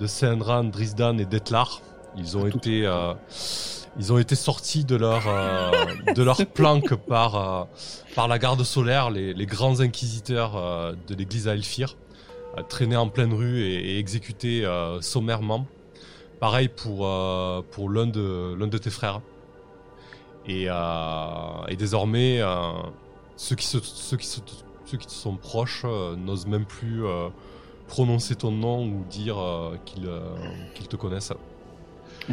de 0.00 0.06
Sendran, 0.06 0.64
Drisdan 0.64 1.18
et 1.18 1.24
Detlar. 1.24 1.80
Ils 2.16 2.36
ont 2.36 2.46
été, 2.46 2.84
euh, 2.84 3.14
ils 3.98 4.12
ont 4.12 4.18
été 4.18 4.34
sortis 4.34 4.84
de 4.84 4.96
leur, 4.96 5.22
de 6.14 6.22
leur 6.22 6.44
planque 6.54 6.94
par, 6.94 7.68
par 8.14 8.28
la 8.28 8.38
garde 8.38 8.62
solaire, 8.64 9.10
les, 9.10 9.34
les 9.34 9.46
grands 9.46 9.80
inquisiteurs 9.80 10.94
de 11.06 11.14
l'église 11.14 11.48
à 11.48 11.54
Elfir, 11.54 11.96
euh, 12.56 12.62
traînés 12.62 12.96
en 12.96 13.08
pleine 13.08 13.32
rue 13.32 13.60
et, 13.60 13.94
et 13.94 13.98
exécutés 13.98 14.66
sommairement. 15.00 15.66
Pareil 16.40 16.68
pour, 16.68 17.08
pour 17.70 17.90
l'un 17.90 18.06
de, 18.06 18.54
l'un 18.58 18.66
de 18.68 18.78
tes 18.78 18.90
frères. 18.90 19.20
Et, 20.48 20.66
euh, 20.68 21.66
et 21.68 21.76
désormais, 21.76 22.40
euh, 22.40 22.72
ceux, 23.36 23.54
qui 23.56 23.66
se, 23.66 23.78
ceux, 23.80 24.16
qui 24.16 24.26
se- 24.26 24.40
ceux 24.86 24.96
qui 24.96 25.06
te 25.06 25.12
sont 25.12 25.36
proches 25.36 25.82
euh, 25.84 26.16
n'osent 26.16 26.46
même 26.46 26.64
plus 26.64 27.02
prononcer 27.86 28.34
ton 28.34 28.50
nom 28.50 28.84
ou 28.86 29.04
dire 29.10 29.36
qu'ils 29.84 30.88
te 30.88 30.96
connaissent. 30.96 31.32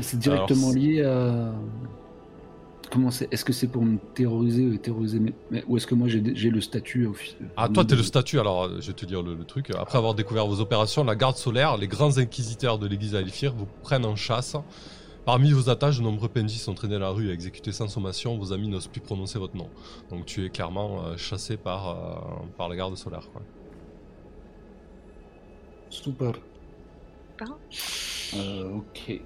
C'est 0.02 0.20
directement 0.20 0.70
Alors, 0.70 0.76
lié 0.80 1.04
à. 1.04 1.54
Comment 2.92 3.10
c'est 3.10 3.28
Est-ce 3.34 3.44
que 3.44 3.52
c'est 3.54 3.68
pour 3.68 3.84
me 3.84 3.98
terroriser, 4.14 4.64
euh, 4.64 4.78
terroriser 4.78 5.20
mes- 5.20 5.34
mais- 5.50 5.64
Ou 5.68 5.76
est-ce 5.78 5.88
que 5.88 5.96
moi 5.96 6.08
j'ai 6.08 6.20
le 6.50 6.62
statut 6.62 7.08
officiel 7.08 7.50
Ah, 7.58 7.68
toi, 7.68 7.84
t'es 7.84 7.96
le 7.96 8.04
statut, 8.04 8.40
alors 8.40 8.70
je 8.80 8.88
vais 8.88 8.94
te 8.94 9.06
dire 9.06 9.24
le, 9.24 9.34
le 9.34 9.44
truc. 9.44 9.72
Après 9.72 9.98
avoir 9.98 10.14
découvert 10.14 10.46
vos 10.46 10.60
opérations, 10.62 11.04
la 11.04 11.16
garde 11.16 11.36
solaire, 11.36 11.78
les 11.78 11.88
grands 11.88 12.18
inquisiteurs 12.20 12.78
de 12.78 12.86
l'église 12.88 13.16
à 13.16 13.22
Elfir 13.22 13.54
vous 13.56 13.66
prennent 13.82 14.06
en 14.06 14.16
chasse. 14.16 14.56
Parmi 15.26 15.52
vos 15.52 15.70
attaches, 15.70 15.98
de 15.98 16.04
nombreux 16.04 16.30
PNJ 16.30 16.52
sont 16.58 16.76
traînés 16.76 16.96
à 16.98 17.00
la 17.00 17.10
rue 17.10 17.30
à 17.30 17.34
exécuter 17.34 17.72
sans 17.72 17.88
sommation. 17.88 18.38
Vos 18.38 18.54
amis 18.54 18.68
n'osent 18.68 18.88
plus 18.88 19.02
prononcer 19.02 19.40
votre 19.40 19.56
nom. 19.58 19.70
Donc 20.12 20.26
tu 20.26 20.46
es 20.46 20.50
clairement 20.50 21.04
euh, 21.04 21.18
chassé 21.18 21.58
par, 21.58 21.90
euh, 21.90 22.46
par 22.58 22.70
la 22.70 22.76
garde 22.76 22.96
solaire. 22.96 23.28
quoi. 23.32 23.42
Super. 25.90 26.34
Hein 27.42 27.58
Euh, 28.36 28.70
ok. 28.76 29.22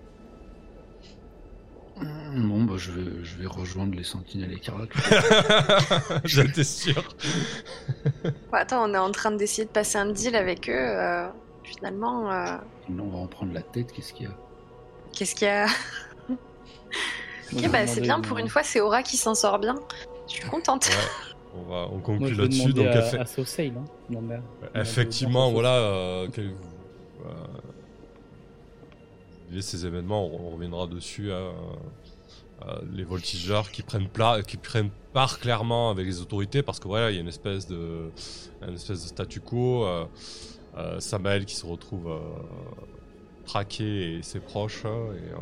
Bon, 2.33 2.63
bah, 2.63 2.75
je 2.77 2.91
vais, 2.93 3.23
je 3.25 3.35
vais 3.37 3.45
rejoindre 3.47 3.93
les 3.93 4.03
sentinelles 4.05 4.53
écarlates. 4.53 4.89
J'étais 6.23 6.63
sûr. 6.63 7.03
Ouais, 8.23 8.31
attends, 8.59 8.89
on 8.89 8.93
est 8.93 8.97
en 8.97 9.11
train 9.11 9.31
d'essayer 9.31 9.65
de 9.65 9.71
passer 9.71 9.97
un 9.97 10.05
deal 10.11 10.33
avec 10.37 10.69
eux. 10.69 10.73
euh, 10.73 11.27
finalement, 11.63 12.31
euh, 12.31 12.55
Sinon, 12.85 13.03
on 13.05 13.09
va 13.09 13.17
en 13.17 13.27
prendre 13.27 13.51
la 13.51 13.61
tête. 13.63 13.91
Qu'est-ce 13.91 14.13
qu'il 14.13 14.27
y 14.27 14.29
a? 14.29 14.37
Qu'est-ce 15.13 15.35
qu'il 15.35 15.47
y 15.47 15.51
a 15.51 15.65
Ok, 17.53 17.69
bah 17.71 17.87
c'est 17.87 18.01
bien, 18.01 18.21
pour 18.21 18.37
une 18.37 18.47
fois, 18.47 18.63
c'est 18.63 18.79
Aura 18.79 19.01
qui 19.03 19.17
s'en 19.17 19.33
sort 19.35 19.59
bien. 19.59 19.75
Je 20.27 20.33
suis 20.33 20.47
contente. 20.49 20.87
Ouais, 20.87 21.35
on, 21.55 21.61
va, 21.63 21.87
on 21.91 21.99
conclut 21.99 22.35
là-dessus. 22.35 22.73
Donc, 22.73 22.85
à, 22.87 22.99
effe- 23.01 23.19
à 23.19 23.25
Sauceil, 23.25 23.73
hein. 23.75 23.83
Non, 24.09 24.21
mais- 24.21 24.39
effectivement, 24.79 25.51
voilà. 25.51 25.73
euh, 25.73 26.27
quel- 26.31 26.53
euh, 29.51 29.61
ces 29.61 29.85
événements, 29.85 30.25
on, 30.27 30.51
reviendra 30.51 30.85
dessus. 30.87 31.31
hein, 31.31 31.51
euh, 32.67 32.79
les 32.93 33.03
voltigeurs 33.03 33.71
qui 33.71 33.81
prennent, 33.83 34.09
pla- 34.09 34.43
qui 34.43 34.57
prennent 34.57 34.89
part 35.13 35.39
clairement 35.39 35.89
avec 35.91 36.05
les 36.05 36.19
autorités 36.21 36.61
parce 36.61 36.77
que 36.79 36.87
voilà, 36.89 37.09
il 37.09 37.15
y 37.15 37.17
a 37.17 37.21
une 37.21 37.29
espèce 37.29 37.65
de, 37.67 38.11
une 38.67 38.75
espèce 38.75 39.01
de 39.01 39.07
statu 39.07 39.39
quo. 39.39 39.85
euh, 39.85 40.05
euh, 40.77 40.99
Samael 40.99 41.45
qui 41.45 41.55
se 41.55 41.65
retrouve 41.65 42.11
traqué 43.49 44.17
et 44.17 44.23
ses 44.23 44.39
proches 44.39 44.85
hein, 44.85 45.13
et, 45.15 45.33
euh, 45.33 45.37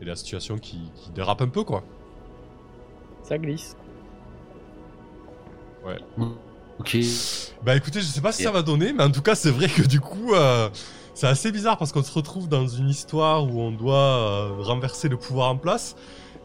et 0.00 0.04
la 0.04 0.16
situation 0.16 0.58
qui, 0.58 0.92
qui 0.94 1.10
dérape 1.10 1.42
un 1.42 1.48
peu 1.48 1.64
quoi. 1.64 1.84
Ça 3.22 3.38
glisse. 3.38 3.76
Ok. 6.78 6.96
Bah 7.62 7.76
écoutez, 7.76 8.00
je 8.00 8.06
sais 8.06 8.20
pas 8.22 8.32
si 8.32 8.42
ça 8.42 8.50
va 8.50 8.62
donner, 8.62 8.92
mais 8.92 9.02
en 9.04 9.10
tout 9.10 9.22
cas, 9.22 9.34
c'est 9.34 9.50
vrai 9.50 9.68
que 9.68 9.82
du 9.82 10.00
coup, 10.00 10.32
euh, 10.34 10.70
c'est 11.14 11.26
assez 11.26 11.52
bizarre 11.52 11.76
parce 11.76 11.92
qu'on 11.92 12.02
se 12.02 12.12
retrouve 12.12 12.48
dans 12.48 12.66
une 12.66 12.88
histoire 12.88 13.44
où 13.44 13.60
on 13.60 13.70
doit 13.70 13.96
euh, 13.98 14.54
renverser 14.60 15.08
le 15.08 15.18
pouvoir 15.18 15.50
en 15.50 15.56
place. 15.58 15.94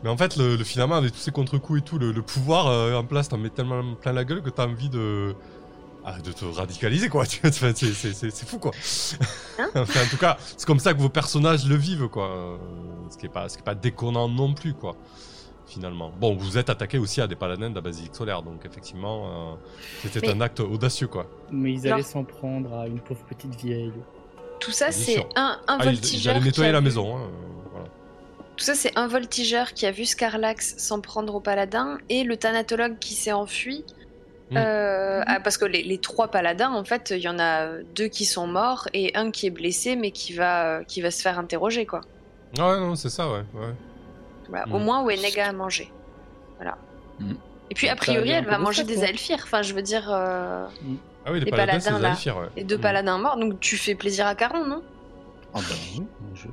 Mais 0.03 0.09
en 0.09 0.17
fait, 0.17 0.35
le, 0.35 0.57
le- 0.57 0.63
finalement, 0.65 0.95
avec 0.95 1.13
tous 1.13 1.19
ces 1.19 1.31
contre-coups 1.31 1.79
et 1.79 1.81
tout, 1.83 1.97
le, 1.97 2.11
le 2.11 2.21
pouvoir 2.21 2.67
euh, 2.67 2.95
en 2.95 3.05
place 3.05 3.29
t'en 3.29 3.37
met 3.37 3.49
tellement 3.49 3.95
plein 3.95 4.11
la 4.13 4.25
gueule 4.25 4.41
que 4.41 4.49
t'as 4.49 4.67
envie 4.67 4.89
de. 4.89 5.35
Ah, 6.05 6.19
de 6.23 6.31
te 6.31 6.45
radicaliser 6.45 7.09
quoi, 7.09 7.25
c'est- 7.25 8.45
fou 8.45 8.59
quoi. 8.59 8.71
Hein 9.59 9.69
enfin, 9.75 10.01
en 10.05 10.09
tout 10.09 10.17
cas, 10.17 10.37
c'est 10.57 10.65
comme 10.65 10.79
ça 10.79 10.93
que 10.93 10.99
vos 10.99 11.09
personnages 11.09 11.65
le 11.67 11.75
vivent 11.75 12.07
quoi. 12.07 12.27
Euh, 12.29 12.57
Ce 13.11 13.17
qui 13.17 13.25
est 13.25 13.29
pas, 13.29 13.49
ce 13.49 13.55
qui 13.57 13.61
est 13.61 13.65
pas 13.65 13.75
déconnant 13.75 14.29
non 14.29 14.53
plus 14.53 14.73
quoi. 14.73 14.95
Finalement. 15.67 16.11
Bon, 16.21 16.35
vous 16.35 16.59
êtes 16.59 16.69
attaqué 16.69 16.99
aussi 16.99 17.21
à 17.21 17.27
des 17.27 17.35
paladins 17.35 17.71
de 17.71 17.75
la 17.75 17.81
basilique 17.81 18.13
solaire, 18.15 18.43
donc 18.43 18.63
effectivement, 18.65 19.53
euh, 19.53 19.55
c'était 20.03 20.19
Mais- 20.27 20.33
un 20.33 20.41
acte 20.41 20.59
audacieux 20.59 21.07
quoi. 21.07 21.25
Mais 21.51 21.73
ils 21.73 21.91
allaient 21.91 22.03
s'en 22.03 22.23
prendre 22.23 22.71
à 22.77 22.87
une 22.87 22.99
pauvre 22.99 23.25
petite 23.27 23.55
vieille. 23.55 23.91
Tout 24.59 24.71
ça, 24.71 24.91
c'est 24.91 25.25
un, 25.35 25.59
un 25.67 25.77
Ah, 25.79 25.85
ils, 25.85 25.89
ils 25.89 25.93
voltigeur. 25.95 26.31
allaient 26.35 26.39
qui 26.41 26.45
nettoyer 26.47 26.69
a 26.69 26.73
la 26.73 26.79
vu- 26.79 26.85
maison. 26.85 27.17
hein, 27.17 27.21
euh, 27.21 27.69
voilà. 27.71 27.87
Tout 28.55 28.63
ça, 28.63 28.75
c'est 28.75 28.95
un 28.97 29.07
voltigeur 29.07 29.73
qui 29.73 29.85
a 29.87 29.91
vu 29.91 30.05
Scarlax 30.05 30.75
s'en 30.77 31.01
prendre 31.01 31.33
au 31.35 31.39
paladin 31.41 31.97
et 32.09 32.23
le 32.23 32.37
thanatologue 32.37 32.97
qui 32.99 33.15
s'est 33.15 33.33
enfui. 33.33 33.83
Mm. 34.51 34.57
Euh, 34.57 35.23
ah, 35.25 35.39
parce 35.39 35.57
que 35.57 35.65
les, 35.65 35.81
les 35.83 35.97
trois 35.97 36.27
paladins, 36.29 36.71
en 36.71 36.83
fait, 36.83 37.11
il 37.15 37.21
y 37.21 37.27
en 37.27 37.39
a 37.39 37.67
deux 37.95 38.07
qui 38.07 38.25
sont 38.25 38.45
morts 38.47 38.87
et 38.93 39.15
un 39.15 39.31
qui 39.31 39.47
est 39.47 39.51
blessé, 39.51 39.95
mais 39.95 40.11
qui 40.11 40.33
va, 40.33 40.83
qui 40.85 41.01
va 41.01 41.09
se 41.11 41.21
faire 41.21 41.39
interroger, 41.39 41.85
quoi. 41.85 42.01
Ah 42.59 42.69
ouais, 42.69 42.79
non, 42.79 42.95
c'est 42.95 43.09
ça, 43.09 43.27
ouais. 43.29 43.43
ouais. 43.55 43.73
Voilà. 44.49 44.65
Mm. 44.67 44.73
Au 44.73 44.79
moins, 44.79 45.03
Wenega 45.03 45.47
a 45.47 45.51
mangé. 45.53 45.91
Voilà. 46.57 46.77
Mm. 47.19 47.33
Et 47.71 47.73
puis, 47.73 47.89
a 47.89 47.95
priori, 47.95 48.29
elle 48.29 48.45
va 48.45 48.59
manger 48.59 48.83
des 48.83 49.03
alphires. 49.03 49.41
Enfin, 49.43 49.63
je 49.63 49.73
veux 49.73 49.81
dire, 49.81 50.07
euh, 50.13 50.65
Ah 51.25 51.31
oui, 51.31 51.39
les, 51.39 51.45
Les 51.45 51.51
paladins, 51.51 51.79
paladins, 51.79 51.95
des 51.97 52.03
là. 52.03 52.09
alphires, 52.11 52.37
ouais. 52.37 52.47
les 52.55 52.63
deux 52.63 52.77
Mm. 52.77 52.81
paladins 52.81 53.17
morts, 53.17 53.37
donc 53.37 53.59
tu 53.59 53.77
fais 53.77 53.95
plaisir 53.95 54.27
à 54.27 54.35
Caron, 54.35 54.63
non? 54.65 54.83
Ah 55.55 55.59
bah 55.59 55.75
oui. 55.97 56.03
Je... 56.35 56.47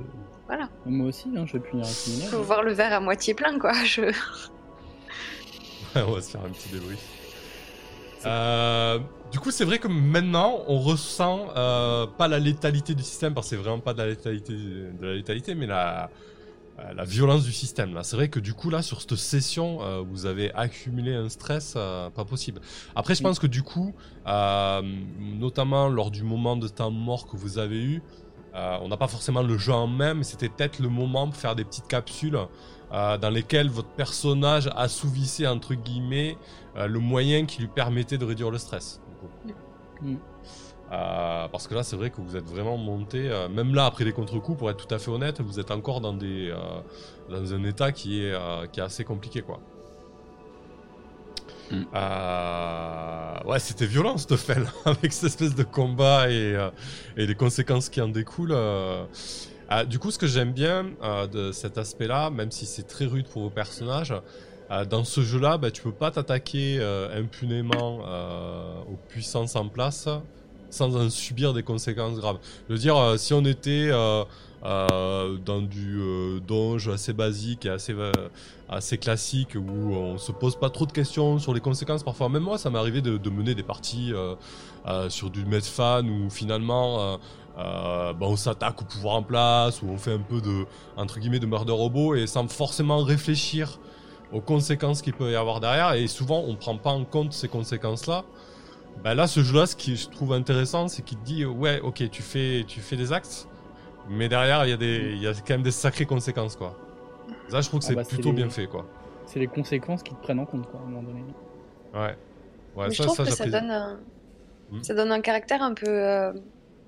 Moi 0.85 1.07
aussi, 1.07 1.29
hein, 1.35 1.45
je 1.47 1.53
vais 1.53 1.59
punir 1.59 1.85
un 1.85 1.91
criminel. 1.91 2.29
Faut 2.29 2.41
voir 2.41 2.63
le 2.63 2.73
verre 2.73 2.93
à 2.93 2.99
moitié 2.99 3.33
plein, 3.33 3.57
quoi. 3.59 3.73
Je... 3.85 4.01
on 5.95 6.11
va 6.11 6.21
se 6.21 6.31
faire 6.31 6.41
un 6.45 6.49
petit 6.49 6.69
débrief. 6.69 6.99
Euh, 8.25 8.99
du 9.31 9.39
coup, 9.39 9.51
c'est 9.51 9.65
vrai 9.65 9.79
que 9.79 9.87
maintenant, 9.87 10.59
on 10.67 10.79
ressent 10.79 11.47
euh, 11.55 12.05
pas 12.05 12.27
la 12.27 12.39
létalité 12.39 12.95
du 12.95 13.03
système, 13.03 13.33
parce 13.33 13.47
que 13.49 13.55
c'est 13.55 13.61
vraiment 13.61 13.79
pas 13.79 13.93
de 13.93 13.99
la 13.99 14.07
létalité, 14.07 14.53
de 14.53 15.05
la 15.05 15.13
létalité 15.13 15.55
mais 15.55 15.65
la, 15.65 16.09
euh, 16.79 16.93
la 16.93 17.03
violence 17.03 17.43
du 17.43 17.51
système. 17.51 17.93
Là, 17.93 18.03
c'est 18.03 18.15
vrai 18.15 18.29
que 18.29 18.39
du 18.39 18.53
coup, 18.53 18.69
là, 18.69 18.81
sur 18.81 19.01
cette 19.01 19.15
session, 19.15 19.79
vous 20.03 20.25
avez 20.25 20.53
accumulé 20.53 21.13
un 21.15 21.29
stress 21.29 21.73
pas 21.73 22.25
possible. 22.25 22.61
Après, 22.95 23.15
je 23.15 23.23
pense 23.23 23.39
que 23.39 23.47
du 23.47 23.63
coup, 23.63 23.93
notamment 24.25 25.89
lors 25.89 26.11
du 26.11 26.23
moment 26.23 26.55
de 26.55 26.67
temps 26.67 26.91
mort 26.91 27.27
que 27.27 27.37
vous 27.37 27.57
avez 27.57 27.81
eu, 27.81 28.01
on 28.53 28.87
n'a 28.87 28.97
pas 28.97 29.07
forcément 29.07 29.41
le 29.41 29.57
jeu 29.57 29.73
en 29.73 29.87
main, 29.87 30.13
mais 30.13 30.23
c'était 30.23 30.49
peut-être 30.49 30.79
le 30.79 30.89
moment 30.89 31.27
pour 31.27 31.37
faire 31.37 31.55
des 31.55 31.63
petites 31.63 31.87
capsules 31.87 32.37
euh, 32.93 33.17
dans 33.17 33.29
lesquelles 33.29 33.69
votre 33.69 33.89
personnage 33.89 34.69
assouvissait 34.75 35.47
entre 35.47 35.73
guillemets 35.73 36.37
euh, 36.77 36.87
le 36.87 36.99
moyen 36.99 37.45
qui 37.45 37.61
lui 37.61 37.67
permettait 37.67 38.17
de 38.17 38.25
réduire 38.25 38.51
le 38.51 38.57
stress. 38.57 39.01
Mm. 40.01 40.15
Euh, 40.91 41.47
parce 41.47 41.67
que 41.67 41.73
là, 41.73 41.83
c'est 41.83 41.95
vrai 41.95 42.11
que 42.11 42.21
vous 42.21 42.35
êtes 42.35 42.45
vraiment 42.45 42.77
monté, 42.77 43.31
même 43.49 43.73
là, 43.73 43.85
après 43.85 44.03
les 44.03 44.11
contre-coups, 44.11 44.59
pour 44.59 44.69
être 44.69 44.85
tout 44.85 44.93
à 44.93 44.99
fait 44.99 45.09
honnête, 45.09 45.41
vous 45.41 45.59
êtes 45.59 45.71
encore 45.71 46.01
dans, 46.01 46.13
des, 46.13 46.53
dans 47.29 47.53
un 47.53 47.63
état 47.63 47.91
qui 47.91 48.23
est, 48.23 48.35
qui 48.71 48.79
est 48.79 48.83
assez 48.83 49.03
compliqué, 49.03 49.41
quoi. 49.41 49.59
Mm. 51.71 51.85
Euh, 51.95 53.43
ouais, 53.45 53.59
c'était 53.59 53.85
violent, 53.85 54.17
felle, 54.17 54.67
avec 54.85 55.13
cette 55.13 55.25
espèce 55.25 55.55
de 55.55 55.63
combat 55.63 56.29
et, 56.29 56.55
euh, 56.55 56.69
et 57.17 57.25
les 57.25 57.35
conséquences 57.35 57.89
qui 57.89 58.01
en 58.01 58.09
découlent. 58.09 58.51
euh. 58.53 59.05
Euh, 59.71 59.85
du 59.85 59.99
coup, 59.99 60.11
ce 60.11 60.17
que 60.17 60.27
j'aime 60.27 60.51
bien 60.51 60.87
euh, 61.01 61.27
de 61.27 61.51
cet 61.51 61.77
aspect-là, 61.77 62.29
même 62.29 62.51
si 62.51 62.65
c'est 62.65 62.83
très 62.83 63.05
rude 63.05 63.27
pour 63.27 63.43
vos 63.43 63.49
personnages, 63.49 64.13
euh, 64.71 64.85
dans 64.85 65.03
ce 65.03 65.21
jeu-là, 65.21 65.57
bah, 65.57 65.71
tu 65.71 65.81
peux 65.81 65.91
pas 65.91 66.11
t'attaquer 66.11 66.81
impunément 67.15 67.99
aux 68.91 68.97
puissances 69.09 69.55
en 69.55 69.67
place 69.67 70.07
sans 70.69 70.95
en 70.95 71.07
subir 71.11 71.53
des 71.53 71.61
conséquences 71.61 72.17
graves. 72.17 72.39
Je 72.67 72.73
veux 72.73 72.79
dire, 72.79 73.13
si 73.17 73.33
on 73.33 73.45
était 73.45 73.91
dans 74.63 75.61
du 75.61 76.01
donge 76.47 76.87
assez 76.89 77.13
basique 77.13 77.65
et 77.65 77.69
assez, 77.69 77.95
assez 78.67 78.97
classique 78.97 79.55
où 79.55 79.93
on 79.93 80.17
se 80.17 80.31
pose 80.31 80.55
pas 80.55 80.71
trop 80.71 80.87
de 80.87 80.91
questions 80.91 81.37
sur 81.37 81.53
les 81.53 81.59
conséquences, 81.59 82.03
parfois 82.03 82.29
même 82.29 82.43
moi 82.43 82.57
ça 82.57 82.71
m'est 82.71 82.79
arrivé 82.79 83.01
de, 83.01 83.17
de 83.17 83.29
mener 83.29 83.53
des 83.53 83.63
parties 83.63 84.13
sur 85.09 85.29
du 85.29 85.45
Medfan 85.45 86.07
où 86.07 86.31
finalement 86.31 87.19
euh, 87.57 88.13
bah, 88.13 88.25
on 88.29 88.35
s'attaque 88.35 88.81
au 88.81 88.85
pouvoir 88.85 89.15
en 89.15 89.23
place, 89.23 89.81
où 89.81 89.87
on 89.89 89.97
fait 89.97 90.13
un 90.13 90.19
peu 90.19 90.41
de 90.41 90.65
entre 90.97 91.19
guillemets 91.19 91.39
de 91.39 91.45
murder 91.45 91.71
robot 91.73 92.15
et 92.15 92.27
sans 92.27 92.47
forcément 92.47 93.03
réfléchir 93.03 93.79
aux 94.31 94.41
conséquences 94.41 95.01
qu'il 95.01 95.13
peut 95.13 95.31
y 95.31 95.35
avoir 95.35 95.59
derrière 95.59 95.93
et 95.93 96.07
souvent 96.07 96.43
on 96.47 96.55
prend 96.55 96.77
pas 96.77 96.89
en 96.91 97.05
compte 97.05 97.33
ces 97.33 97.47
conséquences 97.47 98.07
là 98.07 98.23
bah 99.03 99.15
là, 99.15 99.25
ce 99.27 99.39
jeu-là, 99.41 99.65
ce 99.65 99.75
qui 99.75 99.95
je 99.95 100.07
trouve 100.07 100.33
intéressant, 100.33 100.87
c'est 100.87 101.01
qu'il 101.01 101.17
te 101.17 101.25
dit 101.25 101.45
ouais, 101.45 101.79
ok, 101.81 102.09
tu 102.11 102.21
fais, 102.21 102.63
tu 102.67 102.79
fais 102.79 102.95
des 102.95 103.11
actes, 103.11 103.47
mais 104.07 104.29
derrière, 104.29 104.65
il 104.65 104.69
y 104.69 104.73
a 104.73 104.77
des, 104.77 105.13
il 105.13 105.21
y 105.21 105.27
a 105.27 105.33
quand 105.33 105.49
même 105.55 105.63
des 105.63 105.71
sacrées 105.71 106.05
conséquences, 106.05 106.55
quoi. 106.55 106.77
Ça, 107.47 107.59
je 107.61 107.67
trouve 107.67 107.79
que 107.79 107.85
Ah 107.85 107.89
c'est 107.89 107.95
bah, 107.95 108.03
c'est 108.03 108.09
plutôt 108.09 108.29
les- 108.29 108.35
bien 108.35 108.49
fait, 108.49 108.67
quoi. 108.67 108.85
C'est 109.25 109.39
les 109.39 109.47
conséquences 109.47 110.03
qui 110.03 110.13
te 110.13 110.21
prennent 110.21 110.39
en 110.39 110.45
compte, 110.45 110.67
quoi, 110.69 110.79
à 110.79 110.83
un 110.83 110.85
moment 110.87 111.03
donné. 111.03 111.23
Ouais. 111.93 112.17
Ouais, 112.75 112.87
Mais 112.87 112.91
je 112.91 112.97
ça, 112.97 113.03
trouve 113.05 113.17
ça, 113.17 113.23
que 113.25 113.31
ça 113.31 113.45
donne, 113.47 113.71
un... 113.71 113.99
Hmm. 114.71 114.83
ça 114.83 114.93
donne 114.93 115.11
un 115.11 115.21
caractère 115.21 115.61
un 115.63 115.73
peu, 115.73 115.87
euh, 115.87 116.33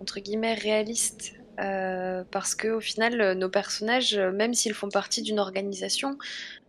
entre 0.06 0.20
guillemets, 0.22 0.54
réaliste. 0.56 1.34
euh, 1.62 2.24
parce 2.32 2.54
que 2.56 2.68
au 2.70 2.82
final, 2.82 3.34
nos 3.38 3.50
personnages, 3.50 4.18
même 4.18 4.54
s'ils 4.54 4.74
font 4.76 4.90
partie 4.90 5.22
d'une 5.24 5.40
organisation, 5.40 6.18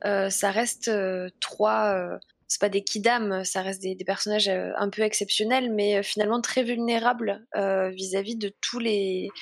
euh, 0.07 0.30
ça 0.30 0.51
reste 0.53 0.89
euh, 0.89 1.28
trois. 1.41 2.18
c'est 2.49 2.61
pas 2.61 2.68
des 2.68 2.84
kidam, 2.84 3.45
ça 3.45 3.62
reste 3.62 3.82
des, 3.82 3.95
des 3.97 4.05
personnages 4.05 4.49
un 4.49 4.91
peu 4.91 5.03
exceptionnels, 5.03 5.72
mais 5.74 6.03
finalement 6.05 6.41
très 6.41 6.62
vulnérables 6.62 7.45
vis-à-vis 7.93 8.37
de 8.37 8.53
tous 8.61 8.78
les 8.78 9.32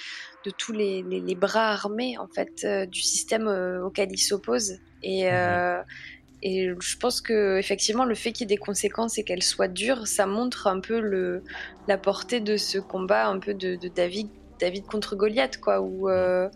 de 0.45 0.51
tous 0.51 0.73
les, 0.73 1.03
les- 1.03 1.21
les 1.21 1.35
bras 1.37 1.71
armés 1.73 2.17
en 2.19 2.29
fait 2.35 2.67
du 2.91 3.03
système 3.03 3.49
auquel 3.85 4.09
ils 4.13 4.19
s'opposent. 4.19 4.79
Et 5.03 5.31
euh, 5.31 5.83
et 6.45 6.69
je 6.79 6.97
pense 6.99 7.21
que 7.21 7.59
effectivement, 7.59 8.05
le 8.05 8.15
fait 8.15 8.33
qu'il 8.33 8.45
y 8.49 8.53
ait 8.53 8.55
des 8.55 8.61
conséquences 8.61 9.19
et 9.19 9.25
qu'elles 9.25 9.43
soient 9.43 9.67
dures, 9.69 10.07
ça 10.07 10.27
montre 10.27 10.67
un 10.69 10.79
peu 10.81 11.01
le, 11.01 11.43
la 11.89 11.99
portée 11.99 12.41
de 12.41 12.57
ce 12.57 12.79
combat, 12.79 13.27
un 13.27 13.39
peu 13.41 13.55
de, 13.55 13.77
de 13.77 13.89
David, 13.89 14.29
David 14.61 14.85
contre 14.87 15.17
Goliath, 15.17 15.59
quoi, 15.59 15.81
où, 15.81 16.09
euh, 16.09 16.49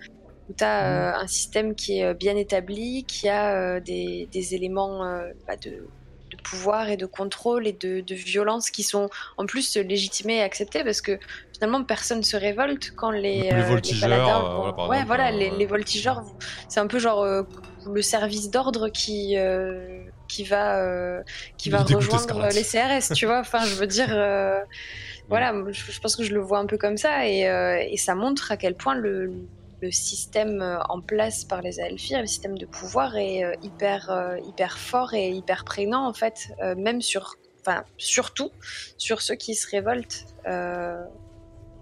où 0.49 0.53
tu 0.57 0.63
as 0.63 1.19
un 1.19 1.27
système 1.27 1.75
qui 1.75 2.01
est 2.01 2.15
bien 2.15 2.37
établi, 2.37 3.05
qui 3.07 3.29
a 3.29 3.57
euh, 3.57 3.81
des, 3.81 4.29
des 4.31 4.55
éléments 4.55 5.05
euh, 5.05 5.27
bah, 5.47 5.57
de, 5.57 5.71
de 5.71 6.37
pouvoir 6.45 6.91
et 6.91 6.97
de 6.99 7.07
contrôle 7.07 7.67
et 7.67 7.73
de, 7.73 8.01
de 8.01 8.15
violence 8.15 8.71
qui 8.71 8.83
sont 8.83 9.09
en 9.39 9.47
plus 9.47 9.77
légitimés 9.79 10.37
et 10.37 10.43
acceptés 10.43 10.85
parce 10.85 11.01
que 11.01 11.19
finalement 11.55 11.83
personne 11.85 12.23
se 12.23 12.37
révolte 12.37 12.91
quand 12.97 13.11
les, 13.11 13.45
Les 13.45 13.53
euh, 13.53 13.63
voltigeurs, 13.63 14.45
euh, 14.45 14.55
vont- 14.57 14.67
ouais, 14.67 14.73
par 14.77 14.89
ouais, 14.91 14.97
exemple, 14.97 15.07
voilà, 15.07 15.29
euh, 15.29 15.39
les, 15.39 15.51
les 15.51 15.67
voltigeurs, 15.67 16.23
c'est 16.69 16.81
un 16.81 16.87
peu 16.87 16.99
genre 16.99 17.23
euh, 17.23 17.43
le 17.93 18.03
service 18.03 18.51
d'ordre 18.51 18.89
qui 18.89 19.37
euh, 19.37 20.03
qui 20.29 20.45
va 20.45 20.79
euh, 20.81 21.23
qui 21.57 21.71
va 21.71 21.83
rejoindre 21.83 22.49
les 22.55 22.63
CRS, 22.63 23.15
tu 23.15 23.27
vois. 23.27 23.41
Enfin, 23.41 23.65
je 23.65 23.75
veux 23.75 23.87
dire, 23.87 24.09
euh, 24.11 24.61
voilà, 25.29 25.55
je, 25.71 25.93
je 25.93 26.01
pense 26.01 26.17
que 26.17 26.23
je 26.23 26.35
le 26.35 26.41
vois 26.41 26.59
un 26.59 26.67
peu 26.67 26.79
comme 26.79 26.97
ça 26.97 27.27
et, 27.27 27.49
euh, 27.49 27.79
et 27.89 27.97
ça 27.97 28.15
montre 28.15 28.53
à 28.53 28.57
quel 28.57 28.75
point 28.75 28.95
le 28.95 29.33
le 29.81 29.91
système 29.91 30.81
en 30.89 31.01
place 31.01 31.45
par 31.45 31.63
les 31.63 31.81
Aelfir, 31.81 32.21
le 32.21 32.27
système 32.27 32.59
de 32.59 32.67
pouvoir 32.67 33.17
est 33.17 33.45
euh, 33.45 33.55
hyper 33.63 34.11
euh, 34.11 34.37
hyper 34.47 34.79
fort 34.79 35.15
et 35.15 35.31
hyper 35.31 35.65
prégnant 35.65 36.07
en 36.07 36.13
fait, 36.13 36.49
euh, 36.63 36.75
même 36.75 37.01
sur, 37.01 37.37
enfin 37.61 37.85
surtout 37.97 38.51
sur 38.97 39.23
ceux 39.23 39.37
qui 39.37 39.55
se 39.55 39.69
révoltent. 39.71 40.27
Euh, 40.47 41.03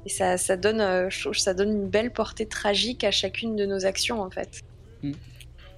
et 0.04 0.08
ça, 0.08 0.36
ça 0.36 0.56
donne, 0.56 1.10
ça 1.10 1.52
donne 1.52 1.72
une 1.72 1.88
belle 1.88 2.12
portée 2.12 2.46
tragique 2.46 3.02
à 3.02 3.10
chacune 3.10 3.56
de 3.56 3.66
nos 3.66 3.86
actions 3.86 4.22
en 4.22 4.30
fait. 4.30 4.62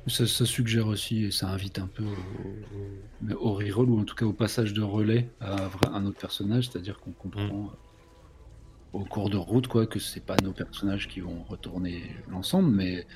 Ça, 0.09 0.27
ça 0.27 0.47
suggère 0.47 0.87
aussi, 0.87 1.25
et 1.25 1.31
ça 1.31 1.49
invite 1.51 1.79
un 1.79 1.87
peu 1.87 2.03
au, 2.05 3.35
au, 3.35 3.51
au 3.51 3.53
reroll, 3.55 3.91
ou 3.91 3.99
en 4.01 4.05
tout 4.05 4.15
cas 4.15 4.25
au 4.27 4.33
passage 4.33 4.73
de 4.73 4.83
relais 4.83 5.31
à 5.41 5.69
un 5.93 6.07
autre 6.07 6.19
personnage, 6.19 6.69
c'est-à-dire 6.69 6.99
qu'on 7.01 7.13
comprend 7.13 7.65
Mm. 7.65 7.67
euh, 7.67 8.99
au 9.01 9.05
cours 9.05 9.29
de 9.29 9.37
route 9.37 9.67
quoi, 9.69 9.87
que 9.87 9.99
c'est 9.99 10.25
pas 10.25 10.37
nos 10.43 10.53
personnages 10.53 11.09
qui 11.09 11.21
vont 11.21 11.43
retourner 11.45 12.11
l'ensemble, 12.29 12.71
mais 12.75 13.07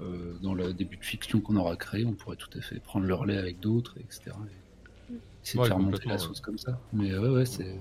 euh, 0.00 0.38
dans 0.40 0.54
le 0.54 0.74
début 0.74 0.96
de 0.98 1.04
fiction 1.04 1.40
qu'on 1.40 1.56
aura 1.56 1.76
créé, 1.76 2.04
on 2.04 2.12
pourrait 2.14 2.36
tout 2.36 2.50
à 2.58 2.60
fait 2.60 2.78
prendre 2.80 3.06
le 3.06 3.14
relais 3.14 3.38
avec 3.38 3.60
d'autres, 3.60 3.96
etc. 3.98 4.36
Et 4.50 5.14
essayer 5.44 5.60
Ouais, 5.60 5.64
de 5.64 5.68
faire 5.68 5.78
monter 5.78 6.08
la 6.08 6.14
ouais. 6.14 6.18
sauce 6.18 6.40
comme 6.40 6.58
ça. 6.58 6.78
Mais 6.92 7.16
ouais, 7.16 7.28
ouais, 7.28 7.46
c'est. 7.46 7.80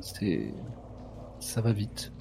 c'est. 0.00 0.52
Ça 1.40 1.60
va 1.60 1.72
vite. 1.72 2.12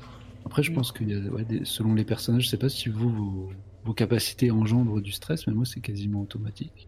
Après, 0.46 0.62
je 0.64 0.72
Mm. 0.72 0.76
pense 0.76 0.92
que 0.92 1.04
ouais, 1.30 1.46
des- 1.46 1.66
selon 1.66 1.94
les 1.94 2.06
personnages, 2.06 2.44
je 2.44 2.50
sais 2.50 2.58
pas 2.58 2.70
si 2.70 2.90
vous, 2.90 3.10
vos 3.10 3.52
capacités 3.94 4.52
engendrent 4.52 5.02
du 5.02 5.12
stress, 5.12 5.46
mais 5.48 5.54
moi, 5.54 5.66
c'est 5.66 5.80
quasiment 5.82 6.22
automatique. 6.22 6.88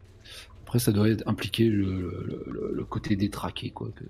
Après, 0.64 0.80
ça 0.80 0.92
doit 0.92 1.10
être 1.10 1.24
impliquer 1.28 1.70
le, 1.70 1.86
le- 2.26 2.44
le- 2.48 2.72
le 2.74 2.86
côté 2.86 3.16
détraqué, 3.16 3.70
quoi. 3.72 3.90
que- 3.96 4.04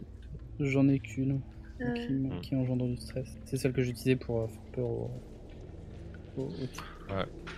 J'en 0.59 0.87
ai 0.87 0.99
qu'une 0.99 1.41
Euh. 1.81 1.93
qui, 1.93 2.13
Mm. 2.13 2.41
qui 2.41 2.55
engendre 2.55 2.87
du 2.87 2.97
stress. 2.97 3.27
C'est 3.45 3.57
celle 3.57 3.73
que 3.73 3.81
j'utilisais 3.83 4.15
pour 4.15 4.41
euh, 4.41 4.47
faire 4.47 4.61
peur 4.73 4.85
au. 4.85 5.11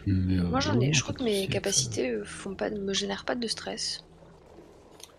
Mais, 0.08 0.38
euh, 0.40 0.44
Moi 0.48 0.60
j'en 0.62 0.80
ai, 0.80 0.94
je 0.94 1.02
crois 1.02 1.14
que 1.14 1.24
mes 1.24 1.48
capacités 1.48 2.12
euh, 2.12 2.24
font 2.24 2.56
pas, 2.56 2.70
me 2.70 2.94
génèrent 2.94 3.26
pas 3.26 3.36
de 3.36 3.48
stress. 3.48 4.06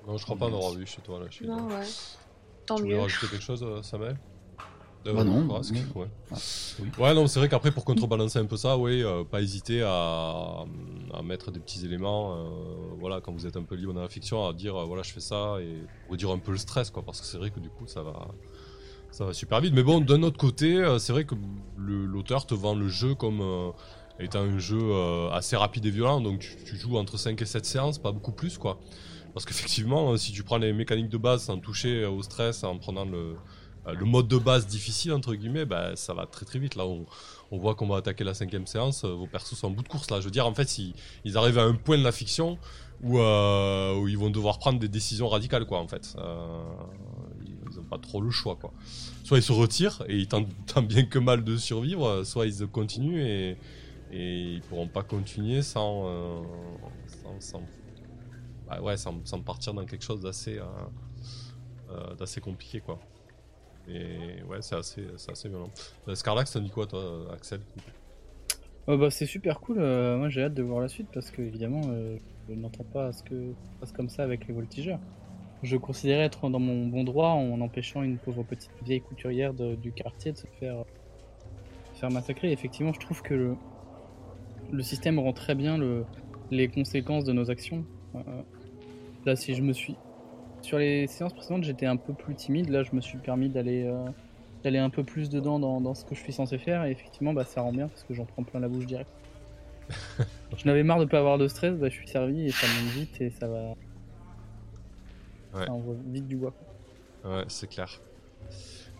Non, 0.06 0.16
je 0.16 0.24
crois 0.24 0.36
pas 0.36 0.46
en 0.46 0.54
avoir 0.54 0.72
vu 0.72 0.86
chez 0.86 1.02
toi, 1.02 1.20
là. 1.20 1.26
Chez 1.30 1.46
Non, 1.46 1.58
toi. 1.68 1.78
ouais. 1.78 1.84
Tant 2.66 2.76
Tu 2.76 2.82
voulais 2.82 2.94
mieux. 2.94 3.00
rajouter 3.02 3.26
quelque 3.28 3.42
chose, 3.42 3.64
Samuel? 3.82 4.16
Euh, 5.06 5.14
Bah 5.14 5.24
non, 5.24 5.44
Brasque, 5.46 5.74
non. 5.74 6.02
ouais. 6.02 6.08
Ah, 6.30 6.36
oui. 6.80 6.88
Ouais, 6.98 7.14
non, 7.14 7.26
c'est 7.26 7.38
vrai 7.38 7.48
qu'après, 7.48 7.70
pour 7.72 7.84
contrebalancer 7.86 8.38
un 8.38 8.44
peu 8.44 8.56
ça, 8.58 8.76
oui, 8.76 9.02
euh, 9.02 9.24
pas 9.24 9.40
hésiter 9.40 9.82
à, 9.82 10.64
à 11.14 11.22
mettre 11.22 11.50
des 11.50 11.58
petits 11.60 11.84
éléments, 11.86 12.34
euh, 12.34 12.48
voilà, 12.98 13.20
quand 13.22 13.32
vous 13.32 13.46
êtes 13.46 13.56
un 13.56 13.62
peu 13.62 13.76
libre 13.76 13.94
dans 13.94 14.02
la 14.02 14.08
fiction, 14.10 14.46
à 14.46 14.52
dire, 14.52 14.76
euh, 14.76 14.84
voilà, 14.84 15.02
je 15.02 15.10
fais 15.12 15.20
ça, 15.20 15.56
et 15.60 15.74
réduire 16.10 16.30
un 16.32 16.38
peu 16.38 16.52
le 16.52 16.58
stress, 16.58 16.90
quoi, 16.90 17.02
parce 17.02 17.20
que 17.20 17.26
c'est 17.26 17.38
vrai 17.38 17.50
que 17.50 17.60
du 17.60 17.70
coup, 17.70 17.86
ça 17.86 18.02
va, 18.02 18.28
ça 19.10 19.24
va 19.24 19.32
super 19.32 19.60
vite. 19.62 19.72
Mais 19.74 19.82
bon, 19.82 20.00
d'un 20.02 20.22
autre 20.22 20.36
côté, 20.38 20.84
c'est 20.98 21.12
vrai 21.12 21.24
que 21.24 21.34
l'auteur 21.78 22.44
te 22.46 22.54
vend 22.54 22.74
le 22.74 22.88
jeu 22.88 23.14
comme 23.14 23.42
étant 24.18 24.40
un 24.40 24.58
jeu 24.58 24.92
assez 25.32 25.56
rapide 25.56 25.86
et 25.86 25.90
violent, 25.90 26.20
donc 26.20 26.40
tu, 26.40 26.56
tu 26.66 26.76
joues 26.76 26.98
entre 26.98 27.16
5 27.16 27.40
et 27.40 27.46
7 27.46 27.64
séances, 27.64 27.98
pas 27.98 28.12
beaucoup 28.12 28.32
plus, 28.32 28.58
quoi. 28.58 28.78
Parce 29.32 29.46
qu'effectivement, 29.46 30.16
si 30.18 30.32
tu 30.32 30.42
prends 30.42 30.58
les 30.58 30.72
mécaniques 30.74 31.08
de 31.08 31.16
base 31.16 31.44
sans 31.44 31.58
toucher 31.58 32.04
au 32.04 32.20
stress, 32.22 32.64
en 32.64 32.76
prenant 32.78 33.04
le, 33.06 33.36
le 33.92 34.04
mode 34.04 34.28
de 34.28 34.38
base 34.38 34.66
difficile, 34.66 35.12
entre 35.12 35.34
guillemets, 35.34 35.64
bah, 35.64 35.96
ça 35.96 36.14
va 36.14 36.26
très 36.26 36.44
très 36.44 36.58
vite. 36.58 36.74
Là, 36.74 36.86
on, 36.86 37.06
voit 37.50 37.74
qu'on 37.74 37.88
va 37.88 37.96
attaquer 37.96 38.24
la 38.24 38.34
cinquième 38.34 38.66
séance, 38.66 39.04
euh, 39.04 39.08
vos 39.08 39.26
persos 39.26 39.54
sont 39.54 39.68
en 39.68 39.70
bout 39.70 39.82
de 39.82 39.88
course. 39.88 40.10
Là, 40.10 40.20
je 40.20 40.24
veux 40.24 40.30
dire, 40.30 40.46
en 40.46 40.54
fait, 40.54 40.78
ils 40.78 41.36
arrivent 41.36 41.58
à 41.58 41.64
un 41.64 41.74
point 41.74 41.98
de 41.98 42.04
la 42.04 42.12
fiction 42.12 42.58
où, 43.02 43.18
euh, 43.18 43.96
où 43.96 44.08
ils 44.08 44.18
vont 44.18 44.30
devoir 44.30 44.58
prendre 44.58 44.78
des 44.78 44.88
décisions 44.88 45.28
radicales, 45.28 45.66
quoi, 45.66 45.78
en 45.78 45.88
fait. 45.88 46.14
Euh, 46.18 46.62
ils 47.70 47.76
n'ont 47.76 47.84
pas 47.84 47.98
trop 47.98 48.20
le 48.20 48.30
choix, 48.30 48.56
quoi. 48.56 48.72
Soit 49.24 49.38
ils 49.38 49.42
se 49.42 49.52
retirent 49.52 50.02
et 50.08 50.16
ils 50.16 50.28
tentent 50.28 50.48
tant 50.66 50.82
bien 50.82 51.04
que 51.04 51.18
mal 51.18 51.44
de 51.44 51.56
survivre, 51.56 52.06
euh, 52.06 52.24
soit 52.24 52.46
ils 52.46 52.66
continuent 52.66 53.22
et, 53.22 53.56
et 54.12 54.54
ils 54.54 54.60
pourront 54.62 54.88
pas 54.88 55.02
continuer 55.02 55.62
sans, 55.62 56.06
euh, 56.06 56.40
bah 58.68 58.80
partir 59.44 59.74
dans 59.74 59.84
quelque 59.84 60.04
chose 60.04 60.20
d'assez 60.20 60.58
euh, 60.58 60.64
euh, 61.90 62.14
d'assez 62.14 62.40
compliqué. 62.40 62.82
Et 63.92 64.42
ouais, 64.48 64.58
c'est 64.60 64.76
assez, 64.76 65.04
assez 65.28 65.48
violent. 65.48 65.70
Euh, 66.08 66.14
Scarlax, 66.14 66.52
t'en 66.52 66.60
dis 66.60 66.70
quoi, 66.70 66.86
toi, 66.86 67.26
Axel? 67.32 67.60
Euh, 68.88 68.96
bah, 68.96 69.10
c'est 69.10 69.26
super 69.26 69.60
cool. 69.60 69.78
euh, 69.80 70.16
moi, 70.16 70.28
j'ai 70.28 70.44
hâte 70.44 70.54
de 70.54 70.62
voir 70.62 70.80
la 70.80 70.88
suite 70.88 71.08
parce 71.12 71.30
que, 71.30 71.42
évidemment, 71.42 71.82
je 72.48 72.54
n'entends 72.54 72.84
pas 72.84 73.06
à 73.06 73.12
ce 73.12 73.22
que 73.22 73.52
ça 73.52 73.70
passe 73.80 73.92
comme 73.92 74.08
ça 74.08 74.22
avec 74.22 74.46
les 74.46 74.54
voltigeurs. 74.54 75.00
Je 75.62 75.76
considérais 75.76 76.24
être 76.24 76.48
dans 76.48 76.58
mon 76.58 76.86
bon 76.86 77.04
droit 77.04 77.30
en 77.30 77.60
empêchant 77.60 78.02
une 78.02 78.16
pauvre 78.16 78.44
petite 78.44 78.70
vieille 78.82 79.02
couturière 79.02 79.52
du 79.52 79.92
quartier 79.92 80.32
de 80.32 80.38
se 80.38 80.46
faire, 80.58 80.84
faire 81.94 82.10
massacrer. 82.10 82.50
Effectivement, 82.50 82.92
je 82.94 83.00
trouve 83.00 83.20
que 83.22 83.56
le, 84.72 84.82
système 84.82 85.18
rend 85.18 85.34
très 85.34 85.54
bien 85.54 85.76
le, 85.76 86.06
les 86.50 86.68
conséquences 86.68 87.24
de 87.24 87.32
nos 87.32 87.50
actions. 87.50 87.84
Là, 89.26 89.36
si 89.36 89.54
je 89.54 89.62
me 89.62 89.74
suis. 89.74 89.96
Sur 90.62 90.78
les 90.78 91.06
séances 91.06 91.32
précédentes, 91.32 91.64
j'étais 91.64 91.86
un 91.86 91.96
peu 91.96 92.12
plus 92.12 92.34
timide. 92.34 92.68
Là, 92.68 92.82
je 92.82 92.94
me 92.94 93.00
suis 93.00 93.18
permis 93.18 93.48
d'aller 93.48 93.84
euh, 93.84 94.04
d'aller 94.62 94.78
un 94.78 94.90
peu 94.90 95.04
plus 95.04 95.30
dedans 95.30 95.58
dans, 95.58 95.80
dans 95.80 95.94
ce 95.94 96.04
que 96.04 96.14
je 96.14 96.20
suis 96.20 96.32
censé 96.32 96.58
faire. 96.58 96.84
Et 96.84 96.90
effectivement, 96.90 97.32
bah, 97.32 97.44
ça 97.44 97.62
rend 97.62 97.72
bien 97.72 97.88
parce 97.88 98.04
que 98.04 98.14
j'en 98.14 98.24
prends 98.24 98.44
plein 98.44 98.60
la 98.60 98.68
bouche 98.68 98.86
direct. 98.86 99.10
je 100.56 100.66
n'avais 100.66 100.82
marre 100.82 101.00
de 101.00 101.04
pas 101.04 101.18
avoir 101.18 101.38
de 101.38 101.48
stress, 101.48 101.74
bah, 101.74 101.88
je 101.88 101.94
suis 101.94 102.08
servi 102.08 102.46
et 102.46 102.50
ça 102.50 102.66
monte 102.66 102.92
vite 102.92 103.20
et 103.20 103.30
ça 103.30 103.48
va. 103.48 103.74
Ouais. 105.54 105.66
Ça 105.66 105.72
envoie 105.72 105.96
vite 106.06 106.28
du 106.28 106.36
bois. 106.36 106.54
Ouais, 107.24 107.44
c'est 107.48 107.68
clair. 107.68 108.00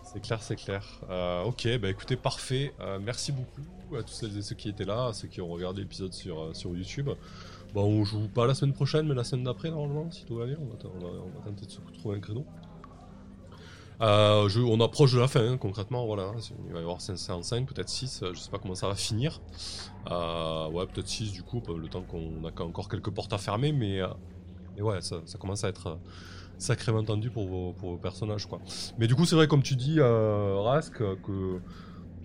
C'est 0.03 0.21
clair, 0.21 0.43
c'est 0.43 0.57
clair. 0.57 0.85
Euh, 1.09 1.43
ok, 1.43 1.79
bah 1.79 1.89
écoutez, 1.89 2.17
parfait. 2.17 2.73
Euh, 2.81 2.99
merci 3.01 3.31
beaucoup 3.31 3.95
à 3.95 4.03
tous 4.03 4.11
celles 4.11 4.37
et 4.37 4.41
ceux 4.41 4.55
qui 4.55 4.67
étaient 4.67 4.83
là, 4.83 5.07
à 5.07 5.13
ceux 5.13 5.29
qui 5.29 5.39
ont 5.39 5.47
regardé 5.47 5.81
l'épisode 5.81 6.11
sur, 6.11 6.41
euh, 6.41 6.53
sur 6.53 6.75
YouTube. 6.75 7.09
Bon, 7.73 7.83
on 7.83 8.03
joue 8.03 8.27
pas 8.27 8.47
la 8.47 8.53
semaine 8.53 8.73
prochaine, 8.73 9.07
mais 9.07 9.15
la 9.15 9.23
semaine 9.23 9.45
d'après, 9.45 9.71
normalement, 9.71 10.09
si 10.11 10.25
tout 10.25 10.35
va 10.35 10.45
bien. 10.45 10.57
On 10.59 10.67
va, 10.67 10.75
tenter 11.45 11.65
de 11.65 11.71
se 11.71 11.79
trouver 11.99 12.17
un 12.17 12.19
créneau. 12.19 12.45
Euh, 14.01 14.49
on 14.67 14.79
approche 14.81 15.13
de 15.13 15.19
la 15.19 15.27
fin, 15.27 15.53
hein, 15.53 15.57
concrètement, 15.57 16.05
voilà. 16.05 16.31
Il 16.67 16.73
va 16.73 16.79
y 16.79 16.81
avoir 16.81 16.99
5 16.99 17.17
séances 17.17 17.47
5, 17.47 17.67
peut-être 17.67 17.89
6, 17.89 18.23
je 18.33 18.39
sais 18.39 18.49
pas 18.49 18.57
comment 18.57 18.75
ça 18.75 18.87
va 18.87 18.95
finir. 18.95 19.41
Euh, 20.09 20.69
ouais, 20.69 20.87
peut-être 20.87 21.07
6 21.07 21.31
du 21.31 21.43
coup, 21.43 21.61
le 21.67 21.87
temps 21.87 22.01
qu'on 22.01 22.43
a 22.43 22.61
encore 22.63 22.89
quelques 22.89 23.11
portes 23.11 23.31
à 23.31 23.37
fermer, 23.37 23.71
mais, 23.71 24.01
euh, 24.01 24.07
ouais, 24.79 25.01
ça, 25.01 25.21
commence 25.39 25.63
à 25.63 25.69
être 25.69 25.87
euh, 25.87 25.95
sacrément 26.57 27.03
tendu 27.03 27.29
pour 27.29 27.47
vos, 27.47 27.97
personnages, 27.97 28.47
quoi. 28.47 28.59
Mais 28.97 29.07
du 29.07 29.15
coup, 29.15 29.25
c'est 29.25 29.35
vrai, 29.35 29.47
comme 29.47 29.63
tu 29.63 29.75
dis, 29.75 29.99
euh, 29.99 30.59
Rask, 30.59 31.01
euh, 31.01 31.15
que 31.15 31.59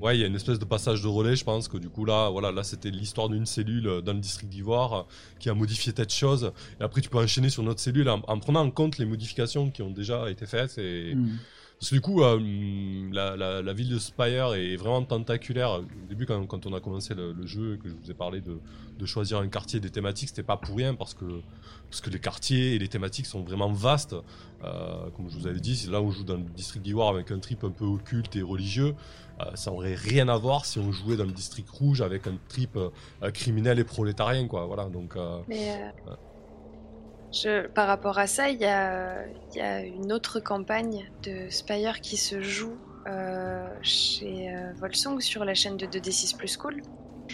ouais, 0.01 0.17
il 0.17 0.21
y 0.21 0.25
a 0.25 0.27
une 0.27 0.35
espèce 0.37 0.59
de 0.59 0.65
passage 0.65 1.03
de 1.03 1.09
relais, 1.09 1.37
je 1.37 1.45
pense 1.45 1.69
que 1.69 1.79
du 1.79 1.89
coup 1.89 2.05
là, 2.05 2.29
voilà, 2.31 2.53
là 2.53 2.63
c'était 2.65 2.91
l'histoire 2.91 3.29
d'une 3.29 3.47
cellule 3.47 3.87
euh, 3.89 4.01
dans 4.01 4.13
le 4.13 4.21
district 4.21 4.49
d'Ivoire 4.51 4.93
euh, 4.93 5.03
qui 5.39 5.49
a 5.51 5.55
modifié 5.55 5.93
telle 5.93 6.11
chose, 6.11 6.53
et 6.81 6.83
après 6.83 7.01
tu 7.01 7.09
peux 7.09 7.19
enchaîner 7.19 7.49
sur 7.51 7.63
notre 7.63 7.81
cellule 7.81 8.09
en, 8.09 8.23
en 8.27 8.39
prenant 8.39 8.61
en 8.61 8.71
compte 8.71 8.99
les 8.99 9.07
modifications 9.07 9.71
qui 9.71 9.83
ont 9.83 9.91
déjà 9.91 10.31
été 10.31 10.47
faites 10.47 10.79
et 10.79 11.15
Hmm. 11.15 11.37
parce 11.79 11.91
que 11.91 11.95
du 11.97 12.01
coup, 12.01 12.23
euh, 12.23 12.39
la, 13.13 13.37
la- 13.37 13.61
la 13.63 13.73
ville 13.73 13.91
de 13.91 13.99
Spire 13.99 14.55
est 14.55 14.77
vraiment 14.77 15.03
tentaculaire. 15.03 15.71
Au 15.73 15.85
début, 16.09 16.25
quand, 16.27 16.47
quand 16.47 16.65
on 16.67 16.73
a 16.75 16.81
commencé 16.81 17.15
le, 17.15 17.33
le 17.33 17.47
jeu 17.47 17.75
et 17.75 17.79
que 17.79 17.89
je 17.89 17.95
vous 17.95 18.11
ai 18.11 18.15
parlé 18.15 18.41
de, 18.41 18.59
de 18.99 19.07
choisir 19.07 19.39
un 19.39 19.49
quartier 19.49 19.77
et 19.79 19.81
des 19.81 19.91
thématiques, 19.91 20.31
c'était 20.31 20.43
pas 20.43 20.57
pour 20.57 20.75
rien 20.77 20.95
parce 20.95 21.13
que, 21.15 21.27
parce 21.91 22.01
que 22.01 22.09
les 22.11 22.19
quartiers 22.19 22.75
et 22.75 22.79
les 22.79 22.89
thématiques 22.89 23.27
sont 23.27 23.43
vraiment 23.43 23.71
vastes. 23.73 24.17
Euh, 24.65 25.11
comme 25.15 25.29
je 25.29 25.39
vous 25.39 25.47
avais 25.47 25.61
dit, 25.61 25.77
c'est 25.77 25.91
là 25.91 26.01
où 26.01 26.07
on 26.07 26.11
joue 26.11 26.25
dans 26.25 26.37
le 26.37 26.45
district 26.57 26.83
d'Ivoire 26.83 27.09
avec 27.09 27.31
un 27.31 27.39
trip 27.39 27.63
un 27.63 27.71
peu 27.71 27.85
occulte 27.85 28.35
et 28.37 28.43
religieux. 28.43 28.95
Euh, 29.41 29.45
ça 29.55 29.71
aurait 29.71 29.95
rien 29.95 30.29
à 30.29 30.37
voir 30.39 30.65
si 30.65 30.79
on 30.79 30.93
jouait 30.93 31.17
dans 31.17 31.25
le 31.25 31.33
district 31.33 31.69
rouge 31.71 32.01
avec 32.01 32.27
un 32.27 32.39
trip 32.49 32.77
euh, 32.77 33.31
criminel 33.33 33.79
et 33.79 33.85
prolétarien, 33.85 34.49
quoi. 34.49 34.67
Voilà, 34.67 34.87
donc. 34.87 35.17
euh, 35.17 35.41
Mais 35.49 35.73
euh, 35.73 36.11
Ouais. 36.11 36.17
je, 37.33 37.67
par 37.69 37.87
rapport 37.87 38.19
à 38.19 38.27
ça, 38.27 38.49
il 38.49 38.59
y 38.59 38.65
a, 38.65 39.27
il 39.53 39.59
y 39.59 39.61
a 39.61 39.81
une 39.81 40.13
autre 40.13 40.41
campagne 40.41 41.11
de 41.23 41.49
Spire 41.51 42.01
qui 42.01 42.17
se 42.17 42.41
joue 42.41 42.79
euh, 43.09 43.69
chez 43.83 44.55
euh, 44.55 44.73
Volsung 44.75 45.21
sur 45.21 45.45
la 45.45 45.55
chaîne 45.55 45.77
de 45.77 45.87
2D6 45.87 46.37
Plus 46.37 46.57
Cool. 46.57 46.83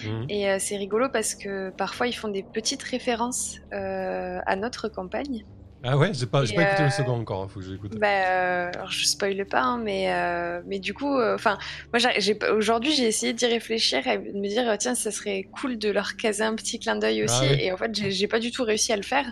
mhm. 0.03 0.27
Et 0.29 0.51
euh, 0.51 0.57
c'est 0.59 0.77
rigolo 0.77 1.09
parce 1.09 1.35
que 1.35 1.71
parfois 1.71 2.09
ils 2.09 2.13
font 2.15 2.29
des 2.29 2.43
petites 2.43 2.83
références 2.83 3.59
euh, 3.73 4.41
à 4.45 4.57
notre 4.57 4.89
campagne. 4.89 5.45
Ah 5.85 5.99
ouais, 5.99 6.13
j'ai 6.15 6.27
pas, 6.27 6.45
j'ai 6.45 6.55
pas 6.55 6.63
écouté 6.63 6.83
euh, 6.83 6.87
le 6.87 6.91
second 6.93 7.13
encore, 7.13 7.43
hein, 7.43 7.49
faut 7.49 7.59
que 7.59 7.67
je 7.67 7.73
l'écoute. 7.73 7.99
Bah, 7.99 8.07
euh, 8.09 8.71
alors 8.75 8.91
je 8.91 9.05
spoile 9.05 9.45
pas, 9.47 9.63
hein, 9.63 9.79
mais 9.83 10.13
euh, 10.13 10.61
mais 10.67 10.79
du 10.79 10.95
coup, 10.95 11.21
enfin, 11.21 11.59
moi, 11.93 11.99
j'ai- 12.19 12.39
aujourd'hui, 12.51 12.93
j'ai 12.93 13.05
essayé 13.07 13.33
d'y 13.33 13.47
réfléchir 13.47 14.07
et 14.07 14.19
de 14.19 14.39
me 14.39 14.49
dire, 14.49 14.69
euh, 14.69 14.77
tiens, 14.79 14.95
ça 14.95 15.11
serait 15.11 15.49
cool 15.53 15.79
de 15.79 15.91
leur 15.91 16.17
caser 16.17 16.45
un 16.45 16.55
petit 16.55 16.79
clin 16.79 16.95
d'œil 16.97 17.25
aussi. 17.25 17.45
Ah. 17.51 17.55
Et 17.61 17.73
en 17.73 17.77
fait, 17.77 17.93
j'ai 17.95 18.11
j'ai 18.13 18.29
pas 18.29 18.39
du 18.39 18.53
tout 18.53 18.63
réussi 18.63 18.93
à 18.93 18.97
le 18.97 19.03
faire, 19.03 19.27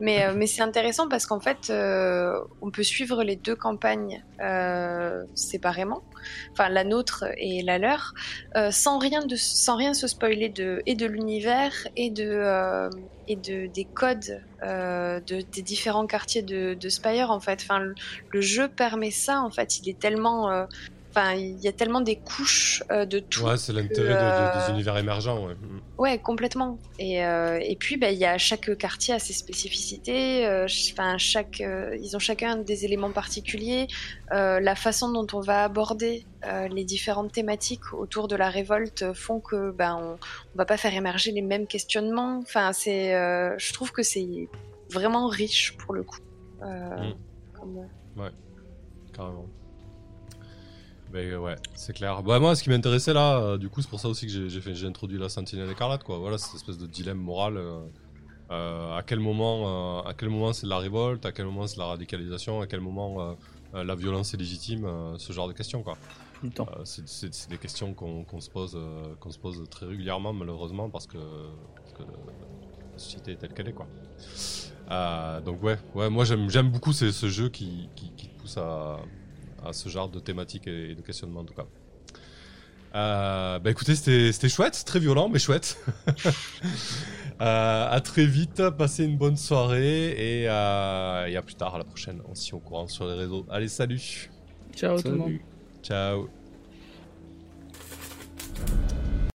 mais 0.00 0.24
euh, 0.24 0.32
mais 0.34 0.46
c'est 0.48 0.62
intéressant 0.62 1.08
parce 1.08 1.24
qu'en 1.26 1.40
fait, 1.40 1.70
euh, 1.70 2.36
on 2.60 2.70
peut 2.72 2.82
suivre 2.82 3.22
les 3.22 3.36
deux 3.36 3.54
campagnes 3.56 4.24
euh, 4.42 5.22
séparément, 5.34 6.02
enfin 6.52 6.68
la 6.68 6.82
nôtre 6.82 7.26
et 7.38 7.62
la 7.62 7.78
leur, 7.78 8.12
euh, 8.56 8.72
sans 8.72 8.98
rien 8.98 9.24
de 9.24 9.36
sans 9.36 9.76
rien 9.76 9.94
se 9.94 10.08
spoiler 10.08 10.48
de 10.48 10.82
et 10.86 10.96
de 10.96 11.06
l'univers 11.06 11.72
et 11.96 12.10
de 12.10 12.26
euh, 12.28 12.90
et 13.28 13.36
de 13.36 13.66
des 13.66 13.84
codes 13.84 14.42
euh, 14.62 15.20
de, 15.20 15.40
des 15.40 15.62
différents 15.62 16.06
quartiers 16.06 16.42
de, 16.42 16.88
Spire 16.88 17.30
en 17.30 17.40
fait. 17.40 17.66
Le 18.30 18.40
jeu 18.40 18.68
permet 18.68 19.10
ça 19.10 19.40
en 19.40 19.50
fait. 19.50 19.78
Il 19.78 19.88
est 19.88 19.98
tellement, 19.98 20.50
euh, 20.50 20.66
enfin, 21.14 21.34
il 21.34 21.60
y 21.60 21.68
a 21.68 21.72
tellement 21.72 22.00
des 22.00 22.16
couches 22.16 22.82
euh, 22.90 23.04
de 23.06 23.18
tout. 23.20 23.42
Ouais, 23.42 23.56
c'est 23.56 23.72
l'intérêt 23.72 24.08
de- 24.08 24.12
de- 24.14 24.18
euh, 24.18 24.66
des 24.66 24.72
univers 24.72 24.96
émergents, 24.98 25.46
ouais. 25.46 25.54
Ouais, 25.98 26.18
complètement. 26.18 26.78
Et, 26.98 27.24
euh, 27.24 27.58
et 27.62 27.76
puis, 27.76 27.96
bah, 27.96 28.10
il 28.10 28.18
y 28.18 28.24
a 28.24 28.36
chaque 28.38 28.76
quartier 28.76 29.14
a 29.14 29.18
ses 29.18 29.32
spécificités. 29.34 30.46
Enfin, 30.92 31.16
chaque, 31.18 31.60
ils 31.60 32.16
ont 32.16 32.18
chacun 32.18 32.56
des 32.56 32.84
éléments 32.84 33.12
particuliers. 33.12 33.86
La 34.30 34.74
façon 34.74 35.12
dont 35.12 35.26
on 35.32 35.40
va 35.40 35.62
aborder 35.64 36.26
les 36.70 36.84
différentes 36.84 37.30
thématiques 37.32 37.92
autour 37.92 38.26
de 38.26 38.34
la 38.34 38.48
révolte 38.50 39.12
font 39.12 39.38
que, 39.40 39.70
ben, 39.70 39.96
on, 40.00 40.12
on 40.14 40.58
va 40.58 40.64
pas 40.64 40.76
faire 40.76 40.94
émerger 40.94 41.30
les 41.30 41.42
mêmes 41.42 41.66
questionnements. 41.68 42.40
Enfin, 42.42 42.72
c'est, 42.72 43.10
je 43.58 43.72
trouve 43.72 43.92
que 43.92 44.02
c'est 44.02 44.48
vraiment 44.90 45.28
riche 45.28 45.76
pour 45.76 45.94
le 45.94 46.02
coup. 46.02 46.18
Euh, 46.62 46.66
Mm. 46.96 47.14
comme- 47.54 47.86
Carrément. 49.14 49.46
Mais 51.12 51.34
ouais, 51.36 51.56
c'est 51.74 51.92
clair. 51.92 52.22
Bah, 52.22 52.38
moi, 52.40 52.54
ce 52.56 52.62
qui 52.62 52.70
m'intéressait 52.70 53.12
là, 53.12 53.38
euh, 53.38 53.58
du 53.58 53.68
coup, 53.68 53.82
c'est 53.82 53.88
pour 53.90 54.00
ça 54.00 54.08
aussi 54.08 54.26
que 54.26 54.48
j'ai- 54.48 54.86
introduit 54.86 55.18
la 55.18 55.28
Sentinelle 55.28 55.70
écarlate, 55.70 56.02
quoi. 56.04 56.18
Voilà, 56.18 56.38
cette 56.38 56.54
espèce 56.54 56.78
de 56.78 56.86
dilemme 56.86 57.18
moral. 57.18 57.56
euh, 57.56 57.80
euh, 58.50 58.96
à 58.96 59.02
quel 59.02 59.18
moment, 59.20 60.02
à 60.04 60.12
quel 60.14 60.28
moment 60.28 60.52
c'est 60.52 60.64
de 60.66 60.70
la 60.70 60.78
révolte, 60.78 61.24
à 61.24 61.32
quel 61.32 61.46
moment 61.46 61.66
c'est 61.66 61.76
de 61.76 61.80
la 61.80 61.86
radicalisation, 61.86 62.60
à 62.60 62.66
quel 62.66 62.80
moment 62.80 63.36
la 63.72 63.94
violence 63.94 64.34
est 64.34 64.36
légitime, 64.36 64.86
ce 65.16 65.32
genre 65.32 65.48
de 65.48 65.54
questions, 65.54 65.82
quoi. 65.82 65.96
C'est- 66.84 67.48
des 67.48 67.56
questions 67.56 67.94
qu'on 67.94 68.40
se 68.40 68.50
pose, 68.50 68.78
qu'on 69.20 69.30
se 69.30 69.38
pose 69.38 69.62
très 69.70 69.86
régulièrement, 69.86 70.32
malheureusement, 70.34 70.90
parce 70.90 71.06
que, 71.06 71.16
parce 71.76 71.92
que 71.94 72.02
la 72.92 72.98
société 72.98 73.32
est 73.32 73.36
telle 73.36 73.54
qu'elle 73.54 73.68
est, 73.68 73.72
quoi. 73.72 73.86
Donc 75.46 75.62
ouais, 75.62 75.78
ouais, 75.94 76.10
moi 76.10 76.24
j'aime 76.26 76.70
beaucoup 76.70 76.92
ce, 76.92 77.10
ce 77.10 77.28
jeu 77.28 77.48
qui, 77.48 77.88
qui, 77.96 78.10
qui 78.16 78.28
te 78.28 78.38
pousse 78.40 78.58
à, 78.58 78.98
à 79.64 79.72
ce 79.72 79.88
genre 79.88 80.08
de 80.08 80.20
thématiques 80.20 80.66
et, 80.66 80.90
et 80.90 80.94
de 80.94 81.02
questionnement 81.02 81.40
en 81.40 81.44
tout 81.44 81.54
cas. 81.54 81.66
Euh, 82.94 83.58
bah 83.58 83.70
écoutez, 83.70 83.94
c'était 83.94 84.48
chouette, 84.48 84.82
très 84.84 84.98
violent, 85.00 85.28
mais 85.28 85.38
chouette. 85.38 85.78
euh, 87.40 87.88
à 87.90 88.00
très 88.02 88.26
vite, 88.26 88.68
passez 88.70 89.04
une 89.04 89.16
bonne 89.16 89.36
soirée 89.36 90.10
et, 90.10 90.48
euh, 90.48 91.26
et 91.26 91.36
à 91.36 91.42
plus 91.42 91.54
tard, 91.54 91.74
à 91.74 91.78
la 91.78 91.84
prochaine. 91.84 92.20
On 92.28 92.34
s'y 92.34 92.50
est 92.50 92.54
au 92.54 92.58
courant 92.58 92.86
sur 92.88 93.06
les 93.06 93.14
réseaux. 93.14 93.46
Allez, 93.50 93.68
salut 93.68 94.30
Ciao 94.74 95.00
tout 95.00 95.08
le 95.08 95.16
monde. 95.16 95.38
Ciao 95.82 96.28